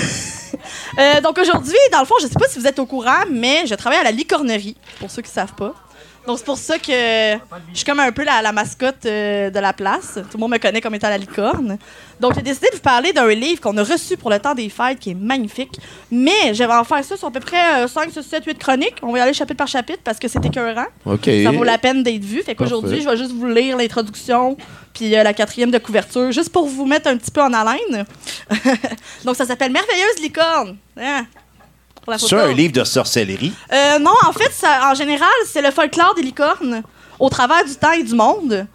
Euh, 0.98 1.20
donc 1.20 1.38
aujourd'hui, 1.38 1.76
dans 1.92 2.00
le 2.00 2.06
fond, 2.06 2.14
je 2.20 2.26
sais 2.26 2.34
pas 2.34 2.48
si 2.48 2.58
vous 2.58 2.66
êtes 2.66 2.78
au 2.78 2.86
courant, 2.86 3.22
mais 3.30 3.66
je 3.66 3.74
travaille 3.74 3.98
à 4.00 4.04
la 4.04 4.10
licornerie, 4.10 4.76
pour 4.98 5.10
ceux 5.10 5.22
qui 5.22 5.30
savent 5.30 5.52
pas. 5.54 5.74
Donc 6.28 6.36
c'est 6.36 6.44
pour 6.44 6.58
ça 6.58 6.78
que 6.78 6.92
je 6.92 7.38
suis 7.72 7.86
comme 7.86 8.00
un 8.00 8.12
peu 8.12 8.22
la, 8.22 8.42
la 8.42 8.52
mascotte 8.52 9.06
euh, 9.06 9.48
de 9.48 9.58
la 9.58 9.72
place. 9.72 10.16
Tout 10.30 10.36
le 10.36 10.40
monde 10.40 10.50
me 10.50 10.58
connaît 10.58 10.82
comme 10.82 10.94
étant 10.94 11.08
la 11.08 11.16
licorne. 11.16 11.78
Donc 12.20 12.34
j'ai 12.34 12.42
décidé 12.42 12.66
de 12.70 12.76
vous 12.76 12.82
parler 12.82 13.14
d'un 13.14 13.28
livre 13.28 13.62
qu'on 13.62 13.74
a 13.78 13.82
reçu 13.82 14.18
pour 14.18 14.28
le 14.28 14.38
temps 14.38 14.54
des 14.54 14.68
fêtes 14.68 14.98
qui 14.98 15.12
est 15.12 15.14
magnifique. 15.14 15.80
Mais 16.10 16.52
je 16.52 16.62
vais 16.62 16.74
en 16.74 16.84
faire 16.84 17.02
ça 17.02 17.16
sur 17.16 17.28
à 17.28 17.30
peu 17.30 17.40
près 17.40 17.82
euh, 17.82 17.88
5, 17.88 18.10
6, 18.12 18.22
7, 18.22 18.44
8 18.44 18.58
chroniques. 18.58 18.96
On 19.02 19.10
va 19.12 19.20
y 19.20 19.20
aller 19.22 19.32
chapitre 19.32 19.56
par 19.56 19.68
chapitre 19.68 20.00
parce 20.04 20.18
que 20.18 20.28
c'est 20.28 20.44
écœurant. 20.44 20.84
OK. 21.06 21.24
Ça 21.24 21.50
vaut 21.50 21.64
la 21.64 21.78
peine 21.78 22.02
d'être 22.02 22.24
vu. 22.24 22.42
Fait 22.42 22.54
qu'aujourd'hui, 22.54 23.00
je 23.00 23.08
vais 23.08 23.16
juste 23.16 23.32
vous 23.32 23.46
lire 23.46 23.78
l'introduction 23.78 24.58
puis 24.92 25.16
euh, 25.16 25.22
la 25.22 25.32
quatrième 25.32 25.70
de 25.70 25.78
couverture, 25.78 26.30
juste 26.32 26.50
pour 26.50 26.66
vous 26.66 26.84
mettre 26.84 27.08
un 27.08 27.16
petit 27.16 27.30
peu 27.30 27.40
en 27.40 27.54
haleine. 27.54 28.04
Donc, 29.24 29.36
ça 29.36 29.46
s'appelle 29.46 29.72
Merveilleuse 29.72 30.20
licorne. 30.20 30.76
Hein? 30.98 31.24
Pour 32.08 32.12
la 32.14 32.18
C'est 32.18 32.34
un 32.36 32.54
livre 32.54 32.72
de 32.72 32.84
sorcellerie. 32.84 33.52
Euh, 33.70 33.98
non, 33.98 34.14
en 34.26 34.32
fait, 34.32 34.50
ça, 34.50 34.90
en 34.90 34.94
général, 34.94 35.28
c'est 35.46 35.60
le 35.60 35.70
folklore 35.70 36.14
des 36.16 36.22
licornes 36.22 36.82
au 37.18 37.28
travers 37.28 37.62
du 37.66 37.74
temps 37.74 37.92
et 37.92 38.02
du 38.02 38.14
monde. 38.14 38.66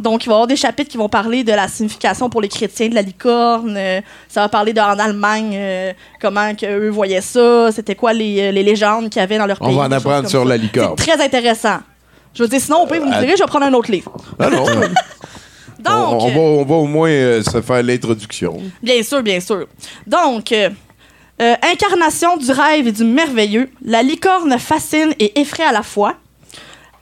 Donc, 0.00 0.24
il 0.24 0.28
va 0.28 0.32
y 0.32 0.34
avoir 0.36 0.46
des 0.46 0.56
chapitres 0.56 0.90
qui 0.90 0.96
vont 0.96 1.10
parler 1.10 1.44
de 1.44 1.52
la 1.52 1.68
signification 1.68 2.30
pour 2.30 2.40
les 2.40 2.48
chrétiens 2.48 2.88
de 2.88 2.94
la 2.94 3.02
licorne. 3.02 3.74
Euh, 3.76 4.00
ça 4.26 4.40
va 4.40 4.48
parler 4.48 4.72
de, 4.72 4.80
en 4.80 4.98
Allemagne, 4.98 5.52
euh, 5.54 5.92
comment 6.18 6.54
que 6.54 6.64
eux 6.64 6.88
voyaient 6.88 7.20
ça, 7.20 7.70
c'était 7.72 7.94
quoi 7.94 8.14
les, 8.14 8.52
les 8.52 8.62
légendes 8.62 9.10
qu'il 9.10 9.20
y 9.20 9.22
avait 9.22 9.36
dans 9.36 9.44
leur 9.44 9.58
On 9.60 9.66
pays. 9.66 9.76
va 9.76 9.82
en 9.82 9.92
apprendre 9.92 10.26
sur 10.30 10.42
ça. 10.44 10.48
la 10.48 10.56
licorne. 10.56 10.94
C'est 10.98 11.10
très 11.14 11.22
intéressant. 11.22 11.80
Je 12.32 12.42
veux 12.42 12.48
dire, 12.48 12.60
sinon, 12.60 12.84
au 12.84 12.86
pire, 12.86 13.02
vous 13.02 13.06
me 13.10 13.20
direz, 13.20 13.34
je 13.36 13.42
vais 13.42 13.48
prendre 13.48 13.66
un 13.66 13.74
autre 13.74 13.90
livre. 13.92 14.16
Ah 14.38 14.48
non. 14.48 14.64
Donc, 14.64 14.88
on, 15.90 15.92
on 15.92 16.28
va, 16.30 16.40
on 16.40 16.64
va 16.64 16.74
au 16.76 16.86
moins 16.86 17.10
euh, 17.10 17.42
se 17.42 17.60
faire 17.60 17.82
l'introduction. 17.82 18.62
Bien 18.82 19.02
sûr, 19.02 19.22
bien 19.22 19.40
sûr. 19.40 19.66
Donc, 20.06 20.54
euh, 21.40 21.54
incarnation 21.62 22.36
du 22.36 22.50
rêve 22.50 22.88
et 22.88 22.92
du 22.92 23.04
merveilleux, 23.04 23.70
la 23.84 24.02
licorne 24.02 24.58
fascine 24.58 25.14
et 25.18 25.40
effraie 25.40 25.64
à 25.64 25.72
la 25.72 25.82
fois. 25.82 26.14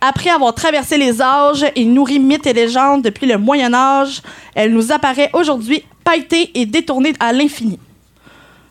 Après 0.01 0.28
avoir 0.28 0.55
traversé 0.55 0.99
les 0.99 1.22
âges 1.22 1.64
et 1.74 1.84
nourri 1.84 2.18
mythes 2.18 2.47
et 2.47 2.53
légendes 2.53 3.03
depuis 3.03 3.26
le 3.26 3.39
Moyen 3.39 3.72
Âge, 3.72 4.20
elle 4.55 4.74
nous 4.74 4.93
apparaît 4.93 5.30
aujourd'hui 5.32 5.84
pailletée 6.05 6.51
et 6.55 6.66
détournée 6.66 7.14
à 7.18 7.32
l'infini. 7.32 7.78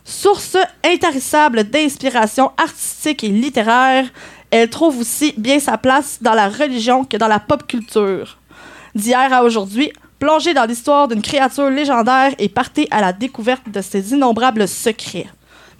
Source 0.04 0.56
intarissable 0.84 1.64
d'inspiration 1.64 2.52
artistique 2.56 3.24
et 3.24 3.28
littéraire, 3.28 4.06
elle 4.52 4.70
trouve 4.70 5.00
aussi 5.00 5.34
bien 5.36 5.58
sa 5.58 5.76
place 5.78 6.18
dans 6.20 6.34
la 6.34 6.48
religion 6.48 7.04
que 7.04 7.16
dans 7.16 7.26
la 7.26 7.40
pop 7.40 7.66
culture. 7.66 8.38
D'hier 8.94 9.32
à 9.32 9.42
aujourd'hui, 9.42 9.92
plongée 10.20 10.54
dans 10.54 10.64
l'histoire 10.64 11.08
d'une 11.08 11.22
créature 11.22 11.70
légendaire 11.70 12.34
et 12.38 12.48
partez 12.48 12.86
à 12.92 13.00
la 13.00 13.12
découverte 13.12 13.68
de 13.68 13.80
ses 13.80 14.12
innombrables 14.12 14.68
secrets. 14.68 15.26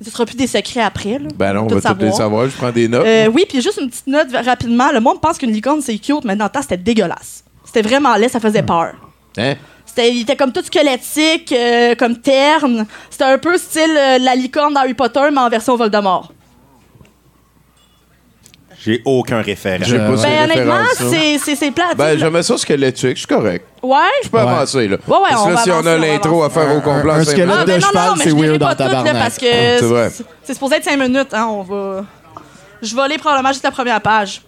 Ce 0.03 0.11
sera 0.11 0.27
plus 0.27 0.37
des 0.37 0.47
secrets 0.47 0.83
après. 0.83 1.19
Là. 1.19 1.29
Ben 1.37 1.55
non, 1.55 1.63
on 1.71 1.75
va 1.75 1.95
tous 1.95 2.01
les 2.01 2.13
savoir. 2.13 2.49
Je 2.49 2.57
prends 2.57 2.71
des 2.71 2.87
notes. 2.87 3.07
Euh, 3.07 3.29
oui, 3.29 3.45
puis 3.49 3.63
juste 3.63 3.79
une 3.81 3.89
petite 3.89 4.07
note 4.07 4.29
rapidement. 4.45 4.93
Le 4.93 5.01
monde 5.01 5.21
pense 5.21 5.39
qu'une 5.39 5.53
licorne, 5.53 5.81
c'est 5.81 5.97
cute, 5.99 6.25
mais 6.25 6.37
dans 6.37 6.45
le 6.45 6.51
temps, 6.51 6.63
c'était 6.63 6.77
dégueulasse. 6.77 7.45
C'était 7.65 7.83
vraiment 7.83 8.15
laid, 8.17 8.29
ça 8.29 8.41
faisait 8.41 8.63
peur. 8.63 8.95
Hein? 9.39 9.55
C'était, 9.87 10.15
il 10.15 10.23
était 10.23 10.37
comme 10.37 10.53
tout 10.53 10.63
squelettique, 10.63 11.53
euh, 11.53 11.95
comme 11.95 12.19
terne. 12.19 12.87
C'était 13.11 13.25
un 13.25 13.39
peu 13.39 13.57
style 13.57 13.97
euh, 13.97 14.19
la 14.19 14.35
licorne 14.35 14.75
d'Harry 14.75 14.95
Potter, 14.95 15.29
mais 15.33 15.41
en 15.41 15.49
version 15.49 15.77
Voldemort. 15.77 16.33
J'ai 18.87 19.03
aucun 19.05 19.43
référent. 19.43 19.85
J'ai 19.85 19.99
pas 19.99 20.17
ces 20.17 20.23
Ben, 20.23 20.45
honnêtement, 20.45 20.75
références-là. 20.77 21.07
c'est, 21.21 21.39
c'est, 21.39 21.57
c'est 21.57 21.71
plate. 21.73 21.97
Ben, 21.97 22.07
tu 22.07 22.13
sais, 22.13 22.19
j'aimais 22.25 22.43
ça 22.43 22.57
squelettique, 22.57 23.19
c'est 23.19 23.27
correct. 23.29 23.67
Ouais? 23.83 23.97
Je 24.25 24.29
peux 24.29 24.39
avancer, 24.39 24.87
là. 24.89 24.97
Ouais, 25.09 25.17
ouais, 25.17 25.23
Parce 25.31 25.41
on 25.43 25.45
que 25.45 25.51
là, 25.51 25.55
va 25.57 25.63
si 25.63 25.71
avancer, 25.71 25.89
on 25.89 25.91
a 25.93 25.97
on 25.97 26.01
va 26.01 26.07
l'intro 26.07 26.43
à 26.45 26.51
faire 26.51 26.77
au 26.77 26.81
complet, 26.81 27.13
un 27.13 27.25
c'est 27.25 27.31
squelette 27.33 27.55
Ah, 27.59 27.63
de 27.63 27.67
ben 27.67 27.81
non, 27.81 27.89
cheval, 27.89 28.09
non, 28.11 28.15
mais 28.17 28.25
c'est 28.25 28.31
je 28.31 28.35
weird 28.37 28.59
pas 28.61 28.67
en 28.67 28.71
toutes, 28.71 28.79
là, 28.79 28.87
tabarnak. 28.87 29.13
parce 29.19 29.37
que 29.39 29.47
C'est 29.47 29.81
vrai. 29.83 30.11
c'est- 30.11 30.25
c'est 30.45 30.55
supposé 30.55 30.77
être 30.77 30.85
5 30.85 30.97
minutes, 30.99 31.35
hein, 31.35 31.47
on 31.51 31.63
va... 31.63 32.05
Je 32.81 32.95
vais 32.95 33.03
aller 33.03 33.19
probablement 33.19 33.53
juste 33.53 33.65
la 33.65 33.71
première 33.73 34.01
page. 34.01 34.43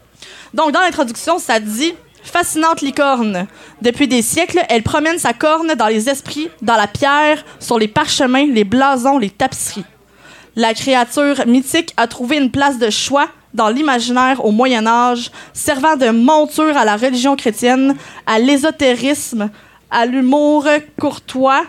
Donc, 0.54 0.70
dans 0.72 0.80
l'introduction, 0.80 1.38
ça 1.38 1.58
dit 1.60 1.94
«Fascinante 2.22 2.80
licorne. 2.82 3.46
Depuis 3.82 4.06
des 4.06 4.22
siècles, 4.22 4.60
elle 4.68 4.82
promène 4.82 5.18
sa 5.18 5.32
corne 5.32 5.74
dans 5.74 5.86
les 5.88 6.08
esprits, 6.08 6.48
dans 6.62 6.76
la 6.76 6.86
pierre, 6.86 7.44
sur 7.58 7.78
les 7.78 7.88
parchemins, 7.88 8.46
les 8.46 8.64
blasons, 8.64 9.18
les 9.18 9.30
tapisseries. 9.30 9.84
La 10.56 10.74
créature 10.74 11.46
mythique 11.46 11.94
a 11.96 12.06
trouvé 12.06 12.36
une 12.36 12.50
place 12.50 12.78
de 12.78 12.90
choix 12.90 13.28
dans 13.58 13.68
l'imaginaire 13.68 14.44
au 14.44 14.52
Moyen 14.52 14.86
Âge, 14.86 15.30
servant 15.52 15.96
de 15.96 16.10
monture 16.10 16.76
à 16.76 16.84
la 16.84 16.96
religion 16.96 17.34
chrétienne, 17.36 17.96
à 18.24 18.38
l'ésotérisme, 18.38 19.50
à 19.90 20.06
l'humour 20.06 20.64
courtois, 20.98 21.64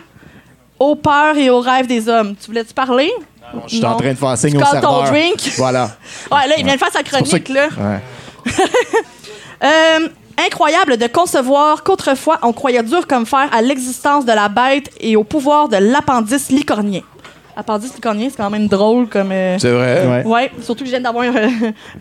aux 0.78 0.94
peurs 0.94 1.36
et 1.36 1.50
aux 1.50 1.60
rêves 1.60 1.88
des 1.88 2.08
hommes. 2.08 2.34
Tu 2.40 2.46
voulais-tu 2.46 2.72
parler? 2.72 3.10
Je 3.66 3.76
suis 3.76 3.84
en 3.84 3.96
train 3.96 4.12
de 4.12 4.14
faire 4.18 4.38
signe 4.38 4.56
au 4.56 4.60
calls 4.60 4.80
ton 4.80 5.02
serveur. 5.02 5.04
drink? 5.10 5.40
Voilà. 5.58 5.90
Ouais, 6.30 6.46
là, 6.48 6.54
il 6.56 6.64
vient 6.64 6.74
de 6.74 6.78
faire 6.78 6.92
sa 6.92 7.02
chronique, 7.02 7.44
que- 7.44 7.52
là. 7.52 7.68
Ouais. 7.76 8.00
Euh, 9.62 10.08
incroyable 10.42 10.96
de 10.96 11.06
concevoir 11.06 11.82
qu'autrefois, 11.82 12.38
on 12.42 12.54
croyait 12.54 12.82
dur 12.82 13.06
comme 13.06 13.26
fer 13.26 13.46
à 13.52 13.60
l'existence 13.60 14.24
de 14.24 14.32
la 14.32 14.48
bête 14.48 14.88
et 14.98 15.14
au 15.16 15.22
pouvoir 15.24 15.68
de 15.68 15.76
l'appendice 15.76 16.48
licornien. 16.50 17.02
Appendice 17.56 17.94
licornien, 17.94 18.28
c'est 18.30 18.36
quand 18.36 18.50
même 18.50 18.68
drôle 18.68 19.08
comme. 19.08 19.32
euh, 19.32 19.58
C'est 19.58 19.70
vrai? 19.72 20.06
Ouais. 20.06 20.24
Ouais, 20.24 20.50
surtout 20.62 20.80
que 20.84 20.86
je 20.86 20.90
viens 20.96 21.00
d'avoir. 21.00 21.24
euh, 21.24 21.30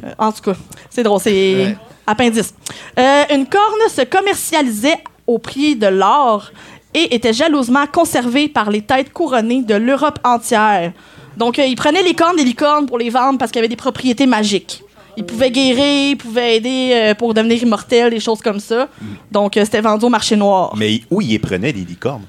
euh, 0.04 0.12
en 0.18 0.32
tout 0.32 0.42
cas, 0.42 0.58
c'est 0.90 1.04
drôle, 1.04 1.20
c'est 1.20 1.56
Ouais. 1.56 1.78
appendice. 2.08 2.54
Euh, 2.98 3.24
une 3.34 3.46
corne 3.48 3.90
se 3.90 4.02
commercialisait 4.04 4.98
au 5.28 5.38
prix 5.40 5.76
de 5.76 5.88
l'or 5.88 6.52
et 6.94 7.14
était 7.16 7.34
jalousement 7.34 7.86
conservée 7.92 8.48
par 8.48 8.70
les 8.72 8.82
têtes 8.82 9.12
couronnées 9.14 9.62
de 9.64 9.76
l'Europe 9.76 10.20
entière. 10.24 10.92
Donc, 11.38 11.60
euh, 11.60 11.66
ils 11.66 11.76
prenaient 11.76 12.04
les 12.04 12.14
cornes 12.16 12.36
des 12.38 12.44
licornes 12.44 12.86
pour 12.86 12.98
les 12.98 13.10
vendre 13.10 13.38
parce 13.38 13.52
qu'il 13.52 13.60
y 13.60 13.62
avait 13.62 13.68
des 13.68 13.76
propriétés 13.76 14.26
magiques. 14.26 14.84
Ils 15.18 15.26
pouvaient 15.26 15.52
guérir, 15.52 16.10
ils 16.12 16.16
pouvaient 16.18 16.58
aider 16.58 16.92
euh, 16.94 17.14
pour 17.14 17.34
devenir 17.34 17.62
immortels, 17.62 18.10
des 18.12 18.20
choses 18.20 18.42
comme 18.42 18.60
ça. 18.60 18.88
Donc, 19.32 19.58
euh, 19.58 19.66
c'était 19.66 19.82
vendu 19.82 20.06
au 20.06 20.10
marché 20.10 20.36
noir. 20.36 20.74
Mais 20.78 21.02
où 21.12 21.22
ils 21.22 21.40
prenaient 21.40 21.74
des 21.74 21.82
licornes? 21.86 22.24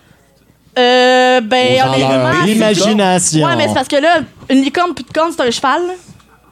Euh, 0.79 1.41
ben, 1.41 1.67
Aux 1.83 1.89
honnêtement, 1.89 2.07
enleurs. 2.09 2.35
c'est- 2.43 2.47
L'imagination. 2.47 3.47
Ouais, 3.47 3.57
mais 3.57 3.69
c'est 3.69 3.75
parce 3.75 3.89
que 3.89 3.97
là, 3.97 4.21
une 4.49 4.63
licorne 4.63 4.95
plus 4.95 5.05
de 5.05 5.13
cornes, 5.13 5.33
c'est 5.37 5.43
un 5.43 5.51
cheval. 5.51 5.83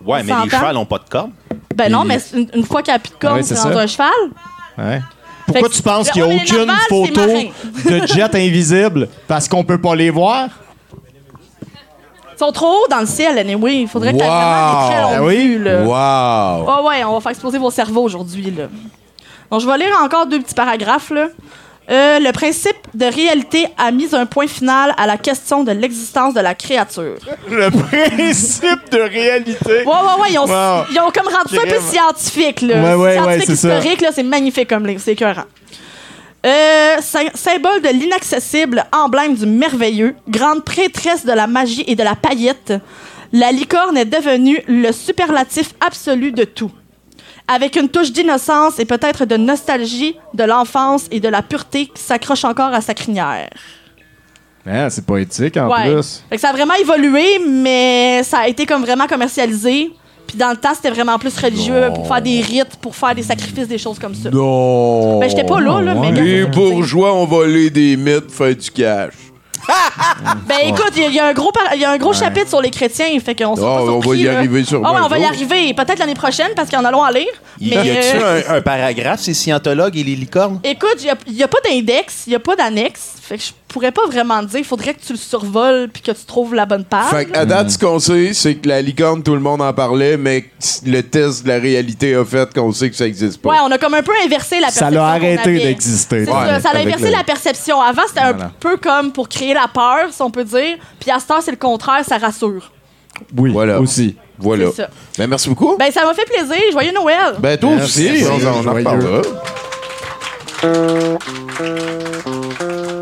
Ouais, 0.05 0.23
mais 0.23 0.33
les 0.33 0.39
s'entend. 0.41 0.59
chevals 0.59 0.75
n'ont 0.75 0.87
pas 0.87 0.99
de 0.99 1.09
cornes. 1.09 1.33
Ben 1.75 1.91
non, 1.93 2.05
mais 2.05 2.19
c'est 2.19 2.37
une, 2.37 2.49
une 2.55 2.65
fois 2.65 2.83
qu'il 2.83 2.93
n'y 2.93 2.97
a 2.97 2.99
plus 2.99 3.11
de 3.11 3.17
cornes, 3.19 3.37
Ouais, 3.37 3.43
c'est 3.43 3.55
ça. 3.55 3.69
un 3.69 3.87
cheval. 3.87 4.09
Ouais. 4.77 5.01
Pourquoi 5.47 5.69
que- 5.69 5.75
tu 5.75 5.83
penses 5.83 6.11
qu'il 6.11 6.23
n'y 6.25 6.31
a 6.33 6.35
aucune 6.35 6.73
c'est 6.89 6.89
photo 6.89 7.21
marin. 7.21 7.45
de 8.03 8.07
jet 8.07 8.35
invisible 8.35 9.09
parce 9.27 9.49
qu'on 9.49 9.65
peut 9.65 9.81
pas 9.81 9.95
les 9.95 10.11
voir? 10.11 10.49
Ils 12.35 12.39
sont 12.39 12.53
trop 12.53 12.67
hauts 12.85 12.89
dans 12.91 13.01
le 13.01 13.07
ciel, 13.07 13.37
anyway. 13.39 13.81
Il 13.83 13.89
faudrait 13.89 14.13
que 14.13 14.19
tu 14.19 14.25
vraiment 14.25 14.83
des 14.83 14.93
très 14.95 15.03
Wow! 15.03 15.09
longues 15.11 15.17
Ah 15.17 15.25
oui? 15.25 15.37
vues, 15.57 15.63
là. 15.65 15.83
Wow! 15.83 16.67
Ouais, 16.83 16.89
ouais, 16.89 17.05
on 17.05 17.15
va 17.15 17.21
faire 17.21 17.31
exploser 17.31 17.59
vos 17.59 17.71
cerveaux 17.71 18.03
aujourd'hui, 18.03 18.51
là. 18.53 18.65
Donc, 19.51 19.61
je 19.61 19.67
vais 19.67 19.79
lire 19.79 19.97
encore 20.03 20.27
deux 20.27 20.41
petits 20.41 20.55
paragraphes, 20.55 21.11
là. 21.11 21.29
Euh, 21.91 22.19
le 22.19 22.33
principe 22.33 22.77
de 22.93 23.07
réalité 23.07 23.67
a 23.79 23.91
mis 23.91 24.15
un 24.15 24.27
point 24.27 24.47
final 24.47 24.95
à 24.99 25.07
la 25.07 25.17
question 25.17 25.65
de 25.65 25.73
l'existence 25.73 26.35
de 26.35 26.41
la 26.41 26.55
créature. 26.55 27.17
Le 27.51 27.71
principe 27.71 28.91
de 28.93 28.99
réalité. 29.01 29.57
Ouais, 29.67 29.85
ouais, 29.87 30.21
ouais, 30.23 30.29
ils 30.33 30.39
ont, 30.39 30.45
Wow. 30.45 30.85
ils 30.91 30.99
ont 31.01 31.11
comme 31.11 31.33
rendu 31.33 31.57
ça 31.57 31.63
un 31.63 31.67
peu 31.67 31.81
scientifique, 31.81 32.61
là. 32.61 32.75
Ouais, 32.83 32.95
ouais, 32.95 33.19
ouais, 33.21 33.39
scientifique 33.41 33.57
ça. 33.57 33.77
historique, 33.79 34.01
là, 34.03 34.11
c'est 34.13 34.23
magnifique 34.23 34.69
comme 34.69 34.87
livre, 34.87 35.01
c'est 35.03 35.13
écœurant. 35.13 35.45
Euh, 36.47 36.97
sy- 37.01 37.31
symbole 37.35 37.81
de 37.83 37.89
l'inaccessible, 37.89 38.85
emblème 38.93 39.35
du 39.35 39.47
merveilleux, 39.47 40.15
grande 40.29 40.65
prêtresse 40.65 41.25
de 41.25 41.33
la 41.33 41.47
magie 41.47 41.85
et 41.87 41.97
de 41.97 42.03
la 42.05 42.15
paillette, 42.15 42.75
la 43.33 43.51
licorne 43.51 43.97
est 43.97 44.05
devenue 44.05 44.63
le 44.69 44.93
superlatif 44.93 45.71
absolu 45.85 46.33
de 46.33 46.45
tout. 46.45 46.71
Avec 47.51 47.77
une 47.77 47.89
touche 47.89 48.13
d'innocence 48.13 48.79
et 48.79 48.85
peut-être 48.85 49.25
de 49.25 49.37
nostalgie 49.37 50.15
de 50.35 50.45
l'enfance 50.45 51.07
et 51.11 51.19
de 51.21 51.29
la 51.29 51.41
pureté 51.43 51.87
qui 51.87 52.03
s'accroche 52.03 52.45
encore 52.45 52.75
à 52.75 52.81
sa 52.83 52.93
crinière. 52.95 53.49
Ah, 54.71 54.91
c'est 54.91 55.05
poétique 55.07 55.57
en 55.57 55.69
Ouais. 55.71 55.91
plus. 55.95 56.23
Fait 56.29 56.37
que 56.37 56.41
ça 56.43 56.51
a 56.51 56.53
vraiment 56.53 56.75
évolué, 56.75 57.39
mais 57.49 58.23
ça 58.23 58.41
a 58.41 58.49
été 58.49 58.67
comme 58.67 58.83
vraiment 58.83 59.07
commercialisé. 59.07 59.91
Puis 60.27 60.37
dans 60.37 60.51
le 60.51 60.59
temps, 60.59 60.75
c'était 60.75 60.91
vraiment 60.91 61.19
plus 61.19 61.35
religieux 61.39 61.89
pour 61.95 62.07
faire 62.07 62.21
des 62.21 62.43
rites, 62.43 62.77
pour 62.83 62.95
faire 62.95 63.15
des 63.15 63.23
sacrifices, 63.23 63.67
des 63.67 63.79
choses 63.79 63.99
comme 63.99 64.15
ça. 64.15 64.29
Non! 64.31 65.19
Ben, 65.21 65.31
j'étais 65.31 65.45
pas 65.45 65.59
là, 65.59 65.81
là, 65.81 65.95
mais- 65.95 66.13
Les 66.13 66.45
bourgeois 66.45 67.15
ont 67.15 67.25
volé 67.25 67.71
des 67.71 67.97
mythes 67.97 68.31
faire 68.31 68.55
du 68.55 68.71
cash. 68.71 69.15
Ben 70.47 70.57
écoute, 70.67 70.93
il 70.97 71.03
y, 71.03 71.05
a- 71.05 71.09
il 71.09 71.15
y 71.15 71.21
a 71.21 71.27
un 71.27 71.33
gros, 71.33 71.53
par- 71.53 71.75
il 71.75 71.81
y 71.81 71.85
a 71.85 71.91
un 71.91 71.99
gros 71.99 72.13
chapitre 72.13 72.49
sur 72.49 72.61
les 72.61 72.71
chrétiens, 72.71 73.07
fait 73.25 73.35
qu'on 73.35 73.53
Oh, 73.53 73.57
pas 73.57 73.83
on 73.83 73.99
va 74.01 74.17
y 74.17 74.23
là. 74.23 74.39
arriver 74.39 74.65
sur 74.65 74.81
Ah 74.85 74.93
ouais, 74.93 75.01
on 75.05 75.09
va 75.09 75.19
y 75.19 75.25
arriver. 75.25 75.75
Peut-être 75.75 75.99
l'année 75.99 76.15
prochaine, 76.15 76.49
parce 76.57 76.69
qu'il 76.69 76.79
y 76.79 76.81
en 76.81 76.85
a 76.85 76.91
long 76.91 77.03
à 77.03 77.11
lire. 77.13 77.27
Y, 77.61 77.71
mais, 77.77 77.87
y 77.87 77.91
a-tu 77.91 78.17
euh, 78.17 78.41
un, 78.49 78.55
un 78.57 78.61
paragraphe, 78.63 79.21
ces 79.21 79.35
scientologues 79.35 79.97
et 79.97 80.05
les 80.05 80.15
licornes? 80.17 80.61
Écoute, 80.65 80.97
il 81.27 81.35
n'y 81.35 81.43
a, 81.43 81.49
pas 81.49 81.59
d'index, 81.69 82.25
il 82.27 82.31
n'y 82.31 82.37
a 82.37 82.41
pas 82.41 82.57
d'annexe. 82.57 83.15
Fait 83.21 83.37
que 83.37 83.43
je 83.43 83.51
pourrais 83.67 83.93
pas 83.93 84.07
vraiment 84.07 84.41
te 84.41 84.47
dire. 84.47 84.61
Il 84.61 84.65
faudrait 84.65 84.95
que 84.95 85.01
tu 85.05 85.13
le 85.13 85.19
survoles 85.19 85.89
puis 85.93 86.01
que 86.03 86.13
tu 86.13 86.25
trouves 86.25 86.55
la 86.55 86.65
bonne 86.65 86.85
page. 86.85 87.11
Fait 87.11 87.37
à 87.37 87.45
date, 87.45 87.71
ce 87.71 87.79
qu'on 87.79 87.99
sait, 87.99 88.33
c'est 88.33 88.55
que 88.55 88.69
la 88.69 88.81
licorne, 88.81 89.23
tout 89.23 89.35
le 89.35 89.41
monde 89.41 89.61
en 89.61 89.73
parlait, 89.75 90.17
mais 90.17 90.47
le 90.87 91.03
test 91.03 91.43
de 91.45 91.49
la 91.49 91.59
réalité 91.59 92.15
a 92.15 92.25
fait 92.25 92.53
qu'on 92.55 92.73
sait 92.73 92.89
que 92.89 92.97
ça 92.97 93.07
existe 93.07 93.43
pas. 93.43 93.51
Ouais, 93.51 93.57
on 93.63 93.71
a 93.71 93.77
comme 93.79 93.95
un 93.95 94.03
peu 94.03 94.13
inversé 94.25 94.61
la 94.61 94.69
Ça 94.71 94.87
perception. 94.87 94.91
l'a 95.03 95.19
qu'on 95.19 95.25
arrêté 95.27 95.41
avait. 95.51 95.59
d'exister. 95.59 96.21
Ouais, 96.21 96.27
ça, 96.27 96.61
ça 96.61 96.69
a 96.71 96.75
avec 96.77 96.87
inversé 96.87 97.07
le- 97.07 97.11
la 97.19 97.25
perception. 97.25 97.81
Avant, 97.83 98.03
c'était 98.09 98.21
un 98.21 98.35
peu 98.59 98.77
comme 98.79 99.13
pour 99.13 99.29
créer 99.29 99.53
la 99.61 99.69
peur, 99.69 100.13
si 100.13 100.23
on 100.23 100.31
peut 100.31 100.45
dire. 100.45 100.77
Puis 101.01 101.11
à 101.11 101.19
cette 101.19 101.31
heure, 101.31 101.43
c'est 101.43 101.51
le 101.51 101.57
contraire, 101.57 102.05
ça 102.07 102.19
rassure. 102.19 102.71
Oui, 103.37 103.51
Voilà. 103.53 103.81
aussi. 103.81 104.17
Voilà. 104.39 104.67
C'est 104.71 104.83
ça. 104.83 104.91
Ben, 105.19 105.27
merci 105.29 105.49
beaucoup. 105.49 105.77
Ben, 105.79 105.91
ça 105.91 106.05
m'a 106.05 106.15
fait 106.15 106.25
plaisir. 106.25 106.63
Joyeux 106.73 106.93
Noël! 106.93 107.35
Ben, 107.41 107.59
toi 107.59 107.71
aussi, 107.83 108.05
Merci. 108.05 108.25
on, 108.27 108.65
on 108.65 108.69
en 108.69 108.73
reparlera. 108.75 109.23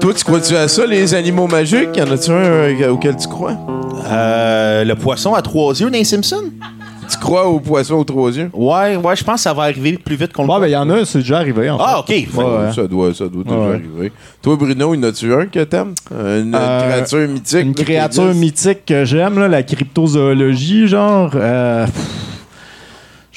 Toi, 0.01 0.15
tu 0.15 0.25
crois-tu 0.25 0.57
à 0.57 0.69
ça, 0.69 0.87
les 0.87 1.15
animaux 1.15 1.47
magiques? 1.47 1.97
Y 1.97 2.03
en 2.03 2.11
a-tu 2.11 2.31
un 2.31 2.35
euh, 2.35 2.91
auquel 2.91 3.17
tu 3.17 3.27
crois? 3.29 3.57
Euh, 4.07 4.85
le 4.85 4.95
poisson 4.95 5.35
à 5.35 5.43
trois 5.43 5.75
yeux 5.79 5.91
dans 5.91 5.99
les 5.99 6.05
Simpsons? 6.05 6.51
Tu 7.09 7.19
crois 7.19 7.47
aux 7.47 7.61
poissons 7.61 7.95
aux 7.95 8.05
trois 8.05 8.31
yeux? 8.37 8.51
Ouais, 8.53 8.97
ouais, 8.97 9.17
je 9.17 9.23
pense 9.25 9.35
que 9.37 9.41
ça 9.41 9.53
va 9.55 9.65
arriver 9.65 9.97
plus 9.99 10.17
vite 10.17 10.33
qu'on 10.33 10.43
le 10.43 10.49
ben, 10.61 10.67
il 10.67 10.71
y 10.73 10.77
en 10.77 10.89
a, 10.91 11.05
c'est 11.05 11.19
déjà 11.19 11.39
arrivé. 11.39 11.71
En 11.71 11.79
fait. 11.79 11.85
Ah, 11.87 12.01
OK. 12.01 12.09
Ouais, 12.09 12.25
ouais. 12.45 12.73
Ça 12.75 12.87
doit, 12.87 13.15
ça 13.15 13.29
doit 13.29 13.45
déjà 13.45 13.57
Ouais. 13.57 13.75
arriver. 13.75 14.13
Toi, 14.43 14.57
Bruno, 14.57 14.95
y 14.95 14.99
en 14.99 15.03
a-tu 15.05 15.33
un 15.33 15.47
que 15.47 15.63
t'aimes? 15.65 15.95
Une 16.11 16.53
Euh, 16.55 16.81
créature 16.89 17.29
mythique? 17.29 17.61
Une 17.61 17.69
là, 17.69 17.75
qui 17.75 17.85
créature 17.85 18.23
existe? 18.25 18.41
mythique 18.41 18.85
que 18.87 19.05
j'aime, 19.05 19.39
là, 19.39 19.49
la 19.49 19.63
cryptozoologie, 19.63 20.89
genre. 20.89 21.31
euh, 21.35 21.87
pff, 21.87 22.36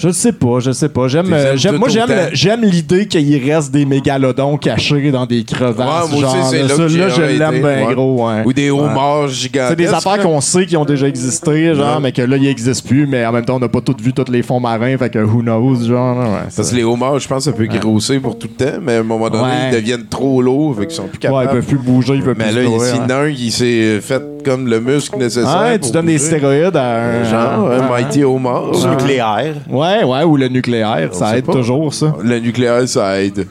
Je 0.01 0.09
sais 0.11 0.31
pas, 0.31 0.59
je 0.59 0.71
sais 0.71 0.87
pas. 0.87 1.07
J'aime, 1.09 1.33
euh, 1.33 1.57
j'aime- 1.57 1.75
moi, 1.75 1.89
j'aime, 1.89 2.07
le- 2.09 2.29
j'aime 2.33 2.61
l'idée 2.63 3.05
qu'il 3.05 3.51
reste 3.51 3.71
des 3.71 3.83
mégalodons 3.85 4.55
cachés 4.57 5.11
dans 5.11 5.25
des 5.25 5.43
crevasses. 5.43 6.09
Ouais, 6.09 6.19
moi 6.21 6.29
aussi, 6.29 6.37
genre, 6.37 6.47
c'est 6.49 6.61
là 6.63 6.75
que 6.75 6.81
là, 6.97 7.09
je 7.09 7.21
l'aime 7.21 7.53
été, 7.55 7.59
bien 7.61 7.87
ouais. 7.87 7.93
gros. 7.93 8.27
ouais. 8.29 8.43
Ou 8.45 8.53
des 8.53 8.71
homards 8.71 9.27
gigantesques. 9.27 9.69
C'est 9.71 9.75
des 9.75 9.87
affaires 9.93 10.17
là. 10.17 10.23
qu'on 10.23 10.39
sait 10.39 10.65
qui 10.65 10.77
ont 10.77 10.85
déjà 10.85 11.07
existé, 11.07 11.75
genre, 11.75 11.99
mais 11.99 12.13
que 12.13 12.21
là, 12.21 12.37
ils 12.37 12.43
n'existent 12.43 12.87
plus, 12.87 13.07
mais 13.07 13.25
en 13.25 13.33
même 13.33 13.43
temps, 13.43 13.57
on 13.57 13.59
n'a 13.59 13.67
pas 13.67 13.81
tout 13.81 13.95
vu 14.01 14.13
tous 14.13 14.31
les 14.31 14.41
fonds 14.41 14.61
marins, 14.61 14.97
fait 14.97 15.09
que 15.09 15.19
who 15.19 15.41
knows, 15.41 15.83
genre. 15.85 16.17
ouais, 16.17 16.39
Parce 16.55 16.71
que 16.71 16.75
les 16.77 16.83
homards, 16.83 17.19
je 17.19 17.27
pense, 17.27 17.43
ça 17.43 17.51
peut 17.51 17.65
grossir 17.65 18.21
pour 18.21 18.37
tout 18.39 18.47
le 18.57 18.65
temps, 18.65 18.77
mais 18.81 18.95
à 18.95 18.99
un 18.99 19.03
moment 19.03 19.29
donné, 19.29 19.43
Ouais. 19.43 19.69
ils 19.71 19.75
deviennent 19.75 20.05
trop 20.09 20.41
lourds, 20.41 20.75
fait 20.77 20.87
qu'ils 20.87 20.95
sont 20.95 21.03
plus 21.07 21.19
Ouais, 21.27 21.27
ils 21.27 21.39
capables. 21.39 21.51
peuvent 21.59 21.65
plus 21.65 21.77
bouger, 21.77 22.13
ils 22.15 22.23
peuvent 22.23 22.35
mais 22.37 22.45
plus 22.51 22.55
là, 22.55 22.79
se 22.79 22.95
il 23.05 23.11
a 23.11 23.19
un 23.19 23.31
qui 23.33 23.51
s'est 23.51 23.99
fait 24.01 24.23
comme 24.43 24.67
le 24.67 24.79
muscle 24.79 25.17
nécessaire. 25.17 25.61
Ouais, 25.61 25.79
tu 25.79 25.91
donnes 25.91 26.05
des 26.07 26.17
stéroïdes 26.17 26.75
à 26.75 26.95
un. 27.03 27.23
Genre, 27.23 27.71
un 27.71 27.79
Ouais. 27.79 27.89
Mighty 28.03 28.23
Homard. 28.23 28.71
Du 28.71 28.87
nucléaire. 28.87 29.55
Ouais, 29.69 30.03
ouais, 30.03 30.23
ou 30.23 30.37
le 30.37 30.47
nucléaire, 30.47 31.09
On 31.11 31.15
ça 31.15 31.37
aide 31.37 31.45
pas. 31.45 31.53
toujours, 31.53 31.93
ça. 31.93 32.15
Le 32.21 32.39
nucléaire, 32.39 32.87
ça 32.87 33.21
aide. 33.21 33.47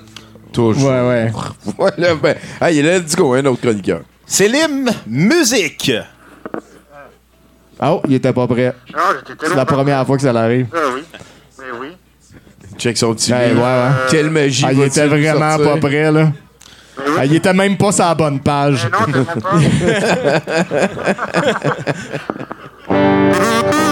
Toujours. 0.53 0.89
Ouais, 0.91 1.01
ouais. 1.09 1.33
voilà, 1.79 2.15
ben, 2.15 2.35
hey, 2.61 2.83
let's 2.83 3.15
go, 3.15 3.35
un 3.35 3.45
autre 3.47 3.61
chroniqueur. 3.61 4.01
Célim, 4.27 4.91
musique. 5.07 5.93
Oh, 7.81 8.01
il 8.09 8.15
était 8.15 8.33
pas 8.33 8.47
prêt. 8.47 8.75
J'étais 8.87 9.47
C'est 9.47 9.55
la 9.55 9.65
première 9.65 10.05
fois 10.07 10.17
que 10.17 10.23
ça 10.23 10.33
l'arrive. 10.33 10.67
Ah 10.75 10.79
oui. 10.95 11.03
Mais 11.59 11.65
oui. 11.81 11.89
Check 12.77 12.97
son 12.97 13.15
petit. 13.15 13.33
Ouais, 13.33 13.53
ouais, 13.53 13.57
ouais. 13.57 13.91
Quelle 14.11 14.31
magie. 14.31 14.65
Ah, 14.67 14.73
il 14.73 14.83
était 14.83 15.07
vraiment 15.07 15.57
sortir? 15.57 15.73
pas 15.75 15.77
prêt, 15.89 16.11
là. 16.13 16.33
Ah, 17.19 17.25
il 17.25 17.35
était 17.35 17.55
même 17.55 17.77
pas 17.77 17.93
sur 17.93 18.05
la 18.05 18.15
bonne 18.15 18.41
page. 18.41 18.89
Non, 18.93 19.13
tellement 19.13 19.25
pas. 19.41 19.59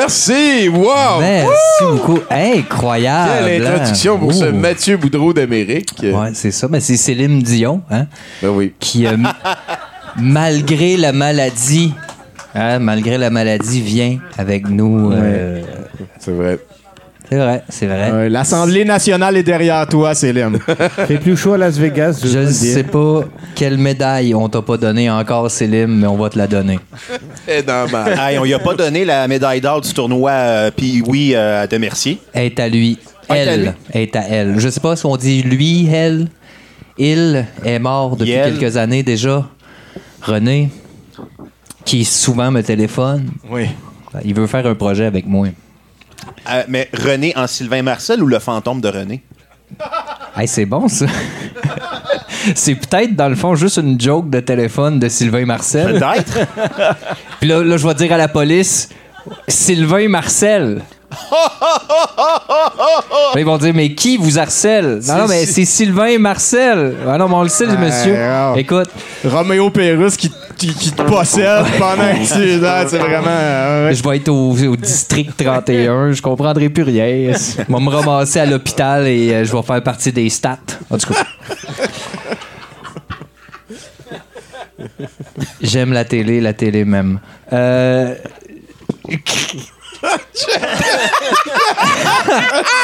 Merci! 0.00 0.68
Wow! 0.68 1.20
Merci 1.20 1.84
beaucoup. 1.90 2.18
Incroyable. 2.30 3.44
Quelle 3.46 3.66
introduction 3.66 4.18
pour 4.18 4.32
ce. 4.32 4.44
Mathieu 4.46 4.96
Boudreau 4.96 5.34
d'Amérique. 5.34 5.94
Ouais, 6.02 6.30
c'est 6.32 6.50
ça. 6.52 6.68
Mais 6.70 6.80
c'est 6.80 6.96
Céline 6.96 7.42
Dion, 7.42 7.82
hein? 7.90 8.06
Ben 8.40 8.48
oui. 8.48 8.72
Qui, 8.80 9.06
euh, 9.06 9.18
malgré 10.16 10.96
la 10.96 11.12
maladie, 11.12 11.92
hein, 12.54 12.78
malgré 12.78 13.18
la 13.18 13.28
maladie, 13.28 13.82
vient 13.82 14.18
avec 14.38 14.68
nous. 14.70 15.12
euh, 15.12 15.60
C'est 16.18 16.32
vrai. 16.32 16.58
C'est 17.30 17.38
vrai, 17.38 17.62
c'est 17.68 17.86
vrai. 17.86 18.28
L'Assemblée 18.28 18.84
nationale 18.84 19.36
est 19.36 19.44
derrière 19.44 19.86
toi, 19.86 20.16
Célim. 20.16 20.58
Fait 21.06 21.18
plus 21.20 21.36
chaud 21.36 21.52
à 21.52 21.58
Las 21.58 21.78
Vegas. 21.78 22.20
Je 22.24 22.38
ne 22.40 22.50
sais 22.50 22.82
pas 22.82 23.20
quelle 23.54 23.78
médaille 23.78 24.34
on 24.34 24.48
t'a 24.48 24.62
pas 24.62 24.76
donné 24.76 25.08
encore, 25.08 25.48
Célim, 25.48 26.00
mais 26.00 26.08
on 26.08 26.16
va 26.16 26.28
te 26.28 26.36
la 26.38 26.48
donner. 26.48 26.80
Hey, 27.46 28.38
on 28.38 28.44
lui 28.44 28.54
a 28.54 28.58
pas 28.58 28.74
donné 28.74 29.04
la 29.04 29.26
médaille 29.26 29.60
d'or 29.60 29.80
du 29.80 29.92
tournoi 29.92 30.30
euh, 30.30 30.70
puis 30.74 31.02
oui 31.06 31.32
euh, 31.34 31.66
de 31.66 31.76
Mercier. 31.78 32.18
Elle 32.32 32.46
est 32.46 32.60
à 32.60 32.68
lui. 32.68 32.98
Ah, 33.28 33.36
elle 33.36 33.48
est 33.48 33.52
à 33.52 33.56
lui. 33.56 33.68
Elle 33.92 34.02
est 34.02 34.16
à 34.16 34.22
elle. 34.28 34.58
Je 34.58 34.68
sais 34.68 34.80
pas 34.80 34.94
si 34.96 35.06
on 35.06 35.16
dit 35.16 35.42
lui, 35.42 35.88
elle. 35.92 36.28
Il 36.98 37.44
est 37.64 37.78
mort 37.78 38.16
depuis 38.16 38.32
Yel. 38.32 38.58
quelques 38.58 38.76
années 38.76 39.02
déjà. 39.02 39.48
René, 40.22 40.70
qui 41.84 42.04
souvent 42.04 42.50
me 42.50 42.62
téléphone. 42.62 43.30
Oui. 43.50 43.66
Il 44.24 44.34
veut 44.34 44.46
faire 44.46 44.66
un 44.66 44.74
projet 44.74 45.06
avec 45.06 45.26
moi. 45.26 45.48
Euh, 46.48 46.62
mais 46.68 46.88
René 46.92 47.32
en 47.36 47.46
Sylvain 47.46 47.82
Marcel 47.82 48.22
ou 48.22 48.26
le 48.26 48.38
fantôme 48.38 48.80
de 48.80 48.88
René? 48.88 49.22
Hey, 50.36 50.48
c'est 50.48 50.66
bon 50.66 50.88
ça. 50.88 51.06
c'est 52.54 52.74
peut-être 52.74 53.14
dans 53.14 53.28
le 53.28 53.36
fond 53.36 53.54
juste 53.54 53.76
une 53.78 54.00
joke 54.00 54.30
de 54.30 54.40
téléphone 54.40 54.98
de 54.98 55.08
Sylvain 55.08 55.44
Marcel. 55.44 55.98
Peut-être. 55.98 56.38
Puis 57.40 57.48
là, 57.48 57.62
là, 57.62 57.76
je 57.76 57.86
vais 57.86 57.94
dire 57.94 58.12
à 58.12 58.16
la 58.16 58.28
police 58.28 58.88
Sylvain 59.48 60.08
Marcel. 60.08 60.82
Ils 63.36 63.44
vont 63.44 63.58
dire 63.58 63.74
mais 63.74 63.94
qui 63.94 64.16
vous 64.16 64.38
harcèle? 64.38 65.00
Non 65.06 65.18
non 65.18 65.26
mais 65.28 65.44
c'est 65.44 65.64
Sylvain 65.64 66.18
Marcel. 66.18 66.94
Ah 67.06 67.18
non 67.18 67.28
mais 67.28 67.34
on 67.34 67.42
le 67.42 67.48
sait 67.48 67.66
le 67.66 67.76
monsieur. 67.76 68.16
Écoute, 68.56 68.90
Roméo 69.24 69.70
Pérus 69.70 70.16
qui, 70.16 70.30
qui, 70.60 70.74
qui 70.74 70.92
te 70.92 71.00
possède 71.02 71.64
pendant 71.78 72.02
que 72.12 72.32
tu 72.54 72.60
là, 72.60 72.84
c'est 72.86 72.98
vraiment. 72.98 73.24
euh, 73.28 73.92
je 73.94 74.02
vais 74.02 74.16
être 74.18 74.28
au, 74.28 74.50
au 74.52 74.76
district 74.76 75.32
31, 75.42 76.12
je 76.12 76.20
comprendrai 76.20 76.68
plus 76.68 76.82
rien. 76.82 77.32
Je 77.32 77.56
vais 77.72 77.80
me 77.80 77.88
ramasser 77.88 78.40
à 78.40 78.46
l'hôpital 78.46 79.06
et 79.06 79.32
euh, 79.32 79.44
je 79.44 79.56
vais 79.56 79.62
faire 79.62 79.82
partie 79.82 80.12
des 80.12 80.28
stats. 80.28 80.58
En 80.90 80.98
tout 80.98 81.14
cas. 81.14 81.24
J'aime 85.62 85.92
la 85.94 86.04
télé, 86.04 86.40
la 86.40 86.52
télé 86.52 86.84
même. 86.84 87.20
Euh, 87.52 88.14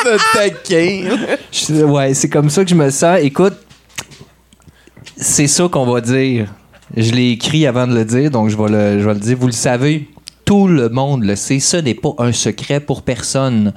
Le 0.05 0.16
taquin. 0.35 1.37
Je- 1.53 1.85
ouais, 1.85 2.14
c'est 2.14 2.29
comme 2.29 2.49
ça 2.51 2.62
que 2.64 2.70
je 2.70 2.74
me 2.74 2.91
sens. 2.91 3.18
Écoute, 3.22 3.57
c'est 5.16 5.47
ça 5.47 5.68
qu'on 5.68 5.87
va 5.87 6.01
dire. 6.01 6.49
Je 6.97 7.11
l'ai 7.13 7.33
écrit 7.33 7.67
avant 7.67 7.87
de 7.87 7.95
le 7.95 8.07
dire, 8.07 8.31
donc 8.31 8.49
je 8.49 8.57
vais 8.57 8.71
le, 8.71 9.15
dire. 9.15 9.37
Vous 9.39 9.47
le 9.47 9.53
savez, 9.53 10.09
tout 10.47 10.67
le 10.67 10.89
monde 10.89 11.25
le 11.25 11.37
sait. 11.37 11.61
Ce 11.61 11.77
n'est 11.77 11.95
pas 11.95 12.15
un 12.19 12.33
secret 12.33 12.81
pour 12.81 13.03
personne. 13.03 13.75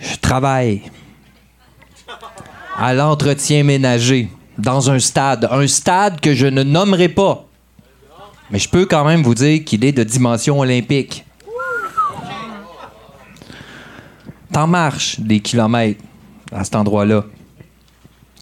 Je 0.00 0.16
travaille 0.16 0.82
à 2.76 2.94
l'entretien 2.94 3.64
ménager 3.64 4.28
dans 4.56 4.88
un 4.88 5.00
stade. 5.00 5.48
Un 5.50 5.66
stade 5.66 6.20
que 6.20 6.32
je 6.32 6.46
ne 6.46 6.62
nommerai 6.62 7.08
pas. 7.08 7.44
Mais 8.52 8.60
je 8.60 8.68
peux 8.68 8.86
quand 8.86 9.04
même 9.04 9.22
vous 9.22 9.34
dire 9.34 9.64
qu'il 9.64 9.84
est 9.84 9.92
de 9.92 10.04
dimension 10.04 10.60
olympique. 10.60 11.24
T'en 14.52 14.68
marches 14.68 15.18
des 15.18 15.40
kilomètres 15.40 16.02
à 16.52 16.62
cet 16.62 16.76
endroit-là. 16.76 17.24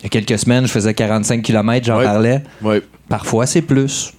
Il 0.07 0.14
y 0.14 0.18
a 0.18 0.22
quelques 0.22 0.38
semaines, 0.38 0.66
je 0.66 0.70
faisais 0.72 0.94
45 0.94 1.42
km, 1.42 1.84
j'en 1.84 1.98
Ouais. 1.98 2.04
parlais. 2.04 2.42
Ouais. 2.62 2.80
Parfois, 3.09 3.44
c'est 3.46 3.62
plus. 3.62 4.12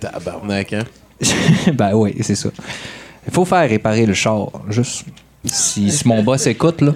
Tabarnak, 0.00 0.72
hein? 0.72 0.84
ben 1.74 1.92
oui, 1.94 2.14
c'est 2.22 2.34
ça. 2.34 2.48
Il 3.26 3.32
faut 3.32 3.44
faire 3.44 3.68
réparer 3.68 4.06
le 4.06 4.14
char. 4.14 4.48
Juste. 4.70 5.04
Si, 5.44 5.90
si 5.90 6.08
mon 6.08 6.22
boss 6.22 6.46
écoute, 6.46 6.80
là. 6.80 6.92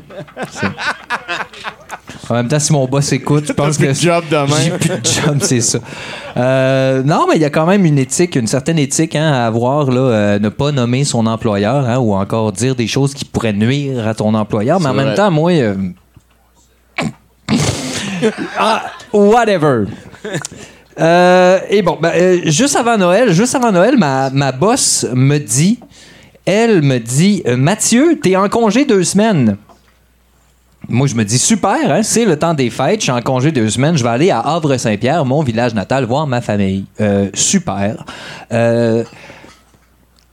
En 2.30 2.34
même 2.34 2.48
temps, 2.48 2.58
si 2.58 2.72
mon 2.72 2.86
boss 2.86 3.12
écoute, 3.12 3.44
je 3.48 3.52
pense 3.52 3.76
plus 3.78 3.86
que. 3.86 3.90
de 3.92 3.94
job. 3.94 4.24
J'ai 4.62 4.70
plus 4.70 4.88
de 4.88 5.04
job, 5.06 5.38
c'est 5.40 5.60
ça. 5.62 5.78
Euh, 6.36 7.02
non, 7.02 7.26
mais 7.28 7.36
il 7.36 7.42
y 7.42 7.44
a 7.44 7.50
quand 7.50 7.66
même 7.66 7.84
une 7.86 7.98
éthique, 7.98 8.36
une 8.36 8.46
certaine 8.46 8.78
éthique 8.78 9.16
hein, 9.16 9.30
à 9.32 9.46
avoir, 9.46 9.90
là, 9.90 10.00
euh, 10.00 10.38
ne 10.38 10.48
pas 10.50 10.70
nommer 10.72 11.04
son 11.04 11.26
employeur, 11.26 11.86
hein, 11.88 11.98
ou 11.98 12.14
encore 12.14 12.52
dire 12.52 12.74
des 12.74 12.86
choses 12.86 13.14
qui 13.14 13.24
pourraient 13.24 13.52
nuire 13.54 14.06
à 14.06 14.14
ton 14.14 14.34
employeur. 14.34 14.78
Mais 14.80 14.88
en 14.88 14.94
même 14.94 15.14
temps, 15.14 15.30
moi. 15.30 15.52
euh, 15.52 15.74
ah, 18.58 18.86
whatever. 19.12 19.84
Euh, 20.98 21.60
et 21.70 21.82
bon, 21.82 21.96
ben, 22.00 22.10
euh, 22.14 22.40
juste 22.46 23.54
avant 23.54 23.70
Noël, 23.70 23.96
ma, 23.96 24.30
ma 24.30 24.50
boss 24.52 25.06
me 25.14 25.38
dit, 25.38 25.78
elle 26.44 26.82
me 26.82 26.98
dit, 26.98 27.42
euh, 27.46 27.56
Mathieu, 27.56 28.18
t'es 28.20 28.34
en 28.36 28.48
congé 28.48 28.84
deux 28.84 29.04
semaines. 29.04 29.56
Moi, 30.88 31.06
je 31.06 31.14
me 31.14 31.24
dis 31.24 31.38
super, 31.38 31.92
hein, 31.92 32.02
c'est 32.02 32.24
le 32.24 32.38
temps 32.38 32.54
des 32.54 32.70
fêtes, 32.70 33.00
je 33.00 33.04
suis 33.04 33.12
en 33.12 33.20
congé 33.20 33.52
deux 33.52 33.68
semaines, 33.68 33.96
je 33.98 34.02
vais 34.02 34.08
aller 34.10 34.30
à 34.30 34.40
Havre-Saint-Pierre, 34.40 35.24
mon 35.24 35.42
village 35.42 35.74
natal, 35.74 36.04
voir 36.04 36.26
ma 36.26 36.40
famille. 36.40 36.86
Super. 37.34 38.04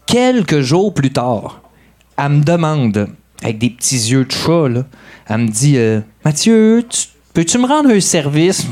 Quelques 0.06 0.62
jours 0.62 0.94
plus 0.94 1.12
tard, 1.12 1.62
elle 2.18 2.30
me 2.30 2.44
demande, 2.44 3.08
avec 3.44 3.58
des 3.58 3.70
petits 3.70 3.98
yeux 4.12 4.26
de 4.26 4.84
elle 5.28 5.38
me 5.40 5.48
dit 5.50 5.78
Mathieu, 6.24 6.84
tu- 6.90 7.08
peux-tu 7.36 7.58
me 7.60 7.68
rendre 7.68 7.92
un 7.92 8.00
service? 8.00 8.66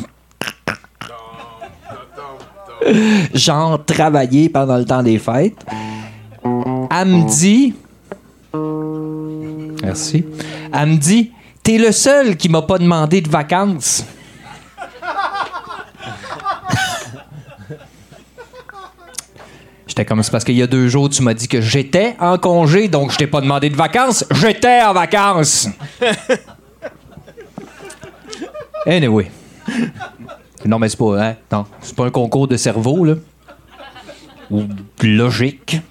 Genre 3.34 3.84
travailler 3.86 4.50
pendant 4.50 4.78
le 4.78 4.86
temps 4.86 5.04
des 5.04 5.20
fêtes. 5.20 5.64
Elle 6.44 7.08
me 7.08 7.30
dit 7.30 7.76
Merci. 9.84 10.26
Elle 10.74 10.90
me 10.90 10.98
dit 10.98 11.32
T'es 11.62 11.78
le 11.78 11.92
seul 11.92 12.38
qui 12.38 12.50
m'a 12.50 12.62
pas 12.62 12.78
demandé 12.78 13.22
de 13.22 13.30
vacances. 13.30 14.06
J'étais 19.86 20.06
comme, 20.06 20.24
c'est 20.24 20.32
parce 20.32 20.44
qu'il 20.44 20.56
y 20.56 20.62
a 20.64 20.68
deux 20.68 20.88
jours, 20.88 21.10
tu 21.10 21.22
m'as 21.22 21.36
dit 21.36 21.48
que 21.48 21.62
j'étais 21.62 22.16
en 22.20 22.38
congé, 22.40 22.88
donc 22.88 23.12
je 23.12 23.18
t'ai 23.18 23.28
pas 23.28 23.42
demandé 23.42 23.70
de 23.70 23.76
vacances. 23.76 24.26
J'étais 24.32 24.82
en 24.82 24.94
vacances. 24.94 25.68
Anyway. 28.86 29.32
Non, 30.66 30.80
mais 30.80 30.90
c'est 30.90 30.98
pas, 30.98 31.22
hein? 31.22 31.36
Non, 31.52 31.66
c'est 31.82 31.96
pas 31.96 32.06
un 32.06 32.10
concours 32.10 32.48
de 32.48 32.58
cerveau, 32.58 33.04
là. 33.04 33.16
Ou 34.52 34.64
logique. 35.02 35.82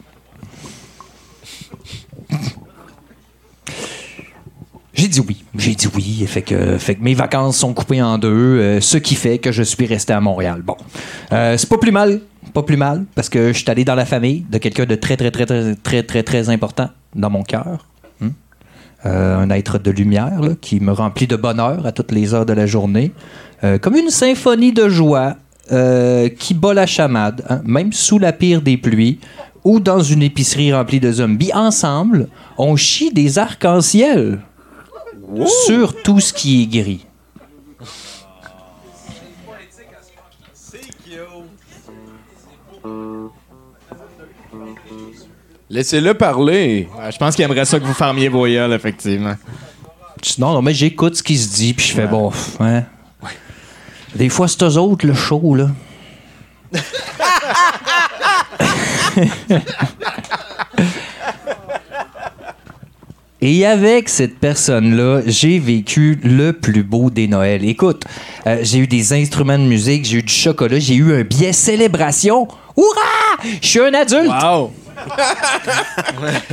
J'ai 4.94 5.08
dit 5.08 5.20
oui. 5.20 5.44
J'ai 5.56 5.74
dit 5.74 5.88
oui. 5.94 6.24
Fait 6.26 6.42
que, 6.42 6.78
fait 6.78 6.94
que 6.94 7.02
mes 7.02 7.14
vacances 7.14 7.56
sont 7.58 7.74
coupées 7.74 8.02
en 8.02 8.18
deux, 8.18 8.28
euh, 8.28 8.80
ce 8.80 8.98
qui 8.98 9.14
fait 9.14 9.38
que 9.38 9.50
je 9.52 9.62
suis 9.62 9.86
resté 9.86 10.12
à 10.12 10.20
Montréal. 10.20 10.62
Bon. 10.62 10.76
Euh, 11.32 11.56
c'est 11.56 11.68
pas 11.68 11.78
plus 11.78 11.92
mal. 11.92 12.20
Pas 12.52 12.62
plus 12.62 12.76
mal, 12.76 13.06
parce 13.14 13.30
que 13.30 13.52
je 13.52 13.58
suis 13.58 13.70
allé 13.70 13.84
dans 13.84 13.94
la 13.94 14.04
famille 14.04 14.44
de 14.50 14.58
quelqu'un 14.58 14.84
de 14.84 14.94
très, 14.94 15.16
très, 15.16 15.30
très, 15.30 15.46
très, 15.46 15.74
très, 15.74 16.02
très, 16.02 16.22
très 16.22 16.50
important 16.50 16.90
dans 17.14 17.30
mon 17.30 17.42
cœur. 17.42 17.86
Euh, 19.04 19.36
un 19.36 19.50
être 19.50 19.78
de 19.78 19.90
lumière 19.90 20.40
là, 20.40 20.50
qui 20.60 20.78
me 20.78 20.92
remplit 20.92 21.26
de 21.26 21.34
bonheur 21.34 21.86
à 21.86 21.90
toutes 21.90 22.12
les 22.12 22.34
heures 22.34 22.46
de 22.46 22.52
la 22.52 22.66
journée. 22.66 23.10
Euh, 23.64 23.76
comme 23.78 23.96
une 23.96 24.10
symphonie 24.10 24.72
de 24.72 24.88
joie 24.88 25.34
euh, 25.72 26.28
qui 26.28 26.54
bat 26.54 26.72
la 26.72 26.86
chamade, 26.86 27.44
hein, 27.48 27.62
même 27.64 27.92
sous 27.92 28.20
la 28.20 28.32
pire 28.32 28.62
des 28.62 28.76
pluies, 28.76 29.18
ou 29.64 29.80
dans 29.80 30.00
une 30.00 30.22
épicerie 30.22 30.72
remplie 30.72 31.00
de 31.00 31.10
zombies. 31.10 31.52
Ensemble, 31.52 32.28
on 32.58 32.76
chie 32.76 33.12
des 33.12 33.38
arcs-en-ciel 33.38 34.38
sur 35.66 36.00
tout 36.02 36.20
ce 36.20 36.32
qui 36.32 36.62
est 36.62 36.66
gris. 36.66 37.06
Laissez-le 45.72 46.12
parler. 46.12 46.86
je 47.10 47.16
pense 47.16 47.34
qu'il 47.34 47.46
aimerait 47.46 47.64
ça 47.64 47.80
que 47.80 47.84
vous 47.86 47.94
fermiez 47.94 48.28
vos 48.28 48.46
gueules, 48.46 48.74
effectivement. 48.74 49.34
Non, 50.38 50.52
non, 50.52 50.60
mais 50.60 50.74
j'écoute 50.74 51.16
ce 51.16 51.22
qui 51.22 51.38
se 51.38 51.48
dit, 51.48 51.72
puis 51.72 51.86
je 51.86 51.94
fais 51.94 52.06
bon. 52.06 52.30
hein. 52.60 52.82
Des 54.14 54.28
fois, 54.28 54.48
c'est 54.48 54.62
eux 54.64 54.76
autres, 54.76 55.06
le 55.06 55.14
show, 55.14 55.54
là. 55.54 55.68
Et 63.40 63.66
avec 63.66 64.08
cette 64.10 64.38
personne-là, 64.38 65.22
j'ai 65.26 65.58
vécu 65.58 66.20
le 66.22 66.52
plus 66.52 66.84
beau 66.84 67.08
des 67.10 67.26
Noëls. 67.26 67.64
Écoute, 67.64 68.04
euh, 68.46 68.58
j'ai 68.62 68.78
eu 68.78 68.86
des 68.86 69.12
instruments 69.14 69.58
de 69.58 69.64
musique, 69.64 70.04
j'ai 70.04 70.18
eu 70.18 70.22
du 70.22 70.32
chocolat, 70.32 70.78
j'ai 70.78 70.94
eu 70.94 71.12
un 71.18 71.22
billet 71.22 71.52
célébration. 71.52 72.46
Hurrah! 72.76 73.42
Je 73.60 73.66
suis 73.66 73.80
un 73.80 73.94
adulte! 73.94 74.30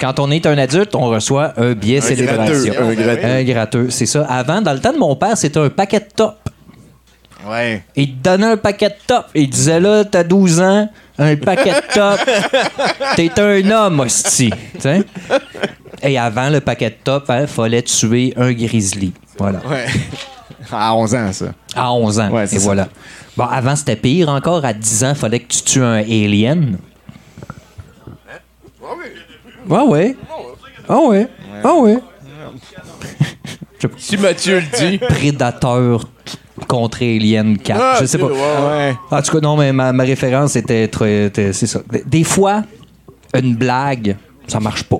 Quand 0.00 0.18
on 0.18 0.30
est 0.32 0.44
un 0.46 0.58
adulte, 0.58 0.94
on 0.96 1.06
reçoit 1.08 1.52
un 1.56 1.74
billet 1.74 1.98
Un 1.98 2.00
célébration. 2.00 2.72
gratteux, 2.72 2.82
un 2.82 2.94
gratteux. 2.94 3.24
Un 3.24 3.44
gratteux, 3.44 3.90
c'est 3.90 4.06
ça. 4.06 4.24
Avant, 4.28 4.60
dans 4.60 4.72
le 4.72 4.80
temps 4.80 4.92
de 4.92 4.98
mon 4.98 5.14
père, 5.14 5.36
c'était 5.36 5.60
un 5.60 5.68
paquet 5.68 6.00
de 6.00 6.06
top. 6.14 6.36
Ouais. 7.46 7.84
Il 7.94 8.16
te 8.16 8.30
donnait 8.30 8.46
un 8.52 8.56
paquet 8.56 8.88
de 8.88 8.94
top. 9.06 9.26
Il 9.34 9.48
disait 9.48 9.78
là, 9.80 10.04
t'as 10.04 10.24
12 10.24 10.60
ans, 10.60 10.88
un 11.18 11.36
paquet 11.36 11.72
de 11.72 11.94
top. 11.94 12.20
T'es 13.16 13.30
un 13.40 13.70
homme, 13.70 14.00
hostie. 14.00 14.52
Et 16.02 16.18
avant 16.18 16.50
le 16.50 16.60
paquet 16.60 16.90
de 16.90 16.96
top, 17.04 17.30
il 17.30 17.46
fallait 17.46 17.82
tuer 17.82 18.32
un 18.36 18.52
grizzly. 18.52 19.12
Voilà. 19.38 19.60
Ouais. 19.68 19.86
À 20.70 20.94
11 20.94 21.14
ans, 21.16 21.32
ça. 21.32 21.46
À 21.74 21.92
11 21.92 22.20
ans. 22.20 22.30
Ouais, 22.30 22.44
et 22.44 22.46
ça. 22.46 22.58
voilà. 22.60 22.88
Bon, 23.36 23.44
avant, 23.44 23.74
c'était 23.76 23.96
pire 23.96 24.28
encore. 24.30 24.64
À 24.64 24.72
10 24.72 25.04
ans, 25.04 25.08
il 25.10 25.14
fallait 25.16 25.40
que 25.40 25.52
tu 25.52 25.60
tues 25.62 25.82
un 25.82 25.96
alien. 25.98 26.78
Ouais, 29.68 29.82
ouais. 29.86 30.16
Ah 30.88 30.98
ouais. 31.00 31.28
Ah 31.62 31.74
ouais. 31.74 31.98
Si 33.98 34.16
Mathieu 34.16 34.60
le 34.60 34.90
dit. 34.90 34.98
Prédateur 34.98 36.08
contre 36.68 37.02
Alien 37.02 37.58
4. 37.58 37.80
Ah, 37.82 37.96
je 38.00 38.06
sais 38.06 38.16
pas. 38.18 38.26
ok, 38.26 38.32
ouais, 38.32 38.66
ouais. 38.68 38.94
En 39.10 39.20
tout 39.22 39.32
cas, 39.32 39.40
non, 39.40 39.56
mais 39.56 39.72
ma, 39.72 39.92
ma 39.92 40.04
référence 40.04 40.54
était 40.54 40.88
C'est 41.52 41.66
ça. 41.66 41.80
Des- 41.90 42.04
Des 42.06 42.22
fois, 42.24 42.62
une 43.34 43.56
blague, 43.56 44.16
ça 44.46 44.60
marche 44.60 44.84
pas. 44.84 44.98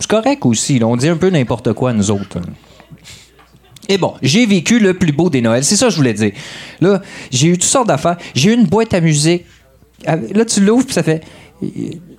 C'est 0.00 0.10
correct 0.10 0.44
aussi. 0.46 0.78
là. 0.80 0.86
On 0.88 0.96
dit 0.96 1.08
un 1.08 1.16
peu 1.16 1.30
n'importe 1.30 1.72
quoi, 1.74 1.92
nous 1.92 2.10
autres. 2.10 2.38
Et 3.88 3.98
bon, 3.98 4.14
j'ai 4.20 4.46
vécu 4.46 4.80
le 4.80 4.94
plus 4.94 5.12
beau 5.12 5.30
des 5.30 5.40
Noëls. 5.40 5.62
C'est 5.62 5.76
ça 5.76 5.86
que 5.86 5.92
je 5.92 5.96
voulais 5.96 6.12
dire. 6.14 6.32
Là, 6.80 7.00
j'ai 7.30 7.46
eu 7.48 7.52
toutes 7.52 7.62
sortes 7.64 7.86
d'affaires. 7.86 8.16
J'ai 8.34 8.50
eu 8.50 8.54
une 8.54 8.66
boîte 8.66 8.92
à 8.94 9.00
musique. 9.00 9.44
Avec- 10.04 10.36
Là, 10.36 10.44
tu 10.44 10.60
l'ouvres, 10.60 10.84
puis 10.84 10.94
ça 10.94 11.04
fait 11.04 11.22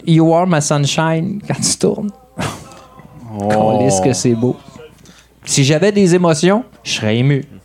You 0.05 0.33
are 0.33 0.47
my 0.47 0.61
sunshine 0.61 1.41
quand 1.47 1.61
tu 1.61 1.77
tournes. 1.77 2.11
Oh. 3.39 3.87
que 4.03 4.13
c'est 4.13 4.33
beau. 4.33 4.55
Si 5.45 5.63
j'avais 5.63 5.91
des 5.91 6.15
émotions, 6.15 6.63
je 6.83 6.91
serais 6.91 7.17
ému. 7.17 7.45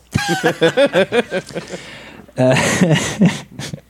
Euh, 2.39 2.55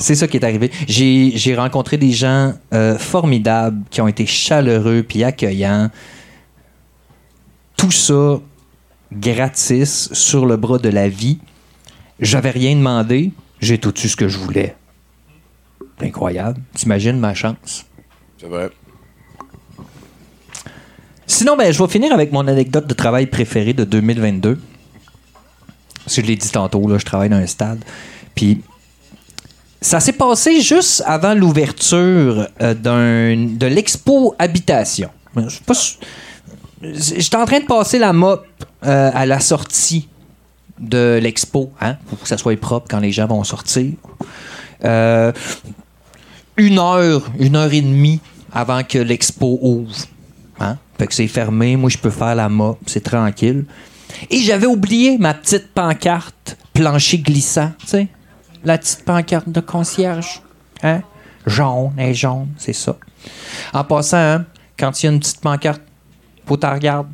C'est 0.00 0.14
ça 0.14 0.26
qui 0.26 0.38
est 0.38 0.44
arrivé. 0.44 0.70
J'ai 0.88 1.32
j'ai 1.36 1.54
rencontré 1.54 1.98
des 1.98 2.10
gens 2.10 2.54
euh, 2.72 2.96
formidables 2.96 3.84
qui 3.90 4.00
ont 4.00 4.08
été 4.08 4.24
chaleureux 4.24 5.04
puis 5.06 5.22
accueillants. 5.22 5.90
Tout 7.76 7.90
ça 7.90 8.40
gratis 9.12 10.08
sur 10.12 10.46
le 10.46 10.56
bras 10.56 10.78
de 10.78 10.88
la 10.88 11.08
vie. 11.08 11.38
J'avais 12.18 12.50
rien 12.50 12.74
demandé. 12.74 13.30
J'ai 13.60 13.76
tout 13.76 13.94
eu 14.00 14.08
ce 14.08 14.16
que 14.16 14.26
je 14.26 14.38
voulais. 14.38 14.74
Incroyable. 16.02 16.60
T'imagines 16.74 17.18
ma 17.18 17.34
chance? 17.34 17.84
C'est 18.40 18.46
vrai. 18.46 18.70
Sinon, 21.26 21.56
ben, 21.56 21.72
je 21.72 21.82
vais 21.82 21.88
finir 21.88 22.12
avec 22.12 22.32
mon 22.32 22.46
anecdote 22.48 22.86
de 22.86 22.94
travail 22.94 23.26
préférée 23.26 23.72
de 23.72 23.84
2022. 23.84 24.58
Parce 26.04 26.16
que 26.16 26.22
je 26.22 26.26
l'ai 26.26 26.36
dit 26.36 26.50
tantôt, 26.50 26.86
là, 26.88 26.98
je 26.98 27.04
travaille 27.04 27.28
dans 27.28 27.36
un 27.36 27.46
stade. 27.46 27.84
Puis, 28.34 28.62
ça 29.80 30.00
s'est 30.00 30.12
passé 30.12 30.60
juste 30.60 31.02
avant 31.06 31.34
l'ouverture 31.34 32.48
euh, 32.60 32.74
d'un- 32.74 33.46
de 33.56 33.66
l'expo 33.66 34.34
Habitation. 34.38 35.10
Je 35.36 35.48
sais 35.48 35.60
pas 35.64 35.74
si- 35.74 35.98
J'étais 36.82 37.36
en 37.36 37.44
train 37.44 37.60
de 37.60 37.66
passer 37.66 37.98
la 37.98 38.12
mop 38.12 38.44
euh, 38.86 39.10
à 39.14 39.26
la 39.26 39.38
sortie 39.38 40.08
de 40.78 41.18
l'expo, 41.22 41.70
hein, 41.80 41.96
pour 42.08 42.18
que 42.20 42.26
ça 42.26 42.38
soit 42.38 42.58
propre 42.58 42.86
quand 42.90 43.00
les 43.00 43.12
gens 43.12 43.26
vont 43.26 43.44
sortir. 43.44 43.92
Euh, 44.84 45.30
une 46.60 46.78
heure, 46.78 47.22
une 47.38 47.56
heure 47.56 47.72
et 47.72 47.80
demie 47.80 48.20
avant 48.52 48.82
que 48.84 48.98
l'expo 48.98 49.58
ouvre. 49.62 49.94
Hein? 50.60 50.76
Fait 50.98 51.06
que 51.06 51.14
c'est 51.14 51.26
fermé, 51.26 51.76
moi 51.76 51.88
je 51.88 51.98
peux 51.98 52.10
faire 52.10 52.34
la 52.34 52.48
mop, 52.48 52.78
c'est 52.86 53.02
tranquille. 53.02 53.64
Et 54.28 54.40
j'avais 54.40 54.66
oublié 54.66 55.16
ma 55.18 55.32
petite 55.32 55.72
pancarte 55.72 56.58
plancher 56.74 57.18
glissant, 57.18 57.72
tu 57.80 57.86
sais? 57.86 58.08
La 58.62 58.76
petite 58.76 59.04
pancarte 59.04 59.48
de 59.48 59.60
concierge. 59.60 60.42
Hein? 60.82 61.00
Jaune, 61.46 61.92
est 61.96 62.12
jaune, 62.12 62.48
c'est 62.58 62.74
ça. 62.74 62.96
En 63.72 63.84
passant, 63.84 64.18
hein, 64.18 64.44
quand 64.78 65.02
il 65.02 65.06
y 65.06 65.08
a 65.08 65.12
une 65.12 65.20
petite 65.20 65.40
pancarte, 65.40 65.80
faut 66.44 66.56
que 66.56 66.66
tu 66.66 66.72
regardes. 66.72 67.08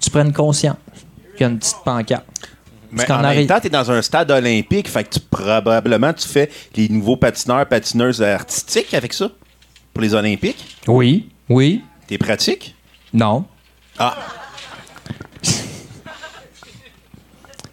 Tu 0.00 0.10
prennes 0.10 0.32
conscience 0.32 0.76
qu'il 1.32 1.42
y 1.42 1.44
a 1.44 1.48
une 1.48 1.58
petite 1.58 1.76
pancarte. 1.84 2.24
Mais 2.96 3.04
qu'en 3.06 3.18
en 3.18 3.22
même 3.34 3.46
temps, 3.46 3.60
t'es 3.60 3.68
dans 3.70 3.90
un 3.90 4.00
stade 4.02 4.30
olympique, 4.30 4.88
fait 4.88 5.04
que 5.04 5.14
tu, 5.14 5.20
probablement 5.20 6.12
tu 6.12 6.28
fais 6.28 6.50
les 6.76 6.88
nouveaux 6.88 7.16
patineurs, 7.16 7.66
patineuses 7.66 8.22
artistiques 8.22 8.94
avec 8.94 9.12
ça? 9.12 9.30
Pour 9.92 10.02
les 10.02 10.14
Olympiques? 10.14 10.76
Oui, 10.88 11.28
oui. 11.48 11.82
T'es 12.06 12.18
pratique? 12.18 12.74
Non. 13.12 13.44
Ah, 13.98 14.16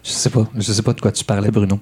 Je 0.04 0.10
sais 0.10 0.30
pas. 0.30 0.46
Je 0.56 0.72
sais 0.72 0.82
pas 0.82 0.92
de 0.92 1.00
quoi 1.00 1.12
tu 1.12 1.24
parlais, 1.24 1.50
Bruno. 1.50 1.78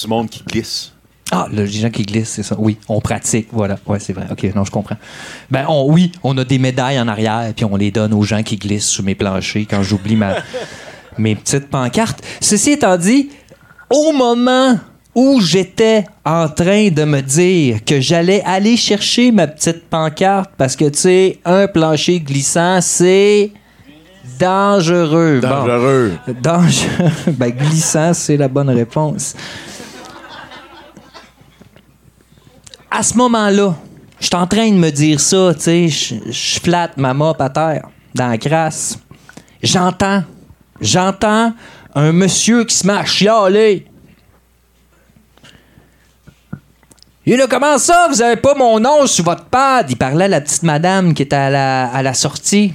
du 0.00 0.06
monde 0.08 0.28
qui 0.30 0.42
glisse. 0.44 0.92
Ah, 1.32 1.46
le- 1.52 1.62
les 1.64 1.70
gens 1.70 1.90
qui 1.90 2.02
glissent, 2.02 2.30
c'est 2.30 2.42
ça. 2.42 2.56
Oui, 2.58 2.76
on 2.88 3.00
pratique, 3.00 3.48
voilà. 3.52 3.78
Ouais, 3.86 4.00
c'est 4.00 4.12
vrai. 4.12 4.26
OK, 4.30 4.42
non, 4.54 4.64
je 4.64 4.70
comprends. 4.72 4.96
Ben, 5.50 5.64
on, 5.68 5.86
oui, 5.92 6.10
on 6.24 6.36
a 6.38 6.44
des 6.44 6.58
médailles 6.58 6.98
en 6.98 7.06
arrière, 7.06 7.52
puis 7.54 7.64
on 7.64 7.76
les 7.76 7.92
donne 7.92 8.12
aux 8.14 8.22
gens 8.24 8.42
qui 8.42 8.56
glissent 8.56 8.88
sous 8.88 9.04
mes 9.04 9.14
planchers 9.14 9.66
quand 9.70 9.82
j'oublie 9.84 10.16
ma, 10.16 10.36
mes 11.18 11.34
petites 11.34 11.68
pancartes. 11.68 12.22
Ceci 12.40 12.72
étant 12.72 12.96
dit, 12.96 13.30
au 13.88 14.12
moment 14.12 14.78
où 15.14 15.40
j'étais 15.40 16.04
en 16.24 16.48
train 16.48 16.88
de 16.88 17.04
me 17.04 17.20
dire 17.20 17.84
que 17.84 18.00
j'allais 18.00 18.42
aller 18.44 18.76
chercher 18.76 19.32
ma 19.32 19.46
petite 19.46 19.88
pancarte, 19.88 20.50
parce 20.56 20.76
que, 20.76 20.88
tu 20.88 20.98
sais, 20.98 21.38
un 21.44 21.66
plancher 21.66 22.20
glissant, 22.20 22.80
c'est 22.80 23.50
dangereux. 24.38 25.40
Bon. 25.42 25.48
Dangereux. 25.48 26.12
Dangereux. 26.42 27.10
Ben, 27.32 27.50
glissant, 27.50 28.14
c'est 28.14 28.36
la 28.36 28.48
bonne 28.48 28.70
réponse. 28.70 29.34
À 32.90 33.02
ce 33.02 33.16
moment-là, 33.16 33.74
je 34.20 34.26
suis 34.26 34.36
en 34.36 34.46
train 34.46 34.70
de 34.70 34.76
me 34.76 34.90
dire 34.90 35.20
ça, 35.20 35.52
tu 35.54 35.60
sais, 35.60 35.88
je 35.88 36.14
je 36.30 36.60
flatte 36.60 36.96
ma 36.96 37.14
mop 37.14 37.40
à 37.40 37.48
terre, 37.48 37.88
dans 38.14 38.28
la 38.28 38.38
crasse. 38.38 38.98
J'entends, 39.62 40.22
j'entends 40.80 41.52
un 41.94 42.12
monsieur 42.12 42.64
qui 42.64 42.74
se 42.74 42.86
met 42.86 42.92
à 42.92 43.04
chialer. 43.04 43.86
Et 47.26 47.36
là, 47.36 47.46
comment 47.48 47.78
ça, 47.78 48.08
vous 48.10 48.22
avez 48.22 48.36
pas 48.36 48.54
mon 48.54 48.80
nom 48.80 49.06
sur 49.06 49.24
votre 49.24 49.44
pad? 49.44 49.90
Il 49.90 49.96
parlait 49.96 50.24
à 50.24 50.28
la 50.28 50.40
petite 50.40 50.62
madame 50.62 51.14
qui 51.14 51.22
était 51.22 51.36
à 51.36 51.50
la, 51.50 51.86
à 51.88 52.02
la 52.02 52.14
sortie. 52.14 52.74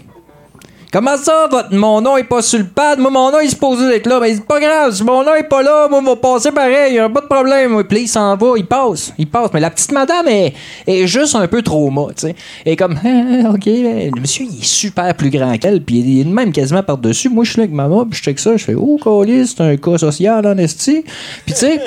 Comment 0.95 1.17
ça, 1.17 1.49
votre, 1.51 1.75
mon 1.75 1.99
nom 1.99 2.15
est 2.15 2.23
pas 2.23 2.41
sur 2.41 2.57
le 2.57 2.63
pad? 2.63 2.99
Moi, 2.99 3.11
mon 3.11 3.29
nom, 3.29 3.41
il 3.43 3.49
se 3.49 3.55
posait 3.57 3.89
d'être 3.89 4.07
là. 4.07 4.17
Mais 4.21 4.33
c'est 4.33 4.45
pas 4.45 4.61
grave, 4.61 4.95
si 4.95 5.03
mon 5.03 5.25
nom 5.25 5.35
est 5.35 5.43
pas 5.43 5.61
là, 5.61 5.89
moi, 5.89 5.99
on 5.99 6.03
va 6.03 6.15
passer 6.15 6.53
pareil, 6.53 6.93
y 6.93 6.99
a 6.99 7.09
pas 7.09 7.19
de 7.19 7.25
problème. 7.25 7.83
Puis 7.83 8.03
il 8.03 8.07
s'en 8.07 8.37
va, 8.37 8.53
il 8.55 8.65
passe, 8.65 9.11
il 9.17 9.27
passe. 9.27 9.49
Mais 9.53 9.59
la 9.59 9.71
petite 9.71 9.91
madame 9.91 10.25
est, 10.29 10.53
est 10.87 11.05
juste 11.05 11.35
un 11.35 11.49
peu 11.49 11.61
trauma, 11.61 12.07
tu 12.15 12.27
sais. 12.27 12.35
Et 12.65 12.77
comme, 12.77 12.97
Ah, 13.03 13.49
OK, 13.49 13.65
le 13.65 14.21
monsieur, 14.21 14.45
il 14.45 14.57
est 14.57 14.63
super 14.63 15.13
plus 15.15 15.29
grand 15.29 15.57
qu'elle, 15.57 15.83
puis 15.83 15.97
il 15.97 16.21
est 16.21 16.23
même 16.23 16.53
quasiment 16.53 16.81
par-dessus. 16.81 17.27
Moi, 17.27 17.43
je 17.43 17.49
suis 17.49 17.57
là 17.57 17.63
avec 17.63 17.75
maman, 17.75 18.05
puis 18.05 18.17
je 18.17 18.23
check 18.23 18.39
ça, 18.39 18.55
je 18.55 18.63
fais, 18.63 18.75
oh, 18.75 18.97
colis, 18.97 19.47
c'est 19.47 19.63
un 19.63 19.75
cas 19.75 19.97
social, 19.97 20.47
en 20.47 20.57
esti. 20.57 21.03
Puis 21.45 21.55
tu 21.55 21.59
sais, 21.59 21.81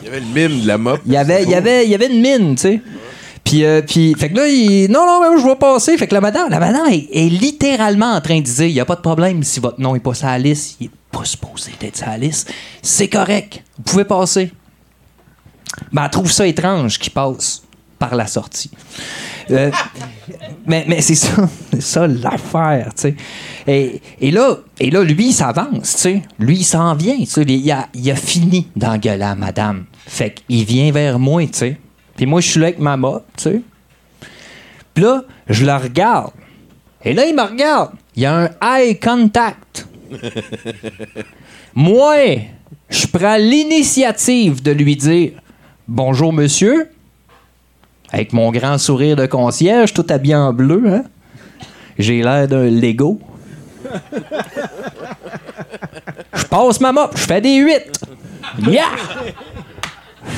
Il 0.00 0.06
y 0.06 0.08
avait 0.08 0.20
le 0.20 0.48
mime 0.48 0.62
de 0.62 0.66
la 0.66 0.78
mop. 0.78 1.00
il 1.04 1.12
y 1.12 1.18
avait, 1.18 1.42
il 1.42 1.50
y 1.50 1.54
avait, 1.54 1.84
il 1.84 1.90
y 1.90 1.94
avait 1.94 2.06
une 2.06 2.22
mine, 2.22 2.54
tu 2.54 2.62
sais. 2.62 2.80
Puis, 3.50 3.64
euh, 3.64 3.82
puis, 3.82 4.14
fait 4.16 4.30
que 4.30 4.36
là, 4.36 4.46
il, 4.46 4.88
non, 4.92 5.04
non, 5.04 5.20
mais 5.20 5.42
je 5.42 5.44
vais 5.44 5.56
passer. 5.56 5.98
Fait 5.98 6.06
que 6.06 6.14
la 6.14 6.20
madame, 6.20 6.48
la 6.50 6.60
madame 6.60 6.86
est, 6.88 7.28
littéralement 7.28 8.12
en 8.12 8.20
train 8.20 8.38
de 8.38 8.44
dire, 8.44 8.66
il 8.66 8.74
n'y 8.74 8.78
a 8.78 8.84
pas 8.84 8.94
de 8.94 9.00
problème 9.00 9.42
si 9.42 9.58
votre 9.58 9.80
nom 9.80 9.96
est 9.96 10.00
pas 10.00 10.14
sur 10.14 10.28
la 10.28 10.38
liste, 10.38 10.76
il 10.78 10.86
est 10.86 10.90
pas 11.10 11.24
supposé 11.24 11.72
d'être 11.80 11.96
sur 11.96 12.06
la 12.06 12.16
liste. 12.16 12.54
C'est 12.80 13.08
correct, 13.08 13.64
vous 13.76 13.82
pouvez 13.82 14.04
passer. 14.04 14.52
Mais 15.90 16.02
elle 16.04 16.10
trouve 16.10 16.30
ça 16.30 16.46
étrange 16.46 17.00
qu'il 17.00 17.12
passe 17.12 17.64
par 17.98 18.14
la 18.14 18.28
sortie. 18.28 18.70
Euh, 19.50 19.72
mais 20.66 20.84
mais 20.86 21.00
c'est 21.00 21.16
ça, 21.16 21.48
ça 21.80 22.06
l'affaire, 22.06 22.92
tu 22.94 23.02
sais. 23.02 23.16
Et, 23.66 24.00
et 24.20 24.30
là, 24.30 24.58
et 24.78 24.92
là, 24.92 25.02
lui, 25.02 25.30
il 25.30 25.32
s'avance, 25.32 25.96
tu 25.96 26.02
sais. 26.02 26.22
Lui, 26.38 26.58
il 26.58 26.64
s'en 26.64 26.94
vient, 26.94 27.18
tu 27.18 27.26
sais. 27.26 27.42
Il 27.42 27.72
a, 27.72 27.88
il 27.94 28.08
a 28.12 28.14
fini 28.14 28.68
d'engueuler 28.76 29.24
à 29.24 29.34
madame. 29.34 29.86
Fait 30.06 30.36
qu'il 30.46 30.64
vient 30.64 30.92
vers 30.92 31.18
moi, 31.18 31.44
tu 31.46 31.54
sais. 31.54 31.80
Puis 32.16 32.26
moi, 32.26 32.40
je 32.40 32.48
suis 32.48 32.60
là 32.60 32.66
avec 32.66 32.78
ma 32.78 32.96
mop, 32.96 33.24
tu 33.36 33.42
sais. 33.44 33.62
Puis 34.94 35.04
là, 35.04 35.22
je 35.48 35.64
la 35.64 35.78
regarde. 35.78 36.32
Et 37.04 37.12
là, 37.14 37.26
il 37.26 37.34
me 37.34 37.42
regarde. 37.42 37.92
Il 38.16 38.22
y 38.22 38.26
a 38.26 38.36
un 38.36 38.50
eye 38.62 38.98
contact. 38.98 39.86
Moi, 41.74 42.16
je 42.88 43.06
prends 43.06 43.36
l'initiative 43.36 44.62
de 44.62 44.72
lui 44.72 44.96
dire 44.96 45.32
Bonjour, 45.86 46.32
monsieur. 46.32 46.90
Avec 48.12 48.32
mon 48.32 48.50
grand 48.50 48.76
sourire 48.76 49.14
de 49.14 49.26
concierge, 49.26 49.94
tout 49.94 50.04
habillé 50.08 50.34
en 50.34 50.52
bleu, 50.52 50.82
hein. 50.86 51.04
J'ai 51.96 52.22
l'air 52.22 52.48
d'un 52.48 52.68
Lego. 52.68 53.20
Je 56.34 56.44
passe 56.44 56.80
ma 56.80 56.92
mop, 56.92 57.12
je 57.14 57.22
fais 57.22 57.40
des 57.40 57.56
8. 57.56 57.90
Yeah! 58.66 58.84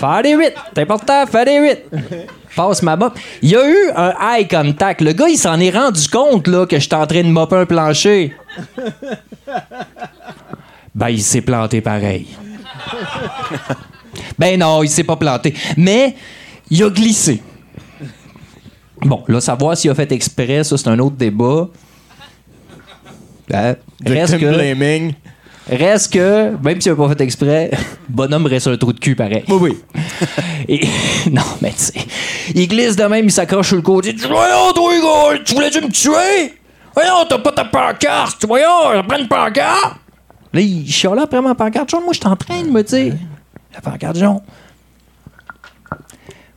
Faire 0.02 0.22
des 0.24 0.34
8. 0.34 0.52
C'est 0.74 0.82
important, 0.82 1.26
faire 1.26 1.44
des 1.44 1.58
8. 1.60 1.78
Passe 2.56 2.82
ma 2.82 2.96
mop. 2.96 3.16
Il 3.40 3.50
y 3.50 3.56
a 3.56 3.64
eu 3.64 3.90
un 3.94 4.12
eye 4.34 4.48
contact. 4.48 5.00
Le 5.00 5.12
gars, 5.12 5.28
il 5.28 5.38
s'en 5.38 5.60
est 5.60 5.70
rendu 5.70 6.08
compte 6.08 6.48
là, 6.48 6.66
que 6.66 6.76
j'étais 6.80 6.96
en 6.96 7.06
train 7.06 7.22
de 7.22 7.28
mopper 7.28 7.54
un 7.54 7.66
plancher. 7.66 8.34
Ben, 10.92 11.08
il 11.08 11.22
s'est 11.22 11.40
planté 11.40 11.80
pareil. 11.80 12.26
ben 14.38 14.58
non, 14.58 14.82
il 14.82 14.90
s'est 14.90 15.04
pas 15.04 15.16
planté. 15.16 15.54
Mais 15.76 16.16
il 16.68 16.82
a 16.82 16.90
glissé. 16.90 17.40
Bon, 19.00 19.22
là, 19.28 19.40
savoir 19.40 19.76
s'il 19.76 19.90
a 19.90 19.94
fait 19.94 20.10
exprès, 20.12 20.64
ça, 20.64 20.76
c'est 20.76 20.88
un 20.88 20.98
autre 20.98 21.16
débat. 21.16 21.68
Ben, 23.48 23.76
reste 24.04 24.34
Victim 24.34 24.50
que, 24.50 24.54
blaming. 24.54 25.14
Reste 25.68 26.12
que, 26.12 26.56
même 26.62 26.80
s'il 26.80 26.92
n'a 26.92 26.96
pas 26.96 27.08
fait 27.08 27.20
exprès, 27.20 27.70
bonhomme 28.08 28.46
reste 28.46 28.68
un 28.68 28.76
trou 28.76 28.92
de 28.92 29.00
cul 29.00 29.14
pareil. 29.14 29.44
Oui, 29.48 29.56
oui. 29.60 29.78
Et, 30.68 30.86
non, 31.30 31.42
mais 31.60 31.70
tu 31.70 31.78
sais, 31.78 31.94
il 32.54 32.68
glisse 32.68 32.96
de 32.96 33.04
même, 33.04 33.24
il 33.24 33.32
s'accroche 33.32 33.68
sur 33.68 33.76
le 33.76 33.82
côté. 33.82 34.10
Il 34.10 34.16
dit 34.16 34.26
Voyons, 34.26 34.72
toi, 34.74 34.92
gars, 35.32 35.38
tu 35.44 35.54
voulais-tu 35.54 35.80
me 35.80 35.90
tuer? 35.90 36.54
Voyons, 36.94 37.24
t'as 37.28 37.38
pas 37.38 37.52
ta 37.52 37.64
pancarte. 37.64 38.44
Voyons, 38.46 39.02
prends 39.08 39.18
une 39.18 39.28
pancarte. 39.28 39.96
Là, 40.52 40.60
il 40.60 40.86
chialait 40.90 41.22
après 41.22 41.40
ma 41.40 41.54
pancarte 41.54 41.90
jaune. 41.90 42.04
Moi, 42.04 42.14
train 42.14 42.62
de 42.62 42.70
me 42.70 42.82
dire 42.82 43.14
La 43.74 43.80
pancarte 43.80 44.18
jaune. 44.18 44.40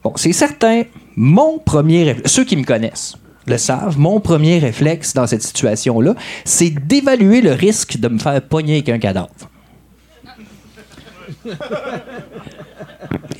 Bon, 0.03 0.14
c'est 0.18 0.34
certain, 0.34 0.84
mon 1.15 1.57
premier 1.57 2.03
réflexe, 2.03 2.32
ceux 2.32 2.44
qui 2.44 2.57
me 2.57 2.64
connaissent 2.64 3.15
le 3.47 3.57
savent, 3.57 3.97
mon 3.99 4.19
premier 4.19 4.59
réflexe 4.59 5.13
dans 5.13 5.27
cette 5.27 5.43
situation-là, 5.43 6.15
c'est 6.43 6.69
d'évaluer 6.72 7.41
le 7.41 7.51
risque 7.53 7.97
de 7.97 8.07
me 8.07 8.17
faire 8.19 8.41
pogner 8.41 8.73
avec 8.76 8.89
un 8.89 8.99
cadavre. 8.99 9.30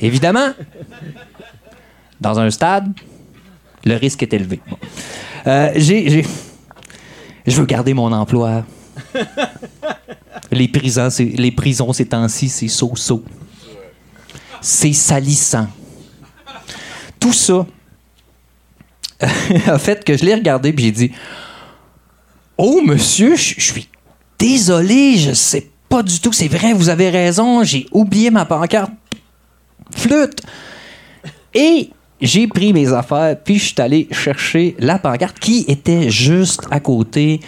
Évidemment, 0.00 0.50
dans 2.20 2.38
un 2.38 2.50
stade, 2.50 2.92
le 3.84 3.94
risque 3.96 4.22
est 4.22 4.32
élevé. 4.32 4.60
Euh, 5.46 5.70
j'ai- 5.76 6.10
j'ai- 6.10 6.26
Je 7.48 7.60
veux 7.60 7.66
garder 7.66 7.94
mon 7.94 8.10
emploi. 8.12 8.64
Les 10.50 10.66
prisons, 10.66 11.10
c'est- 11.10 11.22
les 11.36 11.52
prisons 11.52 11.92
ces 11.92 12.06
temps-ci, 12.06 12.48
c'est 12.48 12.66
so-so. 12.66 13.22
C'est 14.60 14.92
salissant. 14.92 15.68
Tout 17.20 17.32
ça 17.32 17.64
a 19.66 19.78
fait 19.78 20.04
que 20.04 20.16
je 20.16 20.24
l'ai 20.24 20.34
regardé 20.34 20.70
et 20.70 20.74
j'ai 20.76 20.92
dit 20.92 21.12
Oh, 22.58 22.80
monsieur, 22.84 23.36
je 23.36 23.54
je 23.58 23.72
suis 23.72 23.88
désolé, 24.38 25.16
je 25.16 25.32
sais 25.32 25.70
pas 25.88 26.02
du 26.02 26.20
tout. 26.20 26.32
C'est 26.32 26.48
vrai, 26.48 26.72
vous 26.72 26.88
avez 26.88 27.10
raison, 27.10 27.62
j'ai 27.64 27.86
oublié 27.92 28.30
ma 28.30 28.44
pancarte. 28.44 28.92
Flûte. 29.90 30.42
Et 31.54 31.90
j'ai 32.20 32.46
pris 32.46 32.72
mes 32.72 32.92
affaires, 32.92 33.36
puis 33.42 33.58
je 33.58 33.64
suis 33.66 33.80
allé 33.80 34.08
chercher 34.10 34.74
la 34.78 34.98
pancarte 34.98 35.38
qui 35.38 35.64
était 35.68 36.10
juste 36.10 36.62
à 36.70 36.80
côté, 36.80 37.40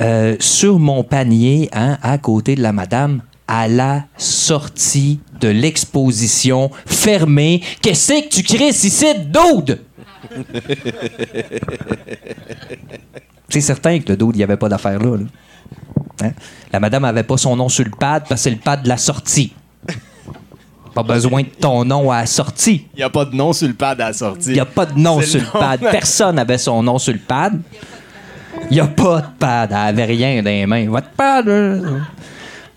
euh, 0.00 0.36
sur 0.38 0.78
mon 0.78 1.02
panier, 1.04 1.68
hein, 1.72 1.98
à 2.02 2.18
côté 2.18 2.54
de 2.54 2.62
la 2.62 2.72
madame, 2.72 3.22
à 3.48 3.66
la 3.66 4.04
sortie 4.16 5.20
de 5.40 5.48
l'exposition 5.48 6.70
fermée. 6.86 7.62
Qu'est-ce 7.82 8.12
que 8.12 8.28
tu 8.28 8.42
crées 8.42 8.68
ici, 8.68 9.04
dude? 9.26 9.80
C'est 13.48 13.60
certain 13.60 13.98
que 13.98 14.10
le 14.10 14.16
dude, 14.16 14.30
il 14.34 14.38
n'y 14.38 14.42
avait 14.44 14.56
pas 14.56 14.68
d'affaire 14.68 14.98
là. 14.98 15.16
là. 15.16 15.24
Hein? 16.22 16.32
La 16.72 16.80
madame 16.80 17.04
avait 17.04 17.22
pas 17.24 17.36
son 17.36 17.56
nom 17.56 17.68
sur 17.68 17.84
le 17.84 17.90
pad 17.90 18.24
parce 18.28 18.40
que 18.40 18.44
c'est 18.44 18.50
le 18.50 18.56
pad 18.58 18.82
de 18.82 18.88
la 18.88 18.96
sortie. 18.96 19.52
Pas 20.94 21.02
besoin 21.02 21.42
de 21.42 21.48
ton 21.48 21.84
nom 21.84 22.10
à 22.10 22.20
la 22.20 22.26
sortie. 22.26 22.86
Il 22.94 22.98
n'y 22.98 23.02
a 23.02 23.10
pas 23.10 23.24
de 23.24 23.34
nom 23.34 23.52
sur 23.52 23.68
le 23.68 23.74
pad 23.74 24.00
à 24.00 24.08
la 24.08 24.12
sortie. 24.12 24.48
Il 24.50 24.54
n'y 24.54 24.60
a 24.60 24.64
pas 24.66 24.86
de 24.86 24.98
nom 24.98 25.20
sur 25.20 25.40
le 25.40 25.46
pad. 25.46 25.80
Personne 25.80 26.36
n'avait 26.36 26.58
son 26.58 26.82
nom 26.82 26.98
sur 26.98 27.12
le 27.12 27.18
pad. 27.20 27.60
Il 28.70 28.74
n'y 28.74 28.80
a 28.80 28.86
pas 28.86 29.20
de 29.20 29.26
pad. 29.38 29.70
Elle 29.70 29.76
avait 29.76 30.04
rien 30.04 30.42
dans 30.42 30.50
les 30.50 30.66
mains. 30.66 30.88
Votre 30.88 31.10
pad. 31.10 31.48
euh, 31.48 31.98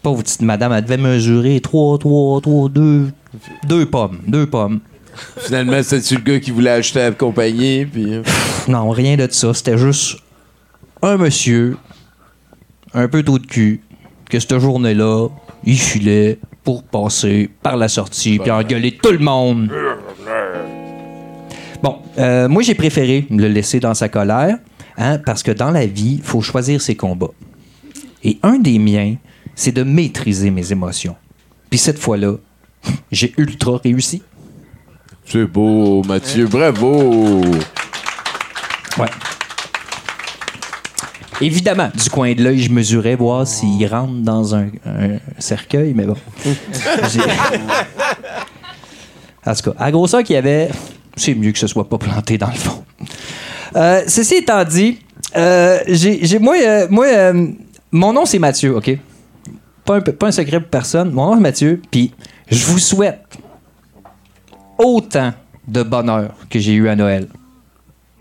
Pauvre 0.01 0.21
petite 0.21 0.41
madame, 0.41 0.73
elle 0.73 0.83
devait 0.83 0.97
mesurer 0.97 1.59
3, 1.61 1.97
3, 1.97 2.41
3, 2.41 2.69
2, 2.69 3.11
2 3.67 3.85
pommes. 3.87 4.19
2 4.27 4.45
pommes. 4.47 4.79
Finalement, 5.37 5.81
c'était-tu 5.83 6.15
le 6.15 6.21
gars 6.21 6.39
qui 6.39 6.51
voulait 6.51 6.71
acheter 6.71 6.99
la 6.99 7.11
compagnie? 7.11 7.85
Puis... 7.85 8.13
euh, 8.13 8.23
Non, 8.67 8.89
rien 8.89 9.15
de 9.15 9.27
ça. 9.31 9.53
C'était 9.53 9.77
juste 9.77 10.17
un 11.01 11.17
monsieur, 11.17 11.77
un 12.93 13.07
peu 13.07 13.23
tôt 13.23 13.39
de 13.39 13.45
cul, 13.45 13.81
que 14.29 14.39
cette 14.39 14.57
journée-là, 14.59 15.27
il 15.63 15.77
filait 15.77 16.39
pour 16.63 16.83
passer 16.83 17.49
par 17.61 17.75
la 17.77 17.87
sortie 17.89 18.39
puis 18.39 18.49
engueuler 18.51 18.97
tout 19.01 19.11
le 19.11 19.19
monde. 19.19 19.69
Bon, 21.81 21.97
euh, 22.17 22.47
moi, 22.47 22.61
j'ai 22.63 22.75
préféré 22.75 23.27
le 23.29 23.47
laisser 23.47 23.79
dans 23.79 23.93
sa 23.93 24.07
colère, 24.07 24.57
hein, 24.97 25.17
parce 25.25 25.43
que 25.43 25.51
dans 25.51 25.71
la 25.71 25.85
vie, 25.85 26.15
il 26.19 26.23
faut 26.23 26.41
choisir 26.41 26.81
ses 26.81 26.95
combats. 26.95 27.31
Et 28.23 28.39
un 28.41 28.57
des 28.57 28.79
miens, 28.79 29.15
c'est 29.55 29.73
de 29.73 29.83
maîtriser 29.83 30.49
mes 30.49 30.71
émotions. 30.71 31.15
Puis 31.69 31.79
cette 31.79 31.99
fois-là, 31.99 32.35
j'ai 33.11 33.33
ultra 33.37 33.77
réussi. 33.83 34.21
C'est 35.25 35.45
beau, 35.45 36.03
Mathieu. 36.03 36.47
Bravo! 36.47 37.41
Ouais. 38.97 39.07
Évidemment, 41.41 41.89
du 41.93 42.09
coin 42.09 42.33
de 42.33 42.43
l'œil, 42.43 42.59
je 42.59 42.71
mesurais 42.71 43.15
voir 43.15 43.47
s'il 43.47 43.85
rentre 43.87 44.13
dans 44.21 44.55
un, 44.55 44.67
un 44.85 45.17
cercueil, 45.39 45.93
mais 45.95 46.05
bon. 46.05 46.15
J'ai- 46.45 47.19
en 49.45 49.53
tout 49.55 49.71
cas, 49.71 49.77
à 49.77 49.91
grosseur 49.91 50.23
qu'il 50.23 50.35
y 50.35 50.37
avait, 50.37 50.69
c'est 51.17 51.33
mieux 51.35 51.51
que 51.51 51.57
ce 51.59 51.67
soit 51.67 51.89
pas 51.89 51.97
planté 51.97 52.37
dans 52.37 52.47
le 52.47 52.53
fond. 52.53 52.83
Euh, 53.75 54.03
ceci 54.07 54.35
étant 54.35 54.63
dit, 54.63 54.99
euh, 55.35 55.79
j'ai, 55.87 56.25
j'ai- 56.25 56.39
moi, 56.39 56.55
euh, 56.61 56.87
moi 56.89 57.07
euh, 57.07 57.47
mon 57.91 58.13
nom 58.13 58.25
c'est 58.25 58.39
Mathieu, 58.39 58.77
OK? 58.77 58.97
Pas 59.83 59.95
un, 59.97 60.01
pas 60.01 60.27
un 60.27 60.31
secret 60.31 60.61
pour 60.61 60.69
personne. 60.69 61.11
Mon 61.11 61.25
nom 61.31 61.35
c'est 61.35 61.41
Mathieu, 61.41 61.81
puis 61.91 62.13
je 62.49 62.63
vous 62.65 62.79
souhaite 62.79 63.19
autant 64.77 65.31
de 65.67 65.83
bonheur 65.83 66.31
que 66.49 66.59
j'ai 66.59 66.73
eu 66.73 66.89
à 66.89 66.95
Noël. 66.95 67.27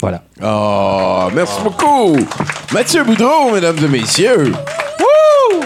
Voilà. 0.01 0.23
Oh, 0.43 1.29
merci 1.35 1.61
beaucoup! 1.63 2.17
Mathieu 2.73 3.05
Boudreau, 3.05 3.53
mesdames 3.55 3.77
et 3.85 3.89
messieurs! 3.89 4.53
Wouh! 5.01 5.61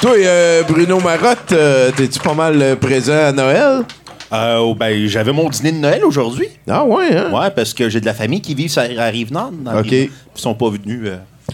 Toi, 0.00 0.12
euh, 0.16 0.62
Bruno 0.64 1.00
Marotte, 1.00 1.52
euh, 1.52 1.90
t'es-tu 1.96 2.18
pas 2.20 2.34
mal 2.34 2.60
euh, 2.60 2.76
présent 2.76 3.16
à 3.28 3.32
Noël? 3.32 3.82
Euh, 4.30 4.58
oh, 4.58 4.74
ben, 4.74 5.06
j'avais 5.06 5.32
mon 5.32 5.48
dîner 5.48 5.72
de 5.72 5.78
Noël 5.78 6.04
aujourd'hui. 6.04 6.48
Ah 6.68 6.84
ouais, 6.84 7.16
hein? 7.16 7.30
Ouais, 7.32 7.50
parce 7.50 7.72
que 7.72 7.88
j'ai 7.88 8.00
de 8.00 8.06
la 8.06 8.12
famille 8.12 8.42
qui 8.42 8.54
vit 8.54 8.68
sur 8.68 8.82
la 8.82 9.06
Rive-Nord. 9.06 9.52
OK. 9.74 9.86
Rive- 9.86 10.10
Ils 10.36 10.40
sont 10.40 10.54
pas 10.54 10.68
venus. 10.68 11.08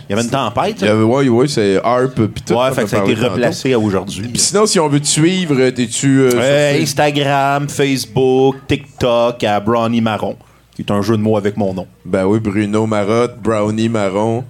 Il 0.08 0.10
y 0.10 0.12
avait 0.14 0.22
une 0.24 0.30
tempête. 0.30 0.76
Il 0.80 0.86
y 0.86 0.88
avait- 0.90 1.02
ouais, 1.02 1.28
ouais, 1.28 1.48
c'est 1.48 1.76
Harp 1.82 2.14
pis 2.26 2.42
tout. 2.42 2.54
Ouais, 2.54 2.72
fait 2.72 2.82
que 2.84 2.90
ça 2.90 3.00
a 3.00 3.04
été 3.04 3.14
tantôt. 3.14 3.28
replacé 3.30 3.72
à 3.72 3.78
aujourd'hui. 3.78 4.30
Sinon, 4.34 4.66
si 4.66 4.78
on 4.80 4.88
veut 4.88 5.00
te 5.00 5.06
suivre, 5.06 5.54
euh, 5.58 5.70
t'es-tu. 5.70 6.20
euh, 6.20 6.30
Euh, 6.34 6.72
sur- 6.74 6.82
Instagram, 6.82 7.68
Facebook, 7.68 8.56
TikTok 8.68 9.42
à 9.44 9.60
Brownie 9.60 10.00
Marron, 10.00 10.36
qui 10.74 10.82
est 10.82 10.90
un 10.90 11.00
jeu 11.00 11.16
de 11.16 11.22
mots 11.22 11.36
avec 11.36 11.56
mon 11.56 11.72
nom. 11.72 11.86
Ben 12.04 12.24
oui, 12.26 12.40
Bruno 12.40 12.86
Marotte, 12.86 13.38
Brownie 13.40 13.88
Marron. 13.88 14.44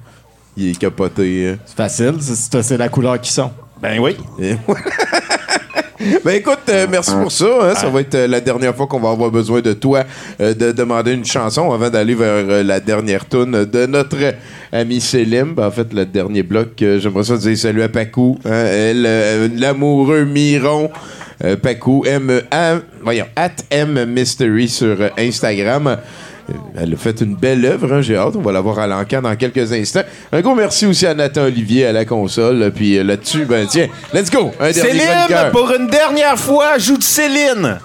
Il 0.57 0.71
est 0.71 0.79
capoté. 0.79 1.51
hein. 1.51 1.59
C'est 1.67 1.77
facile, 1.77 2.15
c'est 2.21 2.63
c'est 2.63 2.77
la 2.79 2.89
couleur 2.89 3.21
qui 3.21 3.33
sont. 3.33 3.51
Ben 3.83 3.99
oui. 4.01 4.17
Ben 6.25 6.37
écoute, 6.37 6.59
euh, 6.69 6.87
merci 6.91 7.13
pour 7.15 7.31
ça. 7.33 7.47
hein. 7.63 7.75
Ça 7.75 7.89
va 7.89 8.01
être 8.01 8.15
euh, 8.15 8.27
la 8.27 8.41
dernière 8.41 8.75
fois 8.75 8.87
qu'on 8.87 9.01
va 9.01 9.11
avoir 9.11 9.31
besoin 9.31 9.61
de 9.61 9.73
toi 9.73 10.05
euh, 10.41 10.53
de 10.55 10.73
demander 10.73 11.13
une 11.13 11.25
chanson 11.25 11.73
avant 11.73 11.91
d'aller 11.91 12.15
vers 12.15 12.63
la 12.65 12.81
dernière 12.81 13.29
tune 13.29 13.65
de 13.65 13.87
notre 13.87 14.17
ami 14.73 15.01
Célim. 15.01 15.55
Ben, 15.55 15.67
en 15.67 15.71
fait, 15.71 15.93
le 15.93 16.05
dernier 16.07 16.43
bloc, 16.43 16.69
j'aimerais 16.79 17.25
ça 17.25 17.37
dire 17.37 17.57
salut 17.57 17.83
à 17.83 17.89
Pacou. 17.89 18.39
hein. 18.45 18.93
L'amoureux 19.57 20.25
Miron. 20.25 20.91
Pacou, 21.63 22.05
M, 22.07 22.41
A- 22.53 22.77
voyons, 23.03 23.27
at 23.35 23.51
M 23.71 24.05
Mystery 24.07 24.69
sur 24.69 24.97
Instagram. 25.19 25.97
Elle 26.77 26.93
a 26.93 26.97
fait 26.97 27.21
une 27.21 27.35
belle 27.35 27.65
œuvre, 27.65 27.93
hein, 27.93 28.03
j'ai 28.03 28.17
hâte. 28.17 28.35
On 28.37 28.43
va 28.43 28.53
la 28.53 28.61
voir 28.61 28.79
à 28.79 28.87
l'encan 28.87 29.23
dans 29.23 29.35
quelques 29.37 29.73
instants. 29.73 30.03
Un 30.33 30.41
gros 30.41 30.55
merci 30.55 30.87
aussi 30.87 31.07
à 31.07 31.15
Nathan 31.15 31.45
Olivier 31.45 31.87
à 31.87 31.93
la 31.93 32.05
console. 32.05 32.73
Puis 32.75 32.99
euh, 32.99 33.05
là-dessus, 33.05 33.45
ben 33.45 33.67
tiens, 33.67 33.89
let's 34.13 34.31
go! 34.31 34.51
Un 34.61 34.73
Céline, 34.73 35.51
pour 35.53 35.73
une 35.73 35.87
dernière 35.87 36.39
fois, 36.39 36.79
joue 36.79 36.99
de 36.99 37.03
Céline. 37.03 37.79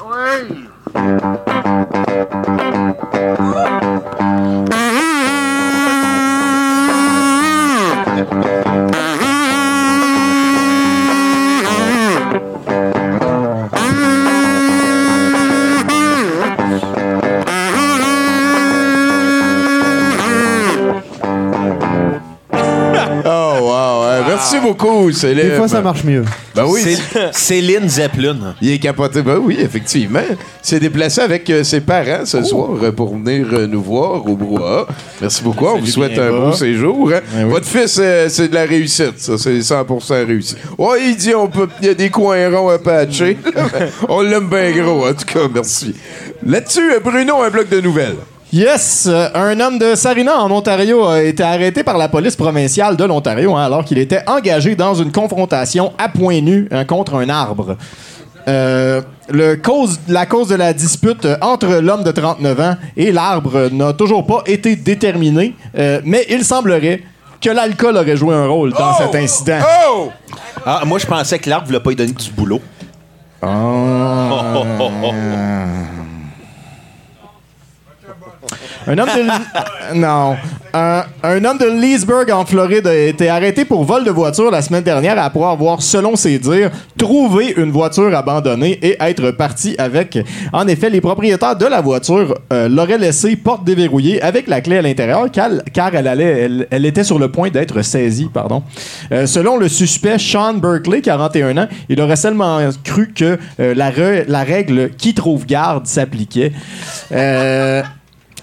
Merci 24.39 24.59
beaucoup, 24.59 25.11
Céline. 25.11 25.49
Des 25.49 25.55
fois, 25.55 25.67
ça 25.67 25.81
marche 25.81 26.03
mieux. 26.03 26.23
Ben 26.55 26.65
oui. 26.67 26.81
Cé- 26.81 26.97
Céline 27.31 27.87
Zeppelin. 27.89 28.55
Il 28.61 28.71
est 28.71 28.79
capoté. 28.79 29.21
Ben 29.21 29.37
oui, 29.41 29.57
effectivement. 29.59 30.19
Il 30.29 30.37
s'est 30.61 30.79
déplacé 30.79 31.21
avec 31.21 31.49
euh, 31.49 31.63
ses 31.63 31.81
parents 31.81 32.25
ce 32.25 32.43
soir 32.43 32.69
euh, 32.81 32.91
pour 32.91 33.15
venir 33.15 33.47
euh, 33.53 33.67
nous 33.67 33.81
voir 33.81 34.25
au 34.25 34.35
Brouhaha. 34.35 34.87
Merci 35.21 35.43
beaucoup. 35.43 35.65
On 35.65 35.79
vous 35.79 35.85
souhaite 35.85 36.17
un 36.17 36.31
beau 36.31 36.51
séjour. 36.53 37.11
hein. 37.13 37.19
Ben 37.33 37.45
oui. 37.45 37.51
Votre 37.51 37.67
fils, 37.67 37.97
euh, 38.01 38.27
c'est 38.29 38.47
de 38.49 38.55
la 38.55 38.63
réussite. 38.65 39.19
Ça, 39.19 39.37
c'est 39.37 39.59
100% 39.59 40.25
réussi. 40.25 40.55
Ouais, 40.77 41.09
il 41.09 41.15
dit 41.15 41.33
on 41.35 41.47
peut, 41.47 41.67
il 41.81 41.87
y 41.87 41.89
a 41.89 41.93
des 41.93 42.09
coins 42.09 42.49
ronds 42.49 42.69
à 42.69 42.79
patcher. 42.79 43.37
on 44.09 44.21
l'aime 44.21 44.47
bien 44.49 44.71
gros, 44.71 45.07
en 45.07 45.13
tout 45.13 45.25
cas. 45.25 45.47
Merci. 45.53 45.95
Là-dessus, 46.45 46.93
euh, 46.93 46.99
Bruno, 46.99 47.41
un 47.41 47.49
bloc 47.49 47.69
de 47.69 47.81
nouvelles. 47.81 48.15
Yes! 48.51 49.07
euh, 49.07 49.29
un 49.35 49.59
homme 49.59 49.77
de 49.77 49.93
Sarina, 49.93 50.39
en 50.39 50.49
Ontario, 50.49 51.05
a 51.05 51.21
été 51.21 51.43
arrêté 51.43 51.83
par 51.83 51.97
la 51.99 52.09
police 52.09 52.35
provinciale 52.35 52.97
de 52.97 53.03
l'Ontario 53.03 53.55
hein, 53.55 53.63
alors 53.63 53.85
qu'il 53.85 53.99
était 53.99 54.23
engagé 54.27 54.75
dans 54.75 54.95
une 54.95 55.11
confrontation 55.11 55.93
à 55.99 56.09
point 56.09 56.41
nu 56.41 56.67
hein, 56.71 56.83
contre 56.83 57.15
un 57.15 57.29
arbre. 57.29 57.77
Euh, 58.47 59.01
le 59.29 59.55
cause, 59.57 59.99
la 60.07 60.25
cause 60.25 60.47
de 60.47 60.55
la 60.55 60.73
dispute 60.73 61.25
euh, 61.25 61.37
entre 61.41 61.67
l'homme 61.67 62.03
de 62.03 62.09
39 62.09 62.59
ans 62.59 62.75
et 62.97 63.11
l'arbre 63.11 63.69
n'a 63.71 63.93
toujours 63.93 64.25
pas 64.25 64.41
été 64.47 64.75
déterminée, 64.75 65.53
euh, 65.77 66.01
mais 66.03 66.25
il 66.29 66.43
semblerait 66.43 67.03
que 67.39 67.51
l'alcool 67.51 67.97
aurait 67.97 68.17
joué 68.17 68.33
un 68.33 68.47
rôle 68.47 68.73
dans 68.73 68.95
cet 68.95 69.13
incident. 69.13 69.59
Oh! 69.91 70.09
Ah, 70.65 70.81
moi, 70.85 70.97
je 70.97 71.05
pensais 71.05 71.37
que 71.37 71.49
l'arbre 71.49 71.67
voulait 71.67 71.79
pas 71.79 71.91
lui 71.91 71.95
donner 71.95 72.11
du 72.11 72.31
boulot. 72.31 72.61
Oh, 73.43 73.47
oh, 73.47 74.63
oh, 74.79 74.89
oh. 75.03 75.13
Un 78.87 78.97
homme 78.97 79.09
de 79.09 79.95
non, 79.99 80.35
un, 80.73 81.45
homme 81.45 81.57
de 81.57 81.65
Leesburg 81.65 82.29
en 82.31 82.45
Floride 82.45 82.87
a 82.87 82.95
été 82.95 83.29
arrêté 83.29 83.65
pour 83.65 83.83
vol 83.83 84.03
de 84.03 84.11
voiture 84.11 84.51
la 84.51 84.61
semaine 84.61 84.83
dernière 84.83 85.21
après 85.21 85.43
avoir, 85.43 85.81
selon 85.81 86.15
ses 86.15 86.37
dires, 86.39 86.71
trouvé 86.97 87.53
une 87.57 87.71
voiture 87.71 88.15
abandonnée 88.15 88.79
et 88.81 88.97
être 88.99 89.31
parti 89.31 89.75
avec. 89.77 90.19
En 90.53 90.67
effet, 90.67 90.89
les 90.89 91.01
propriétaires 91.01 91.55
de 91.55 91.65
la 91.65 91.81
voiture 91.81 92.35
euh, 92.53 92.69
l'auraient 92.69 92.97
laissée 92.97 93.35
porte 93.35 93.63
déverrouillée 93.63 94.21
avec 94.21 94.47
la 94.47 94.61
clé 94.61 94.77
à 94.77 94.81
l'intérieur 94.81 95.27
car, 95.31 95.95
elle 95.95 96.85
était 96.85 97.03
sur 97.03 97.19
le 97.19 97.31
point 97.31 97.49
d'être 97.49 97.81
saisie. 97.81 98.29
Euh, 99.11 99.25
selon 99.25 99.57
le 99.57 99.67
suspect 99.67 100.17
Sean 100.17 100.53
Berkeley, 100.53 101.01
41 101.01 101.57
ans, 101.57 101.67
il 101.89 101.99
aurait 102.01 102.15
seulement 102.15 102.59
cru 102.83 103.11
que 103.13 103.37
euh, 103.59 103.73
la, 103.73 103.91
la 104.27 104.43
règle 104.43 104.91
qui 104.91 105.13
trouve 105.13 105.45
garde 105.45 105.87
s'appliquait. 105.87 106.51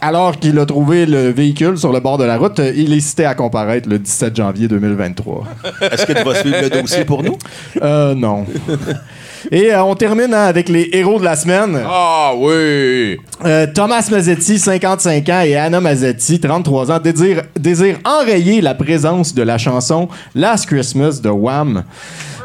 Alors 0.07 0.39
qu'il 0.39 0.57
a 0.61 0.67
trouvé 0.67 1.05
le 1.05 1.31
véhicule 1.33 1.77
sur 1.77 1.93
le 1.93 1.99
bord 1.99 2.17
de 2.17 2.23
la 2.23 2.37
route, 2.37 2.61
euh, 2.61 2.73
il 2.77 2.93
est 2.93 3.01
cité 3.01 3.25
à 3.25 3.35
comparaître 3.35 3.89
le 3.89 3.99
17 3.99 4.37
janvier 4.37 4.69
2023. 4.69 5.45
Est-ce 5.91 6.07
que 6.07 6.13
tu 6.13 6.23
vas 6.23 6.35
suivre 6.37 6.61
le 6.63 6.71
dossier 6.71 7.05
pour 7.05 7.25
nous? 7.25 7.37
Euh, 7.83 8.15
non. 8.15 8.47
Et 9.51 9.73
euh, 9.73 9.83
on 9.83 9.97
termine 9.97 10.33
hein, 10.33 10.45
avec 10.45 10.69
les 10.69 10.91
héros 10.93 11.19
de 11.19 11.25
la 11.25 11.35
semaine. 11.35 11.81
Ah 11.85 12.33
oui! 12.37 13.19
Euh, 13.45 13.67
Thomas 13.75 14.07
Mazzetti, 14.09 14.61
55 14.61 15.29
ans, 15.29 15.41
et 15.41 15.57
Anna 15.57 15.81
Mazzetti, 15.81 16.39
33 16.39 16.93
ans, 16.93 17.01
désirent, 17.01 17.99
enrayer 18.05 18.61
la 18.61 18.75
présence 18.75 19.35
de 19.35 19.43
la 19.43 19.59
chanson 19.59 20.09
Last 20.37 20.67
Christmas 20.67 21.21
de 21.21 21.31
Wham. 21.31 21.83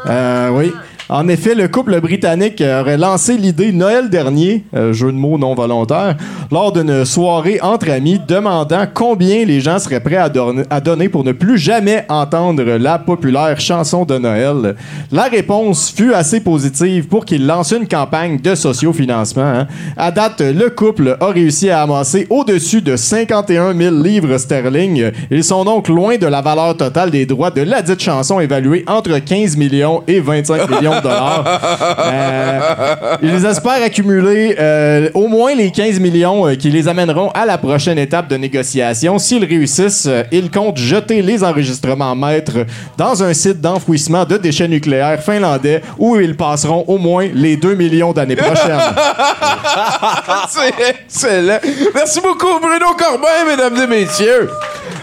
Euh, 0.06 0.50
oui. 0.50 0.72
En 1.14 1.28
effet, 1.28 1.54
le 1.54 1.68
couple 1.68 2.00
britannique 2.00 2.62
aurait 2.62 2.96
lancé 2.96 3.36
l'idée 3.36 3.70
Noël 3.70 4.08
dernier, 4.08 4.64
euh, 4.74 4.94
jeu 4.94 5.12
de 5.12 5.16
mots 5.18 5.36
non 5.36 5.54
volontaire, 5.54 6.16
lors 6.50 6.72
d'une 6.72 7.04
soirée 7.04 7.58
entre 7.60 7.90
amis, 7.90 8.18
demandant 8.26 8.86
combien 8.94 9.44
les 9.44 9.60
gens 9.60 9.78
seraient 9.78 10.00
prêts 10.00 10.16
à, 10.16 10.30
donner- 10.30 11.10
pour 11.10 11.22
ne 11.22 11.32
plus 11.32 11.58
jamais 11.58 12.06
entendre 12.08 12.62
la 12.62 12.98
populaire 12.98 13.60
chanson 13.60 14.06
de 14.06 14.16
Noël. 14.16 14.74
La 15.10 15.24
réponse 15.24 15.92
fut 15.94 16.14
assez 16.14 16.40
positive 16.40 17.08
pour 17.08 17.26
qu'ils 17.26 17.46
lancent 17.46 17.72
une 17.72 17.86
campagne 17.86 18.38
de 18.40 18.54
sociofinancement. 18.54 19.42
hein. 19.44 19.66
À 19.98 20.10
date, 20.10 20.40
le 20.40 20.70
couple 20.70 21.18
a 21.20 21.26
réussi 21.26 21.68
à 21.68 21.82
amasser 21.82 22.26
au-dessus 22.30 22.80
de 22.80 22.96
51 22.96 23.74
000 23.76 23.96
livres 24.02 24.38
sterling. 24.38 25.10
Ils 25.30 25.44
sont 25.44 25.62
donc 25.66 25.88
loin 25.88 26.16
de 26.16 26.26
la 26.26 26.40
valeur 26.40 26.74
totale 26.74 27.10
des 27.10 27.26
droits 27.26 27.50
de 27.50 27.60
la 27.60 27.82
dite 27.82 28.00
chanson 28.00 28.40
évaluée 28.40 28.82
entre 28.86 29.18
15 29.18 29.58
millions 29.58 30.02
et 30.08 30.18
25 30.18 30.70
millions 30.70 31.01
Euh, 31.10 33.16
ils 33.22 33.44
espèrent 33.44 33.82
accumuler 33.82 34.56
euh, 34.58 35.08
au 35.14 35.28
moins 35.28 35.54
les 35.54 35.70
15 35.70 36.00
millions 36.00 36.46
euh, 36.46 36.54
qui 36.54 36.70
les 36.70 36.88
amèneront 36.88 37.30
à 37.30 37.46
la 37.46 37.58
prochaine 37.58 37.98
étape 37.98 38.28
de 38.28 38.36
négociation. 38.36 39.18
S'ils 39.18 39.44
réussissent, 39.44 40.08
ils 40.30 40.50
comptent 40.50 40.78
jeter 40.78 41.22
les 41.22 41.44
enregistrements 41.44 42.14
maîtres 42.14 42.66
dans 42.96 43.22
un 43.22 43.34
site 43.34 43.60
d'enfouissement 43.60 44.24
de 44.24 44.36
déchets 44.36 44.68
nucléaires 44.68 45.22
finlandais 45.22 45.82
où 45.98 46.16
ils 46.16 46.36
passeront 46.36 46.84
au 46.86 46.98
moins 46.98 47.28
les 47.32 47.56
2 47.56 47.74
millions 47.74 48.12
d'années 48.12 48.36
prochaines. 48.36 48.62
C'est 50.48 50.74
excellent. 50.88 51.58
Merci 51.94 52.20
beaucoup, 52.20 52.58
Bruno 52.60 52.94
Corbin, 52.98 53.44
mesdames 53.46 53.76
et 53.82 53.86
messieurs. 53.86 54.50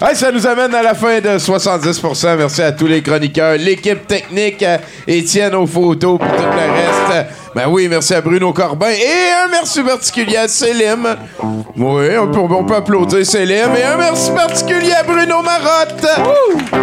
Hey, 0.02 0.16
ça 0.16 0.32
nous 0.32 0.48
amène 0.48 0.74
à 0.74 0.82
la 0.82 0.94
fin 0.94 1.20
de 1.20 1.38
70%. 1.38 2.38
Merci 2.38 2.62
à 2.62 2.72
tous 2.72 2.88
les 2.88 3.02
chroniqueurs, 3.02 3.58
l'équipe 3.58 4.08
technique, 4.08 4.64
à 4.64 4.80
Étienne 5.06 5.54
aux 5.56 5.68
photos, 5.68 6.18
puis 6.18 6.30
tout 6.38 6.44
le 6.44 6.50
reste. 6.50 7.28
Ben 7.54 7.68
oui, 7.68 7.90
merci 7.90 8.14
à 8.14 8.22
Bruno 8.22 8.54
Corbin. 8.54 8.92
Et 8.92 9.44
un 9.44 9.50
merci 9.52 9.84
particulier 9.84 10.38
à 10.38 10.48
Célim. 10.48 11.06
Oui, 11.76 12.18
on 12.18 12.28
peut, 12.32 12.40
on 12.40 12.64
peut 12.64 12.76
applaudir 12.76 13.26
Célim. 13.26 13.76
Et 13.76 13.84
un 13.84 13.98
merci 13.98 14.32
particulier 14.32 14.94
à 14.94 15.04
Bruno 15.04 15.42
Marotte. 15.42 16.08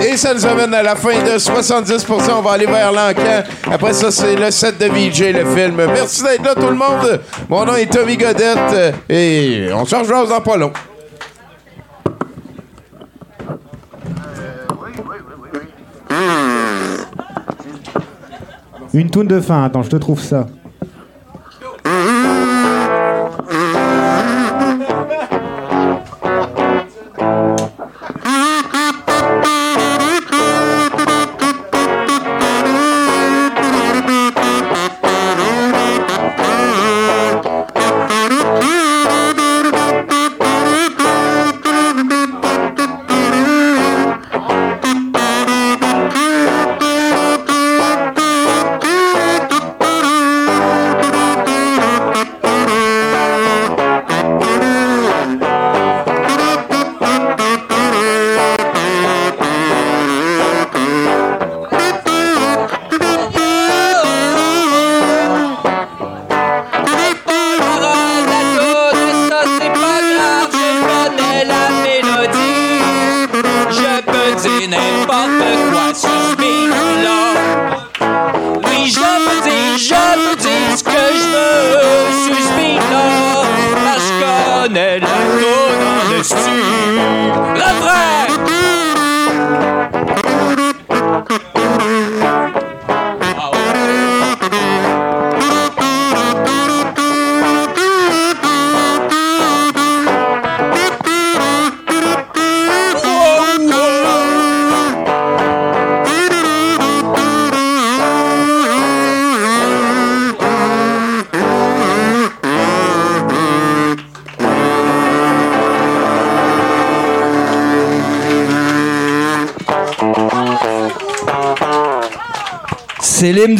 Et 0.02 0.18
ça 0.18 0.34
nous 0.34 0.44
amène 0.44 0.74
à 0.74 0.82
la 0.82 0.94
fin 0.94 1.18
de 1.18 1.38
70%. 1.38 2.08
On 2.36 2.42
va 2.42 2.52
aller 2.52 2.66
vers 2.66 2.92
l'encan. 2.92 3.44
Après 3.72 3.94
ça, 3.94 4.10
c'est 4.10 4.36
le 4.36 4.50
set 4.50 4.76
de 4.76 4.88
VJ, 4.88 5.32
le 5.32 5.56
film. 5.56 5.76
Merci 5.76 6.22
d'être 6.22 6.44
là, 6.44 6.54
tout 6.54 6.68
le 6.68 6.76
monde. 6.76 7.22
Mon 7.48 7.64
nom 7.64 7.76
est 7.76 7.90
Tommy 7.90 8.18
Godette. 8.18 8.94
Et 9.08 9.68
on 9.72 9.86
se 9.86 9.96
rejoint 9.96 10.24
dans 10.24 10.42
pas 10.42 10.58
long. 10.58 10.72
Une 18.96 19.10
toune 19.10 19.26
de 19.26 19.42
fin, 19.42 19.62
attends, 19.62 19.82
je 19.82 19.90
te 19.90 19.96
trouve 19.96 20.22
ça. 20.22 20.46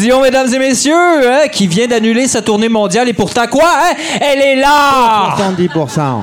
Dion, 0.07 0.21
mesdames 0.23 0.55
et 0.55 0.59
messieurs, 0.61 0.95
hein, 0.95 1.49
qui 1.51 1.67
vient 1.67 1.89
d'annuler 1.89 2.29
sa 2.29 2.41
tournée 2.41 2.69
mondiale 2.69 3.09
et 3.09 3.13
pourtant 3.13 3.49
quoi? 3.49 3.69
hein? 3.69 3.97
Elle 4.21 4.41
est 4.41 4.55
là! 4.55 5.35
70%. 5.37 6.23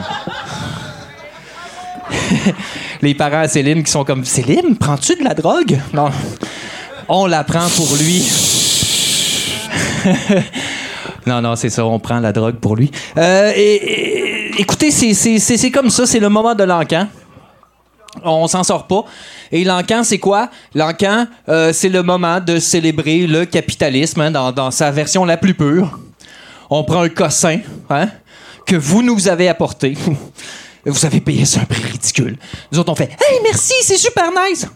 Les 3.02 3.14
parents 3.14 3.42
à 3.42 3.48
Céline 3.50 3.84
qui 3.84 3.92
sont 3.92 4.06
comme 4.06 4.24
Céline, 4.24 4.78
prends-tu 4.80 5.16
de 5.18 5.24
la 5.26 5.34
drogue? 5.34 5.78
Non. 5.94 6.10
On 7.10 7.26
la 7.26 7.44
prend 7.44 7.68
pour 7.76 7.94
lui. 7.98 8.24
non, 11.28 11.42
non, 11.42 11.58
c'est 11.58 11.70
ça, 11.70 11.86
on 11.86 12.00
prend 12.00 12.22
la 12.22 12.32
drogue 12.32 12.56
pour 12.56 12.78
lui. 12.78 12.90
Euh, 13.18 13.52
et, 13.54 13.76
et- 13.76 14.62
écoutez, 14.62 14.92
c'est 14.92 15.72
comme 15.72 15.90
ça, 15.90 16.06
c'est 16.06 16.20
le 16.20 16.30
moment 16.30 16.56
de 16.56 16.64
l'encan. 16.64 17.10
On 18.24 18.48
s'en 18.48 18.64
sort 18.64 18.86
pas. 18.88 19.04
Et 19.52 19.64
l'encan, 19.64 20.04
c'est 20.04 20.20
quoi? 20.20 20.50
L'encan, 20.76 21.28
euh, 21.50 21.72
c'est 21.72 21.90
le 21.90 22.02
moment 22.02 22.40
de 22.40 22.60
célébrer 22.60 23.28
le 23.28 23.46
capitalisme 23.46 24.22
hein, 24.22 24.32
dans, 24.32 24.72
sa 24.72 24.92
version 24.92 25.26
la 25.26 25.38
plus 25.38 25.54
pure. 25.54 26.00
On 26.70 26.84
prend 26.84 27.02
un 27.02 27.10
cossin 27.10 27.60
hein, 27.90 28.10
que 28.66 28.76
vous 28.76 29.04
nous 29.04 29.28
avez 29.28 29.50
apporté. 29.50 29.98
Vous 30.86 31.06
avez 31.06 31.22
payé 31.22 31.46
ça 31.46 31.62
un 31.62 31.64
prix 31.66 31.82
ridicule. 31.82 32.38
Nous 32.70 32.78
autres, 32.78 32.92
on 32.92 32.96
fait 32.96 33.12
Hey, 33.12 33.40
merci, 33.42 33.74
c'est 33.84 33.96
super 33.96 34.26
nice! 34.32 34.68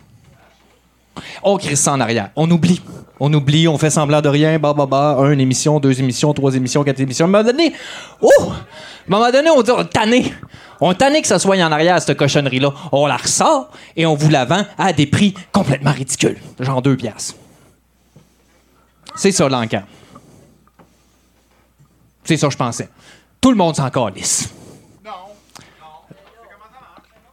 On 1.44 1.58
crie 1.58 1.76
ça 1.76 1.92
en 1.92 2.00
arrière. 2.00 2.30
On 2.38 2.50
oublie. 2.50 2.82
On 3.20 3.34
oublie, 3.34 3.68
on 3.68 3.78
fait 3.78 3.90
semblant 3.90 4.22
de 4.22 4.30
rien. 4.30 4.60
Bah, 4.60 4.74
bah, 4.74 4.86
bah. 4.86 5.18
Un 5.20 5.38
émission, 5.40 5.80
deux 5.80 6.00
émissions, 6.00 6.34
trois 6.34 6.54
émissions, 6.56 6.84
quatre 6.84 7.00
émissions. 7.00 7.26
À 7.26 7.28
un 7.28 7.32
moment 7.32 7.44
donné, 7.44 7.74
oh! 8.22 8.30
À 9.12 9.16
un 9.16 9.32
donné, 9.32 9.50
on 9.50 9.62
dit, 9.62 9.72
on 9.72 9.84
tanné. 9.86 10.34
On 10.80 10.94
tanné 10.94 11.22
que 11.22 11.28
ça 11.28 11.40
soit 11.40 11.58
en 11.58 11.72
arrière, 11.72 12.00
cette 12.02 12.18
cochonnerie-là. 12.18 12.72
On 12.92 13.08
la 13.08 13.18
ressort 13.18 13.72
et 13.96 14.06
on 14.06 14.16
vous 14.16 14.30
la 14.30 14.46
vend 14.46 14.64
à 14.78 14.94
des 14.94 15.08
prix 15.08 15.34
complètement 15.52 15.92
ridicules. 15.92 16.38
Genre 16.60 16.82
deux 16.82 16.96
piastres. 16.96 17.36
C'est 19.16 19.32
ça, 19.32 19.50
l'encan. 19.50 19.82
C'est 22.24 22.38
ça, 22.38 22.50
je 22.50 22.58
pensais. 22.58 22.90
Tout 23.42 23.50
le 23.50 23.58
monde 23.58 23.76
s'en 23.76 23.90
calisse. 23.90 24.50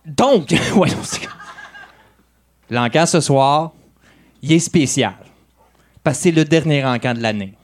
Donc, 0.06 0.50
ouais, 0.76 0.88
non, 0.90 1.02
c'est- 1.02 1.28
L'encan 2.70 3.04
ce 3.06 3.20
soir, 3.20 3.72
il 4.42 4.52
est 4.52 4.58
spécial. 4.58 5.14
Parce 6.04 6.18
que 6.18 6.22
c'est 6.24 6.30
le 6.30 6.44
dernier 6.44 6.84
encan 6.84 7.14
de 7.14 7.20
l'année. 7.20 7.54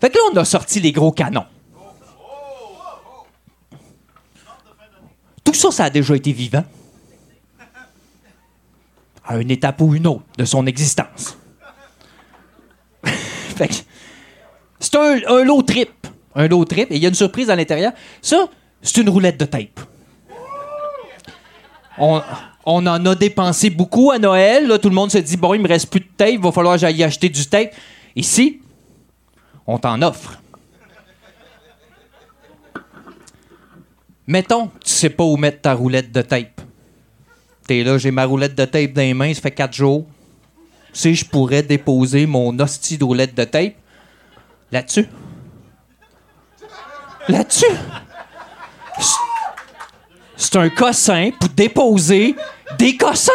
Fait 0.00 0.08
que 0.10 0.14
là, 0.14 0.22
on 0.32 0.36
a 0.36 0.44
sorti 0.44 0.80
les 0.80 0.92
gros 0.92 1.10
canons. 1.10 1.44
Tout 5.44 5.54
ça, 5.54 5.70
ça 5.72 5.84
a 5.84 5.90
déjà 5.90 6.14
été 6.14 6.30
vivant. 6.30 6.64
À 9.26 9.38
une 9.38 9.50
étape 9.50 9.80
ou 9.80 9.94
une 9.94 10.06
autre 10.06 10.24
de 10.38 10.44
son 10.44 10.66
existence. 10.66 11.36
fait 13.04 13.68
que 13.68 13.74
c'est 14.78 14.94
un, 14.94 15.18
un 15.26 15.44
lot 15.44 15.62
trip. 15.62 16.06
Un 16.36 16.46
lot 16.46 16.64
trip. 16.64 16.90
Et 16.92 16.96
il 16.96 17.02
y 17.02 17.06
a 17.06 17.08
une 17.08 17.14
surprise 17.14 17.50
à 17.50 17.56
l'intérieur. 17.56 17.92
Ça, 18.22 18.48
c'est 18.80 18.98
une 18.98 19.10
roulette 19.10 19.38
de 19.38 19.44
tape. 19.44 19.80
On, 21.98 22.22
on 22.70 22.86
en 22.86 23.04
a 23.06 23.14
dépensé 23.14 23.70
beaucoup 23.70 24.10
à 24.10 24.18
Noël. 24.18 24.78
tout 24.82 24.90
le 24.90 24.94
monde 24.94 25.10
se 25.10 25.16
dit 25.16 25.38
bon, 25.38 25.54
il 25.54 25.60
me 25.60 25.68
reste 25.68 25.88
plus 25.88 26.00
de 26.00 26.08
tape, 26.14 26.32
il 26.32 26.38
va 26.38 26.52
falloir 26.52 26.74
que 26.74 26.82
j'aille 26.82 27.02
acheter 27.02 27.30
du 27.30 27.46
tape. 27.46 27.72
Ici, 28.14 28.60
on 29.66 29.78
t'en 29.78 30.02
offre. 30.02 30.38
Mettons, 34.26 34.66
tu 34.84 34.90
sais 34.90 35.08
pas 35.08 35.24
où 35.24 35.38
mettre 35.38 35.62
ta 35.62 35.72
roulette 35.72 36.12
de 36.12 36.20
tape. 36.20 36.60
T'es 37.66 37.82
là, 37.82 37.96
j'ai 37.96 38.10
ma 38.10 38.26
roulette 38.26 38.54
de 38.54 38.66
tape 38.66 38.92
dans 38.92 39.00
les 39.00 39.14
mains, 39.14 39.32
ça 39.32 39.40
fait 39.40 39.50
quatre 39.50 39.72
jours. 39.72 40.06
Si 40.92 41.14
je 41.14 41.24
pourrais 41.24 41.62
déposer 41.62 42.26
mon 42.26 42.58
hostie 42.58 42.98
roulette 43.00 43.34
de 43.34 43.44
tape 43.44 43.76
là-dessus. 44.70 45.06
Là-dessus. 47.28 47.64
C'est 50.36 50.56
un 50.56 50.68
cossin 50.68 51.30
pour 51.38 51.48
déposer 51.48 52.36
des 52.76 52.96
cossins. 52.96 53.32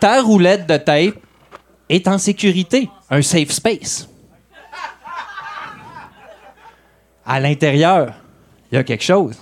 Ta 0.00 0.20
roulette 0.20 0.66
de 0.66 0.76
tape 0.76 1.14
est 1.88 2.08
en 2.08 2.18
sécurité, 2.18 2.90
un 3.08 3.22
safe 3.22 3.50
space. 3.50 4.08
À 7.24 7.38
l'intérieur, 7.38 8.14
il 8.70 8.74
y 8.74 8.78
a 8.78 8.82
quelque 8.82 9.04
chose. 9.04 9.38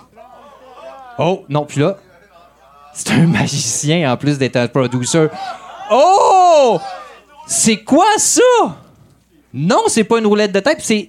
Oh, 1.19 1.45
non, 1.49 1.65
puis 1.65 1.81
là, 1.81 1.97
c'est 2.93 3.11
un 3.13 3.27
magicien 3.27 4.13
en 4.13 4.17
plus 4.17 4.37
d'être 4.37 4.57
un 4.57 4.69
producer. 4.69 5.29
Oh! 5.91 6.79
C'est 7.47 7.83
quoi 7.83 8.19
ça? 8.19 8.43
Non, 9.53 9.85
c'est 9.89 10.05
pas 10.05 10.19
une 10.19 10.27
roulette 10.27 10.53
de 10.53 10.61
tape, 10.61 10.81
c'est 10.81 11.09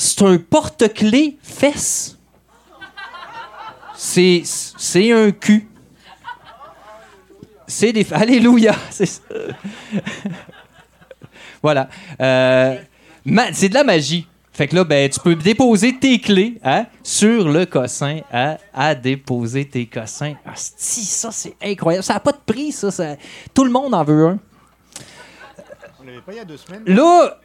c'est 0.00 0.22
un 0.22 0.38
porte-clés 0.38 1.36
fesse. 1.42 2.16
C'est 3.94 4.42
c'est 4.44 5.12
un 5.12 5.30
cul. 5.30 5.68
C'est 7.66 7.92
des 7.92 8.10
alléluia, 8.12 8.74
c'est 8.90 9.06
ça. 9.06 9.22
voilà. 11.62 11.88
Euh, 12.20 12.76
ma- 13.24 13.52
c'est 13.52 13.68
de 13.68 13.74
la 13.74 13.84
magie. 13.84 14.26
Fait 14.52 14.66
que 14.68 14.74
là, 14.76 14.84
ben, 14.84 15.08
tu 15.08 15.20
peux 15.20 15.34
déposer 15.36 15.96
tes 15.98 16.18
clés 16.18 16.58
hein, 16.64 16.86
sur 17.02 17.48
le 17.48 17.64
cossin 17.66 18.20
hein, 18.32 18.56
à 18.74 18.94
déposer 18.94 19.66
tes 19.68 19.86
cossins. 19.86 20.34
Asti, 20.44 21.04
ça, 21.04 21.30
c'est 21.30 21.54
incroyable. 21.62 22.02
Ça 22.04 22.14
n'a 22.14 22.20
pas 22.20 22.32
de 22.32 22.40
prix, 22.44 22.72
ça, 22.72 22.90
ça. 22.90 23.16
Tout 23.54 23.64
le 23.64 23.70
monde 23.70 23.94
en 23.94 24.02
veut 24.04 24.26
un. 24.26 24.38
On 26.00 26.04
l'avait 26.04 26.20
pas 26.20 26.32
il 26.32 26.36
y 26.36 26.40
a 26.40 26.44
deux 26.44 26.56
semaines. 26.56 26.82
Là, 26.86 27.38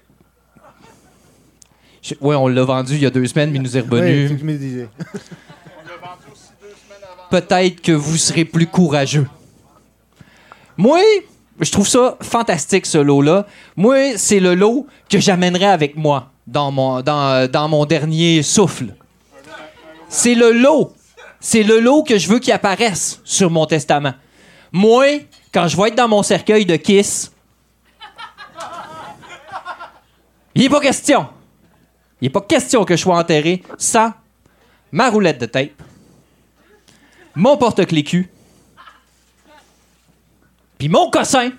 je- 2.07 2.13
ouais, 2.21 2.35
on 2.35 2.47
l'a 2.47 2.63
vendu 2.63 2.93
il 2.95 3.01
y 3.01 3.05
a 3.05 3.09
deux 3.09 3.25
semaines, 3.25 3.51
mais 3.51 3.57
il 3.57 3.61
nous 3.63 3.75
est 3.77 3.81
revenu. 3.81 4.29
me 4.43 4.53
disais. 4.57 4.89
Peut-être 7.29 7.81
que 7.81 7.91
vous 7.91 8.17
serez 8.17 8.45
plus 8.45 8.67
courageux. 8.67 9.27
Moi, 10.77 10.99
je 11.59 11.71
trouve 11.71 11.87
ça 11.87 12.17
fantastique, 12.21 12.85
ce 12.85 12.97
lot-là. 12.97 13.47
Moi, 13.75 14.17
c'est 14.17 14.39
le 14.39 14.53
lot 14.55 14.87
que 15.09 15.19
j'amènerai 15.19 15.65
avec 15.65 15.95
moi 15.95 16.31
dans 16.45 16.71
mon, 16.71 17.01
dans, 17.01 17.49
dans 17.49 17.67
mon 17.67 17.85
dernier 17.85 18.43
souffle. 18.43 18.93
C'est 20.09 20.35
le 20.35 20.51
lot. 20.51 20.93
C'est 21.39 21.63
le 21.63 21.79
lot 21.79 22.03
que 22.03 22.17
je 22.17 22.27
veux 22.29 22.39
qu'il 22.39 22.53
apparaisse 22.53 23.19
sur 23.23 23.49
mon 23.49 23.65
testament. 23.65 24.13
Moi, 24.71 25.05
quand 25.53 25.67
je 25.67 25.75
vais 25.77 25.87
être 25.89 25.95
dans 25.95 26.07
mon 26.07 26.23
cercueil 26.23 26.65
de 26.65 26.75
Kiss, 26.75 27.31
il 30.53 30.61
n'est 30.63 30.69
pas 30.69 30.79
question. 30.79 31.27
Il 32.21 32.25
n'est 32.25 32.29
pas 32.29 32.41
question 32.41 32.85
que 32.85 32.95
je 32.95 33.01
sois 33.01 33.17
enterré 33.17 33.61
sans 33.77 34.13
ma 34.91 35.09
roulette 35.09 35.39
de 35.41 35.45
tape, 35.45 35.81
mon 37.35 37.57
porte-clés 37.57 38.03
cul, 38.03 38.29
puis 40.77 40.89
mon 40.89 41.09
cossin 41.09 41.51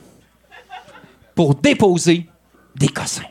pour 1.35 1.55
déposer 1.55 2.27
des 2.75 2.89
cossins. 2.89 3.23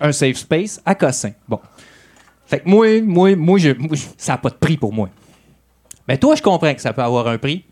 Un 0.00 0.12
safe 0.12 0.36
space 0.36 0.80
à 0.84 0.94
cossin. 0.94 1.32
Bon. 1.48 1.60
Fait 2.46 2.60
que 2.60 2.68
moi, 2.68 3.00
moi, 3.02 3.36
moi, 3.36 3.58
je- 3.58 3.72
ça 4.16 4.32
n'a 4.32 4.38
pas 4.38 4.50
de 4.50 4.54
prix 4.54 4.76
pour 4.76 4.92
moi. 4.92 5.08
Mais 6.08 6.18
toi, 6.18 6.34
je 6.34 6.42
comprends 6.42 6.74
que 6.74 6.80
ça 6.80 6.92
peut 6.92 7.02
avoir 7.02 7.28
un 7.28 7.38
prix. 7.38 7.64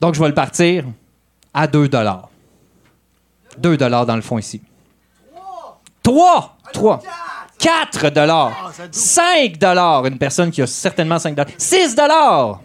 Donc, 0.00 0.14
je 0.14 0.20
vais 0.20 0.28
le 0.28 0.34
partir 0.34 0.84
à 1.54 1.66
2 1.66 1.88
2 3.58 3.76
dans 3.76 4.16
le 4.16 4.22
fond 4.22 4.38
ici. 4.38 4.60
3! 6.02 6.56
3! 6.72 7.00
4 7.58 8.10
dollars. 8.10 8.72
5 8.90 9.58
dollars. 9.58 10.06
Une 10.06 10.18
personne 10.18 10.50
qui 10.50 10.62
a 10.62 10.66
certainement 10.66 11.18
5 11.18 11.34
dollars. 11.34 11.52
6 11.58 11.94
dollars. 11.94 12.60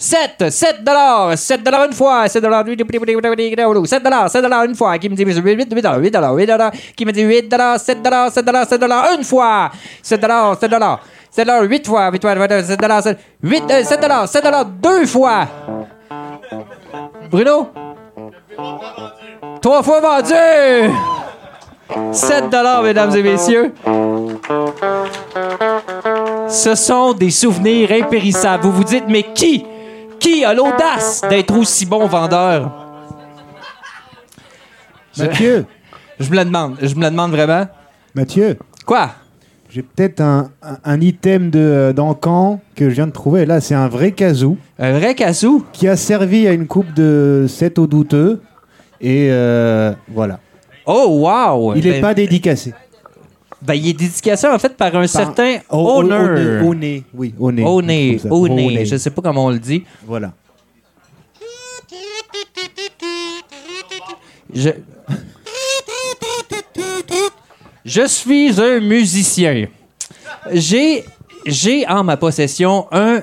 7, 0.00 0.48
7 0.48 0.84
dollars, 0.84 1.36
7 1.36 1.60
dollars 1.60 1.86
une 1.86 1.92
fois, 1.92 2.28
7 2.28 2.40
dollars, 2.40 2.64
7 2.64 4.02
dollars, 4.04 4.30
7 4.30 4.42
dollars 4.42 4.64
une 4.64 4.76
fois, 4.76 4.96
qui 4.96 5.08
me 5.08 5.16
dit 5.16 5.24
8, 5.24 5.42
8 5.42 5.82
dollars, 5.82 5.98
8 5.98 6.10
dollars, 6.12 6.34
8 6.36 6.46
dollars, 6.46 6.70
qui 6.96 7.04
me 7.04 7.10
dit 7.10 7.22
8 7.22 7.48
dollars, 7.48 7.80
7 7.80 8.00
dollars, 8.00 8.30
7 8.30 8.44
dollars, 8.44 8.68
7 8.68 8.80
dollars 8.80 9.14
une 9.18 9.24
fois, 9.24 9.72
7 10.00 10.20
dollars, 10.20 10.56
7 10.56 10.70
dollars, 10.70 11.00
7 11.32 11.44
dollars 11.44 11.62
8 11.64 11.86
fois, 11.88 12.10
8 12.12 12.22
fois, 12.22 12.62
7 12.62 12.80
dollars, 12.80 13.02
8, 13.42 13.84
7 13.84 14.00
dollars, 14.00 14.28
7 14.28 14.44
dollars 14.44 14.64
deux 14.66 15.04
fois. 15.06 15.48
Bruno? 17.28 17.68
Trois 19.60 19.82
fois 19.82 20.00
vendu! 20.00 21.17
7 22.12 22.50
dollars, 22.50 22.82
mesdames 22.82 23.14
et 23.16 23.22
messieurs. 23.22 23.72
Ce 26.48 26.74
sont 26.74 27.12
des 27.14 27.30
souvenirs 27.30 27.90
impérissables. 27.92 28.64
Vous 28.64 28.72
vous 28.72 28.84
dites, 28.84 29.04
mais 29.08 29.24
qui, 29.34 29.64
qui 30.18 30.44
a 30.44 30.54
l'audace 30.54 31.22
d'être 31.28 31.56
aussi 31.56 31.86
bon 31.86 32.06
vendeur? 32.06 32.70
Je- 35.16 35.22
Mathieu. 35.24 35.66
Je 36.20 36.30
me 36.30 36.36
le 36.36 36.44
demande. 36.44 36.76
Je 36.82 36.94
me 36.96 37.02
le 37.04 37.10
demande 37.10 37.30
vraiment. 37.30 37.66
Mathieu. 38.14 38.58
Quoi? 38.84 39.10
J'ai 39.70 39.82
peut-être 39.82 40.20
un, 40.20 40.50
un- 40.62 40.78
un 40.84 41.00
item 41.00 41.50
de 41.50 41.92
d'encan 41.94 42.60
que 42.74 42.88
je 42.88 42.94
viens 42.94 43.06
de 43.06 43.12
trouver. 43.12 43.44
Là, 43.46 43.60
c'est 43.60 43.74
un 43.74 43.86
vrai 43.86 44.12
casou. 44.12 44.56
Un 44.78 44.98
vrai 44.98 45.14
casou? 45.14 45.64
Qui 45.72 45.86
a 45.88 45.96
servi 45.96 46.48
à 46.48 46.52
une 46.52 46.66
coupe 46.66 46.92
de 46.94 47.46
7 47.48 47.78
au 47.78 47.86
douteux. 47.86 48.40
Et 49.00 49.28
euh, 49.30 49.92
voilà. 50.08 50.40
Oh, 50.90 51.06
wow! 51.20 51.74
Il 51.74 51.84
n'est 51.84 51.90
Ben- 51.92 52.00
pas 52.00 52.14
dédicacé. 52.14 52.72
Ben, 53.60 53.74
il 53.74 53.88
est 53.88 53.92
dédicacé 53.92 54.46
en 54.46 54.58
fait 54.58 54.74
par 54.76 54.94
un 54.96 55.06
certain 55.06 55.58
au- 55.68 55.76
owner. 55.98 56.74
nez, 56.74 57.04
oui, 57.12 57.34
au 57.38 57.52
nez. 57.52 57.64
nez. 57.82 58.86
Je 58.86 58.96
sais 58.96 59.10
pas 59.10 59.20
comment 59.20 59.46
on 59.46 59.50
le 59.50 59.58
dit. 59.58 59.84
Voilà. 60.06 60.32
Je... 64.54 64.70
Je 67.84 68.06
suis 68.06 68.60
un 68.60 68.80
musicien. 68.80 69.66
J'ai, 70.52 71.04
j'ai 71.46 71.86
en 71.88 72.04
ma 72.04 72.16
possession 72.16 72.86
un 72.92 73.22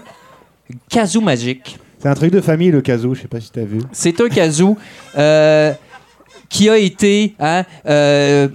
kazoo 0.90 1.22
magique. 1.22 1.78
C'est 2.00 2.10
un 2.10 2.14
truc 2.16 2.32
de 2.32 2.42
famille, 2.42 2.72
le 2.72 2.82
casou. 2.82 3.16
Je 3.16 3.22
sais 3.22 3.28
pas 3.28 3.40
si 3.40 3.52
tu 3.52 3.60
as 3.60 3.66
vu. 3.66 3.80
C'est 3.92 4.20
un 4.22 4.30
kazoo 4.30 4.78
euh, 5.18 5.74
qui 6.56 6.70
a 6.70 6.78
été 6.78 7.36
hein, 7.40 7.64
euh, 7.86 8.48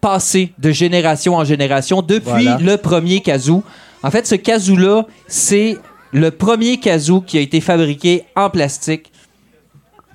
passé 0.00 0.52
de 0.58 0.70
génération 0.70 1.34
en 1.36 1.44
génération 1.44 2.00
depuis 2.00 2.24
Voilà. 2.44 2.58
le 2.58 2.76
premier 2.78 3.20
kazoo. 3.20 3.62
En 4.02 4.10
fait, 4.10 4.26
ce 4.26 4.36
kazoo-là, 4.36 5.04
c'est 5.26 5.76
le 6.12 6.30
premier 6.30 6.78
kazoo 6.80 7.20
qui 7.20 7.36
a 7.36 7.42
été 7.42 7.60
fabriqué 7.60 8.24
en 8.34 8.48
plastique. 8.48 9.12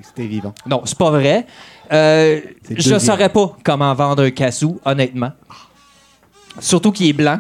C'était 0.02 0.26
vivant. 0.28 0.54
Non, 0.66 0.82
c'est 0.86 0.98
pas 0.98 1.12
vrai. 1.12 1.46
Euh, 1.92 2.42
je 2.76 2.94
ne 2.96 3.00
saurais 3.00 3.30
pas 3.30 3.56
comment 3.64 3.94
vendre 3.94 4.24
un 4.24 4.32
kazoo, 4.32 4.80
honnêtement. 4.84 5.32
Surtout 6.60 6.92
qu'il 6.92 7.08
est 7.08 7.14
blanc. 7.14 7.40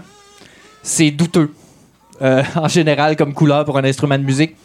C'est 0.83 1.09
douteux. 1.09 1.51
euh, 2.21 2.43
en 2.55 2.67
général, 2.67 3.15
comme 3.15 3.33
couleur 3.33 3.65
pour 3.65 3.77
un 3.79 3.83
instrument 3.83 4.17
de 4.19 4.23
musique. 4.23 4.55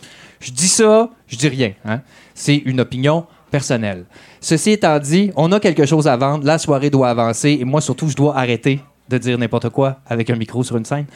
Je 0.40 0.50
dis 0.50 0.68
ça, 0.68 1.08
je 1.26 1.36
dis 1.36 1.48
rien. 1.48 1.72
hein. 1.86 2.00
C'est 2.34 2.56
une 2.56 2.80
opinion 2.80 3.24
personnelle. 3.52 4.04
Ceci 4.40 4.72
étant 4.72 4.98
dit, 4.98 5.30
on 5.36 5.52
a 5.52 5.60
quelque 5.60 5.86
chose 5.86 6.08
à 6.08 6.16
vendre. 6.16 6.44
La 6.44 6.58
soirée 6.58 6.90
doit 6.90 7.10
avancer. 7.10 7.58
Et 7.60 7.64
moi, 7.64 7.80
surtout, 7.80 8.08
je 8.08 8.16
dois 8.16 8.36
arrêter 8.36 8.80
de 9.08 9.18
dire 9.18 9.38
n'importe 9.38 9.68
quoi 9.68 10.00
avec 10.08 10.28
un 10.30 10.36
micro 10.36 10.64
sur 10.64 10.76
une 10.76 10.84
scène. 10.84 11.06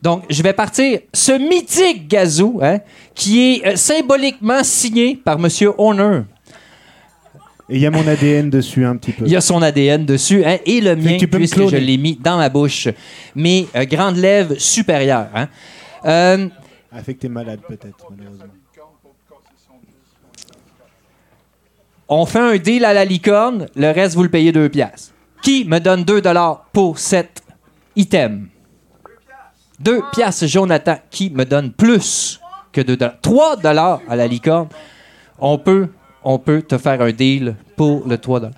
Donc, 0.00 0.22
je 0.30 0.40
vais 0.44 0.52
partir 0.52 1.00
ce 1.12 1.32
mythique 1.32 2.06
gazou, 2.06 2.60
hein, 2.62 2.78
qui 3.14 3.40
est 3.54 3.66
euh, 3.66 3.76
symboliquement 3.76 4.62
signé 4.62 5.16
par 5.16 5.38
Monsieur 5.40 5.72
Horner. 5.76 6.20
Et 7.68 7.76
il 7.76 7.80
y 7.80 7.86
a 7.86 7.90
mon 7.90 8.06
ADN 8.06 8.48
dessus 8.58 8.84
un 8.84 8.96
petit 8.96 9.10
peu. 9.12 9.24
Il 9.26 9.32
y 9.32 9.36
a 9.36 9.40
son 9.40 9.60
ADN 9.60 10.04
dessus 10.06 10.44
hein, 10.44 10.58
et 10.64 10.80
le 10.80 10.94
mien, 10.94 11.16
peux 11.18 11.26
me 11.26 11.38
puisque 11.38 11.66
je 11.68 11.76
l'ai 11.76 11.96
mis 11.96 12.14
dans 12.14 12.36
ma 12.36 12.48
bouche. 12.48 12.88
Mes 13.34 13.66
euh, 13.74 13.84
grandes 13.86 14.16
lèvres 14.16 14.54
supérieures. 14.58 15.28
hein. 15.34 15.48
Euh, 16.04 16.48
Ah, 16.92 17.02
que 17.02 17.10
t'es 17.12 17.28
malade 17.28 17.60
peut-être, 17.66 18.06
malheureusement. 18.16 18.44
On 22.08 22.24
fait 22.26 22.38
un 22.38 22.56
deal 22.56 22.84
à 22.84 22.94
la 22.94 23.04
licorne, 23.04 23.66
le 23.76 23.90
reste, 23.90 24.14
vous 24.14 24.22
le 24.22 24.30
payez 24.30 24.52
2 24.52 24.68
piastres. 24.68 25.12
Qui 25.42 25.64
me 25.64 25.78
donne 25.78 26.04
2 26.04 26.20
dollars 26.20 26.64
pour 26.72 26.98
cet 26.98 27.42
item? 27.94 28.48
2 29.80 30.02
piastres, 30.12 30.46
Jonathan. 30.46 30.96
Qui 31.10 31.30
me 31.30 31.44
donne 31.44 31.72
plus 31.72 32.40
que 32.72 32.80
2 32.80 32.96
dollars? 32.96 33.20
3 33.20 33.56
dollars 33.56 34.00
à 34.08 34.16
la 34.16 34.26
licorne. 34.26 34.68
On 35.38 35.58
peut, 35.58 35.88
on 36.24 36.38
peut 36.38 36.62
te 36.62 36.78
faire 36.78 37.00
un 37.00 37.12
deal 37.12 37.54
pour 37.76 38.06
le 38.06 38.18
3 38.18 38.40
dollars. 38.40 38.54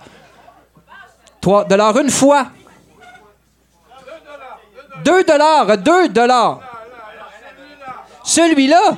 3 1.40 1.64
dollars 1.64 1.98
une 1.98 2.10
fois. 2.10 2.46
2 5.04 5.24
dollars, 5.24 5.78
2 5.78 6.08
dollars. 6.08 6.60
Celui-là. 8.24 8.96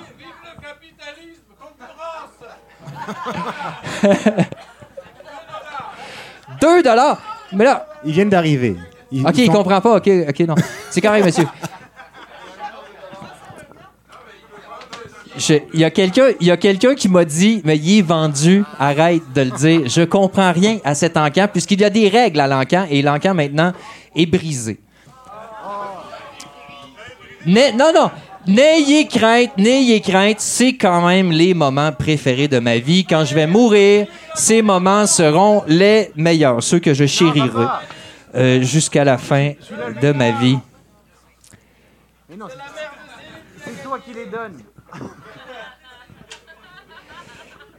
2 6.60 6.82
dollars. 6.82 7.18
Mais 7.52 7.64
là. 7.64 7.86
Ils 8.04 8.12
viennent 8.12 8.28
d'arriver. 8.30 8.76
Ils 9.10 9.26
ok, 9.26 9.32
il 9.38 9.46
sont- 9.46 9.52
comprend 9.52 9.80
pas. 9.80 9.96
Ok, 9.96 10.08
ok, 10.28 10.40
non. 10.40 10.54
C'est 10.90 11.00
correct, 11.00 11.24
monsieur. 11.24 11.46
Je- 15.36 15.54
Il 15.72 15.80
y 15.80 15.84
a 15.84 15.90
quelqu'un 15.90 16.28
il 16.40 16.46
y 16.46 16.50
a 16.50 16.56
quelqu'un 16.56 16.94
qui 16.94 17.08
m'a 17.08 17.24
dit, 17.24 17.62
mais 17.64 17.76
il 17.78 17.98
est 17.98 18.02
vendu, 18.02 18.64
arrête 18.78 19.22
de 19.34 19.40
le 19.42 19.50
dire. 19.50 19.80
Je 19.86 20.02
comprends 20.02 20.52
rien 20.52 20.78
à 20.84 20.94
cet 20.94 21.16
encan, 21.16 21.48
puisqu'il 21.50 21.80
y 21.80 21.84
a 21.84 21.90
des 21.90 22.08
règles 22.08 22.40
à 22.40 22.46
l'encan, 22.46 22.86
et 22.90 23.00
l'encan 23.02 23.34
maintenant 23.34 23.72
est 24.14 24.26
brisé. 24.26 24.78
Non, 27.46 27.92
non. 27.94 28.10
N'ayez 28.46 29.06
crainte, 29.06 29.56
n'ayez 29.56 30.00
crainte. 30.00 30.40
C'est 30.40 30.74
quand 30.74 31.06
même 31.06 31.30
les 31.30 31.54
moments 31.54 31.92
préférés 31.92 32.48
de 32.48 32.58
ma 32.58 32.78
vie. 32.78 33.04
Quand 33.04 33.24
je 33.24 33.34
vais 33.34 33.46
mourir, 33.46 34.06
ces 34.34 34.62
moments 34.62 35.06
seront 35.06 35.62
les 35.68 36.10
meilleurs, 36.16 36.62
ceux 36.62 36.80
que 36.80 36.92
je 36.92 37.06
chérirai 37.06 37.66
euh, 38.34 38.62
jusqu'à 38.62 39.04
la 39.04 39.16
fin 39.18 39.52
de 40.00 40.12
ma 40.12 40.32
vie. 40.32 40.58
Mais 42.28 42.36
non, 42.36 42.46
c'est- 42.48 43.64
c'est 43.64 43.82
toi 43.84 43.98
qui 44.04 44.12
les 44.12 44.26
donnes. 44.26 44.58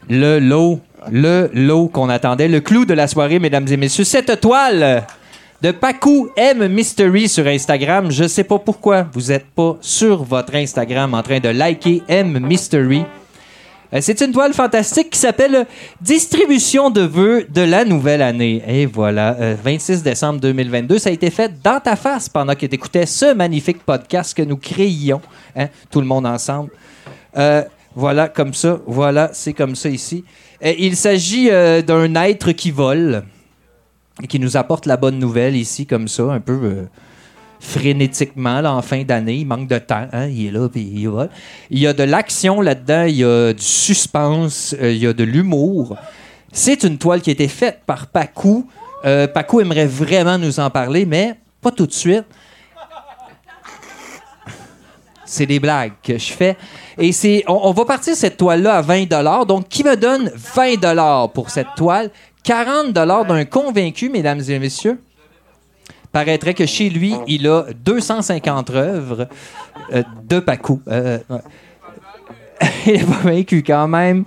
Le 0.10 0.40
lot, 0.40 0.80
le 1.11 1.49
lot 1.53 1.88
qu'on 1.88 2.10
attendait, 2.10 2.48
le 2.48 2.60
clou 2.61 2.85
de 2.85 2.94
la 2.94 3.07
soirée, 3.07 3.40
mesdames 3.40 3.68
et 3.69 3.77
messieurs, 3.77 4.03
cette 4.03 4.40
toile 4.41 5.06
de 5.64 5.72
Pacu 5.72 6.27
M 6.35 6.68
Mystery 6.68 7.30
sur 7.30 7.48
Instagram. 7.48 8.11
Je 8.11 8.27
sais 8.27 8.44
pas 8.44 8.60
pourquoi 8.60 9.07
vous 9.14 9.31
êtes 9.31 9.45
pas 9.45 9.77
sur 9.80 10.22
votre 10.26 10.53
Instagram 10.56 11.14
en 11.14 11.23
train 11.23 11.40
de 11.40 11.48
liker 11.48 12.03
M 12.10 12.38
Mystery. 12.45 13.06
Euh, 13.94 13.99
C'est 14.02 14.19
une 14.19 14.34
toile 14.34 14.53
fantastique 14.53 15.11
qui 15.11 15.18
s'appelle 15.19 15.65
Distribution 16.02 16.90
de 16.90 16.99
vœux 16.99 17.48
de 17.49 17.61
la 17.61 17.85
nouvelle 17.85 18.22
année. 18.22 18.61
Et 18.68 18.85
voilà, 18.85 19.38
euh, 19.40 19.56
26 19.64 20.03
décembre 20.03 20.41
2022. 20.41 20.99
Ça 20.99 21.10
a 21.10 21.14
été 21.14 21.30
fait 21.30 21.53
dans 21.64 21.80
ta 21.80 21.95
face 21.95 22.27
pendant 22.27 22.56
que 22.56 22.65
tu 22.65 22.76
écoutais 22.76 23.06
ce 23.06 23.34
magnifique 23.34 23.85
podcast 23.85 24.35
que 24.35 24.44
nous 24.44 24.57
créions, 24.57 25.22
hein, 25.56 25.68
tout 25.90 26.02
le 26.02 26.07
monde 26.07 26.26
ensemble. 26.26 26.72
Euh, 27.38 27.64
voilà, 27.95 28.27
comme 28.27 28.53
ça. 28.53 28.80
Voilà, 28.85 29.30
c'est 29.31 29.53
comme 29.53 29.76
ça 29.76 29.88
ici. 29.88 30.26
Euh, 30.65 30.73
il 30.77 30.98
s'agit 30.98 31.49
euh, 31.52 31.81
d'un 31.81 32.14
être 32.15 32.52
qui 32.52 32.72
vole 32.72 33.23
qui 34.30 34.40
nous 34.40 34.57
apporte 34.57 34.85
la 34.85 34.98
bonne 34.98 35.19
nouvelle 35.19 35.56
ici, 35.56 35.85
comme 35.85 36.07
ça, 36.07 36.23
un 36.23 36.40
peu 36.40 36.60
euh, 36.64 36.84
frénétiquement, 37.60 38.61
là, 38.61 38.73
en 38.73 38.81
fin 38.81 39.03
d'année. 39.03 39.35
Il 39.35 39.45
manque 39.45 39.68
de 39.68 39.77
temps. 39.80 40.07
hein, 40.11 40.27
Il 40.27 40.48
est 40.48 40.52
là, 40.52 40.69
puis 40.69 40.81
il 40.81 41.07
vole. 41.07 41.30
Il 41.69 41.80
y 41.80 41.88
a 41.88 41.94
de 41.94 42.03
l'action 42.03 42.61
là-dedans, 42.61 43.03
il 43.03 43.15
y 43.15 43.23
a 43.23 43.53
du 43.53 43.64
suspense, 43.64 44.76
euh, 44.81 44.91
il 44.91 44.98
y 44.98 45.07
a 45.07 45.14
de 45.14 45.23
l'humour. 45.23 45.95
C'est 46.52 46.84
une 46.84 46.98
toile 46.98 47.22
qui 47.22 47.31
a 47.31 47.34
été 47.34 47.48
faite 47.48 47.81
par 47.85 48.07
Pacu. 48.07 48.65
Euh, 49.06 49.27
Pacu 49.27 49.61
aimerait 49.61 49.88
vraiment 49.88 50.38
nous 50.38 50.60
en 50.60 50.69
parler, 50.69 51.06
mais 51.06 51.35
pas 51.61 51.72
tout 51.72 51.88
de 51.88 51.91
suite. 51.94 52.26
C'est 55.26 55.45
des 55.48 55.60
blagues 55.60 55.94
que 56.03 56.18
je 56.18 56.31
fais. 56.31 56.56
Et 56.98 57.11
c'est, 57.11 57.44
on, 57.48 57.60
on 57.64 57.72
va 57.72 57.85
partir 57.85 58.15
cette 58.15 58.38
toile-là 58.38 58.76
à 58.76 58.81
20 58.81 59.07
Donc, 59.45 59.68
qui 59.68 59.84
me 59.84 59.95
donne 59.95 60.31
20 60.35 61.30
pour 61.30 61.49
cette 61.49 61.69
toile? 61.76 62.11
40 62.44 62.91
d'un 62.94 63.45
convaincu, 63.45 64.10
mesdames 64.10 64.41
et 64.48 64.60
messieurs. 64.60 65.02
Paraîtrait 66.11 66.53
que 66.53 66.65
chez 66.65 66.90
lui, 66.90 67.15
il 67.28 67.48
a 67.48 67.65
250 67.74 68.70
œuvres 68.72 69.28
euh, 69.91 70.03
de 70.24 70.40
Pacu. 70.40 70.74
Euh, 70.88 71.18
il 72.86 72.91
est 72.95 73.06
convaincu 73.06 73.64
quand 73.64 73.88
même. 73.88 74.26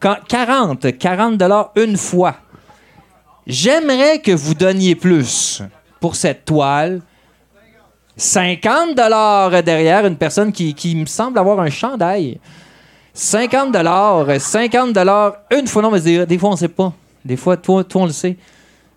Quand- 0.00 0.16
40, 0.28 0.98
40 0.98 1.42
une 1.76 1.96
fois. 1.96 2.34
J'aimerais 3.46 4.18
que 4.20 4.32
vous 4.32 4.54
donniez 4.54 4.94
plus 4.94 5.62
pour 6.00 6.16
cette 6.16 6.44
toile. 6.44 7.00
50 8.16 8.96
dollars 8.96 9.62
derrière 9.62 10.04
une 10.04 10.16
personne 10.16 10.52
qui, 10.52 10.74
qui 10.74 10.96
me 10.96 11.06
semble 11.06 11.38
avoir 11.38 11.60
un 11.60 11.70
chandail. 11.70 12.40
50 13.14 13.72
dollars, 13.72 14.26
50 14.40 14.92
dollars 14.92 15.34
une 15.56 15.66
fois. 15.68 15.82
Non, 15.82 15.90
mais 15.90 16.00
des, 16.00 16.26
des 16.26 16.36
fois, 16.38 16.50
on 16.50 16.56
sait 16.56 16.68
pas. 16.68 16.92
Des 17.28 17.36
fois, 17.36 17.58
toi, 17.58 17.84
toi 17.84 18.02
on 18.02 18.06
le 18.06 18.12
sait. 18.12 18.36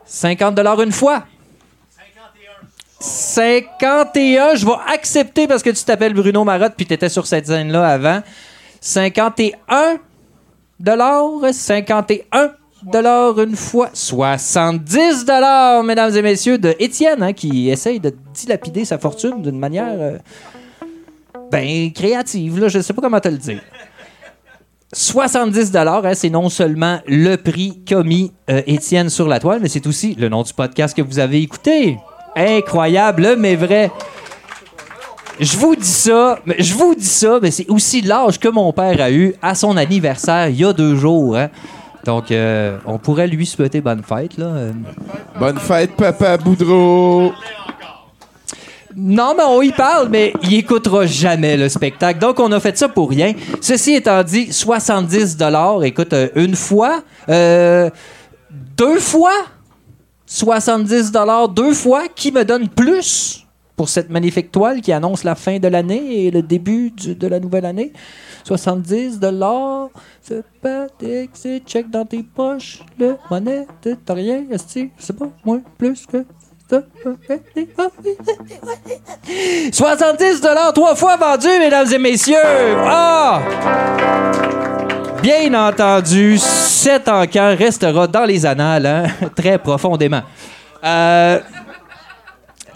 50 0.06 0.56
dollars 0.56 0.82
une 0.82 0.94
fois. 0.94 1.26
51, 3.02 4.56
je 4.56 4.66
vais 4.66 4.72
accepter 4.88 5.48
parce 5.48 5.62
que 5.62 5.72
tu 5.72 5.84
t'appelles 5.84 6.14
Bruno 6.14 6.44
Marotte 6.44 6.74
puis 6.78 6.86
tu 6.86 6.94
étais 6.94 7.10
sur 7.10 7.28
cette 7.28 7.48
scène-là 7.48 7.86
avant. 7.86 8.22
51 8.80 9.98
dollars, 10.80 11.52
51 11.52 12.52
dollars 12.84 13.40
une 13.42 13.56
fois, 13.56 13.90
70 13.94 15.26
dollars, 15.26 15.84
mesdames 15.84 16.16
et 16.16 16.22
messieurs, 16.22 16.58
de 16.58 16.74
Étienne 16.80 17.22
hein, 17.22 17.34
qui 17.34 17.70
essaye 17.70 18.00
de 18.00 18.16
dilapider 18.34 18.86
sa 18.86 18.98
fortune 18.98 19.42
d'une 19.42 19.60
manière 19.60 20.00
euh, 20.00 20.18
ben 21.52 21.92
créative, 21.92 22.60
là, 22.60 22.70
je 22.70 22.80
sais 22.80 22.94
pas 22.94 23.02
comment 23.02 23.20
te 23.20 23.28
le 23.28 23.38
dire. 23.38 23.62
70 24.94 25.72
dollars, 25.72 26.06
hein, 26.06 26.14
c'est 26.14 26.30
non 26.30 26.50
seulement 26.50 27.00
le 27.08 27.38
prix 27.38 27.82
qu'a 27.86 28.04
mis 28.04 28.32
euh, 28.50 28.62
Étienne 28.68 29.10
sur 29.10 29.28
la 29.28 29.40
toile, 29.40 29.60
mais 29.62 29.70
c'est 29.70 29.88
aussi 29.88 30.16
le 30.16 30.28
nom 30.30 30.44
du 30.44 30.54
podcast 30.54 30.96
que 30.96 31.02
vous 31.02 31.20
avez 31.20 31.42
écouté. 31.42 31.98
Incroyable, 32.36 33.36
mais 33.38 33.56
vrai. 33.56 33.92
Je 35.40 35.58
vous 35.58 35.76
dis 35.76 35.88
ça, 35.88 36.40
mais 36.46 36.56
je 36.60 36.74
vous 36.74 36.94
dis 36.94 37.06
ça, 37.06 37.40
mais 37.42 37.52
c'est 37.52 37.70
aussi 37.70 38.02
l'âge 38.02 38.38
que 38.40 38.50
mon 38.50 38.72
père 38.74 39.02
a 39.02 39.10
eu 39.12 39.34
à 39.42 39.56
son 39.56 39.76
anniversaire 39.78 40.50
il 40.50 40.58
y 40.60 40.66
a 40.66 40.74
deux 40.74 40.96
jours. 40.96 41.38
hein. 41.38 41.50
Donc, 42.04 42.32
euh, 42.32 42.78
on 42.86 42.98
pourrait 42.98 43.28
lui 43.28 43.46
souhaiter 43.46 43.80
bonne 43.80 44.02
fête. 44.04 44.38
Là. 44.38 44.52
Bonne 45.40 45.60
fête, 45.60 45.96
Papa 45.96 46.38
Boudreau! 46.38 47.32
Non, 48.96 49.34
mais 49.36 49.44
on 49.44 49.62
y 49.62 49.72
parle, 49.72 50.10
mais 50.10 50.34
il 50.44 50.54
écoutera 50.54 51.06
jamais 51.06 51.58
le 51.58 51.70
spectacle. 51.70 52.20
Donc, 52.20 52.40
on 52.40 52.52
a 52.52 52.60
fait 52.60 52.78
ça 52.78 52.90
pour 52.90 53.10
rien. 53.10 53.34
Ceci 53.62 53.94
étant 53.94 54.24
dit, 54.24 54.52
70 54.52 55.38
écoute, 55.84 56.14
euh, 56.14 56.30
une 56.36 56.56
fois, 56.56 57.02
euh, 57.30 57.90
deux 58.78 59.00
fois, 59.00 59.46
70 60.26 61.12
deux 61.54 61.74
fois, 61.74 62.04
qui 62.14 62.32
me 62.32 62.44
donne 62.44 62.68
plus 62.68 63.46
pour 63.76 63.90
cette 63.90 64.10
magnifique 64.10 64.52
toile 64.52 64.82
qui 64.82 64.92
annonce 64.92 65.24
la 65.24 65.36
fin 65.36 65.58
de 65.58 65.68
l'année 65.68 66.26
et 66.26 66.32
le 66.32 66.42
début 66.42 66.92
de 66.92 67.28
la 67.28 67.40
nouvelle 67.40 67.66
année? 67.66 67.94
70 68.44 69.20
c'est 70.22 70.44
pas 70.62 70.88
c'est 71.34 71.60
check 71.66 71.90
dans 71.90 72.06
tes 72.06 72.24
poches, 72.24 72.84
le 73.00 73.16
monnaie, 73.30 73.68
t'as 73.82 74.14
rien, 74.14 74.44
sais 74.58 75.14
pas, 75.18 75.30
moins, 75.46 75.62
plus 75.78 76.06
que 76.06 76.26
ça. 76.72 76.82
70 79.72 80.42
trois 80.74 80.96
fois 80.96 81.18
vendu, 81.18 81.48
mesdames 81.60 81.92
et 81.92 81.98
messieurs. 81.98 82.38
Ah! 82.86 83.42
Bien 85.22 85.54
entendu, 85.54 86.38
cet 86.40 87.08
encan 87.08 87.56
restera 87.58 88.08
dans 88.08 88.26
les 88.26 88.46
annales, 88.46 88.86
hein, 88.86 89.04
très 89.36 89.58
profondément. 89.58 90.22
Euh, 90.84 91.40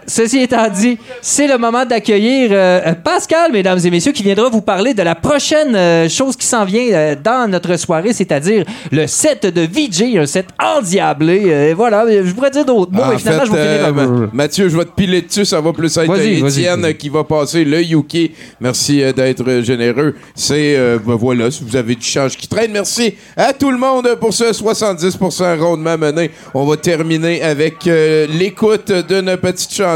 Ceci 0.06 0.38
étant 0.38 0.68
dit, 0.68 0.98
c'est 1.20 1.46
le 1.48 1.58
moment 1.58 1.84
d'accueillir 1.84 2.50
euh, 2.52 2.92
Pascal, 3.02 3.50
mesdames 3.52 3.78
et 3.84 3.90
messieurs, 3.90 4.12
qui 4.12 4.22
viendra 4.22 4.48
vous 4.48 4.60
parler 4.60 4.94
de 4.94 5.02
la 5.02 5.14
prochaine 5.14 5.74
euh, 5.74 6.08
chose 6.08 6.36
qui 6.36 6.46
s'en 6.46 6.64
vient 6.64 6.92
euh, 6.92 7.14
dans 7.22 7.50
notre 7.50 7.76
soirée, 7.76 8.12
c'est-à-dire 8.12 8.64
le 8.92 9.06
set 9.06 9.46
de 9.46 9.62
VJ, 9.62 10.16
un 10.16 10.26
set 10.26 10.46
endiablé. 10.62 11.42
Euh, 11.46 11.74
voilà, 11.76 12.04
je 12.24 12.30
pourrais 12.32 12.50
dire 12.50 12.64
d'autres 12.64 12.92
mots, 12.92 13.02
mais 13.10 13.18
finalement, 13.18 13.40
fait, 13.40 13.46
je 13.46 13.52
vais 13.52 13.62
finir 13.74 13.86
euh, 13.88 13.92
par- 13.92 14.08
Ma- 14.10 14.28
Mathieu, 14.32 14.68
je 14.68 14.76
vais 14.76 14.84
te 14.84 14.90
piler 14.94 15.22
dessus. 15.22 15.44
Ça 15.44 15.60
va 15.60 15.72
plus 15.72 15.96
être 15.96 16.04
Étienne 16.46 16.80
vas-y. 16.82 16.96
qui 16.96 17.08
va 17.08 17.24
passer 17.24 17.64
le 17.64 17.80
UK. 17.82 18.30
Merci 18.60 19.02
euh, 19.02 19.12
d'être 19.12 19.60
généreux. 19.62 20.14
C'est, 20.34 20.76
euh, 20.76 20.98
ben 21.04 21.14
voilà, 21.16 21.50
si 21.50 21.64
vous 21.64 21.74
avez 21.76 21.94
du 21.94 22.06
change 22.06 22.36
qui 22.36 22.46
traîne. 22.48 22.70
Merci 22.72 23.14
à 23.36 23.52
tout 23.52 23.70
le 23.70 23.78
monde 23.78 24.08
pour 24.20 24.32
ce 24.32 24.44
70% 24.52 25.58
rondement 25.58 25.98
mené. 25.98 26.30
On 26.54 26.64
va 26.64 26.76
terminer 26.76 27.42
avec 27.42 27.86
euh, 27.86 28.26
l'écoute 28.38 28.92
d'une 29.08 29.36
petite 29.36 29.72
chanson. 29.74 29.95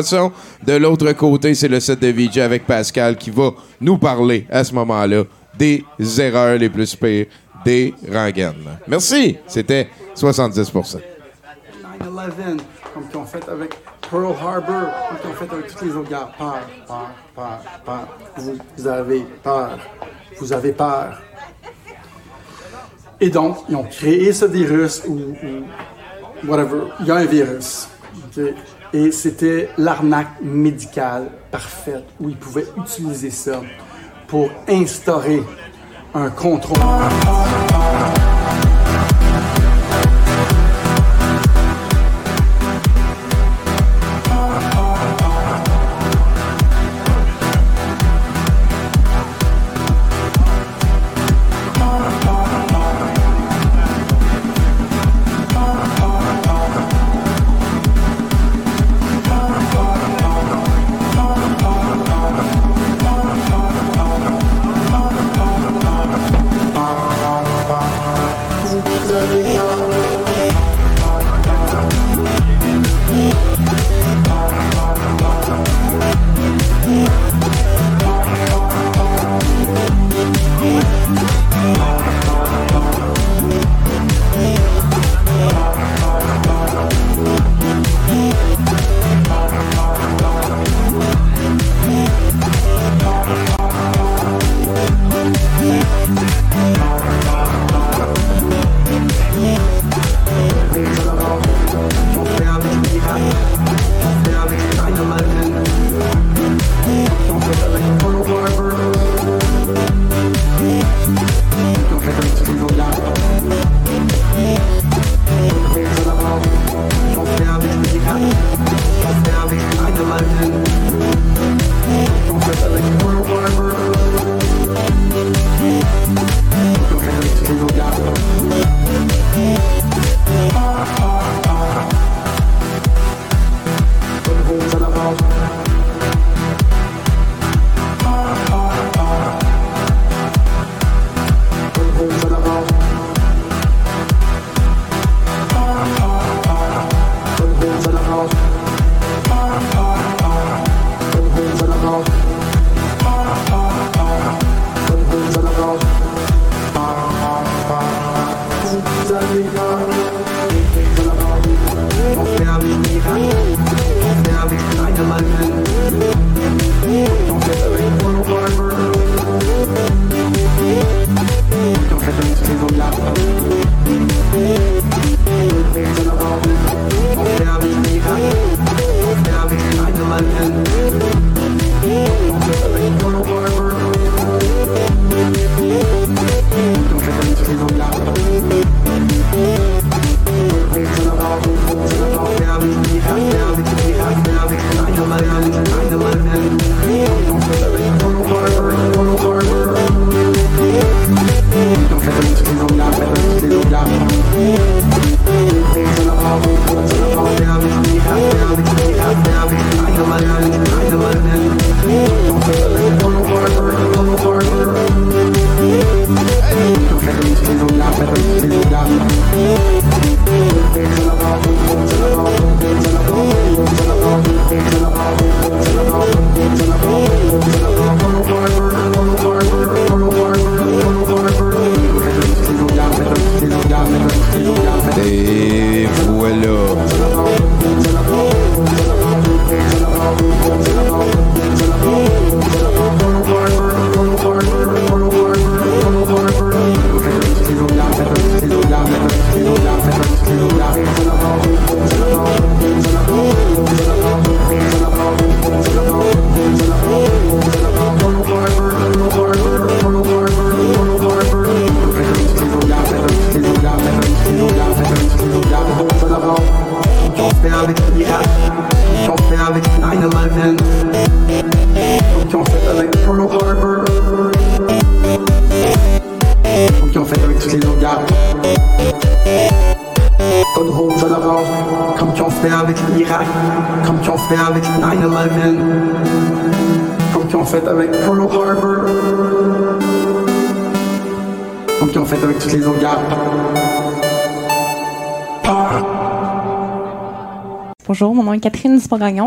De 0.64 0.76
l'autre 0.76 1.12
côté, 1.12 1.54
c'est 1.54 1.68
le 1.68 1.80
set 1.80 2.00
de 2.00 2.08
VJ 2.08 2.38
avec 2.38 2.66
Pascal 2.66 3.16
qui 3.16 3.30
va 3.30 3.50
nous 3.80 3.98
parler 3.98 4.46
à 4.50 4.64
ce 4.64 4.74
moment-là 4.74 5.24
des 5.58 5.84
erreurs 6.18 6.58
les 6.58 6.68
plus 6.68 6.94
pires 6.96 7.26
des 7.64 7.94
rengaines. 8.10 8.78
Merci. 8.86 9.36
C'était 9.46 9.88
70%. 10.16 11.00
9-11, 12.20 12.60
comme 12.94 13.08
qu'ils 13.08 13.16
ont 13.18 13.24
fait 13.24 13.48
avec 13.48 13.74
Pearl 14.10 14.34
Harbor, 14.40 14.90
comme 15.08 15.18
qu'ils 15.18 15.30
ont 15.30 15.34
fait 15.34 15.54
avec 15.54 15.66
toutes 15.68 15.82
les 15.82 15.92
autres 15.96 16.08
guerres. 16.08 16.32
Peur, 16.38 16.60
peur, 16.86 17.10
peur, 17.34 17.60
peur. 17.84 18.08
Vous, 18.76 18.86
avez 18.86 19.26
peur. 19.42 19.78
Vous 20.38 20.52
avez 20.52 20.72
peur. 20.72 21.20
Et 23.20 23.28
donc, 23.28 23.58
ils 23.68 23.76
ont 23.76 23.84
créé 23.84 24.32
ce 24.32 24.46
virus 24.46 25.02
ou, 25.06 25.12
ou 25.14 26.46
whatever. 26.50 26.84
Il 27.00 27.06
y 27.06 27.10
a 27.10 27.16
un 27.16 27.26
virus. 27.26 27.88
ok? 28.16 28.54
Et 28.92 29.12
c'était 29.12 29.68
l'arnaque 29.78 30.40
médicale 30.42 31.30
parfaite 31.50 32.04
où 32.20 32.28
ils 32.28 32.36
pouvaient 32.36 32.66
utiliser 32.76 33.30
ça 33.30 33.60
pour 34.26 34.50
instaurer 34.68 35.42
un 36.12 36.28
contrôle. 36.30 36.78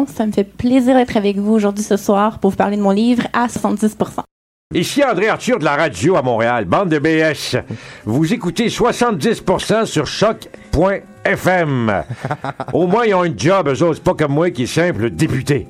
Ça 0.07 0.25
me 0.25 0.31
fait 0.33 0.43
plaisir 0.43 0.95
d'être 0.95 1.15
avec 1.15 1.37
vous 1.37 1.53
aujourd'hui 1.53 1.85
ce 1.85 1.95
soir 1.95 2.39
pour 2.39 2.51
vous 2.51 2.57
parler 2.57 2.75
de 2.75 2.81
mon 2.81 2.91
livre 2.91 3.23
à 3.31 3.47
70% 3.47 4.23
Ici 4.73 5.03
André 5.03 5.29
Arthur 5.29 5.59
de 5.59 5.63
la 5.63 5.75
radio 5.75 6.17
à 6.17 6.21
Montréal, 6.21 6.65
bande 6.65 6.89
de 6.89 6.99
BS. 6.99 7.55
Vous 8.05 8.33
écoutez 8.33 8.67
70% 8.67 9.85
sur 9.85 10.05
choc.fm. 10.07 10.83
Au 12.73 12.87
moins, 12.87 13.05
ils 13.05 13.13
ont 13.13 13.23
une 13.23 13.39
job, 13.39 13.69
eux 13.69 13.83
autres, 13.83 14.01
pas 14.01 14.15
comme 14.15 14.33
moi 14.33 14.49
qui 14.49 14.63
est 14.63 14.67
simple 14.67 15.11
député. 15.11 15.67